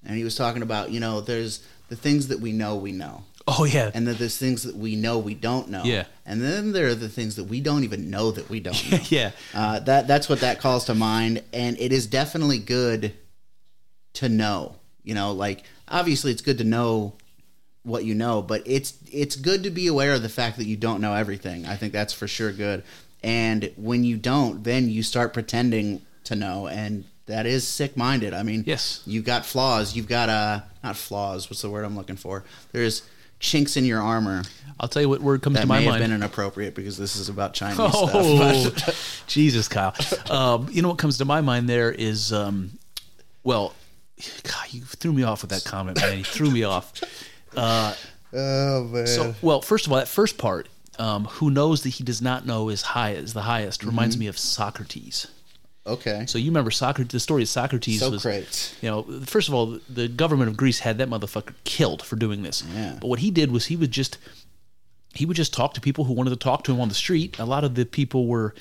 and 0.06 0.18
he 0.18 0.24
was 0.24 0.36
talking 0.36 0.62
about 0.62 0.92
you 0.92 1.00
know 1.02 1.20
there's 1.22 1.62
the 1.90 1.96
things 1.96 2.28
that 2.30 2.40
we 2.40 2.52
know 2.52 2.76
we 2.76 2.92
know 2.92 3.24
Oh 3.48 3.66
yeah. 3.66 3.90
and 3.96 4.08
then 4.08 4.16
there's 4.18 4.38
things 4.38 4.62
that 4.64 4.76
we 4.76 4.96
know 4.96 5.18
we 5.18 5.34
don't 5.34 5.70
know 5.70 5.84
Yeah. 5.84 6.06
and 6.26 6.40
then 6.42 6.72
there 6.72 6.88
are 6.88 6.96
the 6.96 7.10
things 7.10 7.36
that 7.38 7.46
we 7.46 7.62
don't 7.62 7.84
even 7.84 8.10
know 8.10 8.30
that 8.32 8.48
we 8.50 8.60
don't 8.60 8.92
know 8.92 9.00
yeah. 9.10 9.32
uh, 9.56 9.80
that 9.82 10.08
that's 10.08 10.30
what 10.30 10.40
that 10.42 10.60
calls 10.60 10.86
to 10.86 10.94
mind, 10.96 11.44
and 11.54 11.76
it 11.80 11.92
is 11.92 12.06
definitely 12.08 12.60
good 12.60 13.14
to 14.14 14.30
know. 14.30 14.76
You 15.04 15.16
know, 15.16 15.32
like 15.32 15.64
obviously 15.88 16.32
it's 16.32 16.42
good 16.44 16.58
to 16.60 16.64
know 16.64 17.14
what 17.84 18.04
you 18.06 18.14
know, 18.14 18.42
but 18.44 18.62
it's 18.68 18.94
it's 19.12 19.36
good 19.36 19.64
to 19.64 19.72
be 19.72 19.88
aware 19.88 20.14
of 20.14 20.22
the 20.22 20.30
fact 20.30 20.58
that 20.58 20.66
you 20.66 20.76
don't 20.78 21.02
know 21.02 21.14
everything. 21.16 21.66
I 21.66 21.76
think 21.76 21.94
that's 21.94 22.14
for 22.14 22.28
sure 22.28 22.52
good. 22.52 22.84
And 23.24 23.72
when 23.76 24.04
you 24.04 24.18
don't, 24.18 24.64
then 24.64 24.90
you 24.90 25.02
start 25.04 25.34
pretending 25.34 26.02
to 26.26 26.36
know, 26.36 26.68
and 26.68 27.06
that 27.30 27.46
is 27.46 27.68
sick 27.68 27.96
minded. 27.98 28.34
I 28.34 28.44
mean, 28.44 28.64
Yes. 28.68 29.02
you've 29.06 29.24
got 29.26 29.46
flaws. 29.46 29.96
You've 29.96 30.08
got 30.08 30.30
uh 30.30 30.62
not 30.84 30.96
flaws. 30.98 31.50
What's 31.50 31.62
the 31.62 31.70
word 31.70 31.86
I'm 31.86 31.96
looking 31.96 32.16
for? 32.18 32.44
There's 32.72 33.04
chinks 33.40 33.78
in 33.78 33.86
your 33.86 34.02
armor 34.02 34.44
I'll 34.82 34.90
tell 34.90 35.02
you 35.02 35.08
what 35.10 35.22
word 35.22 35.42
comes 35.42 35.56
that 35.56 35.62
to 35.62 35.68
my 35.68 35.80
may 35.80 35.86
have 35.86 35.94
mind. 35.94 36.04
been 36.04 36.12
inappropriate 36.14 36.74
because 36.76 36.98
this 36.98 37.16
is 37.16 37.28
about 37.30 37.54
Chinese 37.54 37.78
oh, 37.82 38.70
stuff. 38.70 39.24
Jesus, 39.28 39.68
Kyle. 39.68 39.94
Um, 40.30 40.68
you 40.72 40.82
know 40.82 40.90
what 40.90 40.98
comes 40.98 41.18
to 41.18 41.26
my 41.26 41.42
mind 41.42 41.68
there 41.70 41.92
is, 41.92 42.32
um, 42.34 42.72
well, 43.44 43.74
God, 44.44 44.66
you 44.72 44.82
threw 44.82 45.12
me 45.14 45.24
off 45.24 45.42
with 45.42 45.52
that 45.52 45.64
comment, 45.66 45.98
man. 46.02 46.18
You 46.20 46.24
threw 46.24 46.50
me 46.52 46.64
off. 46.64 46.94
oh 47.56 48.84
man. 48.92 49.08
So, 49.08 49.36
well, 49.42 49.62
first 49.62 49.86
of 49.86 49.92
all, 49.92 49.98
that 50.00 50.08
first 50.08 50.38
part, 50.38 50.68
um, 50.98 51.26
who 51.26 51.50
knows 51.50 51.84
that 51.84 51.90
he 51.90 52.04
does 52.04 52.22
not 52.22 52.46
know 52.46 52.70
is 52.70 52.82
high 52.82 53.12
is 53.12 53.34
the 53.34 53.42
highest, 53.44 53.84
reminds 53.84 54.16
Mm-hmm. 54.16 54.22
me 54.22 54.28
of 54.28 54.38
Socrates. 54.38 55.28
Okay. 55.86 56.26
So 56.28 56.38
you 56.38 56.52
remember 56.52 56.72
Socrates? 56.72 57.12
The 57.12 57.20
story 57.20 57.44
of 57.44 57.50
Socrates 57.50 58.02
was 58.02 58.22
Socrates. 58.24 58.76
You 58.82 58.90
know, 58.90 59.04
first 59.26 59.48
of 59.48 59.54
all, 59.54 59.80
the 59.90 60.08
government 60.08 60.50
of 60.50 60.58
Greece 60.58 60.80
had 60.80 60.98
that 61.00 61.10
motherfucker 61.10 61.54
killed 61.64 62.04
for 62.04 62.16
doing 62.16 62.44
this. 62.44 62.64
Yeah. 62.74 62.98
But 63.00 63.08
what 63.08 63.20
he 63.20 63.32
did 63.32 63.52
was 63.52 63.68
he 63.68 63.76
would 63.76 63.92
just 63.92 64.18
he 65.14 65.26
would 65.26 65.38
just 65.38 65.54
talk 65.54 65.74
to 65.74 65.82
people 65.82 66.06
who 66.06 66.14
wanted 66.14 66.32
to 66.32 66.36
talk 66.36 66.64
to 66.66 66.74
him 66.74 66.80
on 66.80 66.90
the 66.90 66.96
street. 66.96 67.40
A 67.40 67.46
lot 67.46 67.64
of 67.64 67.76
the 67.76 67.86
people 67.86 68.28
were 68.28 68.54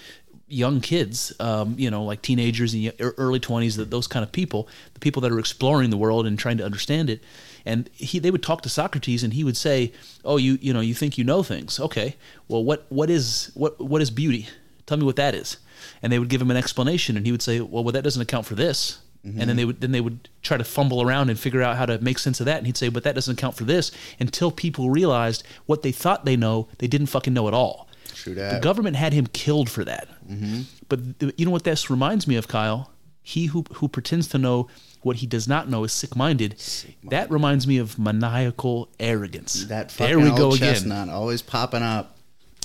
young 0.51 0.81
kids, 0.81 1.33
um, 1.41 1.75
you 1.79 1.91
know, 1.91 2.03
like 2.05 2.23
teenagers 2.23 2.73
and 2.73 2.93
early 2.99 3.39
twenties, 3.39 3.77
those 3.77 4.07
kind 4.07 4.23
of 4.23 4.33
people, 4.33 4.69
the 4.95 5.01
people 5.01 5.21
that 5.23 5.31
are 5.31 5.39
exploring 5.39 5.91
the 5.91 5.97
world 5.97 6.27
and 6.27 6.39
trying 6.39 6.57
to 6.57 6.65
understand 6.65 7.11
it. 7.11 7.23
And 7.67 7.91
he, 7.93 8.19
they 8.19 8.31
would 8.31 8.43
talk 8.43 8.63
to 8.63 8.71
Socrates, 8.71 9.23
and 9.23 9.35
he 9.35 9.45
would 9.45 9.57
say, 9.57 9.93
"Oh, 10.25 10.39
you, 10.39 10.59
you 10.63 10.73
know, 10.73 10.81
you 10.81 10.95
think 10.95 11.19
you 11.19 11.25
know 11.25 11.43
things? 11.43 11.79
Okay. 11.79 12.17
Well, 12.49 12.65
what, 12.65 12.87
what 12.89 13.11
is, 13.11 13.51
what, 13.55 13.79
what 13.79 14.01
is 14.01 14.11
beauty? 14.11 14.49
Tell 14.87 14.97
me 14.97 15.05
what 15.05 15.17
that 15.17 15.35
is." 15.35 15.59
And 16.03 16.13
they 16.13 16.19
would 16.19 16.29
give 16.29 16.41
him 16.41 16.51
an 16.51 16.57
explanation, 16.57 17.17
and 17.17 17.27
he 17.27 17.33
would 17.33 17.43
say, 17.43 17.61
"Well, 17.61 17.85
well 17.85 17.93
that 17.93 18.03
doesn't 18.03 18.23
account 18.23 18.47
for 18.47 18.55
this." 18.55 18.99
And 19.25 19.49
then 19.49 19.57
they 19.57 19.65
would 19.65 19.81
then 19.81 19.93
they 19.93 20.01
would 20.01 20.29
try 20.43 20.57
to 20.57 20.65
fumble 20.65 21.03
around 21.03 21.29
and 21.29 21.39
figure 21.39 21.61
out 21.61 21.77
how 21.77 21.85
to 21.87 21.99
make 21.99 22.19
sense 22.19 22.41
of 22.41 22.47
that. 22.47 22.59
And 22.59 22.67
he'd 22.67 22.77
say, 22.77 22.89
"But 22.89 23.03
that 23.05 23.15
doesn't 23.15 23.39
account 23.39 23.57
for 23.57 23.65
this." 23.65 23.91
Until 24.19 24.51
people 24.51 24.91
realized 24.91 25.43
what 25.67 25.83
they 25.83 25.93
thought 25.93 26.25
they 26.25 26.37
know, 26.37 26.69
they 26.79 26.87
didn't 26.87 27.09
fucking 27.09 27.35
know 27.35 27.47
at 27.49 27.53
all. 27.53 27.89
True 28.15 28.35
The 28.35 28.59
government 28.61 28.97
had 28.97 29.13
him 29.13 29.27
killed 29.27 29.71
for 29.71 29.85
that. 29.85 30.09
Mm-hmm. 30.29 30.63
But 30.89 31.21
th- 31.21 31.35
you 31.37 31.45
know 31.45 31.51
what 31.51 31.65
this 31.65 31.91
reminds 31.91 32.27
me 32.27 32.37
of, 32.37 32.49
Kyle? 32.49 32.91
He 33.23 33.47
who 33.47 33.65
who 33.75 33.89
pretends 33.89 34.29
to 34.29 34.39
know 34.39 34.69
what 35.03 35.17
he 35.17 35.27
does 35.27 35.47
not 35.47 35.69
know 35.69 35.85
is 35.85 35.93
sick-minded. 35.93 36.57
That 37.05 37.31
reminds 37.31 37.67
me 37.67 37.79
of 37.79 37.99
maniacal 37.99 38.89
arrogance. 38.99 39.65
That 39.67 39.93
fucking 39.93 40.17
there 40.17 40.25
we 40.25 40.37
go 40.37 40.53
again. 40.53 40.75
chestnut 40.75 41.09
always 41.09 41.43
popping 41.43 41.83
up. 41.83 42.18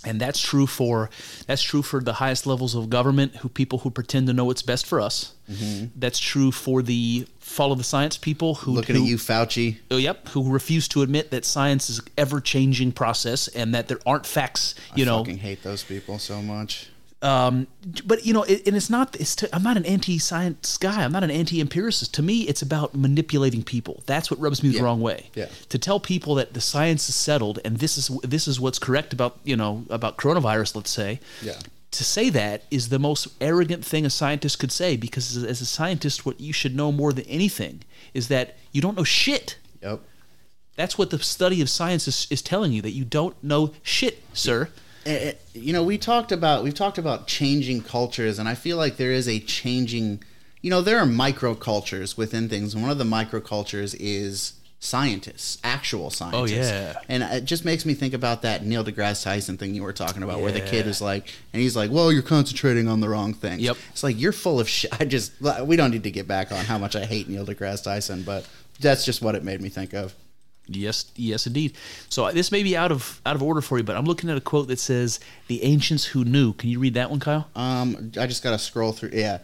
And 0.06 0.20
that's 0.20 0.42
true 0.42 0.68
for 0.68 1.10
that's 1.48 1.62
true 1.62 1.82
for 1.82 2.02
the 2.02 2.14
highest 2.14 2.46
levels 2.46 2.76
of 2.76 2.90
government, 2.90 3.38
who 3.38 3.48
people 3.48 3.80
who 3.80 3.90
pretend 3.90 4.28
to 4.28 4.34
know 4.34 4.46
what's 4.46 4.62
best 4.62 4.86
for 4.86 5.00
us. 5.00 5.34
That's 5.96 6.20
true 6.20 6.52
for 6.52 6.82
the 6.82 7.28
follow 7.40 7.76
the 7.76 7.84
science 7.84 8.18
people 8.18 8.56
who 8.56 8.74
Mm-hmm. 8.74 8.78
Looking 8.78 8.96
who, 8.96 9.04
at 9.04 9.08
you, 9.08 9.18
Fauci. 9.18 9.78
Oh, 9.92 9.98
yep, 9.98 10.28
who 10.30 10.50
refuse 10.52 10.88
to 10.90 11.02
admit 11.04 11.32
that 11.32 11.46
science 11.46 11.90
is 11.90 12.02
ever 12.18 12.42
changing 12.42 12.92
process 12.92 13.48
and 13.48 13.74
that 13.76 13.88
there 13.88 14.00
aren't 14.06 14.26
facts. 14.26 14.76
You 14.96 15.04
I 15.04 15.08
know, 15.08 15.18
fucking 15.20 15.38
hate 15.38 15.64
those 15.64 15.84
people 15.84 16.18
so 16.20 16.42
much. 16.42 16.90
Um, 17.24 17.68
but 18.06 18.26
you 18.26 18.34
know, 18.34 18.44
it, 18.44 18.68
and 18.68 18.76
it's 18.76 18.90
not. 18.90 19.16
It's 19.20 19.36
to, 19.38 19.56
I'm 19.56 19.64
not 19.64 19.78
an 19.78 19.86
anti-science 19.86 20.78
guy. 20.78 21.04
I'm 21.04 21.12
not 21.12 21.24
an 21.24 21.32
anti-empiricist. 21.32 22.14
To 22.16 22.22
me, 22.22 22.42
it's 22.42 22.62
about 22.62 22.94
manipulating 22.94 23.64
people. 23.64 24.04
That's 24.06 24.30
what 24.30 24.40
rubs 24.40 24.62
me 24.62 24.70
the 24.70 24.84
wrong 24.84 25.02
way. 25.02 25.30
Yeah. 25.34 25.48
To 25.70 25.80
tell 25.80 26.00
people 26.00 26.36
that 26.36 26.54
the 26.54 26.62
science 26.62 27.08
is 27.10 27.16
settled 27.16 27.60
and 27.64 27.78
this 27.80 27.98
is 27.98 28.10
this 28.24 28.48
is 28.48 28.60
what's 28.60 28.78
correct 28.80 29.14
about 29.14 29.38
you 29.44 29.56
know 29.56 29.86
about 29.90 30.18
coronavirus. 30.18 30.76
Let's 30.76 30.92
say. 30.92 31.20
Yeah. 31.42 31.58
To 31.92 32.04
say 32.04 32.30
that 32.32 32.64
is 32.72 32.90
the 32.90 33.00
most 33.00 33.28
arrogant 33.40 33.86
thing 33.86 34.06
a 34.06 34.10
scientist 34.10 34.58
could 34.60 34.72
say 34.72 34.98
because 34.98 35.38
as- 35.38 35.44
as 35.44 35.62
a 35.62 35.66
scientist, 35.66 36.26
what 36.26 36.42
you 36.42 36.52
should 36.52 36.76
know 36.76 36.92
more 36.92 37.14
than 37.14 37.26
anything 37.26 37.84
is 38.14 38.28
that 38.30 38.58
you 38.72 38.82
don't 38.82 38.98
know 38.98 39.04
shit. 39.04 39.58
Yep. 39.82 40.00
That's 40.76 40.98
what 40.98 41.12
the 41.12 41.20
study 41.20 41.62
of 41.62 41.70
science 41.70 42.08
is, 42.08 42.26
is 42.32 42.42
telling 42.42 42.72
you 42.72 42.82
that 42.82 42.92
you 42.92 43.06
don't 43.06 43.36
know 43.44 43.74
shit, 43.84 44.24
sir. 44.34 44.70
Eh, 45.06 45.30
eh, 45.30 45.34
you 45.54 45.74
know, 45.74 45.84
we 45.84 45.98
talked 45.98 46.32
about 46.32 46.64
we've 46.64 46.74
talked 46.74 46.98
about 46.98 47.28
changing 47.28 47.82
cultures, 47.82 48.40
and 48.40 48.48
I 48.48 48.56
feel 48.56 48.78
like 48.78 48.98
there 48.98 49.12
is 49.12 49.28
a 49.28 49.40
changing. 49.40 50.24
You 50.62 50.70
know, 50.70 50.82
there 50.82 50.98
are 51.00 51.06
microcultures 51.06 52.16
within 52.18 52.48
things, 52.48 52.74
and 52.74 52.82
one 52.82 52.92
of 52.92 52.98
the 52.98 53.04
microcultures 53.04 53.96
is 54.00 54.54
scientists, 54.80 55.58
actual 55.64 56.10
scientists. 56.10 56.52
Oh, 56.52 56.74
yeah. 56.74 56.98
And 57.08 57.24
it 57.24 57.46
just 57.46 57.64
makes 57.64 57.86
me 57.86 57.94
think 57.94 58.14
about 58.14 58.42
that 58.42 58.66
Neil 58.66 58.84
deGrasse 58.84 59.24
Tyson 59.24 59.58
thing 59.58 59.74
you 59.76 59.84
were 59.84 59.94
talking 59.94 60.24
about, 60.24 60.42
where 60.42 60.52
the 60.52 60.60
kid 60.62 60.86
Yeah. 60.86 60.92
is 60.92 61.02
like, 61.02 61.30
and 61.54 61.62
he's 61.62 61.76
like, 61.76 61.90
"Well, 61.92 62.12
you're 62.12 62.22
concentrating 62.22 62.88
on 62.88 63.00
the 63.00 63.10
wrong 63.10 63.34
thing." 63.34 63.60
Yep. 63.60 63.78
It's 63.92 64.04
like 64.04 64.20
you're 64.20 64.32
full 64.34 64.60
of 64.60 64.68
shit. 64.70 64.92
I 65.00 65.06
just 65.06 65.32
we 65.66 65.76
don't 65.76 65.92
need 65.92 66.04
to 66.04 66.12
get 66.12 66.28
back 66.28 66.52
on 66.52 66.64
how 66.66 66.78
much 66.78 66.96
I 66.96 67.06
hate 67.06 67.28
Neil 67.30 67.46
deGrasse 67.46 67.84
Tyson, 67.84 68.24
but 68.24 68.46
that's 68.80 69.06
just 69.06 69.22
what 69.22 69.36
it 69.36 69.44
made 69.44 69.62
me 69.62 69.70
think 69.70 69.94
of. 69.94 70.14
Yes, 70.68 71.06
yes, 71.16 71.46
indeed. 71.46 71.76
So 72.10 72.26
uh, 72.26 72.32
this 72.32 72.52
may 72.52 72.64
be 72.64 72.78
out 72.78 72.92
of 72.92 73.22
out 73.26 73.36
of 73.36 73.44
order 73.44 73.62
for 73.62 73.78
you, 73.78 73.84
but 73.84 73.98
I'm 73.98 74.06
looking 74.06 74.30
at 74.30 74.38
a 74.38 74.42
quote 74.42 74.68
that 74.70 74.80
says, 74.80 75.20
"The 75.48 75.64
ancients 75.64 76.06
who 76.06 76.24
knew." 76.24 76.54
Can 76.54 76.70
you 76.70 76.80
read 76.80 76.94
that 76.94 77.10
one, 77.10 77.20
Kyle? 77.20 77.50
Um, 77.56 78.12
I 78.18 78.28
just 78.28 78.44
got 78.44 78.52
to 78.52 78.60
scroll 78.60 78.94
through. 78.94 79.12
Yeah. 79.14 79.40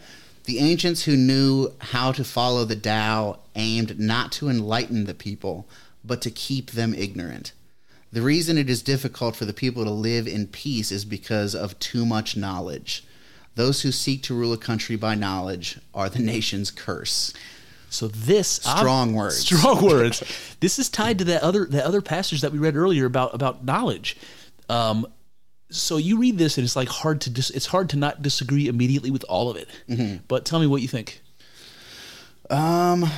The 0.45 0.59
ancients 0.59 1.03
who 1.03 1.15
knew 1.15 1.71
how 1.79 2.11
to 2.13 2.23
follow 2.23 2.65
the 2.65 2.75
Tao 2.75 3.39
aimed 3.55 3.99
not 3.99 4.31
to 4.33 4.49
enlighten 4.49 5.05
the 5.05 5.13
people, 5.13 5.67
but 6.03 6.21
to 6.21 6.31
keep 6.31 6.71
them 6.71 6.95
ignorant. 6.95 7.51
The 8.11 8.23
reason 8.23 8.57
it 8.57 8.69
is 8.69 8.81
difficult 8.81 9.35
for 9.35 9.45
the 9.45 9.53
people 9.53 9.83
to 9.83 9.91
live 9.91 10.27
in 10.27 10.47
peace 10.47 10.91
is 10.91 11.05
because 11.05 11.53
of 11.53 11.77
too 11.77 12.05
much 12.05 12.35
knowledge. 12.35 13.03
Those 13.53 13.81
who 13.81 13.91
seek 13.91 14.23
to 14.23 14.33
rule 14.33 14.53
a 14.53 14.57
country 14.57 14.95
by 14.95 15.13
knowledge 15.13 15.79
are 15.93 16.09
the 16.09 16.19
nation's 16.33 16.71
curse. 16.71 17.33
So 17.89 18.07
this 18.07 18.47
Strong 18.47 19.13
words. 19.13 19.37
Strong 19.39 19.83
words. 19.83 20.23
this 20.59 20.79
is 20.79 20.89
tied 20.89 21.17
to 21.19 21.23
that 21.25 21.41
other 21.41 21.65
that 21.65 21.85
other 21.85 22.01
passage 22.01 22.41
that 22.41 22.51
we 22.51 22.59
read 22.59 22.75
earlier 22.75 23.05
about 23.05 23.33
about 23.33 23.65
knowledge. 23.65 24.15
Um, 24.69 25.07
so 25.71 25.97
you 25.97 26.17
read 26.19 26.37
this 26.37 26.57
and 26.57 26.65
it's 26.65 26.75
like 26.75 26.87
hard 26.87 27.21
to 27.21 27.29
dis- 27.29 27.49
it's 27.51 27.67
hard 27.67 27.89
to 27.89 27.97
not 27.97 28.21
disagree 28.21 28.67
immediately 28.67 29.11
with 29.11 29.25
all 29.27 29.49
of 29.49 29.57
it. 29.57 29.67
Mm-hmm. 29.87 30.17
But 30.27 30.45
tell 30.45 30.59
me 30.59 30.67
what 30.67 30.81
you 30.81 30.87
think. 30.87 31.21
Um, 32.49 33.09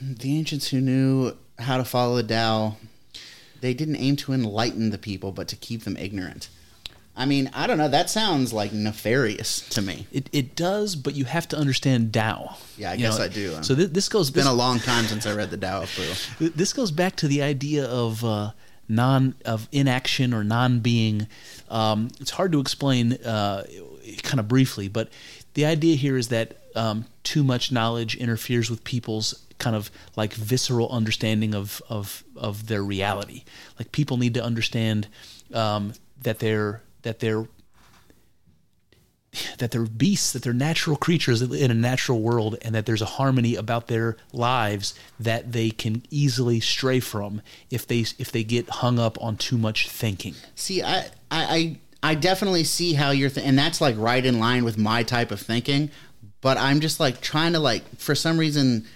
the 0.00 0.38
ancients 0.38 0.68
who 0.68 0.80
knew 0.80 1.36
how 1.58 1.76
to 1.76 1.84
follow 1.84 2.16
the 2.16 2.22
Tao, 2.22 2.76
they 3.60 3.74
didn't 3.74 3.96
aim 3.96 4.16
to 4.16 4.32
enlighten 4.32 4.90
the 4.90 4.98
people, 4.98 5.32
but 5.32 5.48
to 5.48 5.56
keep 5.56 5.84
them 5.84 5.96
ignorant. 5.96 6.48
I 7.18 7.26
mean, 7.26 7.50
I 7.52 7.66
don't 7.66 7.78
know. 7.78 7.88
That 7.88 8.08
sounds 8.08 8.52
like 8.52 8.72
nefarious 8.72 9.68
to 9.70 9.82
me. 9.82 10.06
It, 10.12 10.30
it 10.32 10.54
does, 10.54 10.94
but 10.94 11.16
you 11.16 11.24
have 11.24 11.48
to 11.48 11.56
understand 11.56 12.14
Tao. 12.14 12.56
Yeah, 12.76 12.92
I 12.92 12.94
You 12.94 13.00
guess 13.00 13.18
I 13.18 13.26
do. 13.26 13.60
So 13.64 13.74
this, 13.74 13.90
this 13.90 14.08
goes 14.08 14.28
It's 14.28 14.36
been 14.36 14.46
a 14.46 14.52
long 14.52 14.78
time 14.78 15.04
since 15.06 15.26
I 15.26 15.34
read 15.34 15.50
the 15.50 15.56
Tao 15.56 15.82
of 15.82 15.92
Pooh. 16.38 16.48
this 16.54 16.72
goes 16.72 16.92
back 16.92 17.16
to 17.16 17.26
the 17.26 17.42
idea 17.42 17.86
of 17.86 18.24
uh, 18.24 18.52
non 18.88 19.34
of 19.44 19.68
inaction 19.72 20.32
or 20.32 20.44
non 20.44 20.78
being. 20.78 21.26
Um, 21.68 22.08
it's 22.20 22.30
hard 22.30 22.52
to 22.52 22.60
explain 22.60 23.14
uh, 23.14 23.66
kind 24.22 24.38
of 24.38 24.46
briefly, 24.46 24.86
but 24.86 25.10
the 25.54 25.66
idea 25.66 25.96
here 25.96 26.16
is 26.16 26.28
that 26.28 26.56
um, 26.76 27.06
too 27.24 27.42
much 27.42 27.72
knowledge 27.72 28.16
interferes 28.16 28.70
with 28.70 28.84
people's 28.84 29.44
kind 29.58 29.74
of 29.74 29.90
like 30.14 30.34
visceral 30.34 30.88
understanding 30.90 31.52
of 31.52 31.82
of 31.88 32.22
of 32.36 32.68
their 32.68 32.84
reality. 32.84 33.42
Like 33.76 33.90
people 33.90 34.18
need 34.18 34.34
to 34.34 34.44
understand 34.44 35.08
um, 35.52 35.94
that 36.22 36.38
they're 36.38 36.82
that 37.02 37.20
they're 37.20 37.46
that 39.58 39.70
they're 39.70 39.84
beasts, 39.84 40.32
that 40.32 40.42
they're 40.42 40.52
natural 40.52 40.96
creatures 40.96 41.42
in 41.42 41.70
a 41.70 41.74
natural 41.74 42.20
world, 42.20 42.56
and 42.62 42.74
that 42.74 42.86
there's 42.86 43.02
a 43.02 43.06
harmony 43.06 43.54
about 43.54 43.86
their 43.86 44.16
lives 44.32 44.94
that 45.20 45.52
they 45.52 45.70
can 45.70 46.02
easily 46.10 46.60
stray 46.60 46.98
from 46.98 47.42
if 47.70 47.86
they 47.86 48.00
if 48.18 48.32
they 48.32 48.42
get 48.42 48.68
hung 48.68 48.98
up 48.98 49.22
on 49.22 49.36
too 49.36 49.58
much 49.58 49.88
thinking. 49.88 50.34
See, 50.54 50.82
I, 50.82 51.00
I, 51.00 51.08
I 51.30 51.78
I 52.02 52.14
definitely 52.14 52.64
see 52.64 52.94
how 52.94 53.10
you're, 53.10 53.30
th- 53.30 53.46
and 53.46 53.58
that's 53.58 53.80
like 53.80 53.96
right 53.98 54.24
in 54.24 54.38
line 54.38 54.64
with 54.64 54.78
my 54.78 55.02
type 55.02 55.30
of 55.30 55.40
thinking. 55.40 55.90
But 56.40 56.56
I'm 56.56 56.80
just 56.80 57.00
like 57.00 57.20
trying 57.20 57.52
to 57.54 57.58
like, 57.58 57.82
for 57.98 58.14
some 58.14 58.38
reason, 58.38 58.86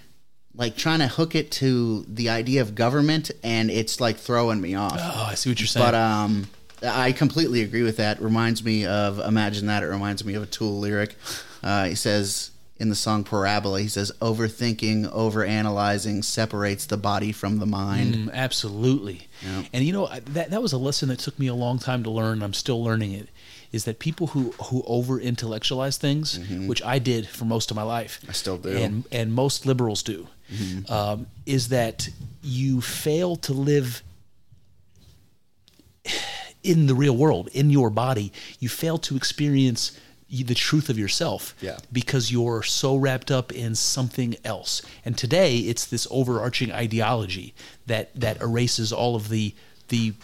like 0.54 0.76
trying 0.76 1.00
to 1.00 1.08
hook 1.08 1.34
it 1.34 1.50
to 1.52 2.04
the 2.08 2.28
idea 2.28 2.60
of 2.60 2.74
government, 2.74 3.30
and 3.42 3.70
it's 3.70 4.00
like 4.00 4.16
throwing 4.18 4.60
me 4.60 4.76
off. 4.76 4.96
Oh, 4.96 5.26
I 5.30 5.34
see 5.34 5.50
what 5.50 5.58
you're 5.58 5.66
saying. 5.66 5.84
But 5.84 5.94
um, 5.94 6.46
I 6.82 7.12
completely 7.12 7.62
agree 7.62 7.82
with 7.82 7.96
that. 7.98 8.20
Reminds 8.20 8.64
me 8.64 8.86
of 8.86 9.18
Imagine 9.18 9.66
That. 9.66 9.82
It 9.82 9.86
reminds 9.86 10.24
me 10.24 10.34
of 10.34 10.42
a 10.42 10.46
Tool 10.46 10.78
lyric. 10.78 11.16
Uh, 11.62 11.84
he 11.86 11.94
says 11.94 12.50
in 12.78 12.88
the 12.88 12.94
song 12.96 13.22
Parabola, 13.22 13.80
he 13.80 13.88
says, 13.88 14.10
"Overthinking, 14.20 15.12
overanalyzing 15.12 16.24
separates 16.24 16.86
the 16.86 16.96
body 16.96 17.30
from 17.30 17.58
the 17.58 17.66
mind." 17.66 18.14
Mm, 18.14 18.32
absolutely. 18.32 19.28
Yeah. 19.42 19.62
And 19.72 19.84
you 19.84 19.92
know 19.92 20.08
that 20.08 20.50
that 20.50 20.60
was 20.60 20.72
a 20.72 20.78
lesson 20.78 21.08
that 21.10 21.20
took 21.20 21.38
me 21.38 21.46
a 21.46 21.54
long 21.54 21.78
time 21.78 22.02
to 22.02 22.10
learn. 22.10 22.42
I'm 22.42 22.54
still 22.54 22.82
learning 22.82 23.12
it. 23.12 23.28
Is 23.70 23.84
that 23.84 24.00
people 24.00 24.28
who 24.28 24.50
who 24.64 24.82
over 24.86 25.20
intellectualize 25.20 25.96
things, 25.96 26.38
which 26.66 26.82
I 26.82 26.98
did 26.98 27.28
for 27.28 27.44
most 27.44 27.70
of 27.70 27.76
my 27.76 27.84
life. 27.84 28.18
Mm-hmm. 28.20 28.30
I 28.30 28.32
still 28.32 28.58
do. 28.58 28.76
and 28.76 29.04
and 29.12 29.32
most 29.32 29.64
liberals 29.64 30.02
do. 30.02 30.26
Mm-hmm. 30.52 30.92
Um, 30.92 31.26
is 31.46 31.68
that 31.68 32.08
you 32.42 32.80
fail 32.80 33.36
to 33.36 33.52
live 33.52 34.02
in 36.62 36.86
the 36.86 36.94
real 36.94 37.16
world, 37.16 37.48
in 37.52 37.70
your 37.70 37.90
body. 37.90 38.32
You 38.60 38.68
fail 38.68 38.98
to 38.98 39.16
experience 39.16 39.98
the 40.30 40.54
truth 40.54 40.88
of 40.88 40.98
yourself 40.98 41.54
Yeah. 41.60 41.76
because 41.92 42.32
you're 42.32 42.62
so 42.62 42.96
wrapped 42.96 43.30
up 43.30 43.52
in 43.52 43.74
something 43.74 44.34
else. 44.44 44.80
And 45.04 45.18
today, 45.18 45.58
it's 45.58 45.84
this 45.84 46.06
overarching 46.10 46.72
ideology 46.72 47.54
that 47.86 48.14
that 48.18 48.40
erases 48.40 48.92
all 48.92 49.14
of 49.14 49.28
the 49.28 49.54
the 49.88 50.14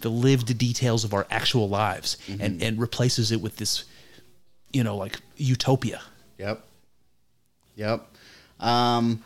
the 0.00 0.10
lived 0.10 0.58
details 0.58 1.02
of 1.04 1.14
our 1.14 1.26
actual 1.30 1.66
lives 1.68 2.18
and 2.28 2.62
and 2.62 2.78
replaces 2.78 3.32
it 3.32 3.40
with 3.40 3.56
this, 3.56 3.84
you 4.72 4.84
know, 4.84 4.96
like 4.98 5.18
utopia. 5.38 6.02
Yep. 6.38 6.62
Yep. 7.76 8.06
Um, 8.60 9.24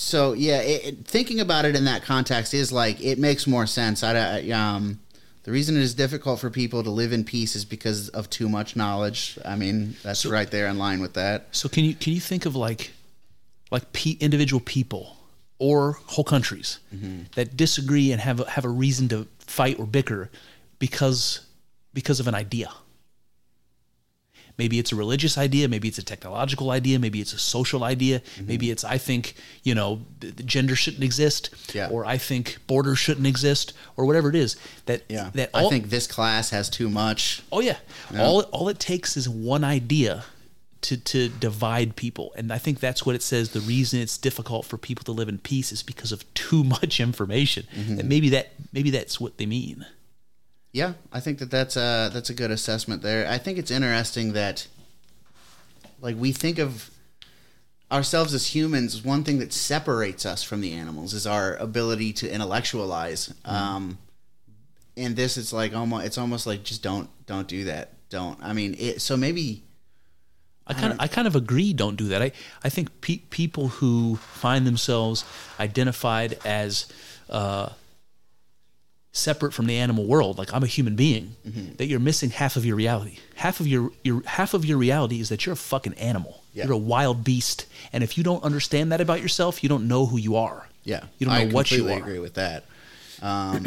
so 0.00 0.32
yeah, 0.32 0.60
it, 0.60 0.84
it- 0.86 1.06
thinking 1.06 1.40
about 1.40 1.64
it 1.66 1.76
in 1.76 1.84
that 1.84 2.02
context 2.02 2.54
is 2.54 2.72
like 2.72 3.00
it 3.02 3.18
makes 3.18 3.46
more 3.46 3.66
sense. 3.66 4.02
I, 4.02 4.12
I- 4.38 4.50
um, 4.50 4.98
the 5.44 5.52
reason 5.52 5.76
it 5.76 5.82
is 5.82 5.94
difficult 5.94 6.38
for 6.40 6.50
people 6.50 6.82
to 6.82 6.90
live 6.90 7.12
in 7.12 7.24
peace 7.24 7.56
is 7.56 7.64
because 7.64 8.08
of 8.10 8.28
too 8.28 8.48
much 8.48 8.76
knowledge. 8.76 9.38
I 9.44 9.56
mean, 9.56 9.96
that's 10.02 10.24
right 10.26 10.50
there 10.50 10.66
in 10.68 10.78
line 10.78 11.00
with 11.00 11.14
that. 11.14 11.48
So 11.52 11.68
can 11.68 11.84
you 11.84 11.94
can 11.94 12.12
you 12.12 12.20
think 12.20 12.46
of 12.46 12.54
like 12.56 12.92
like 13.70 13.92
pe- 13.92 14.18
individual 14.20 14.60
people 14.60 15.16
or 15.58 15.92
whole 16.06 16.24
countries 16.24 16.78
that 17.34 17.56
disagree 17.56 18.12
and 18.12 18.20
have 18.20 18.40
a, 18.40 18.50
have 18.50 18.64
a 18.64 18.68
reason 18.68 19.08
to 19.08 19.26
fight 19.38 19.78
or 19.78 19.86
bicker 19.86 20.30
because 20.78 21.40
because 21.94 22.20
of 22.20 22.28
an 22.28 22.34
idea? 22.34 22.70
Maybe 24.62 24.78
it's 24.78 24.92
a 24.92 24.96
religious 25.04 25.34
idea, 25.46 25.68
maybe 25.68 25.88
it's 25.88 25.98
a 25.98 26.08
technological 26.14 26.68
idea, 26.70 26.98
maybe 26.98 27.20
it's 27.24 27.32
a 27.32 27.38
social 27.38 27.82
idea, 27.94 28.16
mm-hmm. 28.20 28.46
maybe 28.46 28.66
it's 28.70 28.84
I 28.84 28.98
think, 28.98 29.34
you 29.62 29.74
know, 29.74 29.90
gender 30.44 30.76
shouldn't 30.76 31.04
exist 31.10 31.42
Yeah. 31.74 31.88
or 31.92 32.00
I 32.14 32.18
think 32.18 32.44
borders 32.66 32.98
shouldn't 32.98 33.26
exist 33.26 33.72
or 33.96 34.04
whatever 34.08 34.28
it 34.28 34.36
is 34.44 34.56
that 34.84 35.00
Yeah, 35.08 35.30
that 35.34 35.48
I 35.54 35.68
think 35.68 35.88
this 35.88 36.06
class 36.06 36.50
has 36.50 36.68
too 36.68 36.88
much. 36.90 37.42
Oh 37.50 37.60
yeah. 37.60 37.78
All 38.18 38.42
all 38.56 38.68
it 38.68 38.78
takes 38.78 39.16
is 39.16 39.26
one 39.28 39.64
idea 39.64 40.24
to 40.82 40.96
to 40.96 41.28
divide 41.28 41.96
people. 41.96 42.32
And 42.36 42.52
I 42.52 42.58
think 42.58 42.80
that's 42.80 43.04
what 43.06 43.14
it 43.14 43.22
says 43.22 43.50
the 43.50 43.60
reason 43.60 44.00
it's 44.00 44.18
difficult 44.18 44.66
for 44.66 44.78
people 44.78 45.04
to 45.04 45.12
live 45.12 45.28
in 45.28 45.38
peace 45.38 45.72
is 45.72 45.82
because 45.82 46.12
of 46.12 46.20
too 46.34 46.64
much 46.76 47.00
information. 47.00 47.66
Mm-hmm. 47.74 48.00
And 48.00 48.08
maybe 48.08 48.28
that 48.30 48.52
maybe 48.72 48.90
that's 48.90 49.20
what 49.20 49.38
they 49.38 49.46
mean. 49.46 49.86
Yeah, 50.72 50.94
I 51.12 51.20
think 51.20 51.38
that 51.38 51.50
that's 51.50 51.76
a 51.76 52.10
that's 52.12 52.30
a 52.30 52.34
good 52.34 52.50
assessment 52.50 53.02
there. 53.02 53.28
I 53.28 53.38
think 53.38 53.58
it's 53.58 53.70
interesting 53.70 54.34
that, 54.34 54.68
like, 56.00 56.16
we 56.16 56.32
think 56.32 56.58
of 56.58 56.90
ourselves 57.90 58.32
as 58.34 58.54
humans. 58.54 59.04
One 59.04 59.24
thing 59.24 59.38
that 59.40 59.52
separates 59.52 60.24
us 60.24 60.42
from 60.42 60.60
the 60.60 60.72
animals 60.72 61.12
is 61.12 61.26
our 61.26 61.56
ability 61.56 62.12
to 62.14 62.32
intellectualize. 62.32 63.34
Um, 63.44 63.98
and 64.96 65.16
this 65.16 65.36
is 65.36 65.52
like 65.52 65.74
almost 65.74 66.06
it's 66.06 66.18
almost 66.18 66.46
like 66.46 66.62
just 66.62 66.82
don't 66.82 67.08
don't 67.26 67.48
do 67.48 67.64
that. 67.64 67.94
Don't. 68.08 68.38
I 68.42 68.52
mean, 68.52 68.76
it, 68.78 69.00
so 69.00 69.16
maybe 69.16 69.64
I 70.66 70.74
kind 70.74 70.92
of 70.92 71.00
I 71.00 71.08
kind 71.08 71.26
of 71.26 71.36
agree 71.36 71.72
don't 71.72 71.96
do 71.96 72.08
that. 72.08 72.22
I 72.22 72.32
I 72.62 72.68
think 72.68 73.00
pe- 73.00 73.18
people 73.30 73.68
who 73.68 74.16
find 74.16 74.66
themselves 74.66 75.24
identified 75.58 76.38
as 76.44 76.86
uh 77.28 77.70
separate 79.12 79.52
from 79.52 79.66
the 79.66 79.76
animal 79.76 80.04
world 80.06 80.38
like 80.38 80.54
I'm 80.54 80.62
a 80.62 80.68
human 80.68 80.94
being 80.94 81.34
that 81.78 81.86
you're 81.86 81.98
missing 81.98 82.30
half 82.30 82.54
of 82.56 82.64
your 82.64 82.76
reality. 82.76 83.18
Half 83.34 83.58
of 83.58 83.66
your 83.66 83.90
your 84.04 84.22
half 84.24 84.54
of 84.54 84.64
your 84.64 84.78
reality 84.78 85.20
is 85.20 85.28
that 85.30 85.44
you're 85.44 85.54
a 85.54 85.56
fucking 85.56 85.94
animal. 85.94 86.44
Yeah. 86.52 86.64
You're 86.64 86.74
a 86.74 86.78
wild 86.78 87.24
beast 87.24 87.66
and 87.92 88.04
if 88.04 88.16
you 88.16 88.22
don't 88.22 88.42
understand 88.44 88.92
that 88.92 89.00
about 89.00 89.20
yourself, 89.20 89.62
you 89.62 89.68
don't 89.68 89.88
know 89.88 90.06
who 90.06 90.16
you 90.16 90.36
are. 90.36 90.68
yeah, 90.84 91.04
You 91.18 91.26
don't 91.26 91.34
know 91.34 91.40
I 91.40 91.52
what 91.52 91.70
you 91.72 91.88
are. 91.88 91.92
I 91.92 91.96
agree 91.96 92.20
with 92.20 92.34
that. 92.34 92.64
Um, 93.20 93.64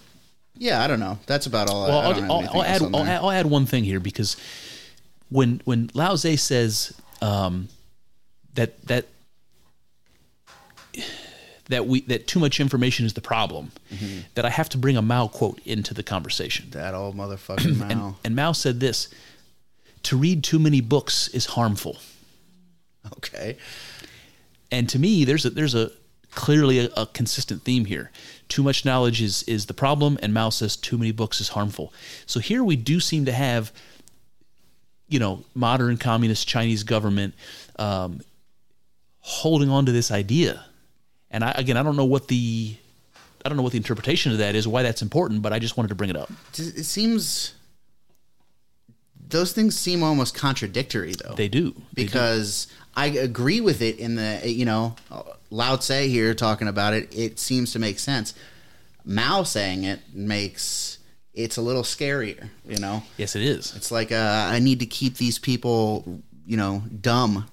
yeah, 0.56 0.82
I 0.82 0.86
don't 0.86 1.00
know. 1.00 1.18
That's 1.26 1.46
about 1.46 1.68
all. 1.68 1.88
Well, 1.88 1.98
I, 1.98 2.02
I 2.02 2.06
I'll, 2.06 2.14
don't 2.14 2.30
I'll, 2.30 2.48
I'll 2.54 2.62
add 2.62 2.82
I'll, 2.82 2.96
I'll 2.96 3.30
add 3.30 3.46
one 3.46 3.66
thing 3.66 3.82
here 3.84 4.00
because 4.00 4.36
when 5.30 5.60
when 5.64 5.90
Lao 5.94 6.14
Tse 6.14 6.36
says 6.36 6.94
um, 7.20 7.68
that 8.54 8.80
that 8.86 9.06
that 11.68 11.86
we 11.86 12.00
that 12.02 12.26
too 12.26 12.38
much 12.40 12.60
information 12.60 13.06
is 13.06 13.14
the 13.14 13.20
problem, 13.20 13.72
Mm-hmm. 13.92 14.20
that 14.34 14.44
I 14.44 14.50
have 14.50 14.68
to 14.70 14.78
bring 14.78 14.96
a 14.96 15.02
Mao 15.02 15.28
quote 15.28 15.60
into 15.64 15.94
the 15.94 16.02
conversation. 16.02 16.70
that 16.70 16.94
old 16.94 17.16
motherfucking 17.16 17.76
Mao. 17.78 17.88
And, 17.88 18.14
and 18.24 18.36
Mao 18.36 18.52
said 18.52 18.80
this: 18.80 19.08
"To 20.04 20.16
read 20.16 20.44
too 20.44 20.58
many 20.58 20.80
books 20.80 21.28
is 21.28 21.46
harmful." 21.46 21.98
okay. 23.18 23.56
And 24.70 24.88
to 24.88 24.98
me, 24.98 25.24
there's 25.24 25.44
a 25.44 25.50
there's 25.50 25.74
a 25.74 25.90
clearly 26.32 26.78
a, 26.80 26.88
a 26.96 27.06
consistent 27.06 27.62
theme 27.62 27.84
here. 27.84 28.10
Too 28.48 28.62
much 28.62 28.84
knowledge 28.84 29.22
is 29.22 29.42
is 29.44 29.66
the 29.66 29.74
problem, 29.74 30.18
and 30.22 30.32
Mao 30.34 30.50
says 30.50 30.76
too 30.76 30.98
many 30.98 31.12
books 31.12 31.40
is 31.40 31.48
harmful. 31.50 31.92
So 32.26 32.40
here 32.40 32.62
we 32.64 32.76
do 32.76 33.00
seem 33.00 33.24
to 33.26 33.32
have, 33.32 33.72
you 35.08 35.18
know, 35.18 35.44
modern 35.54 35.96
communist 35.98 36.46
Chinese 36.48 36.82
government 36.84 37.34
um, 37.78 38.20
holding 39.20 39.70
on 39.70 39.86
to 39.86 39.92
this 39.92 40.10
idea. 40.10 40.64
And 41.30 41.44
I, 41.44 41.52
again, 41.52 41.76
I 41.76 41.82
don't 41.82 41.96
know 41.96 42.04
what 42.04 42.28
the 42.28 42.76
I 43.44 43.48
don't 43.48 43.56
know 43.56 43.62
what 43.62 43.72
the 43.72 43.78
interpretation 43.78 44.32
of 44.32 44.38
that 44.38 44.54
is, 44.54 44.66
why 44.66 44.82
that's 44.82 45.02
important, 45.02 45.42
but 45.42 45.52
I 45.52 45.58
just 45.58 45.76
wanted 45.76 45.88
to 45.88 45.94
bring 45.94 46.10
it 46.10 46.16
up. 46.16 46.30
It 46.58 46.84
seems 46.84 47.54
those 49.28 49.52
things 49.52 49.76
seem 49.78 50.02
almost 50.02 50.34
contradictory, 50.34 51.12
though. 51.14 51.34
They 51.34 51.48
do 51.48 51.70
They 51.94 52.02
do. 52.04 52.06
because 52.06 52.68
I 52.94 53.06
agree 53.06 53.60
with 53.60 53.82
it 53.82 53.98
in 53.98 54.14
the 54.16 54.40
you 54.44 54.64
know 54.64 54.96
Lao 55.50 55.76
Tse 55.76 56.08
here 56.08 56.34
talking 56.34 56.68
about 56.68 56.94
it. 56.94 57.14
It 57.16 57.38
seems 57.38 57.72
to 57.72 57.78
make 57.78 57.98
sense. 57.98 58.34
Mao 59.04 59.42
saying 59.44 59.84
it 59.84 60.00
makes 60.12 60.98
it's 61.34 61.56
a 61.56 61.62
little 61.62 61.82
scarier. 61.82 62.48
You 62.66 62.78
know, 62.78 63.02
yes, 63.16 63.36
it 63.36 63.42
is. 63.42 63.74
it's 63.76 63.90
like 63.90 64.10
uh, 64.12 64.48
I 64.50 64.58
need 64.58 64.80
to 64.80 64.86
keep 64.86 65.16
these 65.16 65.38
people 65.38 66.20
you 66.46 66.56
know 66.56 66.82
dumb. 67.00 67.46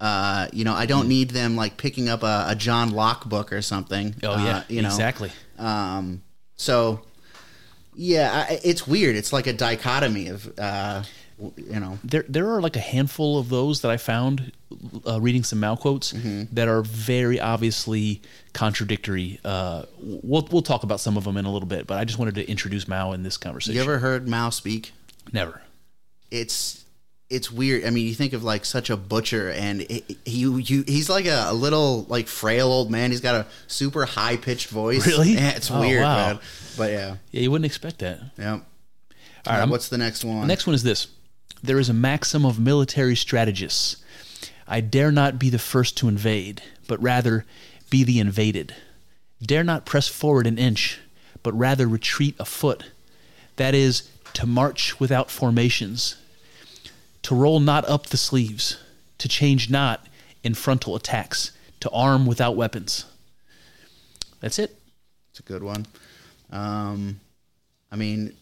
Uh, 0.00 0.48
you 0.52 0.64
know, 0.64 0.74
I 0.74 0.86
don't 0.86 1.08
need 1.08 1.30
them 1.30 1.56
like 1.56 1.76
picking 1.78 2.08
up 2.08 2.22
a, 2.22 2.46
a 2.48 2.54
John 2.54 2.90
Locke 2.90 3.24
book 3.26 3.52
or 3.52 3.62
something. 3.62 4.14
Oh 4.22 4.36
yeah, 4.44 4.58
uh, 4.58 4.62
you 4.68 4.82
know 4.82 4.88
exactly. 4.88 5.30
Um, 5.58 6.22
so 6.56 7.00
yeah, 7.94 8.46
I, 8.48 8.60
it's 8.62 8.86
weird. 8.86 9.16
It's 9.16 9.32
like 9.32 9.46
a 9.46 9.52
dichotomy 9.54 10.28
of 10.28 10.58
uh, 10.58 11.02
you 11.38 11.80
know. 11.80 11.98
There, 12.04 12.24
there 12.28 12.50
are 12.54 12.60
like 12.60 12.76
a 12.76 12.80
handful 12.80 13.38
of 13.38 13.48
those 13.48 13.80
that 13.80 13.90
I 13.90 13.96
found 13.96 14.52
uh, 15.06 15.18
reading 15.20 15.44
some 15.44 15.60
Mao 15.60 15.76
quotes 15.76 16.12
that 16.52 16.68
are 16.68 16.82
very 16.82 17.40
obviously 17.40 18.20
contradictory. 18.52 19.40
Uh, 19.44 19.84
we'll 19.98 20.46
we'll 20.50 20.60
talk 20.62 20.82
about 20.82 21.00
some 21.00 21.16
of 21.16 21.24
them 21.24 21.38
in 21.38 21.46
a 21.46 21.50
little 21.52 21.68
bit, 21.68 21.86
but 21.86 21.98
I 21.98 22.04
just 22.04 22.18
wanted 22.18 22.34
to 22.34 22.46
introduce 22.50 22.86
Mao 22.86 23.12
in 23.12 23.22
this 23.22 23.38
conversation. 23.38 23.76
You 23.76 23.80
ever 23.82 23.98
heard 23.98 24.28
Mao 24.28 24.50
speak? 24.50 24.92
Never. 25.32 25.62
it's 26.30 26.84
it's 27.28 27.50
weird. 27.50 27.84
I 27.84 27.90
mean, 27.90 28.06
you 28.06 28.14
think 28.14 28.32
of 28.32 28.44
like 28.44 28.64
such 28.64 28.88
a 28.90 28.96
butcher, 28.96 29.50
and 29.50 29.80
he, 29.82 30.04
he 30.24 30.40
you, 30.40 30.84
he's 30.86 31.08
like 31.10 31.26
a, 31.26 31.46
a 31.48 31.52
little 31.54 32.04
like 32.08 32.28
frail 32.28 32.68
old 32.68 32.90
man. 32.90 33.10
He's 33.10 33.20
got 33.20 33.34
a 33.34 33.46
super 33.66 34.04
high 34.04 34.36
pitched 34.36 34.68
voice. 34.68 35.06
Really? 35.06 35.32
Yeah, 35.32 35.50
it's 35.50 35.70
Oh, 35.70 35.80
weird, 35.80 36.02
wow. 36.02 36.16
man. 36.16 36.38
But 36.76 36.90
yeah, 36.92 37.16
Yeah, 37.32 37.40
you 37.42 37.50
wouldn't 37.50 37.66
expect 37.66 37.98
that. 38.00 38.20
yeah. 38.38 38.52
All 38.52 38.60
right, 39.46 39.58
I'm- 39.60 39.70
what's 39.70 39.88
the 39.88 39.98
next 39.98 40.24
one? 40.24 40.40
The 40.42 40.46
next 40.46 40.66
one 40.66 40.74
is 40.74 40.82
this 40.82 41.08
There 41.62 41.78
is 41.78 41.88
a 41.88 41.94
maxim 41.94 42.44
of 42.44 42.58
military 42.58 43.16
strategists 43.16 43.96
I 44.68 44.80
dare 44.80 45.12
not 45.12 45.38
be 45.38 45.48
the 45.48 45.60
first 45.60 45.96
to 45.98 46.08
invade, 46.08 46.60
but 46.88 47.00
rather 47.00 47.44
be 47.88 48.02
the 48.02 48.18
invaded. 48.18 48.74
Dare 49.40 49.62
not 49.62 49.86
press 49.86 50.08
forward 50.08 50.46
an 50.46 50.58
inch, 50.58 50.98
but 51.44 51.56
rather 51.56 51.86
retreat 51.86 52.34
a 52.40 52.44
foot. 52.44 52.82
That 53.56 53.74
is, 53.76 54.08
to 54.34 54.44
march 54.46 54.98
without 54.98 55.30
formations, 55.30 56.16
to 57.26 57.34
roll 57.34 57.58
not 57.58 57.84
up 57.88 58.06
the 58.06 58.16
sleeves, 58.16 58.78
to 59.18 59.28
change 59.28 59.68
not 59.68 60.06
in 60.44 60.54
frontal 60.54 60.94
attacks, 60.94 61.50
to 61.80 61.90
arm 61.90 62.24
without 62.24 62.54
weapons. 62.54 63.04
That's 64.40 64.60
it. 64.60 64.78
It's 65.30 65.40
a 65.40 65.42
good 65.42 65.62
one. 65.64 65.86
Um, 66.52 67.18
I 67.90 67.96
mean, 67.96 68.32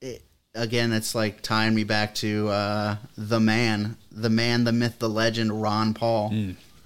it, 0.00 0.22
again, 0.56 0.92
it's 0.92 1.14
like 1.14 1.40
tying 1.40 1.72
me 1.74 1.84
back 1.84 2.16
to 2.16 2.48
uh, 2.48 2.96
the 3.16 3.38
man, 3.38 3.96
the 4.10 4.30
man, 4.30 4.64
the 4.64 4.72
myth, 4.72 4.98
the 4.98 5.08
legend, 5.08 5.62
Ron 5.62 5.94
Paul. 5.94 6.34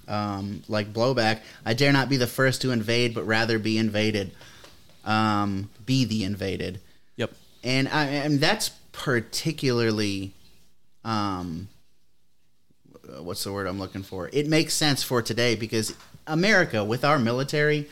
Um, 0.07 0.61
like 0.67 0.93
blowback, 0.93 1.39
I 1.65 1.73
dare 1.73 1.91
not 1.91 2.07
be 2.07 2.17
the 2.17 2.27
first 2.27 2.61
to 2.61 2.71
invade, 2.71 3.15
but 3.15 3.23
rather 3.25 3.57
be 3.57 3.77
invaded. 3.79 4.31
Um, 5.05 5.71
be 5.87 6.05
the 6.05 6.23
invaded, 6.23 6.79
Yep. 7.15 7.31
and 7.63 7.87
I 7.87 8.05
and 8.05 8.39
that's 8.39 8.69
particularly, 8.91 10.33
um, 11.03 11.67
uh, 13.07 13.23
what's 13.23 13.43
the 13.43 13.51
word 13.51 13.67
I'm 13.67 13.79
looking 13.79 14.03
for? 14.03 14.29
It 14.33 14.47
makes 14.47 14.73
sense 14.73 15.03
for 15.03 15.21
today 15.21 15.55
because 15.55 15.95
America, 16.27 16.83
with 16.83 17.03
our 17.03 17.17
military 17.19 17.89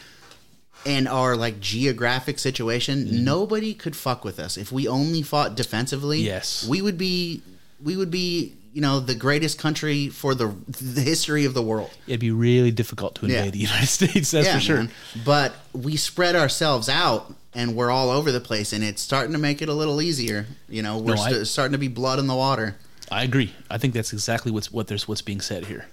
and 0.85 1.07
our 1.07 1.35
like 1.35 1.59
geographic 1.59 2.39
situation, 2.39 3.05
Mm-hmm. 3.05 3.23
nobody 3.23 3.73
could 3.73 3.95
fuck 3.95 4.23
with 4.23 4.39
us 4.39 4.57
if 4.57 4.71
we 4.71 4.87
only 4.87 5.21
fought 5.21 5.55
defensively. 5.55 6.19
Yes. 6.19 6.67
we 6.67 6.81
would 6.81 6.97
be, 6.97 7.41
we 7.83 7.97
would 7.97 8.11
be, 8.11 8.53
you 8.73 8.81
know, 8.81 8.99
the 8.99 9.15
greatest 9.15 9.57
country 9.57 10.09
for 10.09 10.35
the 10.35 10.53
the 10.79 11.01
history 11.01 11.43
of 11.45 11.53
the 11.55 11.61
world. 11.61 11.89
It'd 12.07 12.19
be 12.19 12.31
really 12.31 12.71
difficult 12.71 13.15
to 13.15 13.25
invade 13.25 13.45
Yeah. 13.45 13.51
the 13.51 13.57
United 13.57 13.87
States, 13.99 14.31
that's 14.31 14.53
for 14.53 14.59
sure. 14.59 14.77
man. 14.77 14.91
But 15.25 15.53
we 15.73 15.97
spread 15.97 16.35
ourselves 16.35 16.87
out 16.87 17.33
and 17.55 17.75
we're 17.75 17.89
all 17.89 18.11
over 18.11 18.31
the 18.31 18.39
place, 18.39 18.71
and 18.73 18.83
it's 18.83 19.01
starting 19.01 19.31
to 19.33 19.39
make 19.39 19.63
it 19.63 19.69
a 19.69 19.73
little 19.73 20.01
easier. 20.03 20.45
You 20.69 20.83
know, 20.83 20.99
we're 20.99 21.15
No, 21.15 21.21
I- 21.23 21.43
starting 21.43 21.71
to 21.71 21.79
be 21.79 21.87
blood 21.87 22.19
in 22.19 22.27
the 22.27 22.35
water. 22.35 22.75
I 23.11 23.23
agree. 23.23 23.53
I 23.69 23.77
think 23.77 23.93
that's 23.93 24.13
exactly 24.13 24.51
what's 24.51 24.71
what 24.71 24.87
there's 24.87 25.07
what's 25.07 25.21
being 25.21 25.41
said 25.41 25.65
here. 25.65 25.87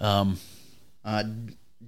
Um, 0.00 0.38
Uh, 1.04 1.24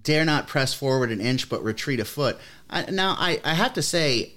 dare 0.02 0.24
not 0.24 0.46
press 0.48 0.72
forward 0.72 1.10
an 1.12 1.20
inch, 1.20 1.48
but 1.48 1.62
retreat 1.62 2.00
a 2.00 2.04
foot. 2.04 2.38
I, 2.70 2.90
now, 2.90 3.16
I, 3.18 3.40
I 3.44 3.52
have 3.54 3.74
to 3.74 3.82
say, 3.82 4.32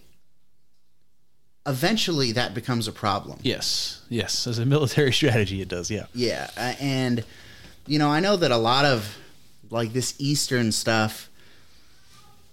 eventually 1.66 2.32
that 2.34 2.54
becomes 2.54 2.88
a 2.88 2.91
problem. 2.91 3.40
yes, 3.44 4.02
yes. 4.10 4.48
As 4.48 4.60
a 4.60 4.66
military 4.66 5.14
strategy, 5.20 5.62
it 5.62 5.70
does. 5.70 5.90
Yeah. 5.90 6.06
Yeah, 6.14 6.50
uh, 6.58 6.74
and 6.80 7.24
you 7.88 8.00
know, 8.00 8.10
I 8.10 8.20
know 8.20 8.36
that 8.38 8.52
a 8.52 8.58
lot 8.58 8.86
of 8.86 9.18
like 9.70 9.94
this 9.94 10.16
Eastern 10.20 10.72
stuff, 10.72 11.30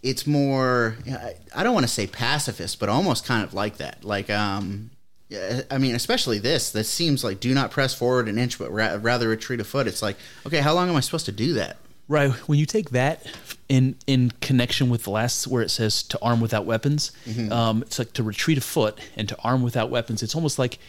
it's 0.03 0.27
more. 0.27 0.97
I- 1.11 1.35
I 1.55 1.63
don't 1.65 1.75
want 1.75 1.85
to 1.85 1.93
say 1.93 2.07
pacifist, 2.07 2.79
but 2.79 2.89
almost 2.89 3.25
kind 3.25 3.43
of 3.45 3.53
like 3.55 3.79
that. 3.79 4.05
Like, 4.05 4.31
um, 4.31 4.91
yeah, 5.31 5.63
I 5.71 5.79
mean, 5.79 5.95
especially 5.95 6.41
this. 6.41 6.73
That 6.73 6.85
seems 6.85 7.23
like 7.23 7.39
do 7.39 7.55
not 7.55 7.71
press 7.71 7.95
forward 7.95 8.29
an 8.29 8.37
inch, 8.37 8.59
but 8.59 8.71
ra- 8.73 8.99
rather 9.01 9.29
retreat 9.29 9.61
a 9.61 9.65
foot. 9.65 9.87
It's 9.87 10.03
like, 10.03 10.17
okay, 10.45 10.59
how 10.59 10.75
long 10.75 10.89
am 10.89 10.97
I 10.97 11.01
supposed 11.01 11.27
to 11.27 11.33
do 11.33 11.55
that? 11.55 11.77
Right. 12.09 12.33
When 12.49 12.59
you 12.59 12.67
take 12.67 12.91
that 12.91 13.25
in 13.69 13.95
in 14.09 14.33
connection 14.41 14.91
with 14.91 15.05
the 15.05 15.11
last 15.11 15.47
where 15.47 15.63
it 15.63 15.71
says 15.71 16.03
to 16.03 16.19
arm 16.21 16.41
without 16.41 16.67
weapons, 16.67 17.13
um, 17.53 17.83
it's 17.83 18.01
like 18.01 18.13
to 18.15 18.25
retreat 18.25 18.59
a 18.59 18.61
foot 18.61 18.99
and 19.17 19.29
to 19.29 19.39
arm 19.45 19.63
without 19.63 19.91
weapons. 19.91 20.21
It's 20.25 20.35
almost 20.35 20.59
like 20.59 20.81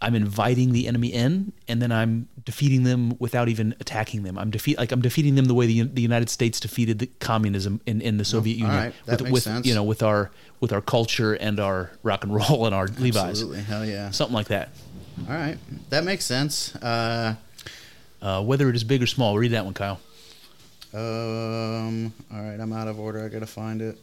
I'm 0.00 0.14
inviting 0.14 0.72
the 0.72 0.86
enemy 0.86 1.08
in, 1.08 1.52
and 1.66 1.82
then 1.82 1.90
I'm 1.90 2.28
defeating 2.44 2.84
them 2.84 3.16
without 3.18 3.48
even 3.48 3.74
attacking 3.80 4.22
them. 4.22 4.38
I'm 4.38 4.50
defeat 4.50 4.78
like 4.78 4.92
I'm 4.92 5.00
defeating 5.02 5.34
them 5.34 5.46
the 5.46 5.54
way 5.54 5.66
the 5.66 5.82
the 5.82 6.02
United 6.02 6.30
States 6.30 6.60
defeated 6.60 7.00
the 7.00 7.06
communism 7.18 7.80
in, 7.84 8.00
in 8.00 8.16
the 8.18 8.24
Soviet 8.24 8.58
Union. 8.58 8.76
right. 8.76 8.94
That 9.06 9.12
with, 9.12 9.22
makes 9.22 9.32
with 9.32 9.42
sense. 9.42 9.66
you 9.66 9.74
know 9.74 9.82
with 9.82 10.04
our 10.04 10.30
with 10.60 10.72
our 10.72 10.80
culture 10.80 11.34
and 11.34 11.60
our 11.60 11.90
rock 12.02 12.24
and 12.24 12.34
roll 12.34 12.66
and 12.66 12.74
our 12.74 12.86
Levi's, 12.88 13.16
Absolutely, 13.30 13.60
hell 13.62 13.84
yeah. 13.84 14.10
something 14.10 14.34
like 14.34 14.48
that. 14.48 14.70
All 15.28 15.34
right, 15.34 15.58
that 15.90 16.04
makes 16.04 16.24
sense. 16.24 16.74
Uh, 16.76 17.34
Uh, 18.20 18.42
whether 18.42 18.68
it 18.68 18.74
is 18.74 18.82
big 18.82 19.00
or 19.02 19.06
small, 19.06 19.38
read 19.38 19.52
that 19.52 19.64
one, 19.64 19.74
Kyle. 19.74 20.00
um, 20.94 22.12
all 22.32 22.40
right, 22.42 22.58
I'm 22.58 22.72
out 22.72 22.88
of 22.88 22.98
order. 22.98 23.24
I 23.24 23.28
gotta 23.28 23.46
find 23.46 23.80
it. 23.82 23.96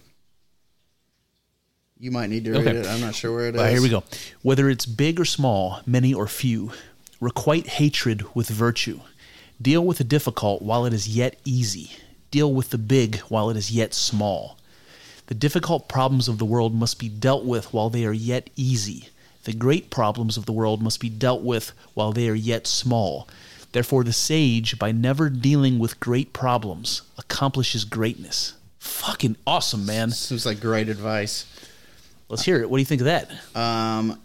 You 2.00 2.12
might 2.12 2.30
need 2.30 2.46
to 2.46 2.52
read 2.52 2.68
Okay. 2.68 2.78
it. 2.78 2.88
I'm 2.88 3.02
not 3.02 3.16
sure 3.16 3.34
where 3.34 3.48
it 3.50 3.56
is. 3.56 3.72
Here 3.72 3.82
we 3.82 3.90
go. 3.90 4.04
Whether 4.42 4.70
it's 4.70 4.86
big 4.86 5.20
or 5.20 5.26
small, 5.26 5.80
many 5.86 6.14
or 6.14 6.28
few, 6.28 6.72
requite 7.22 7.68
hatred 7.68 8.24
with 8.36 8.50
virtue. 8.50 9.00
Deal 9.62 9.84
with 9.84 9.98
the 10.00 10.04
difficult 10.04 10.62
while 10.62 10.86
it 10.86 10.94
is 10.94 11.08
yet 11.08 11.38
easy. 11.46 11.92
Deal 12.32 12.54
with 12.54 12.70
the 12.72 12.78
big 12.78 13.20
while 13.30 13.50
it 13.50 13.56
is 13.58 13.72
yet 13.72 13.94
small. 13.94 14.58
The 15.28 15.36
difficult 15.36 15.88
problems 15.88 16.28
of 16.28 16.38
the 16.38 16.46
world 16.46 16.76
must 16.76 17.00
be 17.00 17.10
dealt 17.10 17.46
with 17.46 17.74
while 17.74 17.90
they 17.90 18.06
are 18.06 18.14
yet 18.14 18.50
easy. 18.56 19.10
The 19.46 19.54
great 19.54 19.90
problems 19.90 20.38
of 20.38 20.46
the 20.46 20.52
world 20.52 20.82
must 20.82 21.00
be 21.00 21.10
dealt 21.10 21.42
with 21.42 21.72
while 21.94 22.12
they 22.12 22.30
are 22.30 22.36
yet 22.36 22.68
small. 22.68 23.28
Therefore, 23.72 24.04
the 24.04 24.14
sage, 24.14 24.80
by 24.80 24.92
never 24.92 25.30
dealing 25.30 25.80
with 25.80 26.00
great 26.00 26.32
problems, 26.32 27.02
accomplishes 27.18 27.86
greatness. 27.86 28.54
Fucking 28.80 29.36
awesome, 29.46 29.86
man. 29.86 30.12
Seems 30.12 30.46
like 30.46 30.60
great 30.60 30.90
advice. 30.90 31.46
Let's 32.30 32.44
hear 32.44 32.62
it. 32.62 32.70
What 32.70 32.78
do 32.78 32.82
you 32.82 32.86
think 32.86 33.02
of 33.02 33.06
that? 33.06 33.32
Um, 33.56 34.20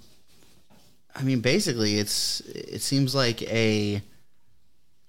I 1.15 1.23
mean, 1.23 1.41
basically, 1.41 1.99
it's 1.99 2.41
it 2.41 2.81
seems 2.81 3.15
like 3.15 3.43
a 3.43 4.03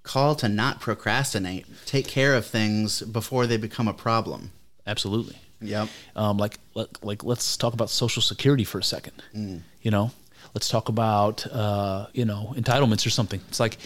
call 0.02 0.34
to 0.36 0.48
not 0.48 0.80
procrastinate. 0.80 1.66
Take 1.86 2.08
care 2.08 2.34
of 2.34 2.44
things 2.44 3.02
before 3.02 3.46
they 3.46 3.56
become 3.56 3.88
a 3.88 3.94
problem. 3.94 4.52
Absolutely. 4.86 5.36
Yep. 5.62 5.88
um, 6.16 6.36
like 6.38 6.58
like 6.74 7.02
like 7.02 7.24
let's 7.24 7.56
talk 7.56 7.74
about 7.74 7.90
social 7.90 8.22
security 8.22 8.64
for 8.64 8.78
a 8.78 8.82
second. 8.84 9.22
Mm. 9.34 9.60
You 9.82 9.90
know, 9.90 10.10
let's 10.54 10.68
talk 10.68 10.88
about 10.88 11.46
uh, 11.46 12.06
you 12.12 12.24
know 12.24 12.52
entitlements 12.56 13.06
or 13.06 13.10
something. 13.10 13.40
It's 13.48 13.60
like 13.60 13.78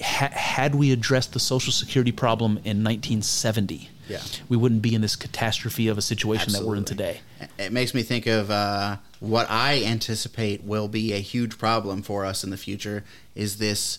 ha- 0.00 0.30
had 0.32 0.74
we 0.74 0.92
addressed 0.92 1.32
the 1.32 1.40
social 1.40 1.72
security 1.72 2.12
problem 2.12 2.52
in 2.64 2.82
1970, 2.84 3.88
Yeah. 4.08 4.20
we 4.48 4.56
wouldn't 4.56 4.82
be 4.82 4.94
in 4.94 5.00
this 5.00 5.16
catastrophe 5.16 5.88
of 5.88 5.98
a 5.98 6.02
situation 6.02 6.52
that 6.52 6.64
we're 6.64 6.76
in 6.76 6.84
today. 6.84 7.20
It 7.58 7.72
makes 7.72 7.94
me 7.94 8.02
think 8.02 8.26
of 8.26 8.50
uh, 8.50 8.96
what 9.20 9.46
I 9.50 9.82
anticipate 9.84 10.64
will 10.64 10.88
be 10.88 11.12
a 11.12 11.18
huge 11.18 11.58
problem 11.58 12.02
for 12.02 12.24
us 12.24 12.44
in 12.44 12.50
the 12.50 12.56
future. 12.56 13.04
Is 13.34 13.58
this 13.58 13.98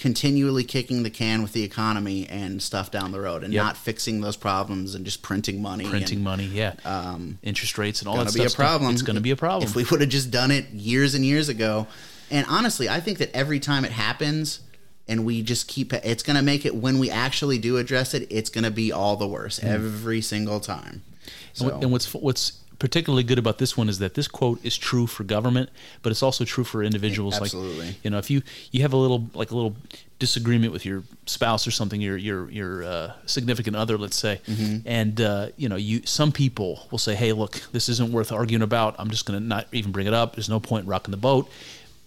continually 0.00 0.64
kicking 0.64 1.02
the 1.02 1.10
can 1.10 1.42
with 1.42 1.52
the 1.52 1.62
economy 1.62 2.26
and 2.28 2.62
stuff 2.62 2.90
down 2.90 3.12
the 3.12 3.20
road 3.20 3.44
and 3.44 3.52
Yep. 3.52 3.64
not 3.64 3.76
fixing 3.76 4.22
those 4.22 4.34
problems 4.34 4.94
and 4.94 5.04
just 5.04 5.20
printing 5.20 5.60
money. 5.60 5.84
Printing 5.84 6.16
and, 6.16 6.24
money, 6.24 6.46
yeah. 6.46 6.72
Um, 6.86 7.38
Interest 7.42 7.76
rates 7.76 8.00
and 8.00 8.08
all 8.08 8.16
gonna 8.16 8.30
that 8.30 8.34
be 8.34 8.44
a 8.44 8.48
stuff. 8.48 8.56
problem. 8.56 8.92
It's 8.94 9.02
going 9.02 9.16
to 9.16 9.22
be 9.22 9.30
a 9.30 9.36
problem. 9.36 9.68
If 9.68 9.76
we 9.76 9.84
would 9.84 10.00
have 10.00 10.08
just 10.08 10.30
done 10.30 10.50
it 10.50 10.70
years 10.70 11.14
and 11.14 11.24
years 11.24 11.50
ago. 11.50 11.86
And 12.30 12.46
honestly, 12.48 12.88
I 12.88 13.00
think 13.00 13.18
that 13.18 13.30
every 13.36 13.60
time 13.60 13.84
it 13.84 13.92
happens 13.92 14.60
and 15.06 15.26
we 15.26 15.42
just 15.42 15.68
keep 15.68 15.92
it's 15.92 16.22
going 16.22 16.36
to 16.36 16.42
make 16.42 16.64
it 16.64 16.74
when 16.74 16.98
we 16.98 17.10
actually 17.10 17.58
do 17.58 17.76
address 17.76 18.14
it, 18.14 18.26
it's 18.30 18.48
going 18.48 18.64
to 18.64 18.70
be 18.70 18.90
all 18.90 19.16
the 19.16 19.28
worse 19.28 19.58
hmm. 19.58 19.66
every 19.66 20.22
single 20.22 20.60
time. 20.60 21.02
And 21.04 21.32
So, 21.52 21.78
And 21.78 21.92
what's 21.92 22.14
what's 22.14 22.52
particularly 22.80 23.22
good 23.22 23.38
about 23.38 23.58
this 23.58 23.76
one 23.76 23.88
is 23.88 24.00
that 24.00 24.14
this 24.14 24.26
quote 24.26 24.58
is 24.64 24.76
true 24.76 25.06
for 25.06 25.22
government, 25.22 25.70
but 26.02 26.10
it's 26.10 26.22
also 26.22 26.44
true 26.44 26.64
for 26.64 26.82
individuals. 26.82 27.36
Absolutely. 27.40 27.86
Like, 27.86 28.04
you 28.04 28.10
know, 28.10 28.18
if 28.18 28.28
you 28.30 28.42
you 28.72 28.82
have 28.82 28.92
a 28.92 28.96
little 28.96 29.30
like 29.34 29.52
a 29.52 29.54
little 29.54 29.76
disagreement 30.18 30.72
with 30.72 30.84
your 30.84 31.02
spouse 31.26 31.66
or 31.66 31.70
something, 31.70 32.00
your 32.00 32.16
your 32.16 32.50
your 32.50 32.82
uh, 32.82 33.12
significant 33.26 33.76
other, 33.76 33.96
let's 33.96 34.16
say, 34.16 34.40
Mm-hmm. 34.46 34.88
and 34.88 35.20
uh, 35.20 35.48
you 35.56 35.68
know, 35.68 35.76
you 35.76 36.02
some 36.06 36.32
people 36.32 36.88
will 36.90 36.98
say, 36.98 37.14
"Hey, 37.14 37.32
look, 37.32 37.60
this 37.70 37.88
isn't 37.88 38.10
worth 38.10 38.32
arguing 38.32 38.62
about. 38.62 38.96
I'm 38.98 39.10
just 39.10 39.26
going 39.26 39.38
to 39.40 39.46
not 39.46 39.66
even 39.72 39.92
bring 39.92 40.06
it 40.08 40.14
up. 40.14 40.34
There's 40.34 40.48
no 40.48 40.58
point 40.58 40.84
in 40.84 40.90
rocking 40.90 41.12
the 41.12 41.16
boat." 41.30 41.48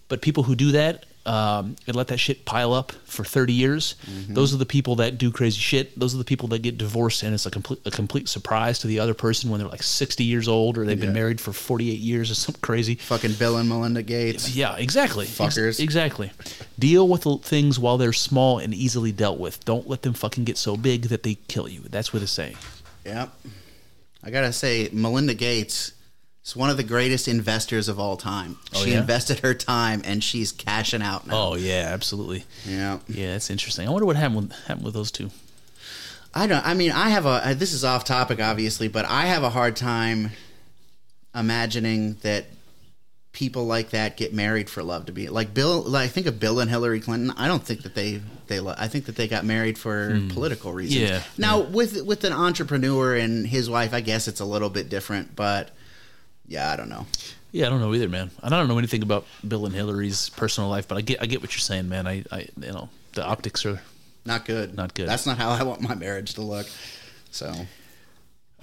But 0.08 0.20
people 0.20 0.42
who 0.42 0.54
do 0.54 0.72
that 0.72 1.06
um, 1.26 1.76
and 1.86 1.96
let 1.96 2.08
that 2.08 2.18
shit 2.18 2.44
pile 2.44 2.72
up 2.74 2.92
for 3.06 3.24
30 3.24 3.52
years, 3.52 3.94
Mm-hmm. 4.04 4.34
those 4.34 4.52
are 4.52 4.58
the 4.58 4.66
people 4.66 4.96
that 4.96 5.16
do 5.18 5.30
crazy 5.30 5.58
shit. 5.60 5.98
Those 5.98 6.14
are 6.14 6.18
the 6.18 6.24
people 6.24 6.48
that 6.48 6.60
get 6.62 6.76
divorced, 6.76 7.22
and 7.22 7.32
it's 7.32 7.46
a 7.46 7.50
complete 7.50 7.80
a 7.86 7.90
complete 7.90 8.28
surprise 8.28 8.78
to 8.80 8.86
the 8.86 8.98
other 9.00 9.14
person 9.14 9.50
when 9.50 9.58
they're 9.60 9.68
like 9.68 9.82
60 9.82 10.22
years 10.24 10.48
old 10.48 10.76
or 10.76 10.84
they've 10.84 11.00
been 11.00 11.12
married 11.14 11.40
for 11.40 11.52
48 11.52 11.98
years 11.98 12.30
or 12.30 12.34
something 12.34 12.60
crazy. 12.60 12.96
fucking 12.96 13.32
Bill 13.34 13.56
and 13.56 13.68
Melinda 13.68 14.02
Gates. 14.02 14.54
Yeah, 14.54 14.76
exactly. 14.76 15.24
Ex- 15.24 15.38
Fuckers. 15.38 15.80
exactly. 15.80 16.30
Deal 16.78 17.08
with 17.08 17.24
things 17.42 17.78
while 17.78 17.96
they're 17.96 18.12
small 18.12 18.58
and 18.58 18.74
easily 18.74 19.12
dealt 19.12 19.38
with. 19.38 19.64
Don't 19.64 19.88
let 19.88 20.02
them 20.02 20.12
fucking 20.12 20.44
get 20.44 20.58
so 20.58 20.76
big 20.76 21.04
that 21.04 21.22
they 21.22 21.36
kill 21.48 21.68
you. 21.68 21.80
That's 21.88 22.12
what 22.12 22.22
it's 22.22 22.32
saying. 22.32 22.56
Yep. 23.06 23.32
I 24.22 24.30
gotta 24.30 24.52
say, 24.52 24.88
Melinda 24.92 25.34
Gates 25.34 25.92
is 26.44 26.54
one 26.54 26.70
of 26.70 26.76
the 26.76 26.82
greatest 26.82 27.26
investors 27.28 27.88
of 27.88 27.98
all 27.98 28.16
time. 28.16 28.58
Oh, 28.74 28.84
she 28.84 28.92
yeah? 28.92 29.00
invested 29.00 29.40
her 29.40 29.54
time 29.54 30.02
and 30.04 30.22
she's 30.22 30.52
cashing 30.52 31.02
out 31.02 31.26
now. 31.26 31.34
Oh 31.36 31.54
yeah, 31.56 31.88
absolutely. 31.92 32.44
yeah. 32.66 32.98
Yeah, 33.08 33.32
that's 33.32 33.50
interesting. 33.50 33.88
I 33.88 33.90
wonder 33.90 34.06
what 34.06 34.16
happened 34.16 34.48
with, 34.48 34.52
happened 34.66 34.84
with 34.84 34.94
those 34.94 35.10
two. 35.10 35.30
I 36.34 36.46
don't. 36.46 36.66
I 36.66 36.74
mean, 36.74 36.90
I 36.90 37.10
have 37.10 37.26
a. 37.26 37.54
This 37.56 37.72
is 37.72 37.84
off 37.84 38.04
topic, 38.04 38.40
obviously, 38.40 38.88
but 38.88 39.04
I 39.04 39.26
have 39.26 39.44
a 39.44 39.50
hard 39.50 39.76
time 39.76 40.30
imagining 41.34 42.14
that 42.22 42.46
people 43.32 43.66
like 43.66 43.90
that 43.90 44.16
get 44.16 44.32
married 44.32 44.70
for 44.70 44.82
love 44.82 45.06
to 45.06 45.12
be 45.12 45.28
like 45.28 45.54
Bill. 45.54 45.82
Like, 45.82 46.04
I 46.04 46.08
think 46.08 46.26
of 46.26 46.40
Bill 46.40 46.58
and 46.60 46.68
Hillary 46.68 47.00
Clinton. 47.00 47.32
I 47.36 47.46
don't 47.46 47.62
think 47.62 47.82
that 47.82 47.94
they 47.94 48.20
they. 48.48 48.58
lo- 48.58 48.74
I 48.76 48.88
think 48.88 49.06
that 49.06 49.14
they 49.14 49.28
got 49.28 49.44
married 49.44 49.78
for 49.78 50.20
political 50.30 50.72
reasons. 50.72 51.08
Hmm. 51.08 51.14
Yeah, 51.14 51.22
Now 51.38 51.60
with 51.60 52.02
with 52.02 52.24
an 52.24 52.32
entrepreneur 52.32 53.14
and 53.14 53.46
his 53.46 53.70
wife, 53.70 53.94
I 53.94 54.00
guess 54.00 54.26
it's 54.26 54.40
a 54.40 54.44
little 54.44 54.70
bit 54.70 54.88
different, 54.88 55.36
but 55.36 55.70
yeah, 56.46 56.70
I 56.70 56.76
don't 56.76 56.88
know. 56.88 57.06
Yeah, 57.52 57.66
I 57.66 57.70
don't 57.70 57.80
know 57.80 57.94
either, 57.94 58.08
man. 58.08 58.30
I 58.42 58.48
don't 58.48 58.66
know 58.68 58.78
anything 58.78 59.02
about 59.02 59.26
Bill 59.46 59.64
and 59.64 59.74
Hillary's 59.74 60.28
personal 60.30 60.68
life, 60.70 60.88
but 60.88 60.98
I 60.98 61.02
get 61.02 61.22
I 61.22 61.26
get 61.26 61.40
what 61.40 61.52
you're 61.52 61.60
saying, 61.60 61.88
man. 61.88 62.06
I, 62.06 62.24
I 62.32 62.48
you 62.60 62.72
know 62.72 62.88
the 63.12 63.24
optics 63.24 63.64
are 63.64 63.80
Not 64.24 64.44
good. 64.44 64.74
Not 64.74 64.94
good. 64.94 65.08
That's 65.08 65.26
not 65.26 65.38
how 65.38 65.50
I 65.50 65.62
want 65.62 65.80
my 65.80 65.94
marriage 65.94 66.34
to 66.34 66.42
look. 66.42 66.66
So 67.30 67.52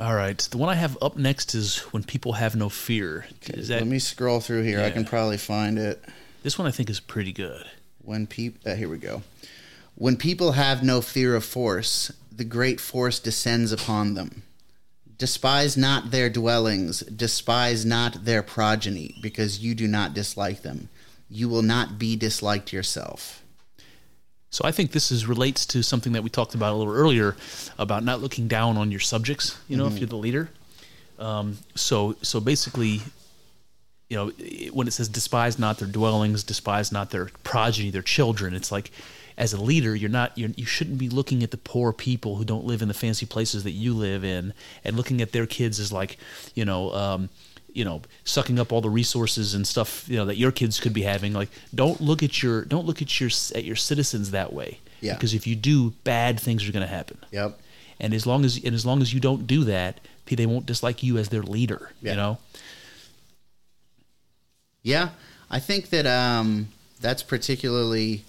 all 0.01 0.15
right. 0.15 0.37
The 0.39 0.57
one 0.57 0.69
I 0.69 0.73
have 0.73 0.97
up 0.99 1.15
next 1.15 1.53
is 1.53 1.77
when 1.93 2.03
people 2.03 2.33
have 2.33 2.55
no 2.55 2.69
fear. 2.69 3.27
Is 3.43 3.67
that 3.67 3.81
let 3.81 3.87
me 3.87 3.99
scroll 3.99 4.39
through 4.39 4.63
here. 4.63 4.81
I 4.81 4.89
can 4.89 5.05
probably 5.05 5.37
find 5.37 5.77
it. 5.77 6.03
this 6.41 6.57
one? 6.57 6.67
I 6.67 6.71
think 6.71 6.89
is 6.89 6.99
pretty 6.99 7.31
good. 7.31 7.65
When 8.03 8.25
people, 8.25 8.71
uh, 8.71 8.75
here 8.75 8.89
we 8.89 8.97
go. 8.97 9.21
When 9.93 10.17
people 10.17 10.53
have 10.53 10.81
no 10.81 11.01
fear 11.01 11.35
of 11.35 11.45
force, 11.45 12.11
the 12.31 12.43
great 12.43 12.81
force 12.81 13.19
descends 13.19 13.71
upon 13.71 14.15
them. 14.15 14.41
Despise 15.21 15.77
not 15.77 16.09
their 16.09 16.31
dwellings, 16.31 17.01
despise 17.01 17.85
not 17.85 18.25
their 18.25 18.41
progeny, 18.41 19.13
because 19.21 19.59
you 19.59 19.75
do 19.75 19.87
not 19.87 20.15
dislike 20.15 20.63
them. 20.63 20.89
You 21.29 21.47
will 21.47 21.61
not 21.61 21.99
be 21.99 22.15
disliked 22.15 22.73
yourself. 22.73 23.43
So 24.49 24.63
I 24.65 24.71
think 24.71 24.93
this 24.93 25.11
is 25.11 25.27
relates 25.27 25.67
to 25.67 25.83
something 25.83 26.13
that 26.13 26.23
we 26.23 26.31
talked 26.31 26.55
about 26.55 26.73
a 26.73 26.75
little 26.75 26.91
earlier 26.91 27.35
about 27.77 28.03
not 28.03 28.19
looking 28.19 28.47
down 28.47 28.77
on 28.77 28.89
your 28.89 28.99
subjects. 28.99 29.59
You 29.67 29.77
know, 29.77 29.85
if 29.85 29.99
you're 29.99 30.07
the 30.07 30.15
leader. 30.15 30.49
Um, 31.19 31.59
so 31.75 32.15
so 32.23 32.39
basically, 32.39 33.01
you 34.09 34.17
know, 34.17 34.31
when 34.73 34.87
it 34.87 34.91
says 34.91 35.07
despise 35.07 35.59
not 35.59 35.77
their 35.77 35.87
dwellings, 35.87 36.43
despise 36.43 36.91
not 36.91 37.11
their 37.11 37.29
progeny, 37.43 37.91
their 37.91 38.01
children, 38.01 38.55
it's 38.55 38.71
like 38.71 38.89
as 39.41 39.53
a 39.53 39.61
leader, 39.61 39.95
you're 39.95 40.09
not 40.09 40.37
you're, 40.37 40.51
you 40.55 40.65
shouldn't 40.65 40.99
be 40.99 41.09
looking 41.09 41.41
at 41.41 41.49
the 41.49 41.57
poor 41.57 41.91
people 41.91 42.35
who 42.35 42.45
don't 42.45 42.63
live 42.63 42.83
in 42.83 42.87
the 42.87 42.93
fancy 42.93 43.25
places 43.25 43.63
that 43.63 43.71
you 43.71 43.93
live 43.95 44.23
in 44.23 44.53
and 44.85 44.95
looking 44.95 45.19
at 45.19 45.31
their 45.31 45.47
kids 45.47 45.79
as 45.79 45.91
like, 45.91 46.17
you 46.55 46.63
know. 46.63 46.93
Um, 46.93 47.29
you 47.73 47.85
know, 47.85 48.01
sucking 48.25 48.59
up 48.59 48.73
all 48.73 48.81
the 48.81 48.89
resources 48.89 49.53
and 49.53 49.65
stuff, 49.65 50.03
you 50.09 50.17
know, 50.17 50.25
that 50.25 50.35
your 50.35 50.51
kids 50.51 50.77
could 50.77 50.91
be 50.91 51.03
having. 51.03 51.31
Like, 51.31 51.47
don't 51.73 52.01
look 52.01 52.21
at 52.21 52.43
your 52.43 52.65
don't 52.65 52.85
look 52.85 53.01
at 53.01 53.17
your 53.21 53.29
at 53.55 53.63
your 53.63 53.77
citizens 53.77 54.31
that 54.31 54.51
way. 54.51 54.79
Yeah. 54.99 55.13
Because 55.13 55.33
if 55.33 55.47
you 55.47 55.55
do, 55.55 55.91
bad 56.03 56.37
things 56.37 56.67
are 56.67 56.73
going 56.73 56.85
to 56.85 56.93
happen. 56.93 57.19
Yep. 57.31 57.57
And 58.01 58.13
as 58.13 58.27
long 58.27 58.43
as 58.43 58.61
and 58.61 58.75
as 58.75 58.85
long 58.85 59.01
as 59.01 59.13
you 59.13 59.21
don't 59.21 59.47
do 59.47 59.63
that, 59.63 60.01
they 60.25 60.45
won't 60.45 60.65
dislike 60.65 61.01
you 61.01 61.17
as 61.17 61.29
their 61.29 61.43
leader. 61.43 61.91
Yeah. 62.01 62.11
You 62.11 62.17
know. 62.17 62.37
Yeah, 64.83 65.09
I 65.49 65.59
think 65.59 65.91
that 65.91 66.05
um, 66.05 66.67
that's 66.99 67.23
particularly 67.23 68.25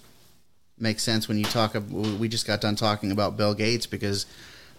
makes 0.82 1.02
sense 1.02 1.28
when 1.28 1.38
you 1.38 1.44
talk. 1.44 1.74
We 1.90 2.28
just 2.28 2.46
got 2.46 2.60
done 2.60 2.76
talking 2.76 3.12
about 3.12 3.36
Bill 3.36 3.54
Gates 3.54 3.86
because 3.86 4.26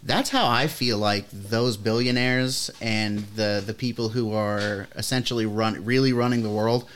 that's 0.04 0.30
how 0.30 0.48
I 0.48 0.68
feel 0.68 0.98
like 0.98 1.26
those 1.32 1.78
billionaires 1.78 2.70
and 2.82 3.20
the 3.36 3.64
the 3.66 3.74
people 3.74 4.10
who 4.10 4.34
are 4.34 4.88
essentially 4.96 5.46
run 5.46 5.84
really 5.86 6.14
running 6.14 6.44
the 6.44 6.50
world. 6.50 6.88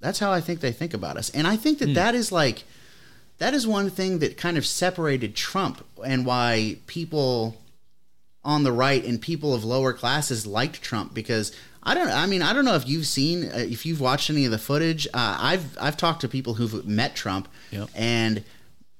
That's 0.00 0.20
how 0.20 0.32
I 0.32 0.40
think 0.40 0.60
they 0.60 0.72
think 0.72 0.94
about 0.94 1.16
us, 1.16 1.28
and 1.30 1.46
I 1.46 1.56
think 1.56 1.78
that 1.80 1.88
hmm. 1.88 1.94
that 1.94 2.14
is 2.14 2.32
like 2.32 2.64
that 3.38 3.54
is 3.54 3.66
one 3.66 3.90
thing 3.90 4.20
that 4.20 4.36
kind 4.36 4.56
of 4.56 4.64
separated 4.64 5.34
Trump 5.34 5.84
and 6.04 6.24
why 6.24 6.76
people 6.86 7.56
on 8.44 8.62
the 8.64 8.72
right 8.72 9.04
and 9.04 9.20
people 9.20 9.54
of 9.54 9.64
lower 9.64 9.92
classes 9.92 10.46
liked 10.46 10.82
Trump 10.82 11.14
because 11.14 11.52
I 11.82 11.94
don't 11.94 12.08
I 12.08 12.26
mean 12.26 12.42
I 12.42 12.52
don't 12.52 12.64
know 12.64 12.74
if 12.74 12.88
you've 12.88 13.06
seen 13.06 13.44
uh, 13.46 13.56
if 13.56 13.84
you've 13.84 14.00
watched 14.00 14.30
any 14.30 14.44
of 14.44 14.50
the 14.50 14.58
footage 14.58 15.06
uh, 15.08 15.36
I've 15.40 15.76
I've 15.80 15.96
talked 15.96 16.20
to 16.20 16.28
people 16.28 16.54
who've 16.54 16.86
met 16.86 17.16
Trump 17.16 17.48
Yep. 17.70 17.88
and 17.94 18.44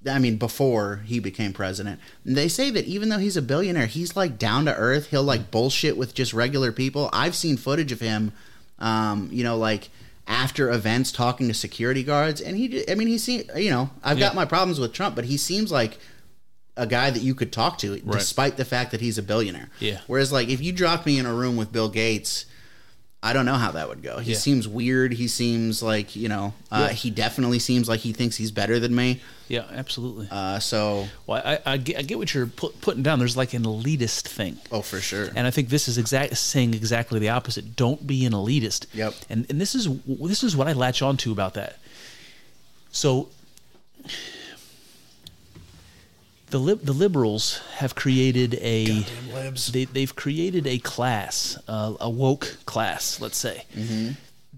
I 0.09 0.19
mean 0.19 0.37
before 0.37 1.03
he 1.05 1.21
became 1.21 1.53
president 1.53 2.01
and 2.25 2.37
they 2.37 2.49
say 2.49 2.71
that 2.71 2.85
even 2.87 3.09
though 3.09 3.19
he's 3.19 3.37
a 3.37 3.43
billionaire 3.43 3.87
he's 3.87 4.17
like 4.17 4.39
down 4.39 4.65
to 4.65 4.75
earth 4.75 5.11
he'll 5.11 5.23
like 5.23 5.51
bullshit 5.51 5.97
with 5.97 6.15
just 6.15 6.33
regular 6.35 6.73
people 6.73 7.09
I've 7.13 7.37
seen 7.37 7.57
footage 7.57 7.93
of 7.93 8.01
him 8.01 8.33
um, 8.79 9.29
you 9.31 9.45
know 9.45 9.57
like 9.57 9.91
after 10.27 10.71
events 10.71 11.13
talking 11.13 11.47
to 11.49 11.55
security 11.55 12.03
guards 12.03 12.41
and 12.41 12.57
he 12.57 12.85
I 12.91 12.95
mean 12.97 13.07
he 13.09 13.19
seems 13.19 13.45
you 13.57 13.71
know 13.71 13.91
I've 14.03 14.19
got 14.19 14.35
my 14.35 14.45
problems 14.45 14.81
with 14.81 14.93
Trump 14.93 15.15
but 15.15 15.25
he 15.27 15.37
seems 15.37 15.71
like 15.71 15.99
a 16.77 16.87
guy 16.87 17.11
that 17.11 17.21
you 17.23 17.35
could 17.35 17.53
talk 17.53 17.77
to, 17.77 17.99
despite 18.01 18.57
the 18.57 18.65
fact 18.65 18.93
that 18.93 19.03
he's 19.03 19.19
a 19.19 19.23
billionaire. 19.23 19.69
Yeah. 19.79 20.01
Whereas, 20.07 20.33
like, 20.33 20.49
if 20.49 20.63
you 20.63 20.73
dropped 20.73 21.05
me 21.05 21.19
in 21.19 21.27
a 21.27 21.35
room 21.35 21.59
with 21.59 21.71
Bill 21.71 21.91
Gates, 21.91 22.47
I 23.25 23.33
don't 23.33 23.47
know 23.47 23.55
how 23.55 23.71
that 23.73 23.89
would 23.89 24.03
go. 24.03 24.19
He 24.19 24.33
Yeah. 24.33 24.39
seems 24.39 24.67
weird. 24.67 25.13
He 25.13 25.29
seems 25.29 25.81
like 25.83 26.17
you 26.17 26.29
know. 26.29 26.55
Uh, 26.73 26.87
Yeah. 26.89 26.93
He 26.95 27.11
definitely 27.11 27.59
seems 27.61 27.89
like 27.89 28.01
he 28.01 28.13
thinks 28.13 28.37
he's 28.37 28.51
better 28.51 28.81
than 28.81 28.95
me. 28.95 29.21
Yeah, 29.49 29.65
absolutely. 29.71 30.29
Uh, 30.31 30.59
so, 30.61 31.09
well, 31.27 31.43
I, 31.45 31.59
I, 31.67 31.77
get, 31.77 31.99
I 31.99 32.03
get 32.03 32.17
what 32.17 32.33
you're 32.33 32.47
put, 32.47 32.81
putting 32.81 33.03
down. 33.03 33.19
There's 33.19 33.37
like 33.37 33.53
an 33.53 33.65
elitist 33.65 34.23
thing. 34.23 34.57
oh, 34.71 34.81
for 34.81 34.99
sure. 34.99 35.29
And 35.37 35.47
I 35.47 35.51
think 35.51 35.69
this 35.69 35.89
is 35.89 35.99
exact 35.99 36.39
saying 36.39 36.73
exactly 36.73 37.21
the 37.21 37.29
opposite. 37.29 37.77
Don't 37.77 38.07
be 38.07 38.25
an 38.25 38.33
elitist. 38.33 38.87
Yep. 38.95 39.15
And 39.31 39.47
and 39.51 39.61
this 39.61 39.75
is 39.75 39.89
this 40.07 40.43
is 40.43 40.57
what 40.57 40.69
I 40.69 40.73
latch 40.73 41.03
on 41.03 41.17
to 41.19 41.33
about 41.33 41.55
that. 41.55 41.79
So 42.93 43.29
the 46.53 46.59
lib- 46.59 46.85
the 46.85 46.93
liberals 46.93 47.61
have 47.77 47.95
created 47.95 48.55
a 48.61 48.85
they 49.73 49.87
they've 49.87 50.15
created 50.15 50.67
a 50.67 50.79
class, 50.79 51.59
uh, 51.67 51.95
a 51.99 52.09
woke 52.11 52.59
class, 52.67 53.21
let's 53.21 53.39
say, 53.39 53.65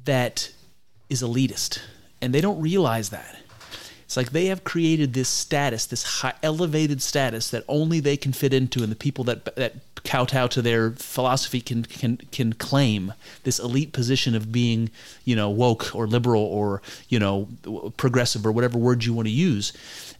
that 0.05 0.53
is 1.09 1.23
elitist, 1.23 1.79
and 2.21 2.35
they 2.35 2.41
don't 2.41 2.61
realize 2.61 3.11
that. 3.11 3.39
It's 4.03 4.17
like 4.17 4.33
they 4.33 4.47
have 4.47 4.65
created 4.65 5.15
this 5.15 5.29
status, 5.29 5.87
this 5.87 6.03
high, 6.03 6.35
elevated 6.43 7.01
status 7.01 7.49
that 7.51 7.65
only 7.69 8.01
they 8.01 8.17
can 8.17 8.33
fit 8.33 8.53
into, 8.53 8.83
and 8.83 8.91
the 8.91 8.97
people 8.97 9.23
that 9.25 9.55
that 9.57 9.75
kowtow 10.03 10.49
to 10.49 10.61
their 10.61 10.91
philosophy 10.91 11.61
can 11.61 11.85
can 11.85 12.17
can 12.33 12.53
claim 12.55 13.15
this 13.45 13.61
elite 13.61 13.93
position 13.93 14.35
of 14.35 14.51
being, 14.51 14.91
you 15.25 15.37
know, 15.37 15.49
woke 15.49 15.95
or 15.95 16.09
liberal 16.09 16.43
or 16.43 16.83
you 17.09 17.21
know 17.21 17.49
progressive 17.97 18.45
or 18.45 18.51
whatever 18.51 18.79
word 18.79 19.05
you 19.05 19.15
want 19.15 19.27
to 19.29 19.33
use. 19.33 19.73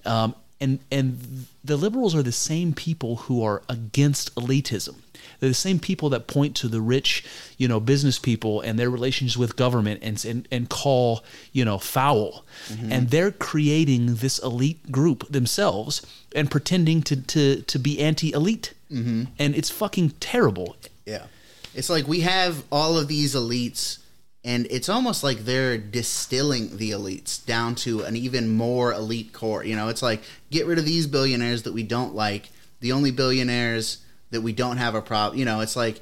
Um, 0.07 0.35
and 0.61 0.79
and 0.91 1.47
the 1.65 1.77
liberals 1.77 2.15
are 2.15 2.23
the 2.23 2.33
same 2.33 2.73
people 2.73 3.17
who 3.17 3.43
are 3.43 3.63
against 3.69 4.35
elitism. 4.35 4.97
They're 5.41 5.49
the 5.49 5.55
same 5.55 5.79
people 5.79 6.09
that 6.11 6.27
point 6.27 6.55
to 6.57 6.69
the 6.69 6.81
rich, 6.81 7.25
you 7.59 7.67
know, 7.67 7.81
business 7.81 8.19
people 8.19 8.61
and 8.61 8.79
their 8.79 8.91
relations 8.91 9.37
with 9.37 9.57
government 9.57 10.01
and 10.03 10.25
and, 10.25 10.49
and 10.51 10.69
call, 10.69 11.25
you 11.53 11.65
know, 11.65 11.79
foul. 11.79 12.45
And 12.91 13.11
they're 13.11 13.33
creating 13.33 14.17
this 14.17 14.39
elite 14.39 14.91
group 14.93 15.29
themselves 15.31 16.03
and 16.35 16.51
pretending 16.51 17.03
to 17.03 17.17
to 17.17 17.63
to 17.63 17.79
be 17.79 18.01
anti-elite. 18.01 18.75
Mm-hmm. 18.91 19.25
And 19.39 19.55
it's 19.55 19.71
fucking 19.71 20.11
terrible. 20.21 20.77
Yeah. 21.05 21.27
It's 21.75 21.91
like 21.91 22.07
we 22.07 22.21
have 22.21 22.63
all 22.71 22.97
of 22.97 23.09
these 23.09 23.35
elites, 23.35 23.99
and 24.45 24.67
it's 24.71 24.89
almost 24.89 25.25
like 25.25 25.39
they're 25.39 25.79
distilling 25.79 26.77
the 26.77 26.91
elites 26.91 27.45
down 27.45 27.75
to 27.77 28.03
an 28.03 28.15
even 28.15 28.55
more 28.55 28.93
elite 28.93 29.33
core. 29.33 29.65
You 29.65 29.75
know, 29.75 29.89
it's 29.89 30.03
like 30.03 30.23
get 30.51 30.67
rid 30.67 30.79
of 30.79 30.85
these 30.85 31.07
billionaires 31.07 31.63
that 31.63 31.73
we 31.73 31.83
don't 31.83 32.15
like, 32.15 32.51
the 32.81 32.93
only 32.93 33.11
billionaires 33.11 33.99
that 34.31 34.43
we 34.43 34.53
don't 34.53 34.77
have 34.77 34.95
a 34.95 35.01
problem. 35.01 35.39
You 35.39 35.47
know, 35.47 35.61
it's 35.61 35.77
like 35.77 36.01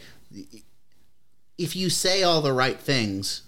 if 1.56 1.76
you 1.76 1.88
say 1.88 2.24
all 2.24 2.42
the 2.42 2.52
right 2.52 2.78
things, 2.78 3.42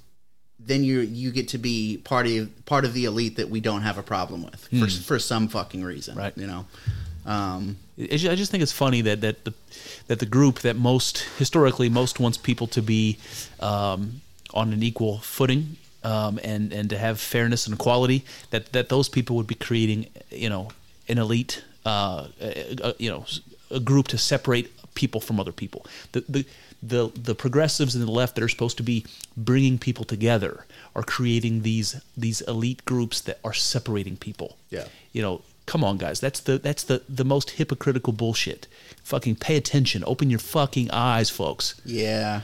then 0.60 0.84
you 0.84 1.00
you 1.00 1.32
get 1.32 1.48
to 1.48 1.58
be 1.58 2.00
part 2.04 2.26
of 2.28 2.64
part 2.64 2.84
of 2.84 2.94
the 2.94 3.04
elite 3.04 3.36
that 3.36 3.50
we 3.50 3.60
don't 3.60 3.82
have 3.82 3.98
a 3.98 4.02
problem 4.02 4.44
with 4.44 4.68
for 4.68 4.88
for 5.02 5.18
some 5.18 5.48
fucking 5.48 5.82
reason. 5.82 6.16
Right. 6.16 6.36
You 6.36 6.46
know. 6.46 6.66
Um, 7.26 7.78
I 7.98 8.12
I 8.12 8.34
just 8.34 8.50
think 8.50 8.62
it's 8.62 8.72
funny 8.72 9.00
that 9.00 9.22
that 9.22 9.44
the 9.44 9.54
that 10.06 10.20
the 10.20 10.26
group 10.26 10.60
that 10.60 10.76
most 10.76 11.18
historically 11.38 11.88
most 11.88 12.20
wants 12.20 12.38
people 12.38 12.66
to 12.68 12.82
be 12.82 13.18
um, 13.60 14.20
on 14.54 14.72
an 14.72 14.82
equal 14.82 15.18
footing 15.18 15.76
um, 16.02 16.38
and 16.44 16.72
and 16.72 16.88
to 16.90 16.96
have 16.98 17.18
fairness 17.20 17.66
and 17.66 17.74
equality 17.74 18.24
that 18.50 18.72
that 18.72 18.88
those 18.88 19.08
people 19.10 19.36
would 19.36 19.46
be 19.46 19.54
creating 19.56 20.06
you 20.30 20.48
know 20.48 20.68
an 21.08 21.18
elite 21.18 21.62
uh, 21.84 22.28
a, 22.40 22.76
a- 22.82 22.94
you 22.98 23.10
know 23.10 23.24
a 23.70 23.80
group 23.80 24.08
to 24.08 24.16
separate 24.18 24.70
people 24.94 25.20
from 25.20 25.40
other 25.40 25.52
people. 25.52 25.84
The 26.12 26.24
the 26.28 26.44
the 26.82 27.10
the 27.24 27.34
progressives 27.34 27.94
and 27.96 28.06
the 28.06 28.10
left 28.12 28.34
that 28.36 28.44
are 28.44 28.48
supposed 28.48 28.76
to 28.76 28.82
be 28.82 29.04
bringing 29.36 29.78
people 29.78 30.04
together 30.04 30.66
are 30.94 31.02
creating 31.02 31.62
these 31.62 32.00
these 32.16 32.42
elite 32.42 32.84
groups 32.84 33.20
that 33.22 33.38
are 33.42 33.54
separating 33.54 34.16
people 34.16 34.56
Yeah. 34.70 34.84
you 35.12 35.22
know 35.22 35.40
come 35.66 35.82
on 35.82 35.96
guys 35.96 36.20
that's 36.20 36.40
the 36.40 36.58
that's 36.58 36.84
the 36.84 37.00
the 37.08 37.24
most 37.24 37.50
hypocritical 37.58 38.12
bullshit 38.12 38.66
fucking 39.02 39.36
pay 39.36 39.56
attention 39.56 40.04
open 40.06 40.28
your 40.30 40.38
fucking 40.40 40.90
eyes 40.92 41.30
folks 41.30 41.74
Yeah. 41.86 42.42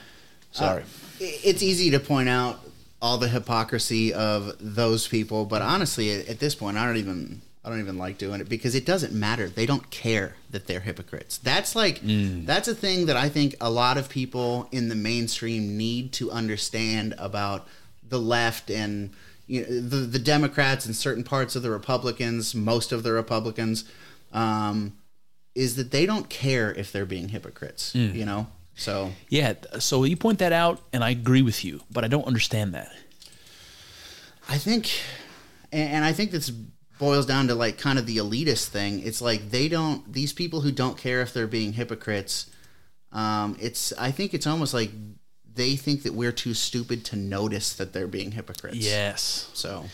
Sorry. 0.52 0.82
Uh, 0.82 0.86
it's 1.20 1.62
easy 1.62 1.90
to 1.90 2.01
point 2.01 2.28
out 2.28 2.60
all 3.02 3.18
the 3.18 3.28
hypocrisy 3.28 4.12
of 4.12 4.55
those 4.60 5.09
people, 5.09 5.44
but 5.47 5.62
honestly, 5.62 6.10
at, 6.10 6.38
this 6.38 6.55
point, 6.55 6.76
I 6.76 6.84
don't 6.86 6.97
even 6.97 7.40
I 7.64 7.68
don't 7.68 7.80
even 7.80 7.98
like 7.98 8.18
doing 8.18 8.40
it 8.40 8.48
because 8.48 8.74
it 8.74 8.86
doesn't 8.86 9.12
matter. 9.12 9.48
They 9.48 9.66
don't 9.66 9.90
care 9.90 10.36
that 10.51 10.66
they're 10.66 10.80
hypocrites. 10.80 11.38
That's 11.38 11.76
like 11.76 12.01
that's 12.47 12.68
a 12.68 12.74
thing 12.74 13.06
that 13.06 13.16
I 13.16 13.28
think 13.28 13.55
a 13.60 13.70
lot 13.70 13.97
of 13.98 14.09
people 14.09 14.68
in 14.72 14.88
the 14.88 14.94
mainstream 14.94 15.76
need 15.76 16.12
to 16.14 16.30
understand 16.30 17.14
about 17.18 17.66
the 18.06 18.18
left 18.18 18.70
and 18.70 19.10
you 19.47 19.62
know, 19.62 19.80
the 19.80 19.97
the 19.98 20.18
Democrats 20.18 20.86
and 20.86 20.97
certain 20.97 21.24
parts 21.24 21.55
of 21.56 21.62
the 21.62 21.70
Republicans, 21.70 22.55
most 22.55 22.92
of 22.92 23.02
the 23.02 23.12
Republicans. 23.12 23.84
Um, 24.32 24.94
is 25.56 25.74
that 25.74 25.90
they 25.90 26.06
don't 26.06 26.28
care 26.30 26.72
if 26.72 26.92
they're 26.92 27.05
being 27.05 27.30
hypocrites, 27.30 27.92
you 28.14 28.24
know? 28.24 28.47
So 28.81 29.12
yeah 29.28 29.52
so 29.78 30.05
you 30.05 30.16
point 30.16 30.39
that 30.39 30.52
out 30.52 30.81
and 30.93 31.05
i 31.05 31.11
agree 31.11 31.43
with 31.43 31.65
you 31.66 31.82
but 31.90 32.02
i 32.02 32.09
don't 32.09 32.27
understand 32.27 32.73
that 32.73 32.90
I 34.48 34.59
think, 34.59 34.90
and 35.70 36.05
I 36.05 36.12
think 36.12 36.32
this 36.32 36.51
boils 36.98 37.24
down 37.24 37.47
to 37.48 37.55
like 37.55 37.78
kind 37.78 38.01
of 38.01 38.07
the 38.07 38.16
elitist 38.16 38.66
thing. 38.69 39.01
It's 39.05 39.23
like 39.23 39.51
they 39.51 39.69
don't; 39.69 40.12
these 40.12 40.32
people 40.32 40.61
who 40.62 40.73
don't 40.73 40.98
care 40.98 41.23
if 41.23 41.32
they're 41.32 41.47
being 41.47 41.74
hypocrites. 41.74 42.51
Um, 43.12 43.57
it's 43.61 43.93
I 43.93 44.11
think 44.11 44.35
it's 44.35 44.47
almost 44.48 44.74
like 44.74 44.90
they 45.55 45.77
think 45.77 46.02
that 46.02 46.15
we're 46.15 46.32
too 46.32 46.55
stupid 46.55 47.05
to 47.07 47.16
notice 47.16 47.74
that 47.74 47.93
they're 47.93 48.09
being 48.09 48.32
hypocrites. 48.32 48.77
yes 48.78 49.51
So 49.52 49.85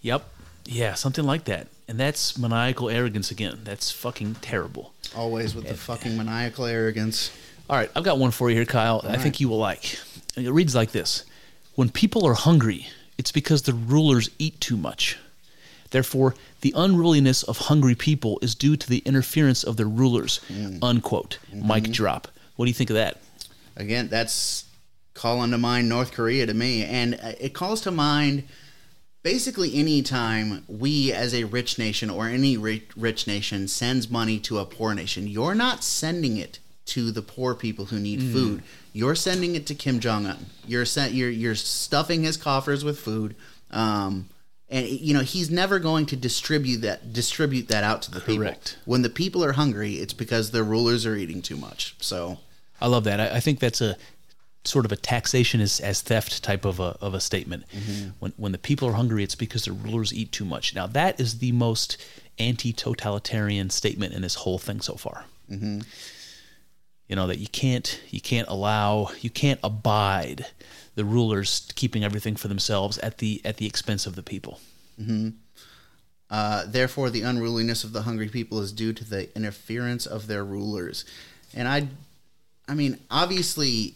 yep 0.00 0.24
yeah 0.66 0.94
something 0.94 1.24
like 1.24 1.44
that 1.44 1.66
and 1.88 1.98
that's 1.98 2.36
maniacal 2.38 2.90
arrogance 2.90 3.30
again 3.30 3.58
that's 3.64 3.90
fucking 3.90 4.36
terrible 4.36 4.92
always 5.16 5.54
with 5.54 5.66
the 5.66 5.74
fucking 5.74 6.16
maniacal 6.16 6.66
arrogance. 6.66 7.30
All 7.70 7.76
right 7.76 7.90
i've 7.96 8.04
got 8.04 8.18
one 8.18 8.30
for 8.30 8.50
you 8.50 8.56
here 8.56 8.64
kyle 8.66 9.00
i 9.04 9.16
think 9.16 9.40
you 9.40 9.48
will 9.48 9.58
like 9.58 9.98
it 10.36 10.50
reads 10.50 10.74
like 10.74 10.92
this 10.92 11.24
when 11.76 11.88
people 11.88 12.26
are 12.26 12.34
hungry 12.34 12.86
it's 13.16 13.32
because 13.32 13.62
the 13.62 13.72
rulers 13.72 14.28
eat 14.38 14.60
too 14.60 14.76
much 14.76 15.18
Therefore, 15.90 16.34
the 16.60 16.72
unruliness 16.76 17.42
of 17.42 17.58
hungry 17.58 17.94
people 17.94 18.38
is 18.42 18.54
due 18.54 18.76
to 18.76 18.88
the 18.88 18.98
interference 18.98 19.64
of 19.64 19.76
their 19.76 19.86
rulers. 19.86 20.40
Unquote. 20.82 21.38
Mic 21.52 21.90
drop. 21.90 22.28
What 22.56 22.66
do 22.66 22.70
you 22.70 22.74
think 22.74 22.90
of 22.90 22.94
that? 22.94 23.18
Again, 23.76 24.08
that's 24.08 24.64
calling 25.14 25.50
to 25.50 25.58
mind 25.58 25.88
North 25.88 26.12
Korea 26.12 26.46
to 26.46 26.54
me, 26.54 26.84
and 26.84 27.14
uh, 27.14 27.32
it 27.40 27.54
calls 27.54 27.80
to 27.82 27.90
mind 27.90 28.44
basically 29.22 29.74
any 29.74 30.02
time 30.02 30.64
we 30.68 31.12
as 31.12 31.34
a 31.34 31.44
rich 31.44 31.78
nation 31.78 32.08
or 32.08 32.26
any 32.26 32.56
rich, 32.56 32.88
rich 32.96 33.26
nation 33.26 33.68
sends 33.68 34.10
money 34.10 34.38
to 34.38 34.58
a 34.58 34.64
poor 34.64 34.94
nation 34.94 35.26
you're 35.26 35.54
not 35.54 35.84
sending 35.84 36.38
it 36.38 36.58
to 36.90 37.10
the 37.10 37.22
poor 37.22 37.54
people 37.54 37.86
who 37.86 37.98
need 37.98 38.20
food 38.22 38.62
you're 38.92 39.14
sending 39.14 39.54
it 39.54 39.66
to 39.66 39.74
Kim 39.74 40.00
Jong 40.00 40.26
Un 40.26 40.46
you're 40.66 40.84
sent 40.84 41.12
you're 41.12 41.30
you're 41.30 41.54
stuffing 41.54 42.22
his 42.22 42.36
coffers 42.36 42.84
with 42.84 42.98
food 42.98 43.34
um 43.70 44.28
and 44.68 44.86
you 44.86 45.14
know 45.14 45.20
he's 45.20 45.50
never 45.50 45.78
going 45.78 46.06
to 46.06 46.16
distribute 46.16 46.78
that 46.78 47.12
distribute 47.12 47.68
that 47.68 47.84
out 47.84 48.02
to 48.02 48.10
the 48.10 48.20
Correct. 48.20 48.70
people 48.70 48.82
when 48.84 49.02
the 49.02 49.10
people 49.10 49.44
are 49.44 49.52
hungry 49.52 49.94
it's 49.94 50.14
because 50.14 50.50
their 50.50 50.64
rulers 50.64 51.06
are 51.06 51.16
eating 51.16 51.42
too 51.42 51.56
much 51.56 51.94
so 52.00 52.38
I 52.80 52.86
love 52.86 53.04
that. 53.04 53.20
I, 53.20 53.36
I 53.36 53.40
think 53.40 53.60
that's 53.60 53.80
a 53.80 53.96
sort 54.64 54.84
of 54.84 54.92
a 54.92 54.96
taxation 54.96 55.60
as, 55.60 55.80
as 55.80 56.00
theft 56.00 56.42
type 56.42 56.64
of 56.64 56.80
a, 56.80 56.96
of 57.00 57.14
a 57.14 57.20
statement. 57.20 57.64
When, 58.18 58.32
when 58.36 58.52
the 58.52 58.58
people 58.58 58.88
are 58.88 58.92
hungry, 58.92 59.22
it's 59.22 59.34
because 59.34 59.64
the 59.64 59.72
rulers 59.72 60.12
eat 60.12 60.32
too 60.32 60.44
much. 60.44 60.74
Now, 60.74 60.86
that 60.88 61.20
is 61.20 61.38
the 61.38 61.52
most 61.52 61.96
anti 62.38 62.72
totalitarian 62.72 63.70
statement 63.70 64.14
in 64.14 64.22
this 64.22 64.36
whole 64.36 64.58
thing 64.58 64.80
so 64.80 64.94
far. 64.94 65.24
Mm-hmm. 65.50 65.80
You 67.10 67.16
know, 67.16 67.26
that 67.26 67.38
you 67.38 67.48
can't, 67.48 68.00
you 68.10 68.20
can't 68.20 68.46
allow, 68.48 69.10
you 69.20 69.30
can't 69.30 69.58
abide 69.64 70.46
the 70.94 71.04
rulers 71.04 71.68
keeping 71.74 72.04
everything 72.04 72.36
for 72.36 72.46
themselves 72.46 72.98
at 72.98 73.18
the, 73.18 73.40
at 73.44 73.56
the 73.56 73.66
expense 73.66 74.06
of 74.06 74.14
the 74.14 74.22
people. 74.22 74.60
Uh, 76.30 76.64
therefore, 76.68 77.10
the 77.10 77.22
unruliness 77.22 77.82
of 77.82 77.92
the 77.92 78.02
hungry 78.02 78.28
people 78.28 78.60
is 78.60 78.70
due 78.70 78.92
to 78.92 79.02
the 79.04 79.34
interference 79.36 80.06
of 80.06 80.28
their 80.28 80.44
rulers. 80.44 81.04
And 81.52 81.66
I, 81.66 81.88
I 82.68 82.74
mean, 82.74 83.00
obviously, 83.10 83.94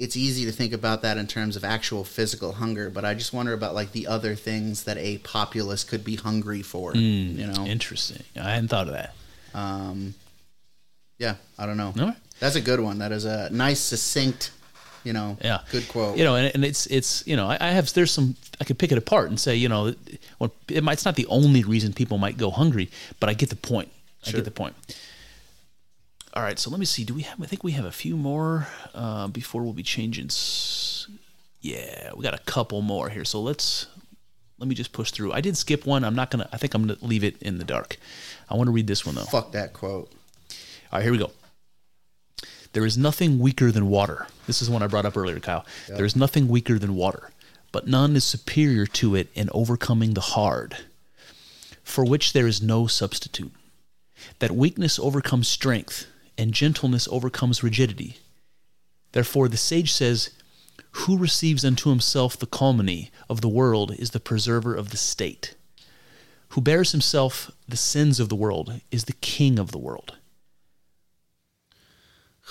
it's 0.00 0.16
easy 0.16 0.44
to 0.46 0.50
think 0.50 0.72
about 0.72 1.02
that 1.02 1.18
in 1.18 1.28
terms 1.28 1.54
of 1.54 1.62
actual 1.62 2.02
physical 2.02 2.54
hunger, 2.54 2.90
but 2.90 3.04
I 3.04 3.14
just 3.14 3.32
wonder 3.32 3.52
about 3.52 3.76
like 3.76 3.92
the 3.92 4.08
other 4.08 4.34
things 4.34 4.82
that 4.84 4.98
a 4.98 5.18
populace 5.18 5.84
could 5.84 6.02
be 6.02 6.16
hungry 6.16 6.62
for. 6.62 6.96
you 6.96 7.46
know, 7.46 7.66
Interesting. 7.66 8.24
I 8.34 8.50
hadn't 8.54 8.66
thought 8.68 8.88
of 8.88 8.94
that. 8.94 9.14
um, 9.54 10.14
yeah, 11.22 11.34
I 11.58 11.66
don't 11.66 11.76
know. 11.76 11.92
Right. 11.96 12.16
That's 12.40 12.56
a 12.56 12.60
good 12.60 12.80
one. 12.80 12.98
That 12.98 13.12
is 13.12 13.24
a 13.24 13.48
nice, 13.50 13.80
succinct, 13.80 14.50
you 15.04 15.12
know, 15.12 15.36
Yeah, 15.48 15.60
good 15.70 15.86
quote. 15.88 16.18
You 16.18 16.24
know, 16.24 16.34
and, 16.36 16.50
and 16.54 16.64
it's 16.64 16.86
it's 16.86 17.24
you 17.26 17.36
know 17.36 17.46
I, 17.52 17.56
I 17.60 17.70
have 17.70 17.92
there's 17.94 18.10
some 18.10 18.34
I 18.60 18.64
could 18.64 18.78
pick 18.78 18.90
it 18.92 18.98
apart 18.98 19.28
and 19.30 19.38
say 19.38 19.54
you 19.56 19.68
know 19.68 19.94
when 20.38 20.50
it 20.68 20.82
might, 20.82 20.94
it's 20.94 21.04
not 21.04 21.14
the 21.16 21.26
only 21.26 21.62
reason 21.64 21.92
people 21.92 22.18
might 22.18 22.36
go 22.36 22.50
hungry, 22.50 22.90
but 23.20 23.28
I 23.30 23.34
get 23.34 23.48
the 23.50 23.56
point. 23.72 23.88
I 24.26 24.30
get 24.32 24.44
the 24.44 24.50
point. 24.50 24.74
All 26.34 26.42
right, 26.42 26.58
so 26.58 26.70
let 26.70 26.80
me 26.80 26.86
see. 26.86 27.04
Do 27.04 27.14
we 27.14 27.22
have? 27.22 27.40
I 27.42 27.46
think 27.46 27.62
we 27.62 27.72
have 27.72 27.84
a 27.84 27.92
few 27.92 28.16
more 28.16 28.66
uh, 28.94 29.28
before 29.28 29.62
we'll 29.62 29.74
be 29.74 29.82
changing. 29.82 30.26
s- 30.26 31.06
Yeah, 31.60 32.10
we 32.16 32.22
got 32.22 32.34
a 32.34 32.42
couple 32.44 32.80
more 32.82 33.10
here. 33.10 33.24
So 33.24 33.40
let's 33.42 33.86
let 34.58 34.66
me 34.68 34.74
just 34.74 34.92
push 34.92 35.10
through. 35.10 35.32
I 35.32 35.40
did 35.42 35.56
skip 35.56 35.84
one. 35.84 36.04
I'm 36.04 36.14
not 36.14 36.30
gonna. 36.30 36.48
I 36.52 36.56
think 36.56 36.74
I'm 36.74 36.86
gonna 36.86 36.98
leave 37.02 37.22
it 37.22 37.36
in 37.42 37.58
the 37.58 37.64
dark. 37.64 37.98
I 38.48 38.54
want 38.56 38.66
to 38.68 38.72
read 38.72 38.86
this 38.86 39.04
one 39.04 39.14
though. 39.14 39.22
Fuck 39.30 39.52
that 39.52 39.72
quote. 39.74 40.10
All 40.92 40.98
right, 40.98 41.04
here 41.04 41.12
we 41.12 41.18
go. 41.18 41.30
There 42.74 42.84
is 42.84 42.98
nothing 42.98 43.38
weaker 43.38 43.70
than 43.70 43.88
water. 43.88 44.26
This 44.46 44.60
is 44.60 44.68
one 44.68 44.82
I 44.82 44.88
brought 44.88 45.06
up 45.06 45.16
earlier, 45.16 45.40
Kyle. 45.40 45.64
There 45.88 46.04
is 46.04 46.14
nothing 46.14 46.48
weaker 46.48 46.78
than 46.78 46.94
water, 46.94 47.30
but 47.70 47.86
none 47.86 48.14
is 48.14 48.24
superior 48.24 48.84
to 48.86 49.14
it 49.14 49.30
in 49.34 49.48
overcoming 49.52 50.12
the 50.12 50.20
hard, 50.20 50.76
for 51.82 52.04
which 52.04 52.34
there 52.34 52.46
is 52.46 52.60
no 52.60 52.86
substitute. 52.86 53.52
That 54.40 54.50
weakness 54.50 54.98
overcomes 54.98 55.48
strength, 55.48 56.06
and 56.36 56.52
gentleness 56.52 57.08
overcomes 57.10 57.62
rigidity. 57.62 58.18
Therefore, 59.12 59.48
the 59.48 59.56
sage 59.56 59.92
says, 59.92 60.30
Who 60.92 61.16
receives 61.16 61.64
unto 61.64 61.88
himself 61.88 62.36
the 62.36 62.46
calumny 62.46 63.10
of 63.30 63.40
the 63.40 63.48
world 63.48 63.94
is 63.98 64.10
the 64.10 64.20
preserver 64.20 64.74
of 64.74 64.90
the 64.90 64.98
state. 64.98 65.54
Who 66.50 66.60
bears 66.60 66.92
himself 66.92 67.50
the 67.66 67.78
sins 67.78 68.20
of 68.20 68.28
the 68.28 68.36
world 68.36 68.80
is 68.90 69.04
the 69.04 69.14
king 69.14 69.58
of 69.58 69.72
the 69.72 69.78
world. 69.78 70.16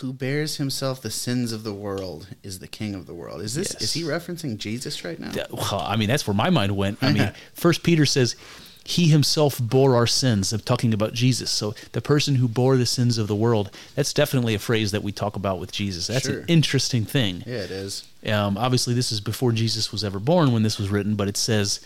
Who 0.01 0.13
bears 0.13 0.57
himself 0.57 1.01
the 1.01 1.11
sins 1.11 1.51
of 1.51 1.63
the 1.63 1.73
world 1.73 2.27
is 2.43 2.59
the 2.59 2.67
king 2.67 2.93
of 2.95 3.05
the 3.07 3.13
world. 3.13 3.41
Is 3.41 3.53
this 3.55 3.73
Yes. 3.73 3.81
is 3.83 3.93
he 3.93 4.01
referencing 4.03 4.57
Jesus 4.57 5.03
right 5.03 5.19
now? 5.19 5.31
Well, 5.51 5.79
I 5.85 5.95
mean, 5.95 6.07
that's 6.09 6.25
where 6.27 6.33
my 6.33 6.49
mind 6.49 6.75
went. 6.75 6.97
I 7.01 7.11
mean, 7.11 7.31
First 7.53 7.83
Peter 7.83 8.05
says, 8.05 8.35
he 8.83 9.09
himself 9.09 9.59
bore 9.59 9.95
our 9.95 10.07
sins. 10.07 10.51
I'm 10.51 10.59
talking 10.61 10.91
about 10.91 11.13
Jesus. 11.13 11.51
So 11.51 11.75
the 11.91 12.01
person 12.01 12.35
who 12.35 12.47
bore 12.47 12.77
the 12.77 12.85
sins 12.87 13.19
of 13.19 13.27
the 13.27 13.35
world, 13.35 13.69
that's 13.95 14.11
definitely 14.11 14.55
a 14.55 14.59
phrase 14.59 14.91
that 14.91 15.03
we 15.03 15.11
talk 15.11 15.35
about 15.35 15.59
with 15.59 15.71
Jesus. 15.71 16.07
That's 16.07 16.25
Sure. 16.25 16.39
an 16.39 16.45
interesting 16.47 17.05
thing. 17.05 17.43
Yeah, 17.45 17.57
it 17.57 17.71
is. 17.71 18.03
Um, 18.25 18.57
obviously, 18.57 18.95
this 18.95 19.11
is 19.11 19.21
before 19.21 19.51
Jesus 19.51 19.91
was 19.91 20.03
ever 20.03 20.19
born 20.19 20.51
when 20.51 20.63
this 20.63 20.79
was 20.79 20.89
written, 20.89 21.13
but 21.15 21.27
it 21.27 21.37
says, 21.37 21.79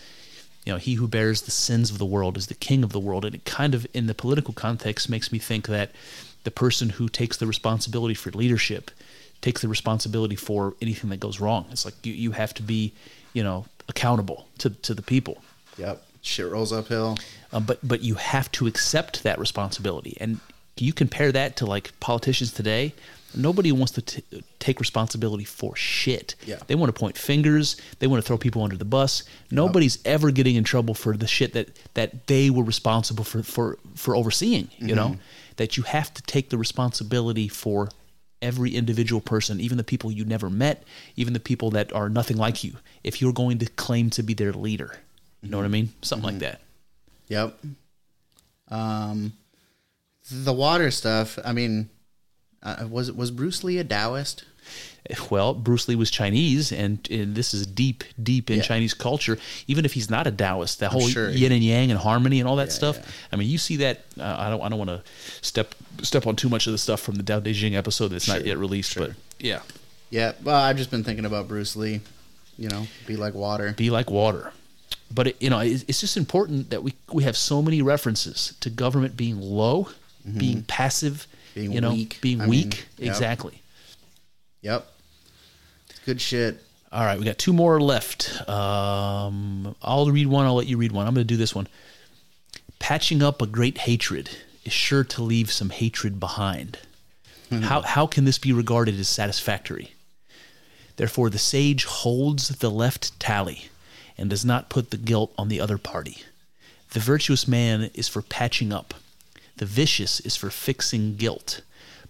you 0.64 0.72
know, 0.72 0.78
he 0.78 0.94
who 0.94 1.06
bears 1.06 1.42
the 1.42 1.50
sins 1.50 1.90
of 1.90 1.98
the 1.98 2.06
world 2.06 2.38
is 2.38 2.46
the 2.46 2.54
king 2.54 2.82
of 2.82 2.92
the 2.92 2.98
world. 2.98 3.26
And 3.26 3.34
it 3.34 3.44
kind 3.44 3.74
of, 3.74 3.86
in 3.92 4.06
the 4.06 4.14
political 4.14 4.54
context, 4.54 5.10
makes 5.10 5.30
me 5.30 5.38
think 5.38 5.66
that 5.68 5.90
the 6.46 6.50
person 6.52 6.90
who 6.90 7.08
takes 7.08 7.38
the 7.38 7.46
responsibility 7.46 8.14
for 8.14 8.30
leadership 8.30 8.92
takes 9.40 9.62
the 9.62 9.68
responsibility 9.68 10.36
for 10.36 10.74
anything 10.80 11.10
that 11.10 11.18
goes 11.18 11.40
wrong. 11.40 11.66
It's 11.72 11.84
like 11.84 11.94
you, 12.06 12.12
you 12.12 12.30
have 12.30 12.54
to 12.54 12.62
be, 12.62 12.92
you 13.32 13.42
know, 13.42 13.66
accountable 13.88 14.46
to, 14.58 14.70
to 14.70 14.94
the 14.94 15.02
people. 15.02 15.42
Yep. 15.76 16.00
Shit 16.22 16.48
rolls 16.48 16.72
uphill. 16.72 17.18
Um, 17.52 17.64
but 17.64 17.80
but 17.82 18.00
you 18.02 18.14
have 18.14 18.50
to 18.52 18.68
accept 18.68 19.24
that 19.24 19.40
responsibility, 19.40 20.16
and 20.20 20.38
you 20.76 20.92
compare 20.92 21.32
that 21.32 21.56
to 21.56 21.66
like 21.66 21.98
politicians 21.98 22.52
today. 22.52 22.94
Nobody 23.34 23.70
wants 23.70 23.92
to 23.92 24.02
t- 24.02 24.24
take 24.60 24.80
responsibility 24.80 25.44
for 25.44 25.76
shit. 25.76 26.36
Yeah. 26.46 26.58
They 26.68 26.74
want 26.74 26.94
to 26.94 26.98
point 26.98 27.18
fingers. 27.18 27.76
They 27.98 28.06
want 28.06 28.22
to 28.22 28.26
throw 28.26 28.38
people 28.38 28.62
under 28.62 28.76
the 28.76 28.84
bus. 28.84 29.24
Nobody's 29.50 29.98
ever 30.04 30.30
getting 30.30 30.56
in 30.56 30.64
trouble 30.64 30.94
for 30.94 31.16
the 31.16 31.26
shit 31.26 31.52
that 31.54 31.68
that 31.94 32.28
they 32.28 32.50
were 32.50 32.64
responsible 32.64 33.24
for 33.24 33.42
for 33.42 33.78
for 33.94 34.16
overseeing. 34.16 34.68
You 34.78 34.94
know 34.94 35.16
that 35.56 35.76
you 35.76 35.82
have 35.84 36.12
to 36.14 36.22
take 36.22 36.50
the 36.50 36.58
responsibility 36.58 37.48
for 37.48 37.88
every 38.42 38.74
individual 38.74 39.20
person, 39.20 39.60
even 39.60 39.78
the 39.78 39.84
people 39.84 40.10
you 40.10 40.24
never 40.24 40.50
met, 40.50 40.84
even 41.16 41.32
the 41.32 41.40
people 41.40 41.70
that 41.70 41.92
are 41.92 42.08
nothing 42.08 42.36
like 42.36 42.62
you. 42.62 42.74
If 43.02 43.20
you're 43.20 43.32
going 43.32 43.58
to 43.58 43.66
claim 43.66 44.10
to 44.10 44.22
be 44.22 44.34
their 44.34 44.52
leader, 44.52 44.98
you 45.42 45.50
know 45.50 45.56
what 45.56 45.64
I 45.64 45.68
mean? 45.68 45.90
Something 46.02 46.26
like 46.26 46.38
that. 46.40 46.60
Yep. 47.28 47.58
Um, 48.68 49.32
the 50.30 50.52
water 50.52 50.90
stuff. 50.90 51.38
I 51.44 51.52
mean, 51.52 51.88
uh, 52.62 52.86
was 52.90 53.12
was 53.12 53.30
Bruce 53.30 53.62
Lee 53.64 53.78
a 53.78 53.84
Taoist? 53.84 54.44
Well, 55.30 55.54
Bruce 55.54 55.88
Lee 55.88 55.94
was 55.96 56.10
Chinese, 56.10 56.72
and, 56.72 57.06
and 57.10 57.34
this 57.34 57.54
is 57.54 57.66
deep, 57.66 58.04
deep 58.22 58.50
in 58.50 58.56
Yeah. 58.58 58.62
Chinese 58.62 58.94
culture. 58.94 59.38
Even 59.66 59.84
if 59.84 59.92
he's 59.92 60.10
not 60.10 60.26
a 60.26 60.30
Taoist, 60.30 60.80
that 60.80 60.90
whole 60.92 61.06
sure. 61.08 61.30
yin 61.30 61.52
and 61.52 61.62
yang 61.62 61.90
and 61.90 61.98
harmony 62.00 62.40
and 62.40 62.48
all 62.48 62.56
that 62.56 62.72
stuff. 62.72 62.96
yeah. 62.98 63.04
I 63.32 63.36
mean, 63.36 63.48
you 63.48 63.58
see 63.58 63.76
that. 63.76 64.00
Uh, 64.18 64.36
I 64.38 64.50
don't. 64.50 64.60
I 64.62 64.68
don't 64.68 64.78
want 64.78 64.90
to 64.90 65.02
step 65.42 65.74
step 66.02 66.26
on 66.26 66.36
too 66.36 66.48
much 66.48 66.66
of 66.66 66.72
the 66.72 66.78
stuff 66.78 67.00
from 67.00 67.14
the 67.16 67.22
Tao 67.22 67.40
Te 67.40 67.52
Ching 67.54 67.76
episode 67.76 68.08
that's 68.08 68.28
not 68.28 68.44
yet 68.44 68.58
released. 68.58 68.92
sure. 68.92 69.08
But 69.08 69.16
yeah, 69.38 69.60
Yeah. 70.10 70.32
Well, 70.42 70.56
I've 70.56 70.76
just 70.76 70.90
been 70.90 71.04
thinking 71.04 71.24
about 71.24 71.48
Bruce 71.48 71.76
Lee. 71.76 72.00
You 72.58 72.68
know, 72.68 72.86
be 73.06 73.16
like 73.16 73.34
water. 73.34 73.74
be 73.76 73.90
like 73.90 74.10
water. 74.10 74.52
But 75.14 75.28
it, 75.28 75.36
you 75.42 75.50
know, 75.50 75.60
it, 75.60 75.84
it's 75.86 76.00
just 76.00 76.16
important 76.16 76.70
that 76.70 76.82
we 76.82 76.94
we 77.12 77.22
have 77.24 77.36
so 77.36 77.60
many 77.62 77.82
references 77.82 78.54
to 78.60 78.70
government 78.70 79.16
being 79.16 79.40
low, 79.40 79.88
being 80.36 80.62
passive, 80.62 81.26
Mm-hmm. 81.28 81.60
Being 81.60 81.72
you 81.72 81.80
know, 81.80 81.92
weak. 81.92 82.18
being 82.20 82.40
I 82.40 82.46
mean, 82.46 82.50
weak. 82.50 82.86
yep. 82.98 83.08
Exactly. 83.12 83.62
Yep. 84.62 84.86
Good 86.06 86.20
shit. 86.20 86.62
All 86.92 87.04
right, 87.04 87.18
we 87.18 87.24
got 87.24 87.36
two 87.36 87.52
more 87.52 87.80
left. 87.80 88.48
Um, 88.48 89.74
I'll 89.82 90.08
read 90.08 90.28
one. 90.28 90.46
I'll 90.46 90.54
let 90.54 90.68
you 90.68 90.76
read 90.76 90.92
one. 90.92 91.04
I'm 91.04 91.14
going 91.14 91.26
to 91.26 91.34
do 91.34 91.36
this 91.36 91.52
one. 91.52 91.66
Patching 92.78 93.24
up 93.24 93.42
a 93.42 93.46
great 93.46 93.78
hatred 93.78 94.30
is 94.64 94.72
sure 94.72 95.02
to 95.02 95.22
leave 95.22 95.50
some 95.50 95.70
hatred 95.70 96.20
behind. 96.20 96.78
How 97.50 97.82
how 97.82 98.06
can 98.06 98.24
this 98.24 98.38
be 98.38 98.52
regarded 98.52 98.98
as 99.00 99.08
satisfactory? 99.08 99.94
Therefore, 100.96 101.28
the 101.28 101.38
sage 101.38 101.84
holds 101.84 102.48
the 102.48 102.70
left 102.70 103.18
tally, 103.18 103.68
and 104.16 104.30
does 104.30 104.44
not 104.44 104.68
put 104.68 104.90
the 104.90 104.96
guilt 104.96 105.32
on 105.36 105.48
the 105.48 105.60
other 105.60 105.78
party. 105.78 106.18
The 106.90 107.00
virtuous 107.00 107.48
man 107.48 107.90
is 107.94 108.08
for 108.08 108.22
patching 108.22 108.72
up. 108.72 108.94
The 109.56 109.66
vicious 109.66 110.20
is 110.20 110.36
for 110.36 110.50
fixing 110.50 111.16
guilt. 111.16 111.62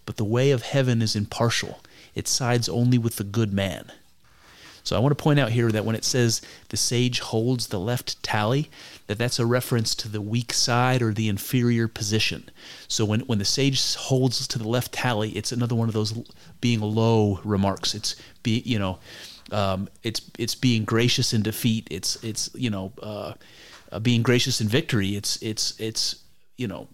But 0.04 0.16
the 0.16 0.24
way 0.24 0.50
of 0.50 0.62
heaven 0.62 1.00
is 1.02 1.16
impartial. 1.16 1.80
It 2.16 2.26
sides 2.26 2.68
only 2.68 2.98
with 2.98 3.16
the 3.16 3.24
good 3.24 3.52
man. 3.52 3.92
So 4.82 4.94
I 4.94 5.00
want 5.00 5.16
to 5.16 5.22
point 5.22 5.40
out 5.40 5.50
here 5.50 5.72
that 5.72 5.84
when 5.84 5.96
it 5.96 6.04
says 6.04 6.40
the 6.68 6.76
sage 6.76 7.18
holds 7.18 7.66
the 7.66 7.80
left 7.80 8.22
tally, 8.22 8.70
that 9.08 9.18
that's 9.18 9.40
a 9.40 9.44
reference 9.44 9.96
to 9.96 10.08
the 10.08 10.20
weak 10.20 10.52
side 10.52 11.02
or 11.02 11.12
the 11.12 11.28
inferior 11.28 11.88
position. 11.88 12.48
So 12.86 13.04
when 13.04 13.20
when 13.20 13.38
the 13.38 13.44
sage 13.44 13.96
holds 13.96 14.46
to 14.46 14.58
the 14.60 14.68
left 14.68 14.92
tally, 14.92 15.30
it's 15.30 15.50
another 15.50 15.74
one 15.74 15.88
of 15.88 15.94
those 15.94 16.14
being 16.60 16.80
low 16.80 17.40
remarks. 17.42 17.96
It's 17.96 18.14
be 18.44 18.62
you 18.64 18.78
know, 18.78 19.00
um, 19.50 19.88
it's 20.04 20.22
it's 20.38 20.54
being 20.54 20.84
gracious 20.84 21.34
in 21.34 21.42
defeat. 21.42 21.88
It's 21.90 22.22
it's 22.22 22.48
you 22.54 22.70
know, 22.70 22.92
uh, 23.02 23.32
uh, 23.90 23.98
being 23.98 24.22
gracious 24.22 24.60
in 24.60 24.68
victory. 24.68 25.16
It's 25.16 25.42
it's 25.42 25.78
it's 25.80 26.22
you 26.56 26.68
know, 26.68 26.86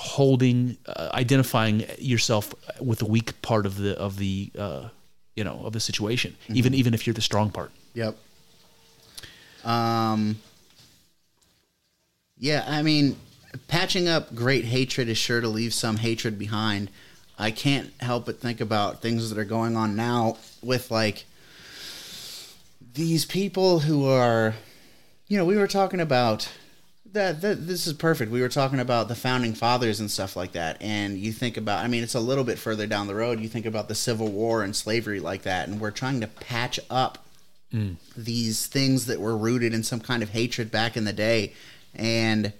holding 0.00 0.76
uh, 0.86 1.10
identifying 1.12 1.84
yourself 1.98 2.54
with 2.80 3.00
the 3.00 3.04
weak 3.04 3.40
part 3.42 3.66
of 3.66 3.76
the 3.76 3.98
of 3.98 4.16
the 4.18 4.50
uh, 4.56 4.88
you 5.34 5.44
know 5.44 5.60
of 5.64 5.72
the 5.72 5.80
situation 5.80 6.36
even 6.48 6.72
even 6.72 6.94
if 6.94 7.06
you're 7.06 7.14
the 7.14 7.20
strong 7.20 7.50
part 7.50 7.72
Yep. 7.98 8.16
Um. 9.64 10.38
Yeah, 12.38 12.64
I 12.68 12.82
mean, 12.82 13.16
patching 13.66 14.06
up 14.06 14.32
great 14.34 14.64
hatred 14.64 15.08
is 15.08 15.18
sure 15.18 15.40
to 15.40 15.48
leave 15.48 15.74
some 15.74 15.96
hatred 15.96 16.38
behind. 16.38 16.90
I 17.36 17.50
can't 17.50 17.90
help 18.00 18.26
but 18.26 18.40
think 18.40 18.60
about 18.60 19.02
things 19.02 19.30
that 19.30 19.38
are 19.38 19.44
going 19.44 19.76
on 19.76 19.96
now 19.96 20.38
with 20.62 20.92
like 20.92 21.24
these 22.94 23.24
people 23.24 23.80
who 23.80 24.06
are, 24.06 24.54
you 25.26 25.36
know, 25.36 25.44
we 25.44 25.56
were 25.56 25.66
talking 25.66 26.00
about 26.00 26.48
that, 27.12 27.40
that 27.40 27.66
this 27.66 27.86
is 27.86 27.92
perfect. 27.94 28.30
We 28.30 28.40
were 28.40 28.48
talking 28.48 28.80
about 28.80 29.08
the 29.08 29.14
founding 29.14 29.54
fathers 29.54 30.00
and 30.00 30.10
stuff 30.10 30.36
like 30.36 30.52
that, 30.52 30.76
and 30.82 31.18
you 31.18 31.32
think 31.32 31.56
about. 31.56 31.84
I 31.84 31.88
mean, 31.88 32.02
it's 32.02 32.14
a 32.14 32.20
little 32.20 32.44
bit 32.44 32.58
further 32.58 32.86
down 32.86 33.06
the 33.06 33.14
road. 33.14 33.40
You 33.40 33.48
think 33.48 33.66
about 33.66 33.88
the 33.88 33.94
Civil 33.94 34.28
War 34.28 34.62
and 34.62 34.74
slavery 34.76 35.20
like 35.20 35.42
that, 35.42 35.68
and 35.68 35.80
we're 35.80 35.90
trying 35.90 36.20
to 36.20 36.26
patch 36.26 36.78
up 36.90 37.24
these 38.16 38.66
things 38.66 39.06
that 39.06 39.20
were 39.20 39.36
rooted 39.36 39.74
in 39.74 39.82
some 39.82 40.00
kind 40.00 40.22
of 40.22 40.30
hatred 40.30 40.70
back 40.70 40.96
in 40.96 41.04
the 41.04 41.12
day, 41.12 41.52
and 41.94 42.52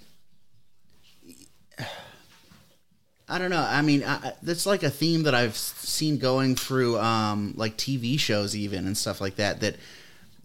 I 3.31 3.39
don't 3.39 3.51
know. 3.51 3.63
I 3.67 3.83
mean, 3.83 4.05
I- 4.05 4.33
that's 4.43 4.65
like 4.67 4.83
a 4.83 4.91
theme 4.91 5.25
that 5.25 5.35
I've 5.35 5.57
seen 5.57 6.19
going 6.19 6.57
through, 6.57 6.99
um, 6.99 7.53
like 7.57 7.77
TV 7.77 8.19
shows, 8.19 8.57
even 8.57 8.87
and 8.87 8.97
stuff 8.97 9.21
like 9.21 9.37
that. 9.37 9.61
That 9.61 9.77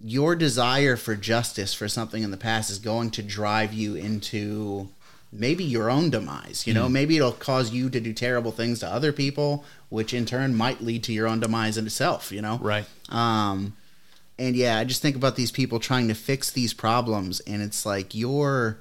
your 0.02 0.36
desire 0.36 0.95
for 0.95 1.15
justice 1.15 1.74
for 1.74 1.88
something 1.88 2.24
in 2.24 2.32
the 2.32 2.38
past 2.38 2.70
is 2.70 2.80
going 2.80 3.11
to 3.11 3.24
drive 3.24 3.74
you 3.74 3.95
into 3.95 4.90
maybe 5.32 5.64
your 5.64 5.90
own 5.90 6.10
demise. 6.10 6.68
You 6.68 6.74
know, 6.74 6.88
maybe 6.88 7.18
it'll 7.18 7.32
cause 7.32 7.72
you 7.72 7.90
to 7.90 7.99
do 7.99 8.14
terrible 8.14 8.52
things 8.52 8.80
to 8.80 8.88
other 8.88 9.11
people, 9.11 9.65
which 9.90 10.14
in 10.14 10.26
turn 10.26 10.56
might 10.56 10.82
lead 10.82 11.03
to 11.06 11.14
your 11.14 11.28
own 11.28 11.40
demise 11.40 11.78
in 11.78 11.86
itself. 11.86 12.32
You 12.32 12.41
know, 12.41 12.60
right 12.61 12.86
um, 13.10 13.76
and 14.38 14.56
yeah, 14.56 14.78
I 14.78 14.84
just 14.84 15.02
think 15.02 15.15
about 15.15 15.36
these 15.36 15.52
people 15.52 15.80
trying 15.80 16.07
to 16.07 16.15
fix 16.15 16.52
these 16.52 16.74
problems, 16.74 17.40
and 17.41 17.61
it's 17.61 17.86
like 17.86 18.14
you're 18.15 18.80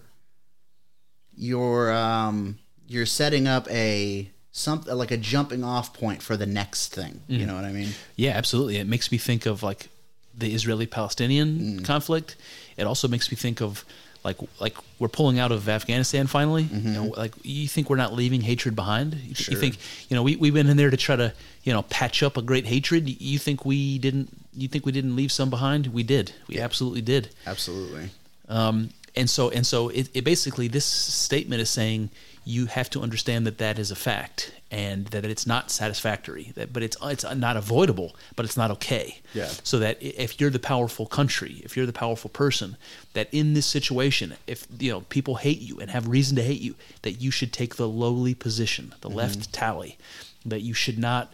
you're 1.34 1.92
um, 1.92 2.58
you're 2.86 3.06
setting 3.06 3.46
up 3.46 3.70
a 3.70 4.30
something 4.50 4.94
like 4.94 5.10
a 5.10 5.16
jumping 5.16 5.64
off 5.64 5.94
point 5.94 6.22
for 6.22 6.36
the 6.36 6.46
next 6.46 6.94
thing. 6.94 7.22
You 7.26 7.46
know 7.46 7.54
what 7.54 7.64
I 7.64 7.72
mean? 7.72 7.90
yeah 8.16 8.32
absolutely 8.32 8.76
it 8.76 8.86
makes 8.86 9.10
me 9.10 9.18
think 9.18 9.46
of 9.46 9.62
like 9.62 9.88
the 10.36 10.54
israeli 10.54 10.86
palestinian 10.86 11.82
conflict. 11.84 12.36
It 12.76 12.86
also 12.86 13.08
makes 13.08 13.30
me 13.30 13.36
think 13.36 13.60
of 13.60 13.84
like 14.24 14.36
like 14.60 14.76
we're 14.98 15.08
pulling 15.08 15.38
out 15.38 15.52
of 15.52 15.68
afghanistan 15.68 16.26
finally. 16.26 16.62
You 16.62 16.92
know 16.92 17.04
like 17.16 17.34
you 17.42 17.68
think 17.68 17.90
we're 17.90 17.96
not 17.96 18.12
leaving 18.12 18.40
hatred 18.40 18.76
behind? 18.76 19.14
You, 19.14 19.34
you 19.50 19.56
think 19.56 19.78
you 20.08 20.16
know 20.16 20.22
we, 20.22 20.36
we've 20.36 20.54
been 20.54 20.68
in 20.68 20.76
there 20.76 20.90
to 20.90 20.96
try 20.96 21.16
to 21.16 21.32
you 21.64 21.72
know 21.72 21.82
patch 21.82 22.22
up 22.22 22.36
a 22.36 22.42
great 22.42 22.66
hatred. 22.66 23.08
You 23.08 23.38
think 23.38 23.64
we 23.64 23.98
didn't 23.98 24.28
you 24.54 24.68
think 24.68 24.86
we 24.86 24.92
didn't 24.92 25.16
leave 25.16 25.32
some 25.32 25.50
behind? 25.50 25.88
We 25.88 26.02
did. 26.02 26.32
We 26.48 26.60
absolutely 26.60 27.02
did. 27.02 27.30
Absolutely. 27.46 28.10
Um, 28.48 28.90
and 29.14 29.28
so 29.28 29.50
and 29.50 29.66
so 29.66 29.88
it, 29.90 30.08
it 30.14 30.24
basically 30.24 30.68
this 30.68 30.84
statement 30.86 31.60
is 31.60 31.70
saying 31.70 32.10
you 32.44 32.66
have 32.66 32.90
to 32.90 33.00
understand 33.00 33.46
that 33.46 33.58
that 33.58 33.78
is 33.78 33.90
a 33.92 33.96
fact 33.96 34.52
and 34.70 35.06
that 35.08 35.24
it's 35.24 35.46
not 35.46 35.70
satisfactory 35.70 36.50
that 36.56 36.72
but 36.72 36.82
it's 36.82 36.96
it's 37.02 37.24
not 37.36 37.56
avoidable 37.56 38.16
but 38.36 38.44
it's 38.44 38.56
not 38.56 38.70
okay 38.70 39.20
Yeah. 39.34 39.46
so 39.62 39.78
that 39.78 39.98
if 40.02 40.40
you're 40.40 40.50
the 40.50 40.58
powerful 40.58 41.06
country 41.06 41.60
if 41.64 41.76
you're 41.76 41.86
the 41.86 41.92
powerful 41.92 42.30
person 42.30 42.76
that 43.12 43.28
in 43.32 43.54
this 43.54 43.66
situation 43.66 44.34
if 44.46 44.66
you 44.78 44.90
know 44.90 45.02
people 45.02 45.36
hate 45.36 45.60
you 45.60 45.78
and 45.78 45.90
have 45.90 46.08
reason 46.08 46.34
to 46.36 46.42
hate 46.42 46.60
you 46.62 46.74
that 47.02 47.12
you 47.20 47.30
should 47.30 47.52
take 47.52 47.76
the 47.76 47.86
lowly 47.88 48.34
position 48.34 48.94
the 49.02 49.10
left 49.10 49.52
tally 49.52 49.96
that 50.44 50.62
you 50.62 50.74
should 50.74 50.98
not 50.98 51.32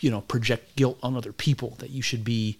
you 0.00 0.10
know 0.10 0.20
project 0.22 0.74
guilt 0.76 0.98
on 1.02 1.16
other 1.16 1.32
people 1.32 1.74
that 1.78 1.90
you 1.90 2.02
should 2.02 2.24
be 2.24 2.56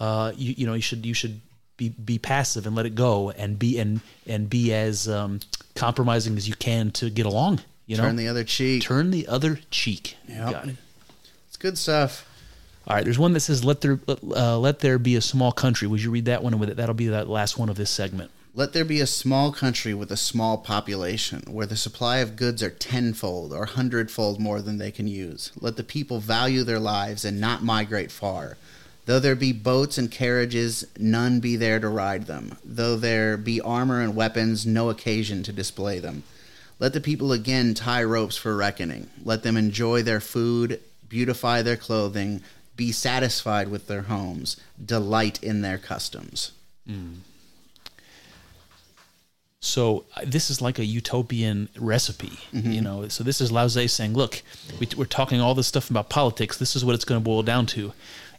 uh 0.00 0.32
you, 0.36 0.54
you 0.56 0.66
know 0.66 0.74
you 0.74 0.82
should 0.82 1.04
you 1.04 1.14
should 1.14 1.40
be 1.76 1.88
be 1.90 2.18
passive 2.18 2.66
and 2.66 2.76
let 2.76 2.86
it 2.86 2.94
go 2.94 3.30
and 3.30 3.58
be 3.58 3.78
and 3.78 4.00
and 4.26 4.48
be 4.50 4.72
as 4.72 5.08
um 5.08 5.40
compromising 5.74 6.36
as 6.36 6.48
you 6.48 6.54
can 6.54 6.90
to 6.90 7.08
get 7.10 7.26
along 7.26 7.60
you 7.86 7.96
know 7.96 8.02
Turn 8.04 8.16
the 8.16 8.28
other 8.28 8.44
cheek. 8.44 8.82
turn 8.82 9.10
the 9.10 9.26
other 9.26 9.58
cheek 9.70 10.16
Yep. 10.28 10.50
got 10.50 10.68
it 10.68 10.76
It's 11.48 11.56
good 11.56 11.78
stuff. 11.78 12.26
all 12.86 12.96
right 12.96 13.04
there's 13.04 13.18
one 13.18 13.32
that 13.32 13.40
says 13.40 13.64
let 13.64 13.80
there 13.80 13.98
uh, 14.08 14.58
let 14.58 14.80
there 14.80 14.98
be 14.98 15.16
a 15.16 15.20
small 15.22 15.50
country 15.52 15.88
would 15.88 16.02
you 16.02 16.10
read 16.10 16.26
that 16.26 16.42
one 16.42 16.52
and 16.52 16.60
with 16.60 16.68
it 16.70 16.76
that'll 16.76 16.94
be 16.94 17.08
that 17.08 17.28
last 17.28 17.58
one 17.58 17.68
of 17.68 17.76
this 17.76 17.90
segment 17.90 18.30
Let 18.54 18.74
there 18.74 18.84
be 18.84 19.00
a 19.00 19.06
small 19.06 19.50
country 19.50 19.94
with 19.94 20.12
a 20.12 20.16
small 20.18 20.58
population, 20.58 21.42
where 21.48 21.64
the 21.66 21.74
supply 21.76 22.18
of 22.18 22.36
goods 22.36 22.62
are 22.62 22.68
tenfold 22.68 23.50
or 23.50 23.64
hundredfold 23.64 24.38
more 24.40 24.60
than 24.60 24.76
they 24.76 24.90
can 24.90 25.08
use. 25.08 25.52
Let 25.58 25.76
the 25.78 25.82
people 25.84 26.20
value 26.20 26.62
their 26.62 26.78
lives 26.78 27.24
and 27.24 27.40
not 27.40 27.62
migrate 27.64 28.10
far. 28.12 28.58
Though 29.04 29.18
there 29.18 29.34
be 29.34 29.52
boats 29.52 29.98
and 29.98 30.10
carriages, 30.10 30.84
none 30.96 31.40
be 31.40 31.56
there 31.56 31.80
to 31.80 31.88
ride 31.88 32.26
them. 32.26 32.56
Though 32.64 32.96
there 32.96 33.36
be 33.36 33.60
armor 33.60 34.00
and 34.00 34.14
weapons, 34.14 34.64
no 34.64 34.90
occasion 34.90 35.42
to 35.42 35.52
display 35.52 35.98
them. 35.98 36.22
Let 36.78 36.92
the 36.92 37.00
people 37.00 37.32
again 37.32 37.74
tie 37.74 38.04
ropes 38.04 38.36
for 38.36 38.56
reckoning. 38.56 39.08
Let 39.24 39.42
them 39.42 39.56
enjoy 39.56 40.02
their 40.02 40.20
food, 40.20 40.80
beautify 41.08 41.62
their 41.62 41.76
clothing, 41.76 42.42
be 42.76 42.92
satisfied 42.92 43.68
with 43.68 43.86
their 43.86 44.02
homes, 44.02 44.56
delight 44.84 45.42
in 45.42 45.62
their 45.62 45.78
customs. 45.78 46.52
So 49.60 50.04
uh, 50.16 50.22
this 50.26 50.50
is 50.50 50.60
like 50.60 50.80
a 50.80 50.84
utopian 50.84 51.68
recipe, 51.78 52.32
you 52.52 52.80
know. 52.80 53.06
So 53.08 53.22
this 53.22 53.40
is 53.40 53.52
Lao 53.52 53.68
saying, 53.68 54.14
"Look, 54.14 54.42
we, 54.80 54.88
we're 54.96 55.04
talking 55.04 55.40
all 55.40 55.54
this 55.54 55.68
stuff 55.68 55.88
about 55.88 56.08
politics. 56.08 56.58
This 56.58 56.74
is 56.74 56.84
what 56.84 56.96
it's 56.96 57.04
going 57.04 57.20
to 57.20 57.24
boil 57.24 57.44
down 57.44 57.66
to. 57.66 57.92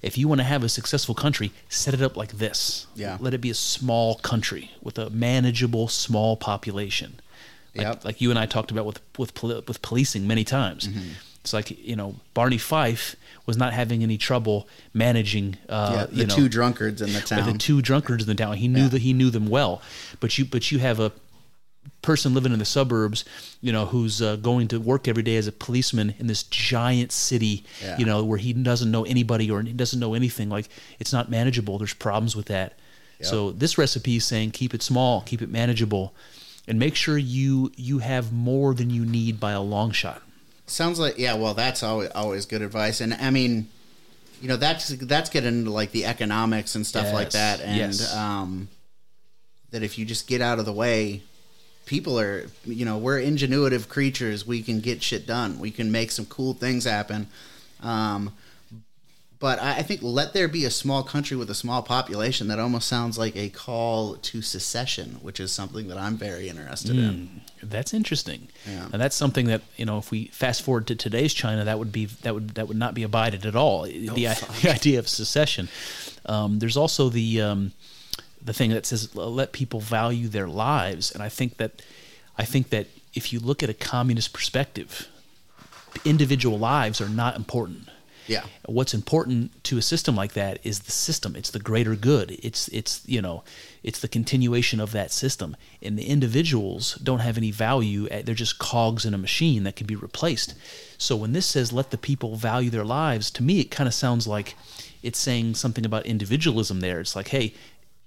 If 0.03 0.17
you 0.17 0.27
want 0.27 0.39
to 0.41 0.45
have 0.45 0.63
a 0.63 0.69
successful 0.69 1.15
country, 1.15 1.51
set 1.69 1.93
it 1.93 2.01
up 2.01 2.15
like 2.17 2.33
this. 2.33 2.85
Yeah. 2.93 3.17
Let 3.19 3.33
it 3.33 3.39
be 3.41 3.49
a 3.49 3.55
small 3.55 4.15
country 4.15 4.71
with 4.81 4.99
a 4.99 5.09
manageable 5.09 5.87
small 5.87 6.35
population, 6.37 7.19
like, 7.75 7.87
Yep. 7.87 8.05
like 8.05 8.21
you 8.21 8.29
and 8.29 8.37
I 8.37 8.45
talked 8.45 8.69
about 8.69 8.85
with 8.85 8.99
with 9.17 9.33
poli- 9.33 9.63
with 9.67 9.81
policing 9.81 10.27
many 10.27 10.43
times. 10.43 10.87
Mm-hmm. 10.87 11.09
It's 11.41 11.53
like 11.53 11.71
you 11.71 11.95
know 11.95 12.15
Barney 12.33 12.57
Fife 12.57 13.15
was 13.45 13.57
not 13.57 13.73
having 13.73 14.03
any 14.03 14.17
trouble 14.17 14.67
managing. 14.93 15.57
Uh, 15.67 15.91
yeah, 15.95 16.05
the 16.05 16.15
you 16.15 16.25
know, 16.27 16.35
two 16.35 16.47
drunkards 16.49 17.01
in 17.01 17.11
the 17.13 17.19
town. 17.21 17.51
the 17.51 17.57
two 17.57 17.81
drunkards 17.81 18.23
in 18.23 18.29
the 18.29 18.35
town. 18.35 18.55
He 18.57 18.67
knew 18.67 18.83
Yeah. 18.83 18.87
that 18.89 19.01
he 19.01 19.13
knew 19.13 19.29
them 19.29 19.47
well, 19.47 19.81
but 20.19 20.37
you 20.37 20.45
but 20.45 20.71
you 20.71 20.79
have 20.79 20.99
a 20.99 21.11
person 22.01 22.33
living 22.33 22.51
in 22.51 22.59
the 22.59 22.65
suburbs, 22.65 23.23
you 23.61 23.71
know, 23.71 23.85
who's 23.85 24.21
uh, 24.21 24.35
going 24.35 24.67
to 24.67 24.79
work 24.79 25.07
every 25.07 25.23
day 25.23 25.37
as 25.37 25.47
a 25.47 25.51
policeman 25.51 26.13
in 26.19 26.27
this 26.27 26.43
giant 26.43 27.11
city, 27.11 27.63
Yeah. 27.81 27.97
you 27.97 28.05
know, 28.05 28.23
where 28.23 28.37
he 28.37 28.53
doesn't 28.53 28.91
know 28.91 29.05
anybody 29.05 29.49
or 29.49 29.61
he 29.61 29.73
doesn't 29.73 29.99
know 29.99 30.13
anything. 30.13 30.49
Like 30.49 30.67
it's 30.99 31.13
not 31.13 31.29
manageable. 31.29 31.77
There's 31.77 31.93
problems 31.93 32.35
with 32.35 32.47
that. 32.47 32.77
So 33.21 33.51
this 33.51 33.77
recipe 33.77 34.17
is 34.17 34.25
saying 34.25 34.51
keep 34.51 34.73
it 34.73 34.83
small, 34.83 35.21
keep 35.21 35.41
it 35.41 35.49
manageable, 35.49 36.13
and 36.67 36.77
make 36.77 36.93
sure 36.93 37.17
you 37.17 37.71
you 37.77 37.99
have 37.99 38.33
more 38.33 38.73
than 38.73 38.89
you 38.89 39.05
need 39.05 39.39
by 39.39 39.53
a 39.53 39.61
long 39.61 39.91
shot. 39.91 40.21
Sounds 40.67 40.99
like 40.99 41.17
yeah. 41.17 41.33
Well, 41.35 41.53
that's 41.53 41.83
always 41.83 42.09
always 42.09 42.45
good 42.45 42.61
advice, 42.61 42.99
and 42.99 43.13
I 43.13 43.29
mean, 43.29 43.69
you 44.41 44.49
know, 44.49 44.57
that's 44.57 44.89
that's 44.89 45.29
getting 45.29 45.59
into 45.59 45.71
like 45.71 45.91
the 45.91 46.03
economics 46.03 46.75
and 46.75 46.85
stuff 46.85 47.13
like 47.13 47.29
that, 47.31 47.61
and 47.61 47.77
yes. 47.77 48.13
um, 48.13 48.67
that 49.71 49.83
if 49.83 49.97
you 49.97 50.03
just 50.05 50.27
get 50.27 50.41
out 50.41 50.59
of 50.59 50.65
the 50.65 50.73
way, 50.73 51.21
people 51.85 52.19
are 52.19 52.47
you 52.65 52.85
know 52.85 52.97
we're 52.97 53.19
ingenuitive 53.19 53.89
creatures. 53.89 54.45
We 54.45 54.61
can 54.61 54.79
get 54.79 55.03
shit 55.03 55.25
done. 55.25 55.59
We 55.59 55.71
can 55.71 55.91
make 55.91 56.11
some 56.11 56.25
cool 56.25 56.53
things 56.53 56.85
happen. 56.85 57.27
Um, 57.81 58.33
but 59.43 59.61
I, 59.61 59.79
I 59.79 59.81
think 59.81 59.99
let 60.01 60.31
there 60.31 60.47
be 60.47 60.63
a 60.63 60.71
small 60.71 61.03
country 61.03 61.35
with 61.35 61.49
a 61.49 61.53
small 61.53 61.81
population. 61.81 62.47
That 62.47 62.59
almost 62.59 62.87
sounds 62.87 63.17
like 63.17 63.35
a 63.35 63.49
call 63.49 64.15
to 64.15 64.41
secession, 64.41 65.17
which 65.21 65.37
is 65.41 65.51
something 65.51 65.89
that 65.89 65.97
I'm 65.97 66.15
very 66.15 66.47
interested 66.47 66.97
in. 66.97 67.41
That's 67.61 67.93
interesting. 67.93 68.47
Yeah. 68.65 68.87
And 68.93 69.01
that's 69.01 69.17
something 69.17 69.47
that 69.47 69.61
you 69.75 69.85
know, 69.85 69.97
if 69.97 70.11
we 70.11 70.27
fast 70.27 70.61
forward 70.61 70.87
to 70.87 70.95
today's 70.95 71.33
China, 71.33 71.65
that 71.65 71.77
would 71.77 71.91
be 71.91 72.05
that 72.05 72.33
would 72.33 72.51
that 72.51 72.69
would 72.69 72.77
not 72.77 72.93
be 72.93 73.03
abided 73.03 73.45
at 73.45 73.53
all. 73.53 73.83
the, 73.83 74.07
the 74.61 74.69
idea 74.69 74.99
of 74.99 75.09
secession. 75.09 75.67
Um, 76.25 76.59
there's 76.59 76.77
also 76.77 77.09
the 77.09 77.41
um, 77.41 77.73
the 78.43 78.53
thing 78.53 78.71
that 78.71 78.85
says 78.85 79.15
let 79.15 79.51
people 79.51 79.79
value 79.79 80.27
their 80.27 80.47
lives, 80.47 81.11
and 81.11 81.23
I 81.23 81.29
think 81.29 81.57
that 81.57 81.81
I 82.37 82.45
think 82.45 82.69
that 82.69 82.87
if 83.13 83.31
you 83.31 83.39
look 83.39 83.63
at 83.63 83.69
a 83.69 83.73
communist 83.73 84.33
perspective, 84.33 85.07
individual 86.05 86.57
lives 86.57 86.99
are 86.99 87.09
not 87.09 87.35
important. 87.35 87.89
Yeah. 88.25 88.45
What's 88.65 88.93
important 88.93 89.63
to 89.65 89.77
a 89.77 89.81
system 89.81 90.15
like 90.15 90.31
that 90.33 90.59
is 90.63 90.79
the 90.79 90.91
system. 90.91 91.35
It's 91.35 91.51
the 91.51 91.59
greater 91.59 91.95
good. 91.95 92.31
It's 92.41 92.69
it's 92.69 93.01
you 93.05 93.21
know, 93.21 93.43
it's 93.83 93.99
the 93.99 94.07
continuation 94.07 94.79
of 94.79 94.93
that 94.93 95.11
system. 95.11 95.57
And 95.81 95.97
the 95.99 96.05
individuals 96.05 96.95
don't 96.95 97.19
have 97.19 97.37
any 97.37 97.51
value. 97.51 98.07
eh, 98.09 98.21
They're 98.23 98.33
just 98.33 98.59
cogs 98.59 99.03
in 99.05 99.13
a 99.13 99.17
machine 99.17 99.63
that 99.63 99.75
can 99.75 99.87
be 99.87 99.95
replaced. 99.97 100.55
So 100.97 101.17
when 101.17 101.33
this 101.33 101.45
says 101.45 101.73
let 101.73 101.91
the 101.91 101.97
people 101.97 102.35
value 102.37 102.69
their 102.69 102.85
lives, 102.85 103.29
to 103.31 103.43
me 103.43 103.59
it 103.59 103.71
kind 103.71 103.87
of 103.87 103.93
sounds 103.93 104.25
like 104.25 104.55
it's 105.01 105.19
saying 105.19 105.55
something 105.55 105.85
about 105.85 106.05
individualism 106.05 106.79
there. 106.79 107.01
It's 107.01 107.17
like, 107.17 107.27
hey, 107.27 107.53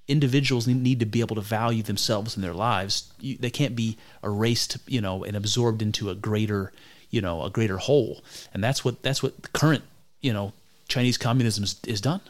individuals 0.08 0.66
need- 0.66 0.82
need 0.82 1.00
to 1.00 1.06
be 1.06 1.20
able 1.20 1.34
to 1.36 1.42
value 1.42 1.82
themselves 1.82 2.36
and 2.36 2.44
their 2.44 2.54
lives. 2.54 3.10
You, 3.20 3.36
they 3.38 3.50
can't 3.50 3.74
be 3.74 3.96
erased, 4.22 4.78
you 4.86 5.00
know, 5.00 5.24
and 5.24 5.36
absorbed 5.36 5.82
into 5.82 6.10
a 6.10 6.14
greater, 6.14 6.72
you 7.10 7.20
know, 7.20 7.42
a 7.42 7.50
greater 7.50 7.78
whole. 7.78 8.22
And 8.54 8.62
that's 8.62 8.84
what 8.84 9.02
that's 9.02 9.22
what 9.22 9.40
the 9.42 9.48
current, 9.48 9.82
you 10.20 10.32
know, 10.32 10.52
Chinese 10.88 11.18
communism 11.18 11.64
is, 11.64 11.76
is 11.86 12.00
done. 12.00 12.20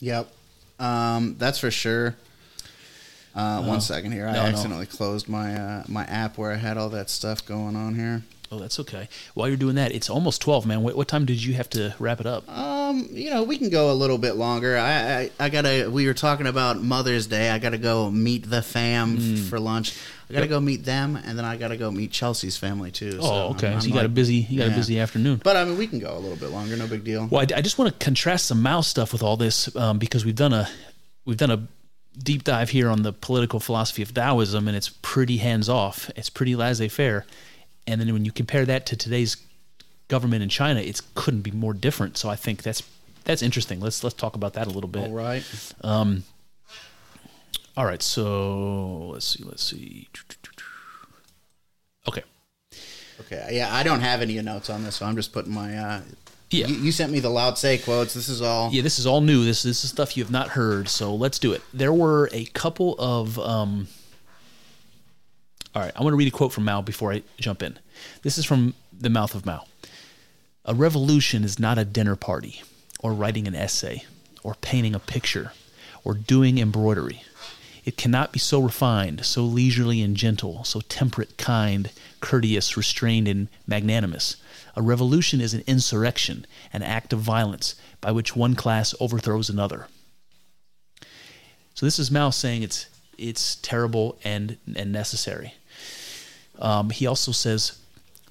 Yep. 0.00 0.32
Um, 0.78 1.36
that's 1.38 1.58
for 1.58 1.70
sure. 1.70 2.16
Uh, 3.34 3.62
one 3.64 3.80
second 3.80 4.12
here. 4.12 4.26
I 4.26 4.32
No, 4.32 4.42
no. 4.42 4.48
accidentally 4.48 4.86
closed 4.86 5.28
my 5.28 5.54
uh, 5.54 5.84
my 5.88 6.04
app 6.04 6.36
where 6.38 6.52
I 6.52 6.56
had 6.56 6.76
all 6.76 6.90
that 6.90 7.08
stuff 7.08 7.44
going 7.46 7.76
on 7.76 7.94
here. 7.94 8.22
Oh, 8.52 8.58
that's 8.58 8.78
okay. 8.80 9.08
While 9.32 9.48
you're 9.48 9.56
doing 9.56 9.76
that, 9.76 9.92
it's 9.92 10.10
almost 10.10 10.42
twelve, 10.42 10.66
man. 10.66 10.82
What, 10.82 10.94
what 10.94 11.08
time 11.08 11.24
did 11.24 11.42
you 11.42 11.54
have 11.54 11.70
to 11.70 11.94
wrap 11.98 12.20
it 12.20 12.26
up? 12.26 12.46
Um, 12.50 13.08
you 13.10 13.30
know, 13.30 13.44
we 13.44 13.56
can 13.56 13.70
go 13.70 13.90
a 13.90 13.94
little 13.94 14.18
bit 14.18 14.34
longer. 14.36 14.76
I, 14.76 14.90
I, 14.92 15.30
I 15.40 15.48
gotta. 15.48 15.88
We 15.90 16.06
were 16.06 16.12
talking 16.12 16.46
about 16.46 16.80
Mother's 16.82 17.26
Day. 17.26 17.48
I 17.48 17.58
gotta 17.58 17.78
go 17.78 18.10
meet 18.10 18.48
the 18.50 18.60
fam 18.60 19.16
f- 19.16 19.48
for 19.48 19.58
lunch. 19.58 19.96
I 20.28 20.34
gotta 20.34 20.48
go 20.48 20.60
meet 20.60 20.84
them, 20.84 21.16
and 21.16 21.38
then 21.38 21.46
I 21.46 21.56
gotta 21.56 21.78
go 21.78 21.90
meet 21.90 22.10
Chelsea's 22.10 22.58
family 22.58 22.90
too. 22.90 23.18
Oh, 23.22 23.52
okay. 23.52 23.68
I'm- 23.68 23.80
so 23.80 23.86
I'm 23.86 23.88
you 23.88 23.94
got 23.94 24.04
a 24.04 24.10
busy, 24.10 24.34
you 24.36 24.58
got 24.58 24.66
yeah. 24.68 24.74
a 24.74 24.76
busy 24.76 25.00
afternoon. 25.00 25.40
But 25.42 25.56
I 25.56 25.64
mean, 25.64 25.78
we 25.78 25.86
can 25.86 25.98
go 25.98 26.14
a 26.14 26.20
little 26.20 26.36
bit 26.36 26.50
longer. 26.50 26.76
No 26.76 26.86
big 26.86 27.04
deal. 27.04 27.28
Well, 27.30 27.40
I, 27.40 27.58
I 27.58 27.62
just 27.62 27.78
want 27.78 27.98
to 27.98 28.04
contrast 28.04 28.44
some 28.46 28.60
Mao 28.60 28.82
stuff 28.82 29.14
with 29.14 29.22
all 29.22 29.38
this 29.38 29.74
um, 29.76 29.98
because 29.98 30.26
we've 30.26 30.36
done 30.36 30.52
a 30.52 30.68
we've 31.24 31.38
done 31.38 31.50
a 31.50 31.66
deep 32.18 32.44
dive 32.44 32.68
here 32.68 32.90
on 32.90 33.00
the 33.02 33.14
political 33.14 33.60
philosophy 33.60 34.02
of 34.02 34.12
Taoism, 34.12 34.68
and 34.68 34.76
it's 34.76 34.90
pretty 35.00 35.38
hands 35.38 35.70
off. 35.70 36.10
It's 36.16 36.28
pretty 36.28 36.54
laissez 36.54 36.88
faire, 36.88 37.24
and 37.86 38.00
then 38.00 38.12
when 38.12 38.24
you 38.24 38.32
compare 38.32 38.64
that 38.66 38.86
to 38.86 38.96
today's 38.96 39.36
government 40.08 40.42
in 40.42 40.48
China, 40.48 40.80
it 40.80 41.00
couldn't 41.14 41.40
be 41.42 41.50
more 41.50 41.74
different. 41.74 42.16
So 42.18 42.28
I 42.28 42.36
think 42.36 42.62
that's 42.62 42.82
that's 43.24 43.42
interesting. 43.42 43.80
Let's 43.80 44.02
let's 44.04 44.14
talk 44.14 44.34
about 44.36 44.54
that 44.54 44.66
a 44.66 44.70
little 44.70 44.88
bit. 44.88 45.04
All 45.08 45.14
right. 45.14 45.44
All 47.74 47.86
right, 47.86 48.02
so 48.02 49.08
let's 49.14 49.26
see, 49.26 49.42
let's 49.44 49.62
see. 49.62 50.08
Okay. 52.06 52.22
Okay. 53.20 53.48
Yeah, 53.52 53.74
I 53.74 53.82
don't 53.82 54.00
have 54.00 54.20
any 54.20 54.40
notes 54.42 54.68
on 54.68 54.84
this, 54.84 54.96
so 54.96 55.06
I'm 55.06 55.16
just 55.16 55.32
putting 55.32 55.52
my. 55.54 55.76
Uh, 55.76 56.00
Yeah. 56.50 56.66
You, 56.66 56.74
you 56.76 56.92
sent 56.92 57.10
me 57.12 57.20
the 57.20 57.30
Lao 57.30 57.52
Tse 57.52 57.78
quotes. 57.78 58.12
This 58.12 58.28
is 58.28 58.42
all. 58.42 58.70
Yeah, 58.70 58.82
this 58.82 58.98
is 58.98 59.06
all 59.06 59.22
new. 59.22 59.44
This 59.44 59.62
this 59.62 59.84
is 59.84 59.90
stuff 59.90 60.18
you 60.18 60.22
have 60.22 60.30
not 60.30 60.48
heard. 60.48 60.88
So 60.90 61.14
let's 61.14 61.38
do 61.38 61.52
it. 61.54 61.62
There 61.72 61.92
were 61.94 62.28
a 62.32 62.44
couple 62.46 62.94
of. 62.98 63.38
Um, 63.38 63.88
all 65.74 65.82
right, 65.82 65.92
I 65.96 66.02
want 66.02 66.12
to 66.12 66.16
read 66.16 66.28
a 66.28 66.36
quote 66.36 66.52
from 66.52 66.64
Mao 66.64 66.82
before 66.82 67.12
I 67.12 67.22
jump 67.38 67.62
in. 67.62 67.78
This 68.22 68.36
is 68.36 68.44
from 68.44 68.74
the 68.92 69.10
mouth 69.10 69.34
of 69.34 69.46
Mao. 69.46 69.64
A 70.64 70.74
revolution 70.74 71.44
is 71.44 71.58
not 71.58 71.78
a 71.78 71.84
dinner 71.84 72.14
party, 72.14 72.62
or 73.00 73.12
writing 73.12 73.48
an 73.48 73.54
essay, 73.54 74.04
or 74.42 74.54
painting 74.56 74.94
a 74.94 75.00
picture, 75.00 75.52
or 76.04 76.14
doing 76.14 76.58
embroidery. 76.58 77.22
It 77.84 77.96
cannot 77.96 78.32
be 78.32 78.38
so 78.38 78.60
refined, 78.60 79.24
so 79.24 79.42
leisurely 79.42 80.02
and 80.02 80.16
gentle, 80.16 80.62
so 80.62 80.80
temperate, 80.82 81.36
kind, 81.36 81.90
courteous, 82.20 82.76
restrained, 82.76 83.26
and 83.26 83.48
magnanimous. 83.66 84.36
A 84.76 84.82
revolution 84.82 85.40
is 85.40 85.52
an 85.52 85.64
insurrection, 85.66 86.46
an 86.72 86.82
act 86.82 87.12
of 87.12 87.18
violence 87.18 87.74
by 88.00 88.12
which 88.12 88.36
one 88.36 88.54
class 88.54 88.94
overthrows 89.00 89.50
another. 89.50 89.88
So 91.74 91.86
this 91.86 91.98
is 91.98 92.10
Mao 92.10 92.30
saying 92.30 92.62
it's 92.62 92.86
it's 93.18 93.56
terrible 93.56 94.18
and 94.22 94.58
and 94.76 94.92
necessary. 94.92 95.54
Um, 96.62 96.90
he 96.90 97.06
also 97.06 97.32
says 97.32 97.78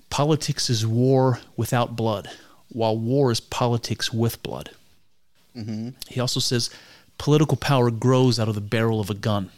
politics 0.09 0.69
is 0.69 0.87
war 0.87 1.39
without 1.57 1.95
blood, 1.95 2.29
while 2.69 2.97
war 2.97 3.29
is 3.31 3.39
politics 3.41 4.11
with 4.11 4.41
blood. 4.41 4.71
He 6.07 6.19
also 6.19 6.39
says 6.39 6.69
political 7.17 7.57
power 7.57 7.91
grows 7.91 8.39
out 8.39 8.47
of 8.47 8.55
the 8.55 8.61
barrel 8.61 8.99
of 9.01 9.09
a 9.09 9.13
gun. 9.13 9.51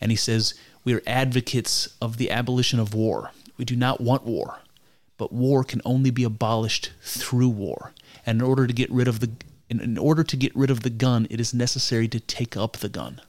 And 0.00 0.10
he 0.12 0.16
says 0.16 0.54
we 0.84 0.94
are 0.94 1.02
advocates 1.06 1.88
of 2.00 2.18
the 2.18 2.30
abolition 2.30 2.78
of 2.78 2.92
war. 2.94 3.30
We 3.56 3.64
do 3.64 3.76
not 3.76 4.00
want 4.00 4.24
war, 4.24 4.60
but 5.16 5.32
war 5.32 5.64
can 5.64 5.80
only 5.84 6.10
be 6.10 6.24
abolished 6.24 6.92
through 7.02 7.48
war. 7.48 7.92
And 8.26 8.40
in 8.40 8.46
order 8.46 8.66
to 8.66 8.72
get 8.74 8.90
rid 8.90 9.08
of 9.08 9.20
the 9.20 9.30
in, 9.70 9.80
in 9.80 9.96
order 9.96 10.22
to 10.22 10.36
get 10.36 10.54
rid 10.54 10.70
of 10.70 10.82
the 10.82 10.90
gun, 10.90 11.26
it 11.30 11.40
is 11.40 11.54
necessary 11.54 12.06
to 12.08 12.20
take 12.20 12.58
up 12.58 12.76
the 12.76 12.90
gun. 12.90 13.22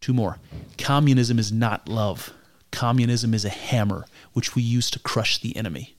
Two 0.00 0.12
more. 0.12 0.38
Communism 0.78 1.40
is 1.40 1.50
not 1.50 1.88
love. 1.88 2.32
Communism 2.70 3.34
is 3.34 3.44
a 3.44 3.50
hammer 3.50 4.06
which 4.32 4.54
we 4.54 4.62
use 4.62 4.90
to 4.90 4.98
crush 4.98 5.38
the 5.38 5.56
enemy. 5.56 5.96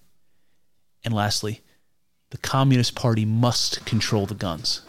And 1.03 1.13
lastly, 1.13 1.61
the 2.29 2.37
Communist 2.37 2.95
Party 2.95 3.25
must 3.25 3.85
control 3.85 4.25
the 4.25 4.35
guns. 4.35 4.81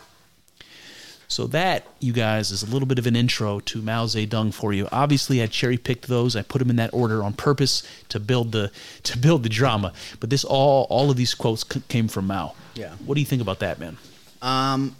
So 1.32 1.46
that, 1.46 1.86
you 1.98 2.12
guys, 2.12 2.50
is 2.50 2.62
a 2.62 2.66
little 2.66 2.86
bit 2.86 2.98
of 2.98 3.06
an 3.06 3.16
intro 3.16 3.58
to 3.60 3.80
Mao 3.80 4.04
Zedong 4.04 4.52
for 4.52 4.74
you. 4.74 4.86
Obviously, 4.92 5.42
I 5.42 5.46
cherry 5.46 5.78
picked 5.78 6.06
those. 6.06 6.36
I 6.36 6.42
put 6.42 6.58
them 6.58 6.68
in 6.68 6.76
that 6.76 6.92
order 6.92 7.22
on 7.24 7.32
purpose 7.32 7.82
to 8.10 8.20
build 8.20 8.52
the 8.52 8.70
to 9.04 9.16
build 9.16 9.42
the 9.42 9.48
drama. 9.48 9.94
But 10.20 10.28
this 10.28 10.44
all 10.44 10.86
all 10.90 11.10
of 11.10 11.16
these 11.16 11.34
quotes 11.34 11.64
c- 11.66 11.82
came 11.88 12.08
from 12.08 12.26
Mao. 12.26 12.54
Yeah. 12.74 12.90
What 13.06 13.14
do 13.14 13.20
you 13.20 13.26
think 13.26 13.40
about 13.40 13.60
that, 13.60 13.78
man? 13.78 13.96
Um, 14.42 14.94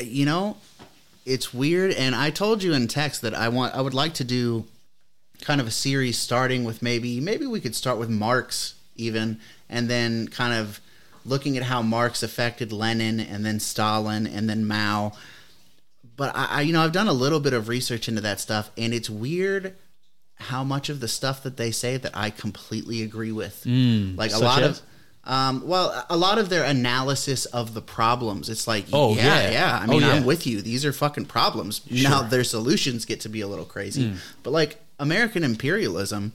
you 0.00 0.24
know, 0.24 0.56
it's 1.24 1.52
weird, 1.52 1.92
and 1.94 2.14
I 2.14 2.30
told 2.30 2.62
you 2.62 2.72
in 2.72 2.86
text 2.86 3.22
that 3.22 3.34
I 3.34 3.48
want, 3.48 3.74
I 3.74 3.80
would 3.80 3.94
like 3.94 4.14
to 4.14 4.24
do 4.24 4.66
kind 5.42 5.60
of 5.60 5.66
a 5.66 5.70
series 5.70 6.18
starting 6.18 6.64
with 6.64 6.82
maybe, 6.82 7.20
maybe 7.20 7.46
we 7.46 7.60
could 7.60 7.74
start 7.74 7.98
with 7.98 8.08
Marx 8.10 8.74
even, 8.96 9.38
and 9.68 9.88
then 9.90 10.28
kind 10.28 10.54
of 10.54 10.80
looking 11.24 11.56
at 11.56 11.64
how 11.64 11.82
Marx 11.82 12.22
affected 12.22 12.72
Lenin, 12.72 13.18
and 13.20 13.44
then 13.44 13.58
Stalin, 13.60 14.26
and 14.26 14.48
then 14.48 14.66
Mao. 14.66 15.12
But 16.16 16.34
I, 16.36 16.46
I 16.46 16.60
you 16.62 16.72
know, 16.72 16.82
I've 16.82 16.92
done 16.92 17.08
a 17.08 17.12
little 17.12 17.40
bit 17.40 17.52
of 17.52 17.68
research 17.68 18.08
into 18.08 18.20
that 18.22 18.40
stuff, 18.40 18.70
and 18.78 18.94
it's 18.94 19.10
weird 19.10 19.74
how 20.38 20.62
much 20.62 20.88
of 20.88 21.00
the 21.00 21.08
stuff 21.08 21.42
that 21.42 21.56
they 21.56 21.70
say 21.70 21.96
that 21.96 22.16
I 22.16 22.30
completely 22.30 23.02
agree 23.02 23.32
with. 23.32 23.64
like 23.66 24.32
a 24.32 24.38
lot 24.38 24.62
as? 24.62 24.78
of 24.80 24.84
um, 25.24 25.66
well, 25.66 26.06
a 26.08 26.16
lot 26.16 26.38
of 26.38 26.50
their 26.50 26.62
analysis 26.62 27.46
of 27.46 27.74
the 27.74 27.82
problems, 27.82 28.48
it's 28.48 28.68
like, 28.68 28.84
Oh, 28.92 29.14
yeah, 29.16 29.40
yeah. 29.42 29.50
yeah. 29.50 29.78
I 29.82 29.84
Oh, 29.84 29.88
mean, 29.88 30.00
yeah. 30.02 30.12
I'm 30.12 30.24
with 30.24 30.46
you. 30.46 30.62
These 30.62 30.84
are 30.84 30.92
fucking 30.92 31.24
problems. 31.26 31.80
Now 31.90 32.22
their 32.22 32.44
solutions 32.44 33.04
get 33.04 33.22
to 33.22 33.28
be 33.28 33.40
a 33.40 33.48
little 33.48 33.64
crazy. 33.64 34.10
Hmm. 34.10 34.16
But 34.44 34.52
like 34.52 34.80
American 34.98 35.44
imperialism, 35.44 36.32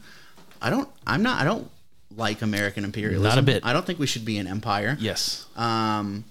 I 0.62 0.70
don't. 0.70 0.90
I'm 1.06 1.24
not. 1.24 1.42
I 1.42 1.44
don't 1.44 1.70
like 2.16 2.42
American 2.42 2.84
imperialism. 2.84 3.24
Not 3.24 3.38
a 3.38 3.42
bit. 3.42 3.66
I 3.66 3.74
don't 3.74 3.86
think 3.86 4.00
we 4.00 4.08
should 4.08 4.26
be 4.26 4.38
an 4.38 4.48
empire. 4.48 4.98
Yes. 5.00 5.46
Um, 5.56 6.26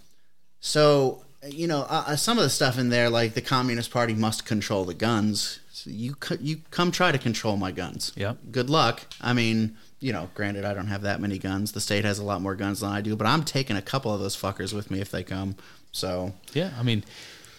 so 0.61 1.23
you 1.49 1.67
know, 1.67 1.83
uh, 1.89 2.05
uh, 2.09 2.17
some 2.17 2.39
of 2.39 2.45
the 2.45 2.51
stuff 2.51 2.79
in 2.79 2.91
there, 2.91 3.09
like 3.09 3.35
the 3.35 3.41
Communist 3.41 3.91
Party 3.91 4.15
must 4.15 4.45
control 4.45 4.85
the 4.85 4.95
guns. 4.95 5.61
So 5.73 5.91
you 5.91 6.17
you 6.41 6.59
come 6.71 6.91
try 6.91 7.13
to 7.13 7.19
control 7.19 7.57
my 7.57 7.73
guns. 7.73 8.13
Yep. 8.17 8.39
Good 8.51 8.71
luck. 8.71 9.07
I 9.21 9.33
mean, 9.33 9.77
you 10.01 10.13
know, 10.13 10.29
granted, 10.35 10.65
I 10.65 10.75
don't 10.75 10.89
have 10.89 11.03
that 11.03 11.21
many 11.21 11.39
guns. 11.39 11.73
The 11.73 11.81
state 11.81 12.05
has 12.05 12.19
a 12.19 12.25
lot 12.25 12.43
more 12.43 12.55
guns 12.55 12.81
than 12.81 12.91
I 12.91 13.01
do, 13.01 13.17
but 13.17 13.27
I'm 13.27 13.45
taking 13.45 13.77
a 13.77 13.83
couple 13.83 14.13
of 14.13 14.21
those 14.21 14.37
fuckers 14.37 14.73
with 14.73 14.91
me 14.91 15.01
if 15.01 15.11
they 15.11 15.23
come. 15.23 15.57
So 15.93 16.35
Yeah, 16.53 16.71
I 16.79 16.83
mean, 16.83 17.05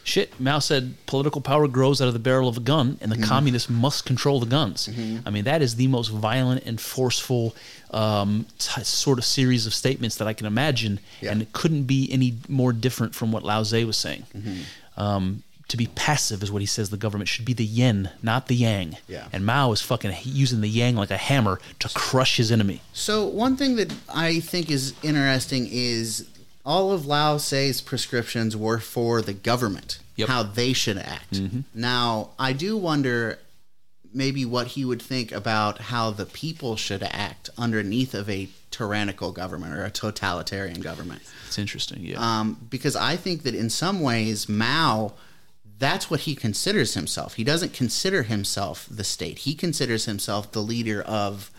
shit. 0.04 0.38
Mao 0.40 0.60
said 0.60 0.94
political 1.06 1.42
power 1.42 1.68
grows 1.68 2.02
out 2.02 2.08
of 2.08 2.14
the 2.14 2.20
barrel 2.20 2.48
of 2.50 2.58
a 2.58 2.62
gun, 2.62 2.98
and 3.02 3.12
the 3.12 3.16
Mm-hmm. 3.18 3.26
communists 3.26 3.70
must 3.70 4.06
control 4.06 4.40
the 4.40 4.46
guns. 4.46 4.90
I 5.26 5.30
mean, 5.30 5.44
that 5.46 5.62
is 5.62 5.76
the 5.76 5.88
most 5.88 6.10
violent 6.10 6.64
and 6.66 6.80
forceful 6.80 7.56
um, 7.92 8.46
t- 8.58 8.84
sort 8.84 9.18
of 9.20 9.26
series 9.26 9.66
of 9.68 9.74
statements 9.74 10.16
that 10.18 10.28
I 10.28 10.34
can 10.34 10.48
imagine, 10.48 11.00
Yeah. 11.22 11.32
and 11.32 11.42
it 11.42 11.52
couldn't 11.54 11.84
be 11.84 12.10
any 12.12 12.36
more 12.48 12.74
different 12.74 13.14
from 13.16 13.32
what 13.32 13.44
Lao 13.44 13.64
Tse 13.64 13.84
was 13.86 13.98
saying. 13.98 14.26
Mm-hmm. 14.36 15.02
Um, 15.02 15.44
to 15.68 15.78
be 15.78 15.88
passive 15.88 16.44
is 16.44 16.52
what 16.52 16.62
he 16.62 16.66
says 16.66 16.90
the 16.90 16.98
government 16.98 17.30
should 17.30 17.46
be 17.46 17.54
the 17.54 17.64
yin, 17.64 18.10
not 18.22 18.48
the 18.48 18.56
yang. 18.56 18.98
Yeah. 19.08 19.28
And 19.32 19.46
Mao 19.46 19.72
is 19.72 19.80
fucking 19.82 20.14
using 20.24 20.60
the 20.60 20.68
yang 20.68 20.98
like 20.98 21.12
a 21.12 21.16
hammer 21.18 21.62
to 21.80 21.88
crush 21.90 22.36
his 22.36 22.52
enemy. 22.52 22.82
So 22.92 23.26
one 23.26 23.56
thing 23.56 23.78
that 23.78 23.94
I 24.14 24.42
think 24.42 24.70
is 24.70 24.94
interesting 25.02 25.70
is 25.72 26.28
all 26.66 26.92
of 26.92 27.06
Lao 27.06 27.38
Tse's 27.38 27.82
prescriptions 27.82 28.56
were 28.56 28.80
for 28.80 29.22
the 29.22 29.34
government, 29.34 30.00
Yep. 30.16 30.28
how 30.30 30.44
they 30.44 30.74
should 30.74 30.98
act. 30.98 31.40
Now, 31.74 32.30
I 32.38 32.54
do 32.54 32.78
wonder 32.78 33.40
maybe 34.14 34.44
what 34.46 34.68
he 34.68 34.84
would 34.86 35.02
think 35.02 35.32
about 35.32 35.80
how 35.80 36.12
the 36.12 36.26
people 36.26 36.76
should 36.76 37.02
act 37.04 37.50
underneath 37.58 38.14
of 38.14 38.30
a 38.30 38.50
tyrannical 38.70 39.32
government 39.32 39.74
or 39.74 39.84
a 39.86 39.90
totalitarian 39.92 40.82
government. 40.82 41.22
It's 41.48 41.58
interesting, 41.58 42.00
yeah. 42.04 42.18
Um, 42.20 42.58
because 42.70 42.96
I 42.96 43.16
think 43.16 43.44
that 43.44 43.56
in 43.56 43.70
some 43.70 44.02
ways, 44.02 44.48
Mao, 44.50 45.14
that's 45.80 46.10
what 46.12 46.22
he 46.22 46.36
considers 46.36 46.94
himself. 46.94 47.36
He 47.36 47.44
doesn't 47.44 47.74
consider 47.74 48.24
himself 48.24 48.86
the 48.92 49.04
state. 49.04 49.40
He 49.40 49.56
considers 49.56 50.06
himself 50.06 50.52
the 50.52 50.62
leader 50.62 51.02
of 51.02 51.50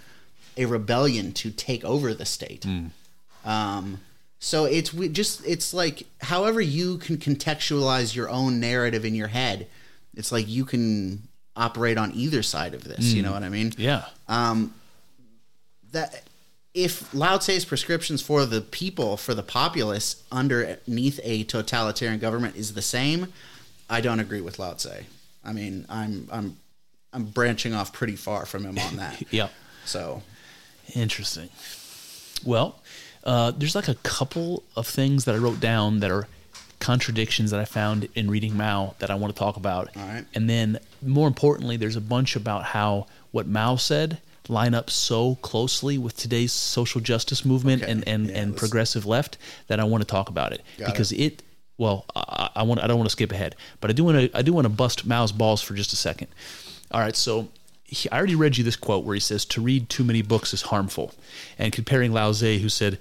a 0.57 0.67
rebellion 0.67 1.33
to 1.33 1.51
take 1.51 1.83
over 1.85 2.13
the 2.15 2.27
state. 2.27 2.67
Um, 3.45 4.01
so 4.45 4.65
it's 4.65 4.93
we 4.93 5.09
just 5.09 5.47
it's 5.47 5.73
like 5.73 6.03
however 6.21 6.61
you 6.61 6.99
can 6.99 7.17
contextualize 7.17 8.17
your 8.17 8.29
own 8.29 8.59
narrative 8.59 9.05
in 9.05 9.15
your 9.15 9.29
head. 9.29 9.69
It's 10.17 10.33
like 10.33 10.49
you 10.49 10.65
can 10.65 11.29
operate 11.55 11.97
on 11.97 12.11
either 12.13 12.43
side 12.43 12.75
of 12.75 12.83
this. 12.83 13.13
You 13.13 13.23
mm. 13.23 13.27
know 13.27 13.33
what 13.33 13.45
I 13.45 13.49
mean? 13.49 13.73
yeah. 13.79 14.07
Um, 14.27 14.75
that 15.93 16.25
if 16.75 17.15
Lao 17.15 17.39
Tse's 17.39 17.65
prescriptions 17.65 18.21
for 18.21 18.45
the 18.45 18.61
people, 18.61 19.17
for 19.17 19.33
the 19.33 19.45
populace, 19.45 20.25
underneath 20.33 21.21
a 21.23 21.45
totalitarian 21.45 22.19
government 22.19 22.57
is 22.57 22.75
the 22.75 22.83
same, 22.83 23.33
I 23.89 24.01
don't 24.01 24.19
agree 24.19 24.41
with 24.41 24.59
Lao 24.59 24.73
Tse. 24.73 25.07
I 25.45 25.53
mean, 25.53 25.87
I'm 25.89 26.29
I'm 26.33 26.57
I'm 27.13 27.27
branching 27.27 27.75
off 27.75 27.93
pretty 27.93 28.17
far 28.17 28.45
from 28.45 28.65
him 28.65 28.77
on 28.77 28.97
that. 28.97 29.23
yeah. 29.33 29.51
So 29.85 30.23
Interesting. 30.95 31.49
Well, 32.45 32.81
uh, 33.25 33.51
there's 33.53 33.75
like 33.75 33.89
a 33.89 33.95
couple 33.97 34.63
of 34.77 34.87
things 34.87 35.25
that 35.27 35.35
I 35.35 35.39
wrote 35.39 35.61
down 35.61 36.01
that 36.01 36.11
are 36.11 36.27
contradictions 36.81 37.51
that 37.53 37.61
I 37.61 37.65
found 37.65 38.09
in 38.15 38.31
reading 38.31 38.57
Mao 38.57 38.95
that 38.99 39.11
I 39.11 39.15
want 39.15 39.33
to 39.35 39.39
talk 39.39 39.57
about. 39.57 39.97
All 39.97 40.03
right. 40.03 40.25
And 40.35 40.51
then, 40.51 40.79
more 41.01 41.29
importantly, 41.29 41.77
there's 41.77 41.97
a 41.97 42.01
bunch 42.01 42.35
about 42.37 42.65
how 42.65 43.07
what 43.31 43.47
Mao 43.47 43.77
said 43.77 44.19
line 44.49 44.75
up 44.75 44.91
so 44.91 45.37
closely 45.37 45.97
with 45.97 46.17
today's 46.17 46.53
social 46.53 47.01
justice 47.01 47.45
movement 47.45 47.83
Okay. 47.83 47.93
and 47.93 48.09
and, 48.09 48.27
Yeah, 48.29 48.39
and 48.41 48.57
progressive 48.57 49.07
left 49.07 49.39
that 49.69 49.79
I 49.79 49.85
want 49.85 50.03
to 50.03 50.07
talk 50.07 50.29
about 50.29 50.53
it 50.53 50.63
Got 50.79 50.87
because 50.87 51.13
it. 51.13 51.43
well, 51.79 52.05
I, 52.17 52.51
I 52.57 52.63
want 52.65 52.83
I 52.83 52.89
don't 52.89 52.99
want 52.99 53.09
to 53.09 53.13
skip 53.13 53.31
ahead, 53.31 53.55
but 53.81 53.91
I 53.91 53.93
do 53.93 54.03
want 54.03 54.19
to 54.33 54.37
I 54.37 54.43
do 54.43 54.53
want 54.53 54.65
to 54.65 54.69
bust 54.69 55.07
Mao's 55.07 55.31
balls 55.33 55.63
for 55.63 55.75
just 55.75 55.93
a 55.93 55.97
second. 55.97 56.27
All 56.91 57.01
right, 57.01 57.15
so 57.17 57.49
he, 57.93 58.11
I 58.11 58.17
already 58.17 58.35
read 58.35 58.57
you 58.57 58.65
this 58.65 58.77
quote 58.77 59.05
where 59.05 59.15
he 59.15 59.21
says 59.21 59.45
to 59.47 59.61
read 59.61 59.89
too 59.89 60.03
many 60.03 60.23
books 60.23 60.55
is 60.55 60.63
harmful, 60.63 61.15
and 61.59 61.73
comparing 61.73 62.13
Lao 62.13 62.33
who 62.33 62.69
said 62.69 62.99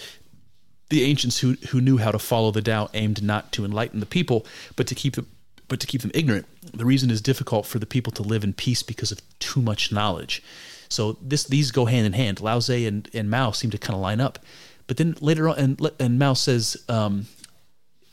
the 0.90 1.04
ancients 1.04 1.40
who 1.40 1.54
who 1.70 1.80
knew 1.80 1.98
how 1.98 2.12
to 2.12 2.20
follow 2.20 2.52
the 2.52 2.62
Tao 2.62 2.90
aimed 2.94 3.24
not 3.24 3.52
to 3.54 3.64
enlighten 3.64 4.02
the 4.02 4.06
people, 4.06 4.46
but 4.76 4.88
to 4.88 4.96
keep 4.96 5.16
them 5.16 5.28
but 5.70 5.80
to 5.80 5.88
keep 5.88 6.02
them 6.02 6.12
ignorant. 6.14 6.46
The 6.74 6.86
reason 6.86 7.10
is 7.10 7.22
difficult 7.22 7.66
for 7.66 7.80
the 7.80 7.86
people 7.86 8.12
to 8.14 8.22
live 8.22 8.44
in 8.44 8.52
peace 8.52 8.84
because 8.84 9.12
of 9.12 9.22
too 9.40 9.62
much 9.62 9.92
knowledge. 9.92 10.44
So 10.90 11.18
this 11.22 11.46
these 11.46 11.72
go 11.72 11.86
hand 11.86 12.06
in 12.06 12.14
hand. 12.14 12.42
Lao 12.42 12.60
and, 12.70 13.10
and 13.14 13.30
Mao 13.30 13.52
seem 13.52 13.72
to 13.72 13.78
kind 13.78 13.96
of 13.96 14.02
line 14.02 14.20
up, 14.20 14.40
but 14.88 14.98
then 14.98 15.16
later 15.22 15.48
on, 15.48 15.58
and 15.58 15.92
and 16.00 16.20
Mao 16.20 16.34
says. 16.34 16.78
Um, 16.90 17.28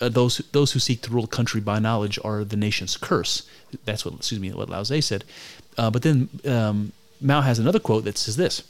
uh, 0.00 0.08
those 0.08 0.38
those 0.52 0.70
who 0.70 0.78
seek 0.78 1.02
to 1.02 1.10
rule 1.10 1.24
a 1.24 1.26
country 1.26 1.60
by 1.60 1.80
knowledge 1.80 2.20
are 2.22 2.44
the 2.44 2.56
nation's 2.56 2.96
curse. 2.96 3.42
That's 3.84 4.04
what 4.04 4.14
excuse 4.14 4.40
me 4.40 4.52
what 4.52 4.70
Lao 4.70 4.84
said. 4.84 5.24
Uh, 5.78 5.90
but 5.90 6.02
then 6.02 6.28
um, 6.44 6.92
Mao 7.20 7.40
has 7.40 7.58
another 7.58 7.78
quote 7.78 8.04
that 8.04 8.18
says 8.18 8.36
this: 8.36 8.62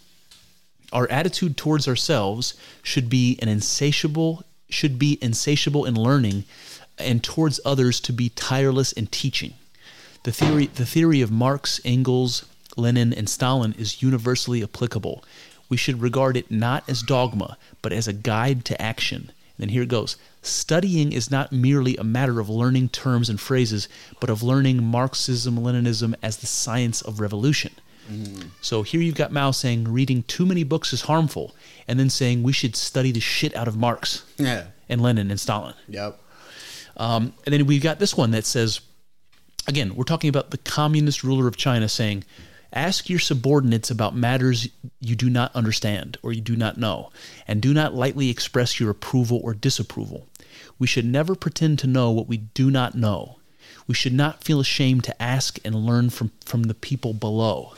Our 0.92 1.10
attitude 1.10 1.56
towards 1.56 1.88
ourselves 1.88 2.54
should 2.82 3.08
be 3.08 3.38
an 3.42 3.48
insatiable 3.48 4.44
should 4.70 4.98
be 4.98 5.18
insatiable 5.22 5.86
in 5.86 5.94
learning, 5.94 6.44
and 6.98 7.24
towards 7.24 7.58
others 7.64 8.00
to 8.00 8.12
be 8.12 8.28
tireless 8.28 8.92
in 8.92 9.06
teaching. 9.06 9.54
The 10.24 10.32
theory 10.32 10.66
the 10.66 10.86
theory 10.86 11.22
of 11.22 11.30
Marx, 11.30 11.80
Engels, 11.84 12.44
Lenin, 12.76 13.12
and 13.12 13.28
Stalin 13.28 13.74
is 13.78 14.02
universally 14.02 14.62
applicable. 14.62 15.24
We 15.70 15.76
should 15.76 16.00
regard 16.00 16.36
it 16.36 16.50
not 16.50 16.84
as 16.88 17.02
dogma, 17.02 17.56
but 17.82 17.92
as 17.92 18.08
a 18.08 18.12
guide 18.12 18.64
to 18.66 18.80
action. 18.80 19.32
And 19.58 19.64
then 19.64 19.68
here 19.70 19.82
it 19.82 19.88
goes. 19.88 20.16
Studying 20.40 21.10
is 21.10 21.32
not 21.32 21.50
merely 21.52 21.96
a 21.96 22.04
matter 22.04 22.38
of 22.38 22.48
learning 22.48 22.90
terms 22.90 23.28
and 23.28 23.40
phrases, 23.40 23.88
but 24.20 24.30
of 24.30 24.40
learning 24.40 24.84
Marxism, 24.84 25.58
Leninism 25.58 26.14
as 26.22 26.36
the 26.36 26.46
science 26.46 27.02
of 27.02 27.18
revolution. 27.18 27.72
So 28.62 28.82
here 28.84 29.02
you've 29.02 29.16
got 29.16 29.32
Mao 29.32 29.50
saying 29.50 29.92
reading 29.92 30.22
too 30.22 30.46
many 30.46 30.64
books 30.64 30.94
is 30.94 31.02
harmful, 31.02 31.54
and 31.86 32.00
then 32.00 32.08
saying 32.08 32.42
we 32.42 32.52
should 32.54 32.74
study 32.74 33.12
the 33.12 33.20
shit 33.20 33.54
out 33.54 33.68
of 33.68 33.76
Marx 33.76 34.24
yeah, 34.38 34.68
and 34.88 35.02
Lenin 35.02 35.30
and 35.30 35.38
Stalin. 35.38 35.74
yep, 35.88 36.18
Um, 36.96 37.34
and 37.44 37.52
then 37.52 37.66
we've 37.66 37.82
got 37.82 37.98
this 37.98 38.16
one 38.16 38.30
that 38.30 38.46
says, 38.46 38.80
again, 39.66 39.94
we're 39.94 40.04
talking 40.04 40.30
about 40.30 40.52
the 40.52 40.56
communist 40.56 41.22
ruler 41.22 41.46
of 41.46 41.58
China 41.58 41.86
saying, 41.86 42.24
ask 42.72 43.08
your 43.08 43.18
subordinates 43.18 43.90
about 43.90 44.14
matters 44.14 44.68
you 45.00 45.16
do 45.16 45.30
not 45.30 45.54
understand 45.54 46.18
or 46.22 46.32
you 46.32 46.40
do 46.40 46.56
not 46.56 46.76
know, 46.76 47.10
and 47.46 47.62
do 47.62 47.72
not 47.72 47.94
lightly 47.94 48.30
express 48.30 48.78
your 48.78 48.90
approval 48.90 49.40
or 49.42 49.54
disapproval. 49.54 50.26
We 50.78 50.86
should 50.86 51.04
never 51.04 51.34
pretend 51.34 51.78
to 51.80 51.86
know 51.86 52.10
what 52.10 52.28
we 52.28 52.36
do 52.36 52.70
not 52.70 52.94
know. 52.94 53.38
We 53.86 53.94
should 53.94 54.12
not 54.12 54.44
feel 54.44 54.60
ashamed 54.60 55.04
to 55.04 55.22
ask 55.22 55.58
and 55.64 55.74
learn 55.74 56.10
from, 56.10 56.30
from 56.44 56.64
the 56.64 56.74
people 56.74 57.14
below. 57.14 57.74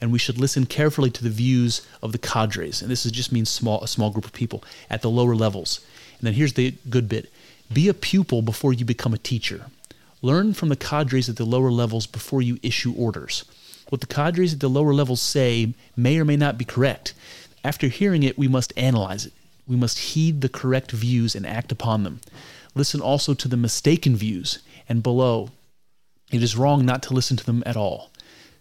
And 0.00 0.12
we 0.12 0.18
should 0.18 0.38
listen 0.38 0.66
carefully 0.66 1.10
to 1.10 1.22
the 1.22 1.30
views 1.30 1.86
of 2.02 2.12
the 2.12 2.18
cadres. 2.18 2.82
And 2.82 2.90
this 2.90 3.06
is 3.06 3.12
just 3.12 3.32
means 3.32 3.48
small 3.48 3.82
a 3.82 3.88
small 3.88 4.10
group 4.10 4.24
of 4.24 4.32
people 4.32 4.62
at 4.90 5.02
the 5.02 5.10
lower 5.10 5.34
levels. 5.34 5.80
And 6.18 6.26
then 6.26 6.34
here's 6.34 6.54
the 6.54 6.74
good 6.90 7.08
bit. 7.08 7.32
Be 7.72 7.88
a 7.88 7.94
pupil 7.94 8.42
before 8.42 8.72
you 8.72 8.84
become 8.84 9.14
a 9.14 9.18
teacher. 9.18 9.66
Learn 10.20 10.54
from 10.54 10.68
the 10.68 10.76
cadres 10.76 11.28
at 11.28 11.36
the 11.36 11.44
lower 11.44 11.70
levels 11.70 12.06
before 12.06 12.42
you 12.42 12.58
issue 12.62 12.92
orders. 12.96 13.44
What 13.88 14.00
the 14.00 14.06
cadres 14.06 14.54
at 14.54 14.60
the 14.60 14.68
lower 14.68 14.94
levels 14.94 15.20
say 15.20 15.74
may 15.96 16.18
or 16.18 16.24
may 16.24 16.36
not 16.36 16.58
be 16.58 16.64
correct. 16.64 17.14
After 17.62 17.88
hearing 17.88 18.22
it, 18.22 18.38
we 18.38 18.48
must 18.48 18.72
analyze 18.76 19.26
it. 19.26 19.32
We 19.66 19.76
must 19.76 19.98
heed 19.98 20.40
the 20.40 20.48
correct 20.48 20.90
views 20.90 21.34
and 21.34 21.46
act 21.46 21.72
upon 21.72 22.02
them. 22.02 22.20
Listen 22.74 23.00
also 23.00 23.34
to 23.34 23.48
the 23.48 23.56
mistaken 23.56 24.16
views. 24.16 24.58
And 24.88 25.02
below, 25.02 25.50
it 26.30 26.42
is 26.42 26.56
wrong 26.56 26.84
not 26.84 27.02
to 27.04 27.14
listen 27.14 27.36
to 27.36 27.46
them 27.46 27.62
at 27.64 27.76
all. 27.76 28.10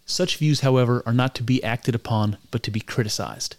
Such 0.05 0.37
views, 0.37 0.61
however, 0.61 1.01
are 1.05 1.13
not 1.13 1.33
to 1.35 1.43
be 1.43 1.63
acted 1.63 1.95
upon, 1.95 2.37
but 2.51 2.63
to 2.63 2.71
be 2.71 2.79
criticized. 2.79 3.55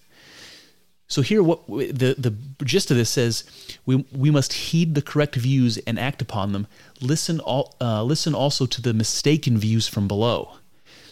So 1.07 1.23
here, 1.23 1.43
what 1.43 1.67
the 1.67 2.15
the 2.17 2.35
gist 2.65 2.91
of 2.91 2.97
this 2.97 3.11
says, 3.11 3.45
we 3.85 4.05
we 4.13 4.31
must 4.31 4.53
heed 4.53 4.95
the 4.95 5.03
correct 5.03 5.37
views 5.37 5.77
and 5.79 5.99
act 5.99 6.23
upon 6.23 6.53
them. 6.53 6.67
Listen 7.01 7.41
all, 7.41 7.75
uh, 7.81 8.03
listen 8.03 8.35
also 8.35 8.67
to 8.67 8.81
the 8.81 8.95
mistaken 8.95 9.59
views 9.59 9.87
from 9.87 10.09
below. 10.09 10.57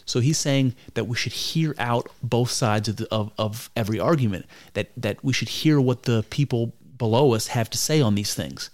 So 0.05 0.19
he's 0.19 0.37
saying 0.37 0.75
that 0.93 1.05
we 1.05 1.15
should 1.15 1.33
hear 1.33 1.75
out 1.79 2.09
both 2.21 2.51
sides 2.51 2.89
of, 2.89 2.97
the, 2.97 3.07
of, 3.11 3.31
of 3.37 3.69
every 3.75 3.99
argument. 3.99 4.45
That 4.73 4.91
that 4.97 5.23
we 5.23 5.33
should 5.33 5.49
hear 5.49 5.79
what 5.79 6.03
the 6.03 6.23
people 6.29 6.73
below 6.97 7.33
us 7.33 7.47
have 7.47 7.69
to 7.71 7.77
say 7.77 8.01
on 8.01 8.15
these 8.15 8.33
things. 8.33 8.69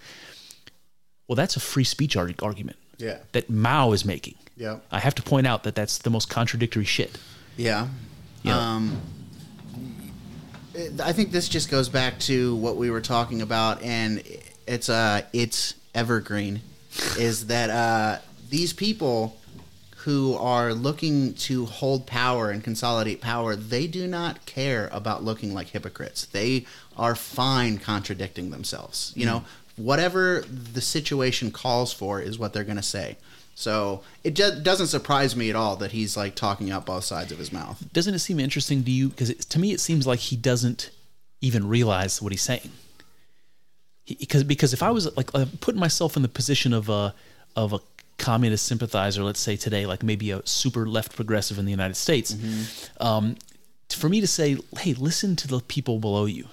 Well, 1.27 1.35
that's 1.35 1.55
a 1.55 1.59
free 1.59 1.83
speech 1.83 2.15
argument. 2.17 2.77
Yeah. 2.97 3.19
That 3.31 3.49
Mao 3.49 3.91
is 3.91 4.03
making. 4.03 4.35
Yeah. 4.57 4.79
I 4.91 4.99
have 4.99 5.15
to 5.15 5.23
point 5.23 5.47
out 5.47 5.63
that 5.63 5.75
that's 5.75 5.99
the 5.99 6.09
most 6.09 6.29
contradictory 6.29 6.85
shit. 6.85 7.17
Yeah. 7.55 7.87
Yeah. 8.43 8.57
Um, 8.57 9.01
I 11.03 11.13
think 11.13 11.31
this 11.31 11.49
just 11.49 11.69
goes 11.69 11.89
back 11.89 12.19
to 12.21 12.55
what 12.55 12.77
we 12.77 12.89
were 12.89 13.01
talking 13.01 13.41
about, 13.41 13.81
and 13.81 14.23
it's 14.67 14.89
uh, 14.89 15.23
it's 15.33 15.73
evergreen, 15.93 16.61
is 17.17 17.47
that 17.47 17.69
uh, 17.69 18.19
these 18.49 18.71
people 18.71 19.37
who 20.09 20.33
are 20.33 20.73
looking 20.73 21.35
to 21.35 21.67
hold 21.67 22.07
power 22.07 22.49
and 22.49 22.63
consolidate 22.63 23.21
power, 23.21 23.55
they 23.55 23.85
do 23.85 24.07
not 24.07 24.43
care 24.47 24.89
about 24.91 25.23
looking 25.23 25.53
like 25.53 25.67
hypocrites. 25.67 26.25
They 26.25 26.65
are 26.97 27.13
fine 27.13 27.77
contradicting 27.77 28.49
themselves. 28.49 29.13
You 29.15 29.27
know, 29.27 29.43
whatever 29.75 30.41
the 30.49 30.81
situation 30.81 31.51
calls 31.51 31.93
for 31.93 32.19
is 32.19 32.39
what 32.39 32.53
they're 32.53 32.63
going 32.63 32.75
to 32.77 32.81
say. 32.81 33.17
So 33.53 34.01
it 34.23 34.33
just 34.33 34.63
doesn't 34.63 34.87
surprise 34.87 35.35
me 35.35 35.51
at 35.51 35.55
all 35.55 35.75
that 35.75 35.91
he's 35.91 36.17
like 36.17 36.33
talking 36.33 36.71
out 36.71 36.87
both 36.87 37.03
sides 37.03 37.31
of 37.31 37.37
his 37.37 37.53
mouth. 37.53 37.83
Doesn't 37.93 38.15
it 38.15 38.19
seem 38.19 38.39
interesting 38.39 38.83
to 38.85 38.89
you? 38.89 39.09
Because 39.09 39.35
to 39.45 39.59
me, 39.59 39.73
it 39.73 39.79
seems 39.79 40.07
like 40.07 40.17
he 40.17 40.35
doesn't 40.35 40.89
even 41.39 41.67
realize 41.67 42.19
what 42.19 42.31
he's 42.31 42.41
saying. 42.41 42.71
Because 44.07 44.43
because 44.43 44.73
if 44.73 44.81
I 44.81 44.89
was 44.89 45.15
like 45.15 45.29
putting 45.59 45.79
myself 45.79 46.15
in 46.15 46.23
the 46.23 46.29
position 46.29 46.73
of 46.73 46.89
a 46.89 47.13
of 47.55 47.73
a 47.73 47.79
communist 48.19 48.65
sympathizer, 48.65 49.23
let's 49.23 49.39
say 49.39 49.55
today, 49.55 49.85
like 49.85 50.03
maybe 50.03 50.31
a 50.31 50.45
super 50.45 50.87
left 50.87 51.15
progressive 51.15 51.57
in 51.57 51.65
the 51.65 51.71
United 51.71 51.95
States, 51.95 52.35
um, 52.99 53.35
for 53.89 54.09
me 54.09 54.21
to 54.21 54.27
say, 54.27 54.57
hey, 54.77 54.93
listen 54.93 55.35
to 55.37 55.47
the 55.47 55.59
people 55.61 55.99
below 55.99 56.25
you. 56.25 56.45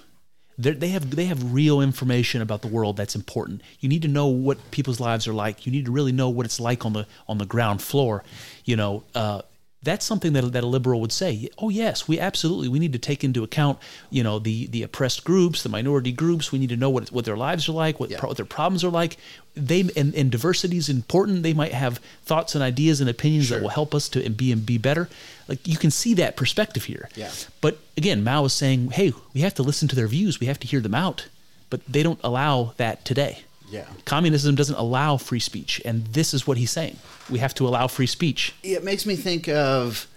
They're, 0.57 0.73
they 0.73 0.89
have 0.89 1.15
they 1.15 1.25
have 1.25 1.53
real 1.53 1.81
information 1.81 2.41
about 2.41 2.63
the 2.63 2.67
world 2.67 2.97
that's 2.97 3.15
important. 3.15 3.61
You 3.79 3.89
need 3.89 4.01
to 4.01 4.07
know 4.07 4.25
what 4.25 4.57
people's 4.71 4.99
lives 4.99 5.27
are 5.27 5.33
like. 5.33 5.67
You 5.67 5.71
need 5.71 5.85
to 5.85 5.91
really 5.91 6.11
know 6.11 6.29
what 6.29 6.47
it's 6.47 6.59
like 6.59 6.83
on 6.83 6.93
the 6.93 7.05
on 7.27 7.37
the 7.37 7.45
ground 7.45 7.81
floor. 7.83 8.23
You 8.65 8.75
know, 8.75 9.03
uh, 9.13 9.43
that's 9.87 10.05
something 10.05 10.33
that, 10.33 10.51
that 10.53 10.63
a 10.63 10.67
liberal 10.67 10.99
would 11.01 11.11
say. 11.11 11.49
Oh 11.57 11.69
yes, 11.69 12.07
we 12.07 12.19
absolutely 12.19 12.67
we 12.67 12.79
need 12.79 12.93
to 12.93 12.99
take 12.99 13.23
into 13.23 13.43
account 13.43 13.79
you 14.09 14.23
know 14.23 14.39
the 14.39 14.67
the 14.67 14.83
oppressed 14.83 15.23
groups, 15.23 15.63
the 15.63 15.69
minority 15.69 16.11
groups. 16.11 16.51
We 16.51 16.59
need 16.59 16.69
to 16.69 16.77
know 16.77 16.89
what 16.89 17.11
what 17.11 17.25
their 17.25 17.37
lives 17.37 17.67
are 17.69 17.73
like, 17.73 17.99
what, 17.99 18.09
Yeah. 18.09 18.19
pro- 18.19 18.29
what 18.29 18.37
their 18.37 18.45
problems 18.45 18.83
are 18.83 18.89
like. 18.89 19.17
They 19.55 19.81
and, 19.95 20.13
and 20.13 20.29
diversity 20.31 20.77
is 20.77 20.89
important. 20.89 21.41
They 21.43 21.53
might 21.53 21.73
have 21.73 21.99
thoughts 22.25 22.53
and 22.55 22.63
ideas 22.63 23.01
and 23.01 23.09
opinions 23.09 23.49
that 23.49 23.61
will 23.61 23.69
help 23.69 23.95
us 23.95 24.07
to 24.09 24.29
be 24.29 24.51
and 24.51 24.65
be 24.65 24.77
better. 24.77 25.09
Like 25.47 25.67
you 25.67 25.77
can 25.77 25.89
see 25.91 26.13
that 26.15 26.35
perspective 26.35 26.83
here. 26.83 27.09
Yeah. 27.15 27.31
But 27.61 27.79
again, 27.95 28.23
Mao 28.23 28.45
is 28.45 28.53
saying, 28.53 28.91
hey, 28.91 29.13
we 29.33 29.41
have 29.41 29.55
to 29.55 29.63
listen 29.63 29.87
to 29.87 29.95
their 29.95 30.07
views. 30.07 30.39
We 30.39 30.47
have 30.47 30.59
to 30.59 30.67
hear 30.67 30.81
them 30.81 30.93
out. 30.93 31.27
But 31.69 31.81
they 31.85 32.03
don't 32.03 32.19
allow 32.23 32.73
that 32.77 33.03
today. 33.03 33.39
Yeah. 33.69 33.85
Communism 34.05 34.55
doesn't 34.55 34.75
allow 34.75 35.17
free 35.17 35.39
speech, 35.41 35.81
and 35.83 36.05
this 36.07 36.33
is 36.33 36.47
what 36.47 36.57
he's 36.57 36.71
saying. 36.71 36.97
We 37.29 37.39
have 37.39 37.53
to 37.55 37.67
allow 37.67 37.87
free 37.87 38.07
speech. 38.07 38.53
it 38.63 38.83
makes 38.83 39.05
me 39.05 39.15
think 39.15 39.47
of 39.49 40.07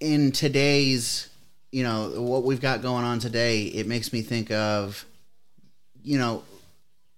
in 0.00 0.30
today's 0.30 1.28
you 1.72 1.82
know 1.82 2.20
what 2.20 2.44
we've 2.44 2.60
got 2.60 2.80
going 2.82 3.04
on 3.04 3.18
today 3.18 3.62
it 3.64 3.86
makes 3.86 4.12
me 4.12 4.22
think 4.22 4.50
of 4.52 5.04
you 6.04 6.16
know 6.16 6.42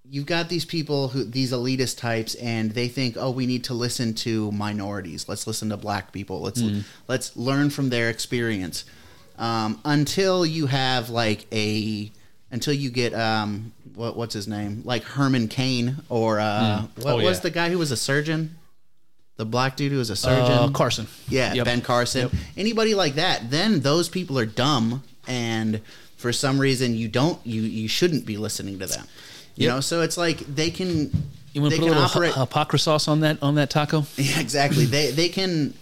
you've 0.08 0.24
got 0.26 0.48
these 0.48 0.64
people 0.64 1.08
who 1.08 1.22
these 1.24 1.52
elitist 1.52 1.98
types 1.98 2.34
and 2.36 2.72
they 2.72 2.88
think 2.88 3.16
oh 3.18 3.30
we 3.30 3.46
need 3.46 3.62
to 3.64 3.74
listen 3.74 4.14
to 4.14 4.50
minorities 4.52 5.28
let's 5.28 5.46
listen 5.46 5.68
to 5.68 5.76
black 5.76 6.10
people 6.10 6.40
let's 6.40 6.62
let's 7.06 7.36
learn 7.36 7.68
from 7.70 7.90
their 7.90 8.08
experience 8.08 8.84
um, 9.38 9.78
until 9.84 10.44
you 10.44 10.66
have 10.66 11.10
like 11.10 11.46
a 11.52 12.10
until 12.50 12.72
you 12.74 12.90
get 12.90 13.14
um 13.14 13.72
what 13.94 14.16
what's 14.16 14.34
his 14.34 14.46
name 14.48 14.82
like 14.84 15.02
Herman 15.04 15.48
Cain 15.48 15.96
or 16.08 16.40
uh 16.40 16.82
what 16.96 17.06
Oh, 17.06 17.16
was 17.16 17.38
yeah. 17.38 17.42
the 17.42 17.50
guy 17.50 17.70
who 17.70 17.78
was 17.78 17.90
a 17.90 17.96
surgeon 17.96 18.56
the 19.36 19.44
black 19.46 19.74
dude 19.76 19.90
who 19.92 19.98
was 19.98 20.10
a 20.10 20.16
surgeon 20.16 20.52
Uh, 20.52 20.68
Carson. 20.68 21.06
yeah, 21.28 21.54
Yep. 21.54 21.64
Ben 21.64 21.80
Carson. 21.80 22.30
Anybody 22.58 22.94
like 22.94 23.14
that, 23.14 23.50
then 23.50 23.80
those 23.80 24.08
people 24.10 24.38
are 24.38 24.44
dumb 24.46 25.02
and 25.26 25.80
for 26.18 26.30
some 26.32 26.58
reason 26.58 26.94
you 26.94 27.08
don't 27.08 27.38
you 27.46 27.62
you 27.62 27.88
shouldn't 27.88 28.26
be 28.26 28.36
listening 28.36 28.78
to 28.80 28.86
them. 28.86 29.06
You 29.56 29.66
Yep. 29.66 29.74
know, 29.74 29.80
so 29.80 30.02
it's 30.02 30.16
like 30.18 30.38
they 30.40 30.70
can 30.70 31.10
You 31.54 31.62
want 31.62 31.70
they 31.72 31.76
to 31.78 31.82
put 31.82 31.88
a 31.88 31.92
little 31.94 32.02
operate 32.04 32.34
hypocrisy 32.34 32.82
sauce 32.84 33.08
on 33.08 33.20
that 33.20 33.42
on 33.42 33.54
that 33.54 33.70
taco? 33.70 34.04
Yeah, 34.16 34.40
exactly. 34.40 34.84
they 34.84 35.10
they 35.10 35.28
can 35.30 35.72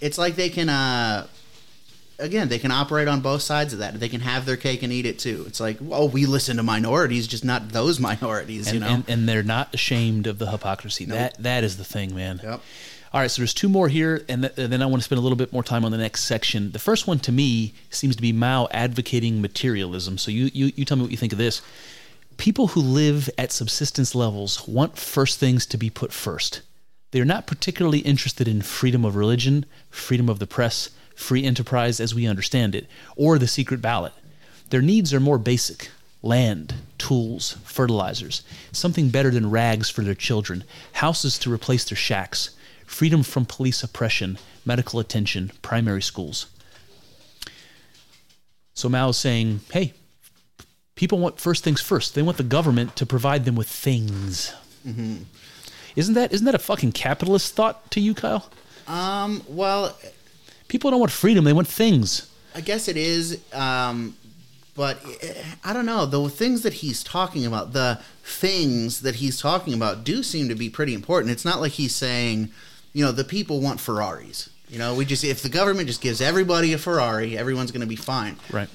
it's 0.00 0.18
like 0.18 0.36
they 0.36 0.48
can 0.48 0.68
uh 0.68 1.26
again, 2.18 2.48
they 2.48 2.58
can 2.58 2.70
operate 2.70 3.08
on 3.08 3.20
both 3.20 3.42
sides 3.42 3.72
of 3.72 3.78
that. 3.80 3.98
They 3.98 4.08
can 4.08 4.20
have 4.20 4.46
their 4.46 4.56
cake 4.56 4.82
and 4.82 4.92
eat 4.92 5.06
it 5.06 5.18
too. 5.18 5.44
It's 5.46 5.60
like, 5.60 5.78
well, 5.80 6.08
we 6.08 6.26
listen 6.26 6.56
to 6.56 6.62
minorities, 6.62 7.26
just 7.26 7.44
not 7.44 7.70
those 7.70 7.98
minorities, 8.08 8.68
and, 8.68 8.74
you 8.74 8.80
know. 8.80 8.88
and, 8.88 9.04
and 9.08 9.28
they're 9.28 9.42
not 9.42 9.74
ashamed 9.74 10.26
of 10.26 10.38
the 10.38 10.50
hypocrisy. 10.50 11.04
That 11.06 11.42
that 11.42 11.64
is 11.64 11.76
the 11.76 11.84
thing, 11.84 12.14
man. 12.14 12.40
Yep. 12.42 12.60
All 13.12 13.20
right, 13.20 13.30
so 13.30 13.42
there's 13.42 13.52
two 13.52 13.68
more 13.68 13.88
here, 13.88 14.24
and, 14.26 14.40
th- 14.40 14.54
and 14.56 14.72
then 14.72 14.80
I 14.80 14.86
want 14.86 15.02
to 15.02 15.04
spend 15.04 15.18
a 15.18 15.22
little 15.22 15.36
bit 15.36 15.52
more 15.52 15.62
time 15.62 15.84
on 15.84 15.92
the 15.92 15.98
next 15.98 16.24
section. 16.24 16.72
The 16.72 16.78
first 16.78 17.06
one, 17.06 17.18
to 17.18 17.32
me, 17.32 17.74
seems 17.90 18.16
to 18.16 18.22
be 18.22 18.32
Mao 18.32 18.68
advocating 18.70 19.42
materialism. 19.42 20.16
So 20.16 20.30
you 20.30 20.50
you, 20.54 20.72
you 20.74 20.84
tell 20.86 20.96
me 20.96 21.02
what 21.02 21.10
you 21.10 21.18
think 21.18 21.32
of 21.32 21.38
this. 21.38 21.60
People 22.38 22.68
who 22.68 22.80
live 22.80 23.28
at 23.36 23.52
subsistence 23.52 24.14
levels 24.14 24.66
want 24.66 24.96
first 24.96 25.38
things 25.38 25.66
to 25.66 25.76
be 25.76 25.90
put 25.90 26.12
first. 26.12 26.62
They 27.10 27.20
are 27.20 27.26
not 27.26 27.46
particularly 27.46 27.98
interested 27.98 28.48
in 28.48 28.62
freedom 28.62 29.04
of 29.04 29.14
religion, 29.14 29.66
freedom 29.90 30.30
of 30.30 30.38
the 30.38 30.46
press, 30.46 30.88
free 31.14 31.44
enterprise 31.44 32.00
as 32.00 32.14
we 32.14 32.26
understand 32.26 32.74
it, 32.74 32.86
or 33.16 33.38
the 33.38 33.46
secret 33.48 33.80
ballot. 33.80 34.12
Their 34.70 34.82
needs 34.82 35.12
are 35.12 35.20
more 35.20 35.38
basic 35.38 35.90
land, 36.22 36.74
tools, 36.98 37.56
fertilizers, 37.64 38.42
something 38.70 39.08
better 39.08 39.30
than 39.30 39.50
rags 39.50 39.90
for 39.90 40.02
their 40.02 40.14
children, 40.14 40.64
houses 40.94 41.38
to 41.40 41.52
replace 41.52 41.84
their 41.84 41.96
shacks, 41.96 42.50
freedom 42.86 43.22
from 43.22 43.44
police 43.44 43.82
oppression, 43.82 44.38
medical 44.64 45.00
attention, 45.00 45.50
primary 45.62 46.02
schools. 46.02 46.46
So 48.74 48.88
Mao's 48.88 49.18
saying, 49.18 49.60
hey, 49.72 49.92
people 50.94 51.18
want 51.18 51.40
first 51.40 51.64
things 51.64 51.80
first. 51.80 52.14
They 52.14 52.22
want 52.22 52.36
the 52.36 52.42
government 52.44 52.96
to 52.96 53.04
provide 53.06 53.44
them 53.44 53.56
with 53.56 53.68
things. 53.68 54.54
Isn't 55.94 56.14
that 56.14 56.32
isn't 56.32 56.46
that 56.46 56.54
a 56.54 56.58
fucking 56.58 56.92
capitalist 56.92 57.54
thought 57.54 57.90
to 57.90 58.00
you, 58.00 58.14
Kyle? 58.14 58.50
um 58.88 59.42
well, 59.48 59.96
People 60.72 60.90
don't 60.90 61.00
want 61.00 61.12
freedom; 61.12 61.44
they 61.44 61.52
want 61.52 61.68
things. 61.68 62.32
I 62.54 62.62
guess 62.62 62.88
it 62.88 62.96
is, 62.96 63.44
um, 63.52 64.16
but 64.74 64.98
eh, 65.20 65.34
I 65.62 65.74
don't 65.74 65.84
know. 65.84 66.06
The 66.06 66.30
things 66.30 66.62
that 66.62 66.72
he's 66.72 67.04
talking 67.04 67.44
about, 67.44 67.74
the 67.74 68.00
things 68.24 69.02
that 69.02 69.16
he's 69.16 69.38
talking 69.38 69.74
about, 69.74 70.02
do 70.02 70.22
seem 70.22 70.48
to 70.48 70.54
be 70.54 70.70
pretty 70.70 70.94
important. 70.94 71.30
It's 71.30 71.44
not 71.44 71.60
like 71.60 71.72
he's 71.72 71.94
saying, 71.94 72.48
you 72.94 73.04
know, 73.04 73.12
the 73.12 73.22
people 73.22 73.60
want 73.60 73.80
Ferraris. 73.80 74.48
You 74.70 74.78
know, 74.78 74.94
we 74.94 75.04
just 75.04 75.24
if 75.24 75.42
the 75.42 75.50
government 75.50 75.88
just 75.88 76.00
gives 76.00 76.22
everybody 76.22 76.72
a 76.72 76.78
Ferrari, 76.78 77.36
everyone's 77.36 77.70
going 77.70 77.82
to 77.82 77.86
be 77.86 77.94
fine. 77.94 78.36
Right. 78.50 78.70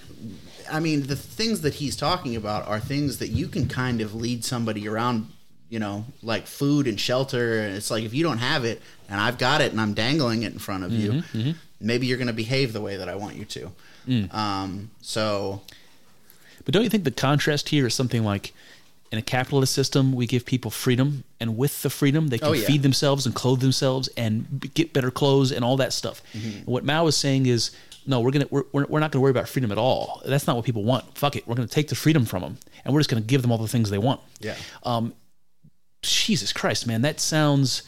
I 0.71 0.79
mean, 0.79 1.07
the 1.07 1.15
things 1.15 1.61
that 1.61 1.73
he's 1.73 1.95
talking 1.95 2.35
about 2.35 2.67
are 2.67 2.79
things 2.79 3.17
that 3.17 3.29
you 3.29 3.47
can 3.47 3.67
kind 3.67 4.01
of 4.01 4.13
lead 4.13 4.45
somebody 4.45 4.87
around, 4.87 5.31
you 5.71 5.79
know, 5.79 6.05
like 6.21 6.45
food 6.45 6.85
and 6.85 6.99
shelter. 6.99 7.61
And 7.61 7.75
it's 7.75 7.89
like 7.89 8.03
if 8.03 8.13
you 8.13 8.23
don't 8.23 8.37
have 8.37 8.65
it 8.65 8.83
and 9.09 9.19
I've 9.19 9.39
got 9.39 9.61
it 9.61 9.71
and 9.71 9.81
I'm 9.81 9.95
dangling 9.95 10.43
it 10.43 10.53
in 10.53 10.59
front 10.59 10.83
of 10.83 10.91
you, 10.91 11.23
maybe 11.79 12.07
you're 12.07 12.17
going 12.17 12.27
to 12.27 12.33
behave 12.33 12.73
the 12.73 12.81
way 12.81 12.97
that 12.97 13.07
I 13.09 13.15
want 13.15 13.35
you 13.35 13.45
to. 13.45 13.71
Um, 14.37 14.89
so, 15.01 15.61
But 16.65 16.73
don't 16.73 16.83
you 16.83 16.89
think 16.89 17.03
the 17.03 17.11
contrast 17.11 17.69
here 17.69 17.85
is 17.87 17.93
something 17.93 18.23
like 18.23 18.53
in 19.11 19.17
a 19.17 19.21
capitalist 19.21 19.73
system, 19.73 20.13
we 20.13 20.27
give 20.27 20.45
people 20.45 20.69
freedom, 20.71 21.23
and 21.39 21.57
with 21.57 21.81
the 21.81 21.89
freedom, 21.89 22.27
they 22.27 22.37
can 22.37 22.47
Oh, 22.49 22.51
yeah. 22.53 22.65
feed 22.67 22.83
themselves 22.83 23.25
and 23.25 23.33
clothe 23.33 23.61
themselves 23.61 24.09
and 24.17 24.69
get 24.73 24.91
better 24.93 25.11
clothes 25.11 25.51
and 25.51 25.63
all 25.63 25.77
that 25.77 25.93
stuff. 25.93 26.21
Mm-hmm. 26.33 26.69
What 26.69 26.83
Mao 26.83 27.07
is 27.07 27.15
saying 27.15 27.45
is, 27.45 27.71
no, 28.05 28.19
we're 28.21 28.31
gonna 28.31 28.47
we're, 28.49 28.63
we're 28.73 28.85
we're 28.85 28.99
not 28.99 29.11
gonna 29.11 29.21
worry 29.21 29.31
about 29.31 29.47
freedom 29.49 29.71
at 29.71 29.77
all. 29.77 30.21
That's 30.25 30.45
not 30.47 30.55
what 30.57 30.65
people 30.65 30.83
want. 30.83 31.17
Fuck 31.17 31.35
it, 31.37 31.47
we're 31.47 31.55
gonna 31.55 31.67
take 31.67 31.87
the 31.89 31.95
freedom 31.95 32.25
from 32.25 32.41
them, 32.41 32.57
and 32.83 32.93
we're 32.93 32.99
just 33.01 33.09
gonna 33.09 33.21
give 33.21 33.41
them 33.41 33.51
all 33.51 33.57
the 33.57 33.67
things 33.67 33.89
they 33.89 33.97
want. 33.97 34.19
yeah. 34.39 34.55
Um, 34.83 35.13
Jesus 36.01 36.53
Christ, 36.53 36.85
man, 36.87 37.01
that 37.01 37.19
sounds 37.19 37.83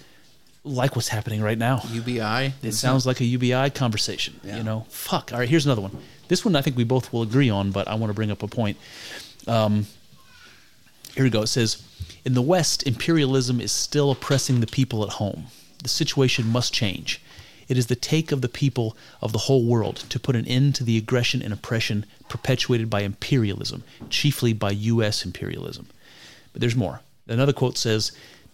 like 0.63 0.95
what's 0.95 1.07
happening 1.07 1.41
right 1.41 1.57
now. 1.57 1.81
UBI. 1.89 2.53
It 2.61 2.73
sounds 2.73 3.05
like 3.05 3.21
a 3.21 3.25
UBI 3.25 3.69
conversation. 3.71 4.39
Yeah. 4.43 4.57
You 4.57 4.63
know, 4.63 4.85
fuck. 4.89 5.31
All 5.31 5.39
right, 5.39 5.49
here's 5.49 5.65
another 5.65 5.81
one. 5.81 5.97
This 6.27 6.45
one 6.45 6.55
I 6.55 6.61
think 6.61 6.77
we 6.77 6.83
both 6.83 7.11
will 7.11 7.23
agree 7.23 7.49
on, 7.49 7.71
but 7.71 7.87
I 7.87 7.95
want 7.95 8.09
to 8.09 8.13
bring 8.13 8.31
up 8.31 8.43
a 8.43 8.47
point. 8.47 8.77
Um, 9.47 9.87
here 11.15 11.23
we 11.23 11.29
go. 11.29 11.41
It 11.41 11.47
says, 11.47 11.81
In 12.23 12.33
the 12.33 12.41
West, 12.41 12.83
imperialism 12.85 13.59
is 13.59 13.71
still 13.71 14.11
oppressing 14.11 14.59
the 14.59 14.67
people 14.67 15.03
at 15.03 15.13
home. 15.13 15.47
The 15.81 15.89
situation 15.89 16.47
must 16.47 16.73
change. 16.73 17.21
It 17.67 17.77
is 17.77 17.87
the 17.87 17.95
take 17.95 18.31
of 18.31 18.41
the 18.41 18.49
people 18.49 18.97
of 19.21 19.31
the 19.31 19.39
whole 19.39 19.63
world 19.63 19.97
to 20.09 20.19
put 20.19 20.35
an 20.35 20.47
end 20.47 20.75
to 20.75 20.83
the 20.83 20.97
aggression 20.97 21.41
and 21.41 21.53
oppression 21.53 22.05
perpetuated 22.27 22.89
by 22.89 23.01
imperialism, 23.01 23.83
chiefly 24.09 24.53
by 24.53 24.71
U.S. 24.71 25.23
imperialism. 25.23 25.87
But 26.51 26.61
there's 26.61 26.75
more. 26.75 27.01
Another 27.27 27.53
quote 27.53 27.77
says, 27.77 28.11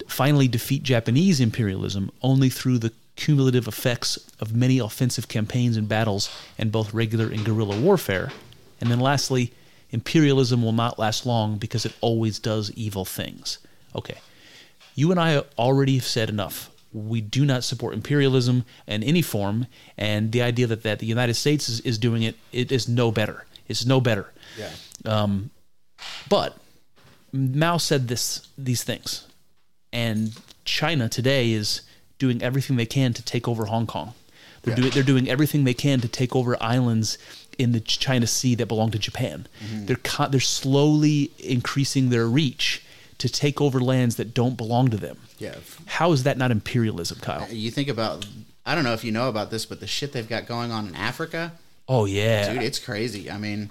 finally 0.08 0.48
defeat 0.48 0.84
Japanese 0.84 1.40
imperialism 1.40 2.12
only 2.22 2.50
through 2.50 2.80
the 2.80 2.94
cumulative 3.16 3.68
effects 3.68 4.18
of 4.40 4.56
many 4.56 4.80
offensive 4.80 5.28
campaigns 5.28 5.78
and 5.78 5.88
battles 5.88 6.30
and 6.58 6.72
both 6.72 6.94
regular 6.94 7.28
and 7.28 7.46
guerrilla 7.46 7.80
warfare. 7.80 8.32
And 8.82 8.92
then 8.92 9.00
lastly, 9.00 9.54
imperialism 9.92 10.62
will 10.62 10.74
not 10.74 11.00
last 11.00 11.26
long 11.26 11.58
because 11.58 11.86
it 11.86 11.94
always 12.02 12.40
does 12.40 12.72
evil 12.72 13.06
things. 13.06 13.60
Okay. 13.96 14.18
You 14.96 15.12
and 15.12 15.20
I 15.20 15.44
already 15.58 15.96
have 15.96 16.06
said 16.06 16.30
enough. 16.30 16.70
We 16.94 17.22
do 17.22 17.46
not 17.46 17.64
support 17.64 17.94
imperialism 17.94 18.64
in 18.88 19.04
any 19.04 19.22
form, 19.22 19.68
and 19.98 20.32
the 20.32 20.42
idea 20.42 20.68
that, 20.68 20.84
that 20.84 21.00
the 21.00 21.06
United 21.06 21.34
States 21.34 21.68
is, 21.68 21.82
is 21.82 21.98
doing 21.98 22.24
it, 22.24 22.36
it 22.54 22.72
is 22.72 22.88
no 22.88 23.12
better. 23.12 23.46
It's 23.68 23.86
no 23.86 24.00
better. 24.00 24.32
Yeah. 24.58 24.72
Um, 25.04 25.50
but 26.30 26.58
Mao 27.34 27.78
said 27.78 28.08
this 28.08 28.48
these 28.58 28.84
things, 28.84 29.28
and 29.96 30.34
China 30.66 31.08
today 31.10 31.52
is 31.52 31.82
doing 32.20 32.42
everything 32.42 32.76
they 32.76 32.86
can 32.86 33.14
to 33.14 33.24
take 33.24 33.48
over 33.48 33.66
Hong 33.66 33.88
Kong. 33.88 34.14
They're 34.62 34.74
Yeah. 34.74 34.82
doing 34.82 34.92
they're 34.94 35.04
doing 35.14 35.30
everything 35.30 35.64
they 35.64 35.74
can 35.74 36.02
to 36.02 36.08
take 36.08 36.36
over 36.36 36.58
islands 36.62 37.18
in 37.58 37.72
the 37.72 37.80
China 37.80 38.28
Sea 38.28 38.54
that 38.56 38.66
belong 38.68 38.92
to 38.92 39.00
Japan. 39.00 39.48
They're 39.86 39.96
co- 40.12 40.28
they're 40.28 40.40
slowly 40.42 41.32
increasing 41.40 42.10
their 42.10 42.28
reach 42.28 42.82
to 43.18 43.30
take 43.30 43.62
over 43.62 43.80
lands 43.80 44.18
that 44.18 44.34
don't 44.34 44.58
belong 44.58 44.90
to 44.90 44.98
them. 44.98 45.18
Yeah. 45.40 45.56
How 45.86 46.12
is 46.12 46.24
that 46.24 46.38
not 46.38 46.52
imperialism, 46.52 47.20
Kyle? 47.22 47.48
You 47.50 47.72
think 47.72 47.88
about, 47.88 48.26
I 48.66 48.76
don't 48.76 48.84
know 48.84 48.94
if 48.94 49.04
you 49.06 49.12
know 49.14 49.30
about 49.30 49.52
this, 49.52 49.66
but 49.66 49.80
the 49.80 49.88
shit 49.88 50.12
they've 50.12 50.28
got 50.28 50.46
going 50.48 50.72
on 50.72 50.88
in 50.90 50.96
Africa, 50.96 51.54
Oh 51.88 52.06
yeah, 52.06 52.52
dude, 52.54 52.64
it's 52.64 52.80
crazy. 52.80 53.30
I 53.32 53.38
mean, 53.38 53.70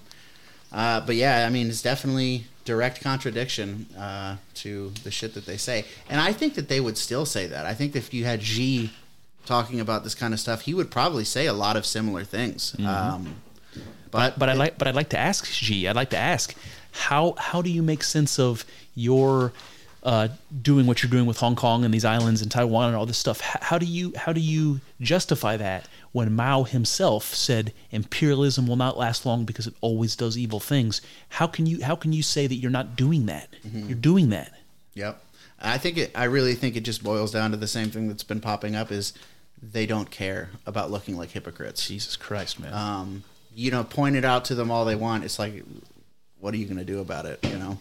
uh, 0.72 1.01
but 1.01 1.16
yeah, 1.16 1.44
I 1.46 1.51
mean, 1.51 1.68
it's 1.68 1.82
definitely 1.82 2.44
direct 2.65 3.01
contradiction 3.01 3.86
uh, 3.99 4.36
to 4.55 4.91
the 5.03 5.11
shit 5.11 5.35
that 5.35 5.47
they 5.47 5.57
say. 5.57 5.85
And 6.09 6.20
I 6.20 6.32
think 6.32 6.55
that 6.55 6.69
they 6.69 6.81
would 6.81 6.97
still 6.97 7.27
say 7.27 7.47
that. 7.47 7.66
I 7.66 7.74
think 7.74 7.95
if 7.95 8.15
you 8.15 8.24
had 8.24 8.43
Xi 8.43 8.91
talking 9.47 9.81
about 9.81 10.05
this 10.05 10.15
kind 10.15 10.32
of 10.32 10.41
stuff, 10.41 10.62
he 10.62 10.74
would 10.74 10.91
probably 10.91 11.24
say 11.24 11.47
a 11.47 11.53
lot 11.53 11.77
of 11.77 11.85
similar 11.85 12.24
things. 12.24 12.74
Um, 12.81 13.36
but 14.11 14.39
but 14.39 14.49
I 14.49 14.55
like 14.55 14.78
but 14.78 14.89
I'd 14.89 14.95
like 14.95 15.11
to 15.11 15.19
ask 15.19 15.45
Xi. 15.47 15.89
I'd 15.89 15.97
like 15.97 16.11
to 16.11 16.19
ask 16.19 16.55
how 16.93 17.35
how 17.36 17.62
do 17.62 17.70
you 17.70 17.82
make 17.82 18.03
sense 18.05 18.39
of 18.39 18.65
your 18.95 19.53
uh, 20.05 20.28
doing 20.62 20.86
what 20.86 21.02
you're 21.02 21.10
doing 21.10 21.26
with 21.26 21.39
Hong 21.39 21.56
Kong 21.56 21.85
and 21.85 21.93
these 21.93 22.05
islands 22.05 22.43
and 22.43 22.51
Taiwan 22.51 22.89
and 22.89 22.97
all 22.97 23.06
this 23.06 23.18
stuff? 23.18 23.40
How, 23.40 23.59
how 23.62 23.78
do 23.78 23.86
you 23.86 24.12
how 24.16 24.32
do 24.32 24.40
you 24.40 24.81
justify 25.01 25.56
that 25.56 25.89
when 26.12 26.35
Mao 26.35 26.64
himself 26.64 27.35
said 27.35 27.72
imperialism 27.90 28.66
will 28.66 28.76
not 28.76 28.98
last 28.98 29.24
long 29.24 29.44
because 29.44 29.66
it 29.66 29.74
always 29.81 30.14
does 30.14 30.36
evil 30.36 30.60
things? 30.60 31.01
How 31.31 31.47
can 31.47 31.66
you 31.66 31.82
how 31.82 31.97
can 31.97 32.12
you 32.12 32.22
say 32.22 32.47
that 32.47 32.56
you're 32.56 32.70
not 32.70 32.97
doing 32.97 33.26
that? 33.26 33.48
You're 33.89 33.98
doing 33.98 34.31
that. 34.31 34.52
Yep. 34.94 35.20
I 35.60 35.78
think 35.78 35.97
it. 35.97 36.10
I 36.14 36.24
really 36.24 36.55
think 36.55 36.76
it 36.76 36.82
just 36.82 37.02
boils 37.02 37.32
down 37.32 37.51
to 37.52 37.56
the 37.56 37.66
same 37.66 37.90
thing 37.90 38.09
that's 38.09 38.24
been 38.24 38.40
popping 38.40 38.76
up: 38.76 38.93
is 38.93 39.14
they 39.62 39.86
don't 39.86 40.10
care 40.10 40.51
about 40.66 40.90
looking 40.90 41.16
like 41.16 41.31
hypocrites. 41.31 41.89
Jesus 41.89 42.16
Christ, 42.16 42.60
man. 42.60 42.74
Um, 42.74 43.24
you 43.55 43.70
know, 43.70 43.85
point 43.85 44.16
it 44.16 44.24
out 44.24 44.44
to 44.47 44.55
them 44.55 44.70
all 44.70 44.85
they 44.85 44.97
want. 44.97 45.24
It's 45.24 45.39
like, 45.39 45.64
what 46.40 46.52
are 46.52 46.56
you 46.56 46.66
going 46.66 46.78
to 46.78 46.85
do 46.85 47.01
about 47.01 47.24
it? 47.24 47.39
You 47.44 47.56
know. 47.56 47.78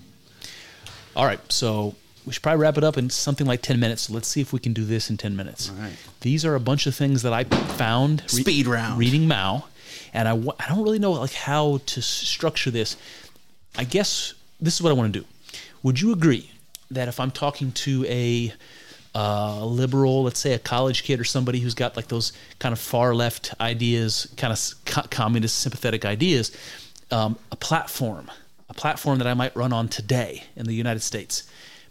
All 1.16 1.26
right, 1.26 1.40
so 1.52 1.96
we 2.26 2.34
should 2.34 2.42
probably 2.44 2.62
wrap 2.62 2.78
it 2.78 2.84
up 2.84 2.98
in 2.98 3.10
something 3.10 3.46
like 3.48 3.62
10 3.62 3.80
minutes. 3.80 4.04
So 4.04 4.14
let's 4.14 4.28
see 4.28 4.42
if 4.42 4.54
we 4.54 4.60
can 4.60 4.74
do 4.74 4.86
this 4.86 5.10
in 5.10 5.18
10 5.18 5.36
minutes. 5.36 5.70
All 5.70 5.76
right. 5.76 5.94
These 6.22 6.46
are 6.46 6.56
a 6.56 6.60
bunch 6.60 6.88
of 6.88 6.96
things 6.96 7.22
that 7.24 7.34
I 7.34 7.44
found 7.44 8.22
re- 8.34 8.42
Speed 8.42 8.68
round. 8.68 8.98
reading 9.00 9.28
Mao, 9.28 9.66
and 10.14 10.28
I, 10.28 10.32
I 10.34 10.70
don't 10.70 10.84
really 10.84 11.00
know 11.00 11.12
like 11.14 11.34
how 11.34 11.80
to 11.86 12.00
s- 12.00 12.06
structure 12.06 12.72
this. 12.72 12.96
I 13.78 13.84
guess 13.84 14.34
this 14.62 14.76
is 14.76 14.82
what 14.82 14.90
I 14.92 14.94
want 14.94 15.14
to 15.14 15.20
do. 15.22 15.26
Would 15.84 16.00
you 16.00 16.14
agree 16.14 16.50
that 16.92 17.08
if 17.08 17.20
I'm 17.20 17.32
talking 17.32 17.72
to 17.72 18.06
a 18.08 18.54
uh, 19.16 19.64
liberal, 19.66 20.24
let's 20.24 20.40
say 20.40 20.54
a 20.54 20.60
college 20.60 21.04
kid 21.04 21.20
or 21.20 21.24
somebody 21.24 21.60
who's 21.60 21.74
got 21.76 21.96
like 21.96 22.08
those 22.08 22.34
kind 22.60 22.72
of 22.74 22.80
far 22.80 23.14
left 23.14 23.54
ideas, 23.60 24.32
kind 24.38 24.52
of 24.54 24.60
co- 24.86 25.08
communist 25.10 25.60
sympathetic 25.60 26.06
ideas, 26.06 26.52
um, 27.12 27.38
a 27.52 27.56
platform, 27.56 28.32
a 28.70 28.74
platform 28.74 29.20
that 29.20 29.28
I 29.28 29.34
might 29.34 29.56
run 29.56 29.74
on 29.74 29.88
today 29.88 30.44
in 30.56 30.66
the 30.66 30.74
United 30.74 31.02
States 31.02 31.44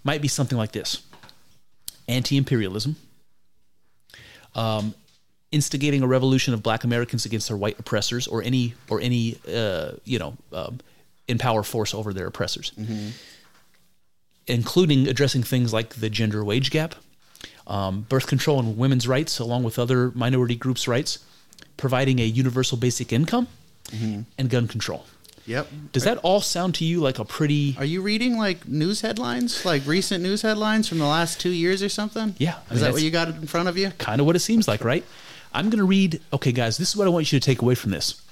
might 0.05 0.23
be 0.23 0.29
something 0.29 0.59
like 0.59 0.73
this. 0.73 1.03
Anti 2.09 2.37
imperialism, 2.37 2.97
um, 4.55 4.95
instigating 5.51 6.03
a 6.03 6.07
revolution 6.07 6.53
of 6.55 6.63
black 6.63 6.85
Americans 6.85 7.25
against 7.25 7.49
their 7.49 7.57
white 7.57 7.79
oppressors 7.79 8.27
or 8.27 8.43
any, 8.43 8.75
or 8.89 9.01
any 9.01 9.37
uh, 9.53 9.93
you 10.05 10.19
know, 10.19 10.37
um, 10.53 10.81
in 11.29 11.39
power 11.39 11.63
force 11.63 11.95
over 11.95 12.13
their 12.13 12.27
oppressors. 12.27 12.73
Including 14.49 15.07
addressing 15.07 15.43
things 15.45 15.73
like 15.73 15.95
the 15.95 16.11
gender 16.11 16.45
wage 16.45 16.71
gap, 16.71 16.97
um, 17.69 18.03
birth 18.09 18.27
control 18.27 18.59
and 18.59 18.77
women's 18.77 19.07
rights, 19.07 19.39
along 19.39 19.63
with 19.63 19.79
other 19.79 20.11
minority 20.17 20.57
groups' 20.57 20.89
rights, 20.89 21.21
providing 21.77 22.19
a 22.19 22.25
universal 22.25 22.77
basic 22.77 23.13
income, 23.13 23.47
and 24.39 24.51
gun 24.51 24.67
control. 24.67 25.05
Yep. 25.47 25.69
Does 25.93 26.05
that 26.05 26.19
all 26.19 26.41
sound 26.41 26.75
to 26.77 26.85
you 26.85 27.01
like 27.01 27.19
a 27.19 27.25
pretty? 27.25 27.75
Are 27.79 27.85
you 27.85 28.01
reading 28.03 28.39
like 28.39 28.69
news 28.69 29.01
headlines, 29.01 29.65
like 29.65 29.85
recent 29.87 30.23
news 30.23 30.43
headlines 30.43 30.89
from 30.89 30.99
the 30.99 31.07
last 31.07 31.41
two 31.41 31.51
years 31.51 31.83
or 31.83 31.89
something? 31.89 32.35
Yeah, 32.39 32.57
I 32.71 32.75
mean, 32.75 32.77
Is 32.77 32.81
that 32.83 32.93
what 32.93 33.03
you 33.03 33.11
got 33.11 33.29
in 33.29 33.47
front 33.47 33.69
of 33.69 33.77
you? 33.77 33.91
kind 33.99 34.21
of 34.21 34.27
what 34.27 34.37
it 34.37 34.41
seems 34.41 34.69
like, 34.69 34.85
right? 34.85 35.05
I'm 35.53 35.67
going 35.67 35.79
to 35.79 35.85
read. 35.85 36.21
Okay, 36.33 36.53
guys, 36.53 36.79
this 36.79 36.91
is 36.91 36.97
what 36.97 37.07
I 37.07 37.11
want 37.11 37.33
you 37.33 37.41
to 37.41 37.45
take 37.45 37.61
away 37.61 37.75
from 37.75 37.91
this. 37.91 38.23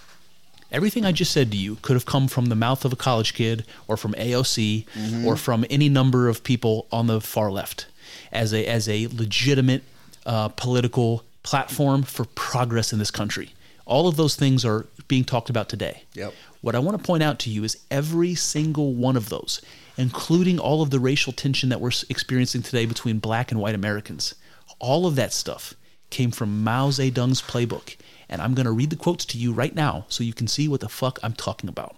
Everything 0.73 1.05
I 1.05 1.11
just 1.11 1.33
said 1.33 1.51
to 1.51 1.57
you 1.57 1.77
could 1.83 1.95
have 1.95 2.07
come 2.07 2.29
from 2.29 2.47
the 2.47 2.55
mouth 2.55 2.85
of 2.85 2.93
a 2.93 2.97
college 2.97 3.35
kid, 3.35 3.67
or 3.89 3.97
from 3.97 4.13
AOC, 4.15 4.87
or 5.27 5.37
from 5.37 5.65
any 5.69 5.89
number 5.89 6.29
of 6.29 6.45
people 6.45 6.87
on 6.93 7.09
the 7.09 7.21
far 7.21 7.51
left, 7.51 7.87
as 8.31 8.55
a 8.55 8.65
as 8.67 8.89
a 8.89 9.09
legitimate 9.09 9.83
uh, 10.27 10.47
political 10.49 11.25
platform 11.43 12.05
for 12.05 12.25
progress 12.25 12.93
in 12.93 13.01
this 13.01 13.11
country. 13.11 13.51
All 13.91 14.07
of 14.07 14.17
those 14.17 14.37
things 14.37 14.65
are 14.65 14.87
being 15.09 15.25
talked 15.25 15.51
about 15.51 15.69
today. 15.69 16.05
Yep. 16.15 16.33
What 16.61 16.77
I 16.77 16.79
want 16.79 16.97
to 16.97 17.05
point 17.05 17.25
out 17.25 17.41
to 17.41 17.51
you 17.51 17.65
is 17.65 17.85
every 17.91 18.37
single 18.37 18.95
one 18.95 19.17
of 19.17 19.31
those, 19.31 19.61
including 19.97 20.61
all 20.61 20.81
of 20.81 20.91
the 20.91 21.01
racial 21.01 21.33
tension 21.33 21.71
that 21.71 21.81
we're 21.81 21.91
experiencing 22.09 22.63
today 22.63 22.87
between 22.87 23.19
black 23.19 23.51
and 23.51 23.61
white 23.61 23.75
Americans, 23.75 24.37
all 24.79 25.07
of 25.07 25.17
that 25.17 25.33
stuff 25.33 25.75
came 26.09 26.31
from 26.31 26.63
Mao 26.63 26.91
Zedong's 26.91 27.43
playbook. 27.43 27.97
And 28.29 28.41
I'm 28.41 28.55
going 28.55 28.67
to 28.67 28.73
read 28.73 28.91
the 28.91 28.97
quotes 28.97 29.25
to 29.27 29.39
you 29.39 29.53
right 29.53 29.75
now 29.75 30.07
so 30.09 30.23
you 30.23 30.33
can 30.35 30.47
see 30.47 30.69
what 30.69 30.81
the 30.81 30.89
fuck 30.89 31.19
I'm 31.25 31.33
talking 31.33 31.69
about. 31.69 31.97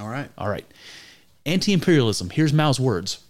All 0.00 0.08
right. 0.08 0.30
All 0.36 0.48
right. 0.48 0.66
Anti 1.46 1.72
imperialism. 1.72 2.30
Here's 2.30 2.52
Mao's 2.52 2.80
words. 2.80 3.22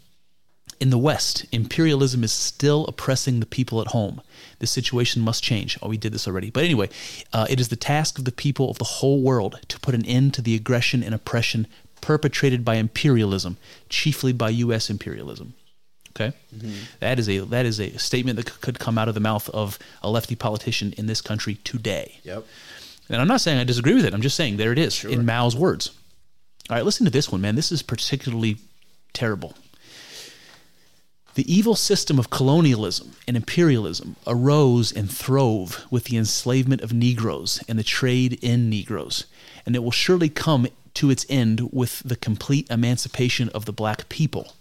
In 0.80 0.90
the 0.90 0.98
West, 0.98 1.46
imperialism 1.52 2.24
is 2.24 2.32
still 2.32 2.84
oppressing 2.86 3.40
the 3.40 3.46
people 3.46 3.80
at 3.80 3.88
home. 3.88 4.20
This 4.58 4.70
situation 4.70 5.22
must 5.22 5.42
change. 5.42 5.78
Oh, 5.80 5.88
we 5.88 5.96
did 5.96 6.12
this 6.12 6.26
already. 6.26 6.50
But 6.50 6.64
anyway, 6.64 6.88
uh, 7.32 7.46
it 7.48 7.60
is 7.60 7.68
the 7.68 7.76
task 7.76 8.18
of 8.18 8.24
the 8.24 8.32
people 8.32 8.70
of 8.70 8.78
the 8.78 8.84
whole 8.84 9.20
world 9.22 9.60
to 9.68 9.80
put 9.80 9.94
an 9.94 10.04
end 10.04 10.34
to 10.34 10.42
the 10.42 10.54
aggression 10.54 11.02
and 11.02 11.14
oppression 11.14 11.66
perpetrated 12.00 12.64
by 12.64 12.74
imperialism, 12.74 13.56
chiefly 13.88 14.32
by 14.32 14.50
U.S. 14.50 14.90
imperialism. 14.90 15.54
Okay, 16.16 16.32
That 17.00 17.18
is 17.18 17.28
a 17.28 17.38
that 17.40 17.66
is 17.66 17.80
a 17.80 17.98
statement 17.98 18.36
that 18.36 18.48
c- 18.48 18.54
could 18.60 18.78
come 18.78 18.98
out 18.98 19.08
of 19.08 19.14
the 19.14 19.20
mouth 19.20 19.48
of 19.50 19.80
a 20.00 20.08
lefty 20.08 20.36
politician 20.36 20.94
in 20.96 21.06
this 21.06 21.20
country 21.20 21.56
today. 21.64 22.20
Yep. 22.22 22.46
And 23.08 23.20
I'm 23.20 23.26
not 23.26 23.40
saying 23.40 23.58
I 23.58 23.64
disagree 23.64 23.94
with 23.94 24.04
it. 24.04 24.14
I'm 24.14 24.22
just 24.22 24.36
saying 24.36 24.56
there 24.56 24.70
it 24.70 24.78
is 24.78 25.04
in 25.04 25.26
Mao's 25.26 25.56
words. 25.56 25.90
All 26.70 26.76
right, 26.76 26.84
listen 26.84 27.04
to 27.04 27.10
this 27.10 27.32
one, 27.32 27.40
man. 27.40 27.56
This 27.56 27.72
is 27.72 27.82
particularly 27.82 28.58
terrible. 29.12 29.54
The 31.34 31.52
evil 31.52 31.74
system 31.74 32.20
of 32.20 32.30
colonialism 32.30 33.16
and 33.26 33.36
imperialism 33.36 34.14
arose 34.24 34.92
and 34.92 35.10
throve 35.10 35.84
with 35.90 36.04
the 36.04 36.16
enslavement 36.16 36.80
of 36.80 36.92
Negroes 36.92 37.60
and 37.68 37.76
the 37.76 37.82
trade 37.82 38.38
in 38.40 38.70
Negroes, 38.70 39.26
and 39.66 39.74
it 39.74 39.82
will 39.82 39.90
surely 39.90 40.28
come 40.28 40.68
to 40.94 41.10
its 41.10 41.26
end 41.28 41.72
with 41.72 42.02
the 42.04 42.14
complete 42.14 42.70
emancipation 42.70 43.48
of 43.48 43.64
the 43.64 43.72
black 43.72 44.08
people. 44.08 44.52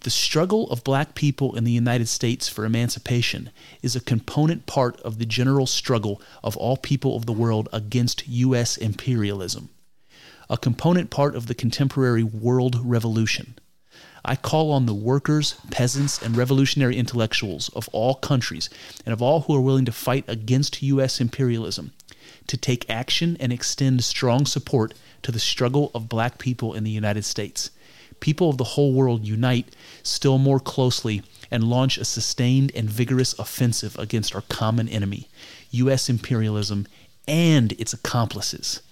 The 0.00 0.10
struggle 0.10 0.70
of 0.70 0.82
black 0.82 1.14
people 1.14 1.54
in 1.54 1.64
the 1.64 1.72
United 1.72 2.08
States 2.08 2.48
for 2.48 2.64
emancipation 2.64 3.50
is 3.82 3.94
a 3.94 4.00
component 4.00 4.64
part 4.64 4.98
of 5.02 5.18
the 5.18 5.26
general 5.26 5.66
struggle 5.66 6.22
of 6.42 6.56
all 6.56 6.78
people 6.78 7.16
of 7.16 7.26
the 7.26 7.34
world 7.34 7.68
against 7.70 8.26
U.S. 8.26 8.78
imperialism, 8.78 9.68
a 10.48 10.56
component 10.56 11.10
part 11.10 11.34
of 11.34 11.48
the 11.48 11.54
contemporary 11.54 12.22
world 12.22 12.80
revolution. 12.82 13.56
I 14.28 14.34
call 14.34 14.72
on 14.72 14.86
the 14.86 14.94
workers, 14.94 15.54
peasants, 15.70 16.20
and 16.20 16.36
revolutionary 16.36 16.96
intellectuals 16.96 17.68
of 17.70 17.88
all 17.92 18.16
countries 18.16 18.68
and 19.06 19.12
of 19.12 19.22
all 19.22 19.42
who 19.42 19.54
are 19.54 19.60
willing 19.60 19.84
to 19.84 19.92
fight 19.92 20.24
against 20.26 20.82
U.S. 20.82 21.20
imperialism 21.20 21.92
to 22.48 22.56
take 22.56 22.90
action 22.90 23.36
and 23.38 23.52
extend 23.52 24.02
strong 24.02 24.44
support 24.44 24.94
to 25.22 25.30
the 25.30 25.38
struggle 25.38 25.92
of 25.94 26.08
black 26.08 26.38
people 26.38 26.74
in 26.74 26.82
the 26.82 26.90
United 26.90 27.24
States. 27.24 27.70
people 28.18 28.50
of 28.50 28.56
the 28.58 28.64
whole 28.64 28.92
world 28.92 29.24
unite 29.24 29.74
still 30.02 30.38
more 30.38 30.58
closely 30.60 31.22
and 31.50 31.62
launch 31.64 31.98
a 31.98 32.04
sustained 32.04 32.72
and 32.74 32.90
vigorous 32.90 33.38
offensive 33.38 33.96
against 33.98 34.34
our 34.34 34.42
common 34.48 34.88
enemy, 34.88 35.28
U.S. 35.70 36.08
imperialism 36.08 36.86
and 37.28 37.72
its 37.72 37.92
accomplices. 37.92 38.82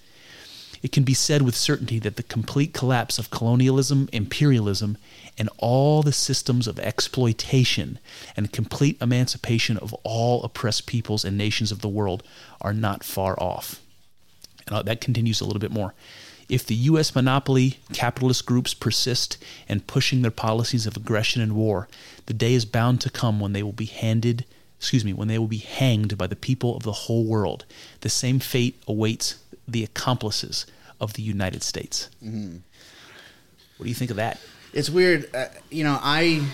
It 0.85 0.91
can 0.91 1.03
be 1.03 1.15
said 1.15 1.41
with 1.41 1.55
certainty 1.55 1.97
that 1.97 2.15
the 2.15 2.21
complete 2.21 2.71
collapse 2.71 3.17
of 3.17 3.31
colonialism, 3.31 4.07
imperialism, 4.13 4.99
and 5.35 5.49
all 5.57 6.03
the 6.03 6.13
systems 6.13 6.67
of 6.67 6.77
exploitation 6.77 7.97
and 8.37 8.51
complete 8.51 9.01
emancipation 9.01 9.77
of 9.77 9.95
all 10.03 10.43
oppressed 10.43 10.85
peoples 10.85 11.25
and 11.25 11.35
nations 11.39 11.71
of 11.71 11.81
the 11.81 11.89
world 11.89 12.21
are 12.61 12.71
not 12.71 13.03
far 13.03 13.35
off. 13.41 13.81
And 14.67 14.75
uh, 14.75 14.83
that 14.83 15.01
continues 15.01 15.41
a 15.41 15.45
little 15.45 15.59
bit 15.59 15.71
more. 15.71 15.95
If 16.49 16.67
the 16.67 16.75
U.S. 16.75 17.15
monopoly 17.15 17.79
capitalist 17.91 18.45
groups 18.45 18.75
persist 18.75 19.43
in 19.67 19.79
pushing 19.79 20.21
their 20.21 20.29
policies 20.29 20.85
of 20.85 20.95
aggression 20.95 21.41
and 21.41 21.55
war, 21.55 21.87
the 22.27 22.33
day 22.35 22.53
is 22.53 22.63
bound 22.63 23.01
to 23.01 23.09
come 23.09 23.39
when 23.39 23.53
they 23.53 23.63
will 23.63 23.71
be 23.71 23.85
handed, 23.85 24.45
excuse 24.77 25.03
me, 25.03 25.13
when 25.13 25.29
they 25.29 25.39
will 25.39 25.47
be 25.47 25.57
hanged 25.57 26.15
by 26.15 26.27
the 26.27 26.35
people 26.35 26.77
of 26.77 26.83
the 26.83 26.91
whole 26.91 27.25
world. 27.25 27.65
The 28.01 28.09
same 28.09 28.37
fate 28.37 28.79
awaits 28.87 29.37
the 29.67 29.83
accomplices 29.83 30.65
of 30.99 31.13
the 31.13 31.21
United 31.21 31.63
States. 31.63 32.09
Mm-hmm. 32.23 32.57
What 33.77 33.83
do 33.83 33.89
you 33.89 33.95
think 33.95 34.11
of 34.11 34.17
that? 34.17 34.39
It's 34.73 34.89
weird. 34.89 35.33
Uh, 35.33 35.47
you 35.69 35.83
know, 35.83 35.97
I 36.01 36.45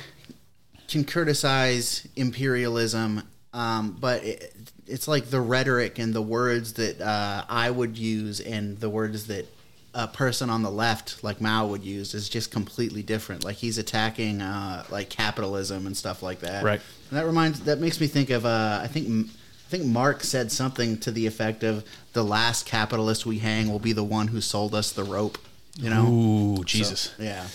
can 0.87 1.03
criticize 1.03 2.07
imperialism, 2.15 3.23
um, 3.53 3.97
but 3.99 4.23
it, 4.23 4.53
it's 4.87 5.07
like 5.07 5.25
the 5.25 5.39
rhetoric 5.39 5.99
and 5.99 6.13
the 6.13 6.21
words 6.21 6.73
that 6.73 7.01
uh, 7.01 7.45
I 7.47 7.69
would 7.69 7.97
use 7.97 8.39
and 8.39 8.79
the 8.79 8.89
words 8.89 9.27
that 9.27 9.47
a 9.93 10.07
person 10.07 10.49
on 10.49 10.63
the 10.63 10.71
left 10.71 11.23
like 11.23 11.41
Mao 11.41 11.67
would 11.67 11.83
use 11.83 12.13
is 12.13 12.29
just 12.29 12.51
completely 12.51 13.03
different. 13.03 13.43
Like 13.43 13.57
he's 13.57 13.77
attacking 13.77 14.41
uh, 14.41 14.83
like 14.89 15.09
capitalism 15.09 15.85
and 15.85 15.95
stuff 15.95 16.23
like 16.23 16.39
that. 16.39 16.63
Right. 16.63 16.81
And 17.09 17.19
that 17.19 17.25
reminds 17.25 17.61
that 17.61 17.79
makes 17.79 17.99
me 17.99 18.07
think 18.07 18.29
of 18.29 18.45
uh, 18.45 18.79
I 18.81 18.87
think 18.87 19.29
think 19.71 19.85
Marx 19.85 20.27
said 20.27 20.51
something 20.51 20.97
to 20.99 21.11
the 21.11 21.25
effect 21.25 21.63
of 21.63 21.83
the 22.13 22.23
last 22.23 22.65
capitalist 22.65 23.25
we 23.25 23.39
hang 23.39 23.71
will 23.71 23.79
be 23.79 23.93
the 23.93 24.03
one 24.03 24.27
who 24.27 24.41
sold 24.41 24.75
us 24.75 24.91
the 24.91 25.03
rope. 25.03 25.37
You 25.77 25.89
know. 25.89 26.07
Ooh, 26.07 26.63
Jesus. 26.65 27.13
So, 27.15 27.23
yeah. 27.23 27.47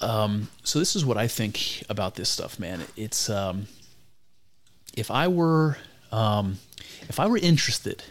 Um, 0.00 0.48
so 0.64 0.80
this 0.80 0.96
is 0.96 1.04
what 1.04 1.16
I 1.16 1.28
think 1.28 1.84
about 1.88 2.16
this 2.16 2.28
stuff, 2.28 2.58
man. 2.58 2.82
It's 2.96 3.30
um, 3.30 3.68
if 4.96 5.10
I 5.10 5.28
were 5.28 5.78
um, 6.10 6.58
if 7.08 7.20
I 7.20 7.26
were 7.26 7.38
interested 7.38 8.02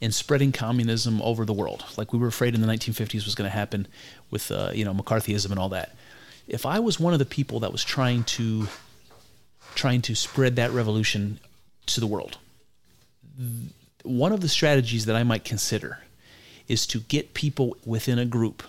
in 0.00 0.10
spreading 0.10 0.50
communism 0.50 1.22
over 1.22 1.44
the 1.44 1.52
world, 1.52 1.84
like 1.96 2.12
we 2.12 2.18
were 2.18 2.26
afraid 2.26 2.54
in 2.54 2.60
the 2.60 2.66
1950s 2.66 3.24
was 3.24 3.34
going 3.34 3.48
to 3.48 3.56
happen 3.56 3.86
with 4.30 4.50
uh, 4.50 4.72
you 4.74 4.84
know 4.84 4.92
McCarthyism 4.92 5.50
and 5.50 5.58
all 5.58 5.68
that. 5.68 5.94
If 6.48 6.66
I 6.66 6.80
was 6.80 6.98
one 6.98 7.12
of 7.12 7.20
the 7.20 7.24
people 7.24 7.60
that 7.60 7.70
was 7.70 7.84
trying 7.84 8.24
to 8.24 8.66
trying 9.76 10.02
to 10.02 10.16
spread 10.16 10.56
that 10.56 10.72
revolution 10.72 11.38
to 11.86 12.00
the 12.00 12.08
world, 12.08 12.38
one 14.02 14.32
of 14.32 14.40
the 14.40 14.48
strategies 14.48 15.06
that 15.06 15.16
I 15.16 15.22
might 15.22 15.44
consider 15.44 15.98
is 16.68 16.86
to 16.88 17.00
get 17.00 17.34
people 17.34 17.76
within 17.84 18.18
a 18.18 18.26
group 18.26 18.62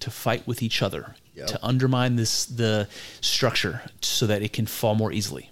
to 0.00 0.10
fight 0.10 0.46
with 0.46 0.62
each 0.62 0.82
other 0.82 1.14
yep. 1.34 1.46
to 1.48 1.64
undermine 1.64 2.16
this 2.16 2.46
the 2.46 2.88
structure 3.20 3.82
so 4.00 4.26
that 4.26 4.42
it 4.42 4.52
can 4.52 4.66
fall 4.66 4.94
more 4.94 5.12
easily. 5.12 5.50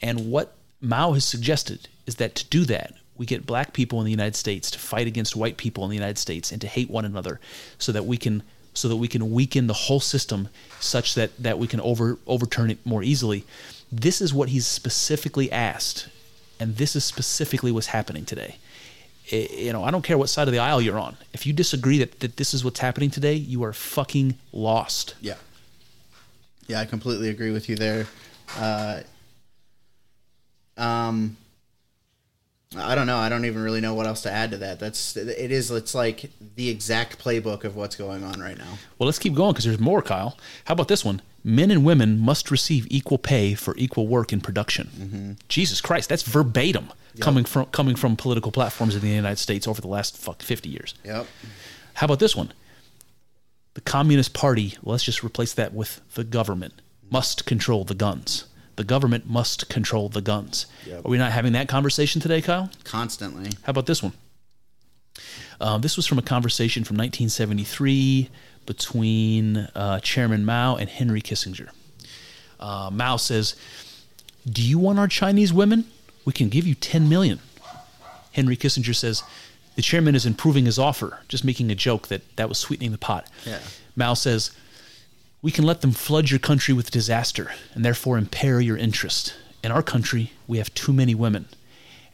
And 0.00 0.30
what 0.30 0.54
Mao 0.80 1.12
has 1.12 1.24
suggested 1.24 1.88
is 2.06 2.16
that 2.16 2.34
to 2.36 2.44
do 2.46 2.64
that, 2.66 2.92
we 3.16 3.24
get 3.24 3.46
black 3.46 3.72
people 3.72 3.98
in 3.98 4.04
the 4.04 4.10
United 4.10 4.36
States 4.36 4.70
to 4.72 4.78
fight 4.78 5.06
against 5.06 5.34
white 5.34 5.56
people 5.56 5.84
in 5.84 5.90
the 5.90 5.96
United 5.96 6.18
States 6.18 6.52
and 6.52 6.60
to 6.60 6.66
hate 6.66 6.90
one 6.90 7.04
another 7.04 7.40
so 7.78 7.92
that 7.92 8.04
we 8.04 8.16
can 8.16 8.42
so 8.74 8.88
that 8.88 8.96
we 8.96 9.08
can 9.08 9.30
weaken 9.30 9.68
the 9.68 9.72
whole 9.72 10.00
system 10.00 10.50
such 10.80 11.14
that 11.14 11.30
that 11.38 11.58
we 11.58 11.66
can 11.66 11.80
over 11.80 12.18
overturn 12.26 12.70
it 12.70 12.84
more 12.84 13.02
easily. 13.02 13.44
This 13.90 14.20
is 14.20 14.34
what 14.34 14.50
he's 14.50 14.66
specifically 14.66 15.50
asked 15.50 16.08
and 16.60 16.76
this 16.76 16.96
is 16.96 17.04
specifically 17.04 17.72
what's 17.72 17.88
happening 17.88 18.24
today. 18.24 18.56
It, 19.28 19.50
you 19.50 19.72
know, 19.72 19.82
I 19.82 19.90
don't 19.90 20.02
care 20.02 20.16
what 20.16 20.28
side 20.28 20.46
of 20.48 20.52
the 20.52 20.60
aisle 20.60 20.80
you're 20.80 20.98
on. 20.98 21.16
If 21.32 21.46
you 21.46 21.52
disagree 21.52 21.98
that, 21.98 22.20
that 22.20 22.36
this 22.36 22.54
is 22.54 22.64
what's 22.64 22.80
happening 22.80 23.10
today, 23.10 23.34
you 23.34 23.64
are 23.64 23.72
fucking 23.72 24.36
lost. 24.52 25.14
Yeah. 25.20 25.34
Yeah, 26.68 26.80
I 26.80 26.84
completely 26.84 27.28
agree 27.28 27.50
with 27.50 27.68
you 27.68 27.76
there. 27.76 28.06
Uh, 28.56 29.00
um, 30.76 31.36
I 32.78 32.94
don't 32.94 33.06
know. 33.06 33.16
I 33.16 33.28
don't 33.28 33.44
even 33.44 33.62
really 33.62 33.80
know 33.80 33.94
what 33.94 34.06
else 34.06 34.22
to 34.22 34.30
add 34.30 34.50
to 34.52 34.56
that. 34.58 34.78
That's 34.78 35.16
it 35.16 35.50
is. 35.50 35.70
It's 35.70 35.94
like 35.94 36.30
the 36.56 36.68
exact 36.68 37.22
playbook 37.22 37.64
of 37.64 37.76
what's 37.76 37.96
going 37.96 38.24
on 38.24 38.40
right 38.40 38.56
now. 38.56 38.78
Well, 38.98 39.06
let's 39.06 39.18
keep 39.18 39.34
going 39.34 39.52
because 39.52 39.64
there's 39.64 39.78
more, 39.78 40.02
Kyle. 40.02 40.36
How 40.64 40.72
about 40.72 40.88
this 40.88 41.04
one? 41.04 41.22
Men 41.44 41.70
and 41.70 41.84
women 41.84 42.18
must 42.18 42.50
receive 42.50 42.86
equal 42.90 43.18
pay 43.18 43.54
for 43.54 43.76
equal 43.76 44.08
work 44.08 44.32
in 44.32 44.40
production. 44.40 44.88
Mm-hmm. 44.96 45.32
Jesus 45.48 45.80
Christ, 45.80 46.08
that's 46.08 46.22
verbatim 46.22 46.92
yep. 47.14 47.22
coming 47.22 47.44
from 47.44 47.66
coming 47.66 47.96
from 47.96 48.16
political 48.16 48.52
platforms 48.52 48.94
in 48.94 49.00
the 49.00 49.08
United 49.08 49.38
States 49.38 49.68
over 49.68 49.80
the 49.80 49.88
last 49.88 50.16
fuck 50.16 50.42
fifty 50.42 50.68
years. 50.68 50.94
Yep. 51.04 51.26
How 51.94 52.04
about 52.06 52.18
this 52.18 52.34
one? 52.34 52.52
The 53.74 53.80
Communist 53.80 54.32
Party. 54.32 54.74
Let's 54.82 55.04
just 55.04 55.22
replace 55.22 55.52
that 55.54 55.72
with 55.72 56.00
the 56.14 56.24
government 56.24 56.80
must 57.10 57.46
control 57.46 57.84
the 57.84 57.94
guns 57.94 58.46
the 58.76 58.84
government 58.84 59.28
must 59.28 59.68
control 59.68 60.08
the 60.08 60.20
guns. 60.20 60.66
Yep. 60.86 61.04
Are 61.04 61.08
we 61.08 61.18
not 61.18 61.32
having 61.32 61.52
that 61.52 61.68
conversation 61.68 62.20
today, 62.20 62.40
Kyle? 62.40 62.70
Constantly. 62.84 63.50
How 63.64 63.70
about 63.70 63.86
this 63.86 64.02
one? 64.02 64.12
Um, 65.60 65.80
this 65.80 65.96
was 65.96 66.06
from 66.06 66.18
a 66.18 66.22
conversation 66.22 66.84
from 66.84 66.96
1973 66.96 68.28
between 68.66 69.56
uh, 69.74 70.00
Chairman 70.00 70.44
Mao 70.44 70.76
and 70.76 70.90
Henry 70.90 71.22
Kissinger. 71.22 71.68
Uh, 72.60 72.90
Mao 72.92 73.16
says, 73.16 73.56
"Do 74.46 74.62
you 74.62 74.78
want 74.78 74.98
our 74.98 75.08
Chinese 75.08 75.52
women? 75.52 75.86
We 76.24 76.32
can 76.32 76.48
give 76.48 76.66
you 76.66 76.74
10 76.74 77.08
million." 77.08 77.40
Henry 78.32 78.56
Kissinger 78.56 78.94
says, 78.94 79.22
"The 79.76 79.82
chairman 79.82 80.14
is 80.14 80.26
improving 80.26 80.66
his 80.66 80.78
offer, 80.78 81.20
just 81.28 81.44
making 81.44 81.70
a 81.70 81.74
joke 81.74 82.08
that 82.08 82.36
that 82.36 82.48
was 82.48 82.58
sweetening 82.58 82.92
the 82.92 82.98
pot." 82.98 83.28
Yeah. 83.46 83.60
Mao 83.94 84.12
says, 84.12 84.50
we 85.46 85.52
can 85.52 85.64
let 85.64 85.80
them 85.80 85.92
flood 85.92 86.28
your 86.28 86.40
country 86.40 86.74
with 86.74 86.90
disaster 86.90 87.52
and 87.72 87.84
therefore 87.84 88.18
impair 88.18 88.60
your 88.60 88.76
interest. 88.76 89.32
In 89.62 89.70
our 89.70 89.80
country, 89.80 90.32
we 90.48 90.58
have 90.58 90.74
too 90.74 90.92
many 90.92 91.14
women, 91.14 91.46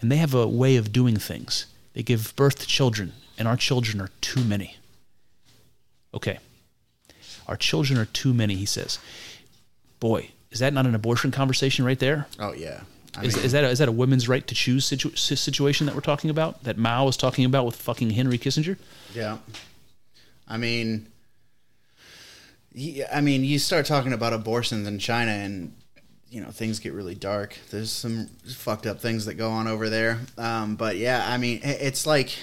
and 0.03 0.13
they 0.13 0.19
have 0.19 0.35
a 0.35 0.47
way 0.47 0.77
of 0.77 0.93
doing 0.93 1.17
things. 1.17 1.65
They 1.95 2.03
give 2.03 2.37
birth 2.37 2.59
to 2.59 2.67
children, 2.67 3.15
and 3.39 3.49
our 3.49 3.57
children 3.57 4.03
are 4.03 4.11
too 4.21 4.45
many. 4.45 4.77
Okay. 6.13 6.41
Our 7.49 7.57
children 7.57 7.99
are 7.99 8.05
too 8.05 8.35
many, 8.35 8.55
he 8.55 8.67
says. 8.67 8.99
Boy, 9.99 10.33
is 10.51 10.59
that 10.59 10.75
not 10.75 10.85
an 10.85 10.95
abortion 10.95 11.31
conversation 11.31 11.87
right 11.87 11.99
there? 11.99 12.27
Oh, 12.39 12.53
yeah. 12.53 12.83
I 13.17 13.25
is, 13.25 13.37
mean, 13.37 13.47
is, 13.47 13.53
that 13.53 13.65
a, 13.65 13.69
is 13.71 13.79
that 13.79 13.89
a 13.89 13.93
women's 13.93 14.29
right 14.29 14.47
to 14.47 14.55
choose 14.55 14.85
situ- 14.85 15.17
situation 15.17 15.87
that 15.87 15.95
we're 15.95 16.03
talking 16.03 16.29
about? 16.29 16.65
That 16.65 16.77
Mao 16.77 17.07
was 17.07 17.17
talking 17.17 17.47
about 17.47 17.65
with 17.65 17.77
fucking 17.77 18.11
Henry 18.11 18.37
Kissinger? 18.37 18.77
Yeah. 19.15 19.39
I 20.47 20.59
mean, 20.59 21.07
I 23.13 23.21
mean, 23.21 23.45
you 23.45 23.59
start 23.59 23.87
talking 23.87 24.13
about 24.13 24.33
abortions 24.33 24.87
in 24.89 24.99
China, 24.99 25.33
and 25.33 25.77
you 26.31 26.41
know 26.41 26.51
things 26.51 26.79
get 26.79 26.93
really 26.93 27.15
dark. 27.15 27.59
There's 27.71 27.91
some 27.91 28.29
fucked 28.47 28.87
up 28.87 29.01
things 29.01 29.27
that 29.27 29.35
go 29.35 29.51
on 29.51 29.69
over 29.69 29.91
there. 29.91 30.21
Um, 30.39 30.77
but 30.77 30.97
yeah, 30.97 31.25
I 31.29 31.37
mean, 31.37 31.61
it's 31.63 32.07
like 32.07 32.35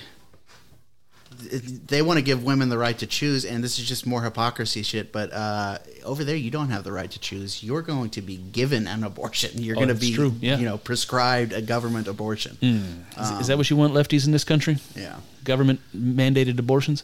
they 1.41 2.01
want 2.01 2.18
to 2.18 2.23
give 2.23 2.43
women 2.43 2.69
the 2.69 2.77
right 2.77 2.97
to 2.99 3.07
choose, 3.07 3.45
and 3.45 3.64
this 3.64 3.80
is 3.80 3.88
just 3.88 4.06
more 4.06 4.22
hypocrisy 4.22 4.84
shit. 4.84 5.11
But 5.11 5.31
uh, 5.31 5.80
over 6.03 6.23
there, 6.23 6.35
you 6.35 6.51
don't 6.51 6.69
have 6.69 6.84
the 6.84 6.91
right 6.91 7.10
to 7.10 7.19
choose. 7.19 7.64
You're 7.64 7.81
going 7.81 8.10
to 8.11 8.22
be 8.22 8.38
given 8.38 8.88
an 8.88 9.03
abortion. 9.03 9.61
You're 9.61 9.77
oh, 9.77 9.85
going 9.85 9.89
to 9.89 9.95
be. 9.95 10.10
Yeah. 10.45 10.57
you 10.57 10.65
know, 10.65 10.77
prescribed 10.77 11.53
a 11.53 11.61
government 11.61 12.07
abortion. 12.07 12.57
Mm. 12.61 13.18
Um, 13.18 13.35
is, 13.35 13.41
is, 13.41 13.47
that 13.47 13.57
what 13.57 13.69
you 13.69 13.77
want, 13.77 13.93
lefties 13.93 14.26
in 14.26 14.31
this 14.31 14.43
country? 14.43 14.77
Yeah, 14.95 15.18
government 15.43 15.80
mandated 15.95 16.60
abortions. 16.60 17.03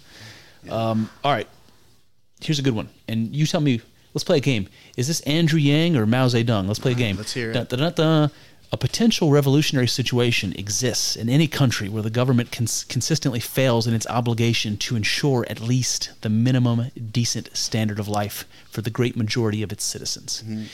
Yeah. 0.63 0.73
Um, 0.73 1.09
all 1.23 1.31
right, 1.31 1.47
here's 2.41 2.59
a 2.59 2.63
good 2.63 2.75
one. 2.75 2.89
And 3.07 3.35
you 3.35 3.45
tell 3.45 3.61
me, 3.61 3.81
let's 4.13 4.23
play 4.23 4.37
a 4.37 4.41
game. 4.41 4.67
Is 4.97 5.07
this 5.07 5.21
Andrew 5.21 5.59
Yang 5.59 5.97
or 5.97 6.05
Mao 6.05 6.27
Zedong? 6.27 6.67
Let's 6.67 6.79
play 6.79 6.91
a 6.91 6.95
game. 6.95 7.17
Let's 7.17 7.33
hear 7.33 7.51
it. 7.51 7.69
Da, 7.69 7.77
da, 7.77 7.89
da, 7.89 8.27
a 8.71 8.77
potential 8.77 9.31
revolutionary 9.31 9.87
situation 9.87 10.53
exists 10.57 11.15
in 11.15 11.29
any 11.29 11.47
country 11.47 11.87
where 11.87 12.03
the 12.03 12.09
government 12.09 12.51
cons- 12.51 12.83
consistently 12.83 13.39
fails 13.39 13.87
in 13.87 13.93
its 13.93 14.07
obligation 14.07 14.75
to 14.77 14.95
ensure 14.95 15.45
at 15.49 15.61
least 15.61 16.11
the 16.21 16.29
minimum 16.29 16.91
decent 17.11 17.55
standard 17.55 17.99
of 17.99 18.07
life 18.07 18.45
for 18.69 18.81
the 18.81 18.89
great 18.89 19.15
majority 19.15 19.61
of 19.61 19.71
its 19.71 19.83
citizens. 19.83 20.43
Mm-hmm. 20.45 20.65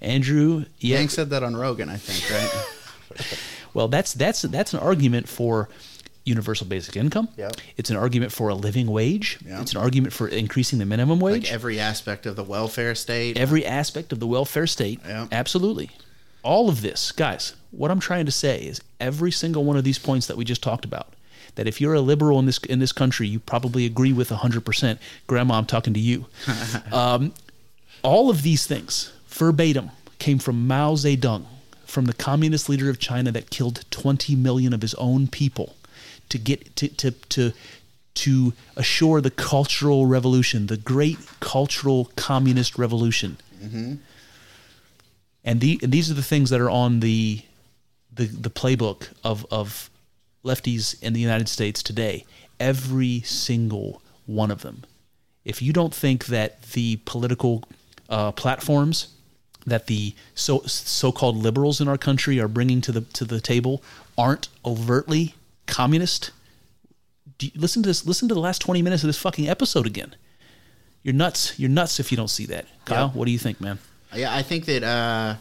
Andrew 0.00 0.64
Yang 0.78 1.10
said 1.10 1.30
that 1.30 1.42
on 1.42 1.54
Rogan, 1.54 1.90
I 1.90 1.96
think, 1.96 2.30
right? 2.30 3.38
well, 3.74 3.88
that's 3.88 4.14
that's 4.14 4.42
that's 4.42 4.72
an 4.72 4.80
argument 4.80 5.28
for 5.28 5.68
universal 6.24 6.66
basic 6.66 6.96
income. 6.96 7.28
Yep. 7.36 7.52
It's 7.76 7.90
an 7.90 7.96
argument 7.96 8.32
for 8.32 8.48
a 8.48 8.54
living 8.54 8.86
wage. 8.86 9.38
Yep. 9.44 9.62
It's 9.62 9.72
an 9.72 9.78
argument 9.78 10.12
for 10.12 10.28
increasing 10.28 10.78
the 10.78 10.86
minimum 10.86 11.20
wage. 11.20 11.44
Like 11.44 11.52
every 11.52 11.80
aspect 11.80 12.26
of 12.26 12.36
the 12.36 12.44
welfare 12.44 12.94
state. 12.94 13.38
Every 13.38 13.64
aspect 13.64 14.12
of 14.12 14.20
the 14.20 14.26
welfare 14.26 14.66
state. 14.66 15.00
Yep. 15.06 15.28
Absolutely. 15.32 15.90
All 16.42 16.68
of 16.68 16.82
this, 16.82 17.12
guys, 17.12 17.54
what 17.70 17.90
I'm 17.90 18.00
trying 18.00 18.26
to 18.26 18.32
say 18.32 18.62
is 18.62 18.80
every 18.98 19.30
single 19.30 19.64
one 19.64 19.76
of 19.76 19.84
these 19.84 19.98
points 19.98 20.26
that 20.26 20.36
we 20.36 20.44
just 20.44 20.62
talked 20.62 20.84
about, 20.84 21.14
that 21.56 21.66
if 21.66 21.80
you're 21.80 21.94
a 21.94 22.00
liberal 22.00 22.38
in 22.38 22.46
this 22.46 22.58
in 22.58 22.78
this 22.78 22.92
country, 22.92 23.26
you 23.26 23.40
probably 23.40 23.84
agree 23.84 24.12
with 24.12 24.30
100%. 24.30 24.98
Grandma, 25.26 25.54
I'm 25.54 25.66
talking 25.66 25.92
to 25.94 26.00
you. 26.00 26.26
um, 26.92 27.32
All 28.02 28.30
of 28.30 28.42
these 28.42 28.66
things, 28.66 29.12
verbatim, 29.26 29.90
came 30.18 30.38
from 30.38 30.66
Mao 30.66 30.94
Zedong, 30.94 31.44
from 31.84 32.06
the 32.06 32.14
communist 32.14 32.68
leader 32.68 32.88
of 32.88 32.98
China 32.98 33.32
that 33.32 33.50
killed 33.50 33.84
20 33.90 34.34
million 34.36 34.72
of 34.72 34.80
his 34.80 34.94
own 34.94 35.26
people 35.26 35.76
to 36.30 36.38
get 36.38 36.76
to 36.76 36.88
to 36.88 37.10
to 37.10 37.52
to 38.14 38.52
assure 38.76 39.20
the 39.20 39.30
cultural 39.30 40.06
revolution, 40.06 40.66
the 40.66 40.76
great 40.76 41.18
cultural 41.40 42.10
communist 42.16 42.76
revolution. 42.76 43.36
And, 45.44 45.60
the, 45.60 45.78
and 45.82 45.92
these 45.92 46.10
are 46.10 46.14
the 46.14 46.22
things 46.22 46.50
that 46.50 46.60
are 46.60 46.70
on 46.70 47.00
the 47.00 47.42
the, 48.12 48.26
the 48.26 48.50
playbook 48.50 49.08
of, 49.22 49.46
of 49.50 49.88
lefties 50.44 51.00
in 51.00 51.12
the 51.12 51.20
United 51.20 51.48
States 51.48 51.82
today. 51.82 52.26
Every 52.58 53.20
single 53.20 54.02
one 54.26 54.50
of 54.50 54.62
them. 54.62 54.82
If 55.44 55.62
you 55.62 55.72
don't 55.72 55.94
think 55.94 56.26
that 56.26 56.62
the 56.72 56.96
political 57.04 57.64
uh, 58.08 58.32
platforms 58.32 59.14
that 59.64 59.86
the 59.86 60.14
so 60.34 60.60
so-called 60.66 61.36
liberals 61.36 61.80
in 61.80 61.88
our 61.88 61.98
country 61.98 62.40
are 62.40 62.48
bringing 62.48 62.80
to 62.80 62.92
the 62.92 63.02
to 63.02 63.24
the 63.24 63.40
table 63.40 63.82
aren't 64.18 64.48
overtly 64.64 65.34
communist, 65.70 66.30
do 67.38 67.46
you, 67.46 67.52
listen 67.54 67.82
to 67.82 67.88
this. 67.88 68.04
Listen 68.06 68.28
to 68.28 68.34
the 68.34 68.40
last 68.40 68.60
twenty 68.60 68.82
minutes 68.82 69.02
of 69.02 69.06
this 69.08 69.18
fucking 69.18 69.48
episode 69.48 69.86
again. 69.86 70.14
You're 71.02 71.14
nuts. 71.14 71.58
You're 71.58 71.70
nuts 71.70 71.98
if 72.00 72.10
you 72.12 72.16
don't 72.16 72.28
see 72.28 72.46
that. 72.46 72.66
Kyle, 72.84 73.06
Yeah. 73.06 73.10
what 73.12 73.24
do 73.24 73.30
you 73.30 73.38
think, 73.38 73.60
man? 73.60 73.78
Yeah, 74.14 74.34
I 74.34 74.42
think 74.42 74.66
that 74.66 74.82
uh, 74.82 75.36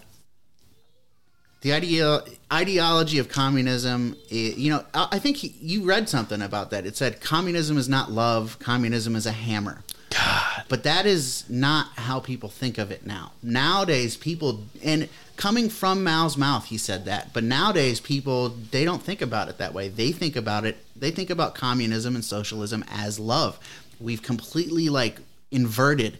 the 1.61 1.73
idea 1.73 2.21
ideology 2.51 3.17
of 3.19 3.27
communism, 3.27 4.15
i- 4.31 4.33
you 4.33 4.69
know, 4.71 4.85
I 4.93 5.07
I 5.13 5.19
think 5.19 5.37
he, 5.37 5.55
you 5.59 5.83
read 5.83 6.07
something 6.07 6.41
about 6.41 6.71
that. 6.71 6.85
It 6.85 6.95
said 6.95 7.19
communism 7.19 7.77
is 7.77 7.89
not 7.89 8.11
love, 8.11 8.57
communism 8.59 9.15
is 9.15 9.25
a 9.25 9.31
hammer. 9.33 9.83
God, 10.11 10.63
But 10.69 10.83
that 10.83 11.05
is 11.05 11.43
not 11.49 11.87
how 11.95 12.19
people 12.19 12.49
think 12.49 12.77
of 12.77 12.89
it 12.91 13.05
now. 13.05 13.33
Nowadays, 13.43 14.15
people, 14.17 14.63
and 14.83 15.07
coming 15.39 15.69
from 15.69 16.03
Mao's 16.03 16.35
mouth, 16.35 16.65
he 16.65 16.77
said 16.77 17.05
that. 17.05 17.31
But 17.33 17.45
nowadays, 17.45 18.01
people, 18.01 18.49
they 18.49 18.83
don't 18.83 19.01
think 19.01 19.21
about 19.21 19.47
it 19.47 19.57
that 19.57 19.73
way. 19.73 19.87
They 19.87 20.11
think 20.11 20.35
about 20.35 20.65
it, 20.65 20.77
they 20.97 21.11
think 21.11 21.29
about 21.29 21.55
communism 21.55 22.13
and 22.13 22.25
socialism 22.25 22.83
as 22.91 23.17
love. 23.19 23.57
We've 24.01 24.21
completely, 24.21 24.89
like, 24.89 25.19
inverted, 25.49 26.17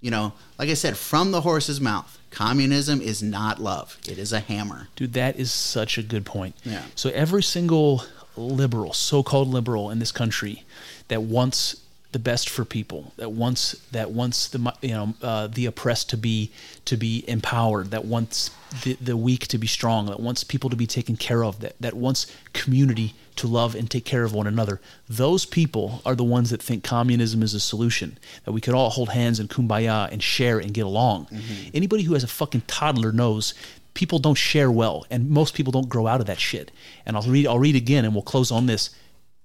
you 0.00 0.12
know, 0.12 0.32
like 0.58 0.68
I 0.68 0.74
said, 0.74 0.96
from 0.96 1.32
the 1.32 1.40
horse's 1.40 1.80
mouth. 1.80 2.20
Communism 2.30 3.02
is 3.02 3.20
not 3.20 3.60
love, 3.60 3.98
it 4.08 4.16
is 4.16 4.32
a 4.32 4.40
hammer. 4.40 4.86
Dude, 4.94 5.12
that 5.14 5.36
is 5.36 5.50
such 5.50 5.98
a 5.98 6.02
good 6.02 6.24
point. 6.24 6.54
Yeah. 6.62 6.82
So 6.94 7.10
every 7.10 7.42
single 7.42 8.04
liberal, 8.36 8.92
so-called 8.92 9.48
liberal 9.48 9.90
in 9.90 9.98
this 9.98 10.12
country 10.12 10.62
that 11.08 11.22
wants 11.22 11.81
the 12.12 12.18
best 12.18 12.48
for 12.48 12.64
people, 12.64 13.12
that 13.16 13.32
wants 13.32 13.72
that 13.90 14.10
wants 14.10 14.48
the 14.48 14.74
you 14.82 14.90
know 14.90 15.14
uh, 15.22 15.46
the 15.46 15.66
oppressed 15.66 16.10
to 16.10 16.16
be 16.16 16.50
to 16.84 16.96
be 16.96 17.24
empowered, 17.26 17.90
that 17.90 18.04
wants 18.04 18.50
the, 18.84 18.94
the 18.94 19.16
weak 19.16 19.46
to 19.48 19.58
be 19.58 19.66
strong, 19.66 20.06
that 20.06 20.20
wants 20.20 20.44
people 20.44 20.70
to 20.70 20.76
be 20.76 20.86
taken 20.86 21.16
care 21.16 21.42
of, 21.42 21.60
that 21.60 21.74
that 21.80 21.94
wants 21.94 22.26
community 22.52 23.14
to 23.36 23.46
love 23.46 23.74
and 23.74 23.90
take 23.90 24.04
care 24.04 24.24
of 24.24 24.34
one 24.34 24.46
another. 24.46 24.80
Those 25.08 25.46
people 25.46 26.02
are 26.04 26.14
the 26.14 26.22
ones 26.24 26.50
that 26.50 26.62
think 26.62 26.84
communism 26.84 27.42
is 27.42 27.54
a 27.54 27.60
solution, 27.60 28.18
that 28.44 28.52
we 28.52 28.60
could 28.60 28.74
all 28.74 28.90
hold 28.90 29.08
hands 29.08 29.40
and 29.40 29.48
kumbaya 29.48 30.10
and 30.12 30.22
share 30.22 30.58
and 30.58 30.74
get 30.74 30.84
along. 30.84 31.28
Anybody 31.72 32.02
who 32.02 32.12
has 32.12 32.24
a 32.24 32.28
fucking 32.28 32.64
toddler 32.66 33.10
knows 33.10 33.54
people 33.94 34.18
don't 34.18 34.34
share 34.36 34.70
well 34.70 35.06
and 35.10 35.30
most 35.30 35.54
people 35.54 35.72
don't 35.72 35.88
grow 35.88 36.06
out 36.06 36.20
of 36.20 36.26
that 36.26 36.40
shit. 36.40 36.70
And 37.06 37.16
I'll 37.16 37.22
read 37.22 37.46
I'll 37.46 37.58
read 37.58 37.76
again 37.76 38.04
and 38.04 38.14
we'll 38.14 38.22
close 38.22 38.50
on 38.50 38.66
this. 38.66 38.90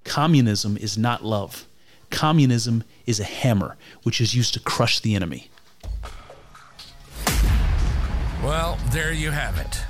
Communism 0.03 0.77
is 0.77 0.97
not 0.97 1.23
love. 1.23 1.65
Communism 2.09 2.83
is 3.05 3.19
a 3.19 3.25
hammer 3.25 3.77
which 4.03 4.21
is 4.21 4.33
used 4.33 4.53
to 4.53 4.59
crush 4.59 4.99
the 4.99 5.15
enemy. 5.15 5.49
Well, 8.43 8.77
there 8.91 9.11
you 9.11 9.31
have 9.31 9.57
it. 9.57 9.83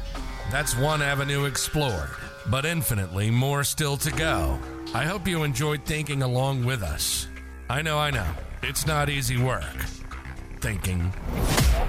That's 0.52 0.76
one 0.76 1.02
avenue 1.02 1.46
explored, 1.46 2.10
but 2.50 2.66
infinitely 2.66 3.30
more 3.30 3.64
still 3.64 3.98
to 3.98 4.12
go. 4.12 4.58
I 4.94 5.04
hope 5.04 5.28
you 5.28 5.44
enjoyed 5.44 5.86
thinking 5.86 6.24
along 6.24 6.64
with 6.66 6.82
us. 6.82 7.28
I 7.70 7.82
know, 7.82 8.00
I 8.00 8.10
know, 8.12 8.28
it's 8.64 8.88
not 8.88 9.10
easy 9.10 9.38
work. 9.38 9.64
Thinking. 10.62 11.14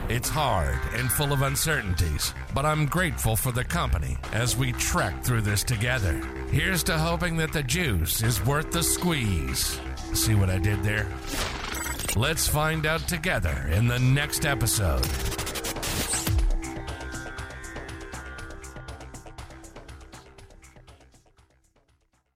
It's 0.08 0.28
hard 0.28 0.78
and 0.94 1.10
full 1.10 1.32
of 1.32 1.42
uncertainties, 1.42 2.34
but 2.54 2.66
I'm 2.66 2.86
grateful 2.86 3.36
for 3.36 3.52
the 3.52 3.64
company 3.64 4.16
as 4.32 4.56
we 4.56 4.72
trek 4.72 5.22
through 5.22 5.42
this 5.42 5.62
together. 5.62 6.20
Here's 6.50 6.82
to 6.84 6.98
hoping 6.98 7.36
that 7.36 7.52
the 7.52 7.62
juice 7.62 8.22
is 8.22 8.44
worth 8.44 8.70
the 8.72 8.82
squeeze. 8.82 9.80
See 10.14 10.34
what 10.34 10.50
I 10.50 10.58
did 10.58 10.82
there? 10.82 11.06
Let's 12.16 12.48
find 12.48 12.86
out 12.86 13.06
together 13.06 13.68
in 13.70 13.86
the 13.86 13.98
next 13.98 14.44
episode. 14.44 15.06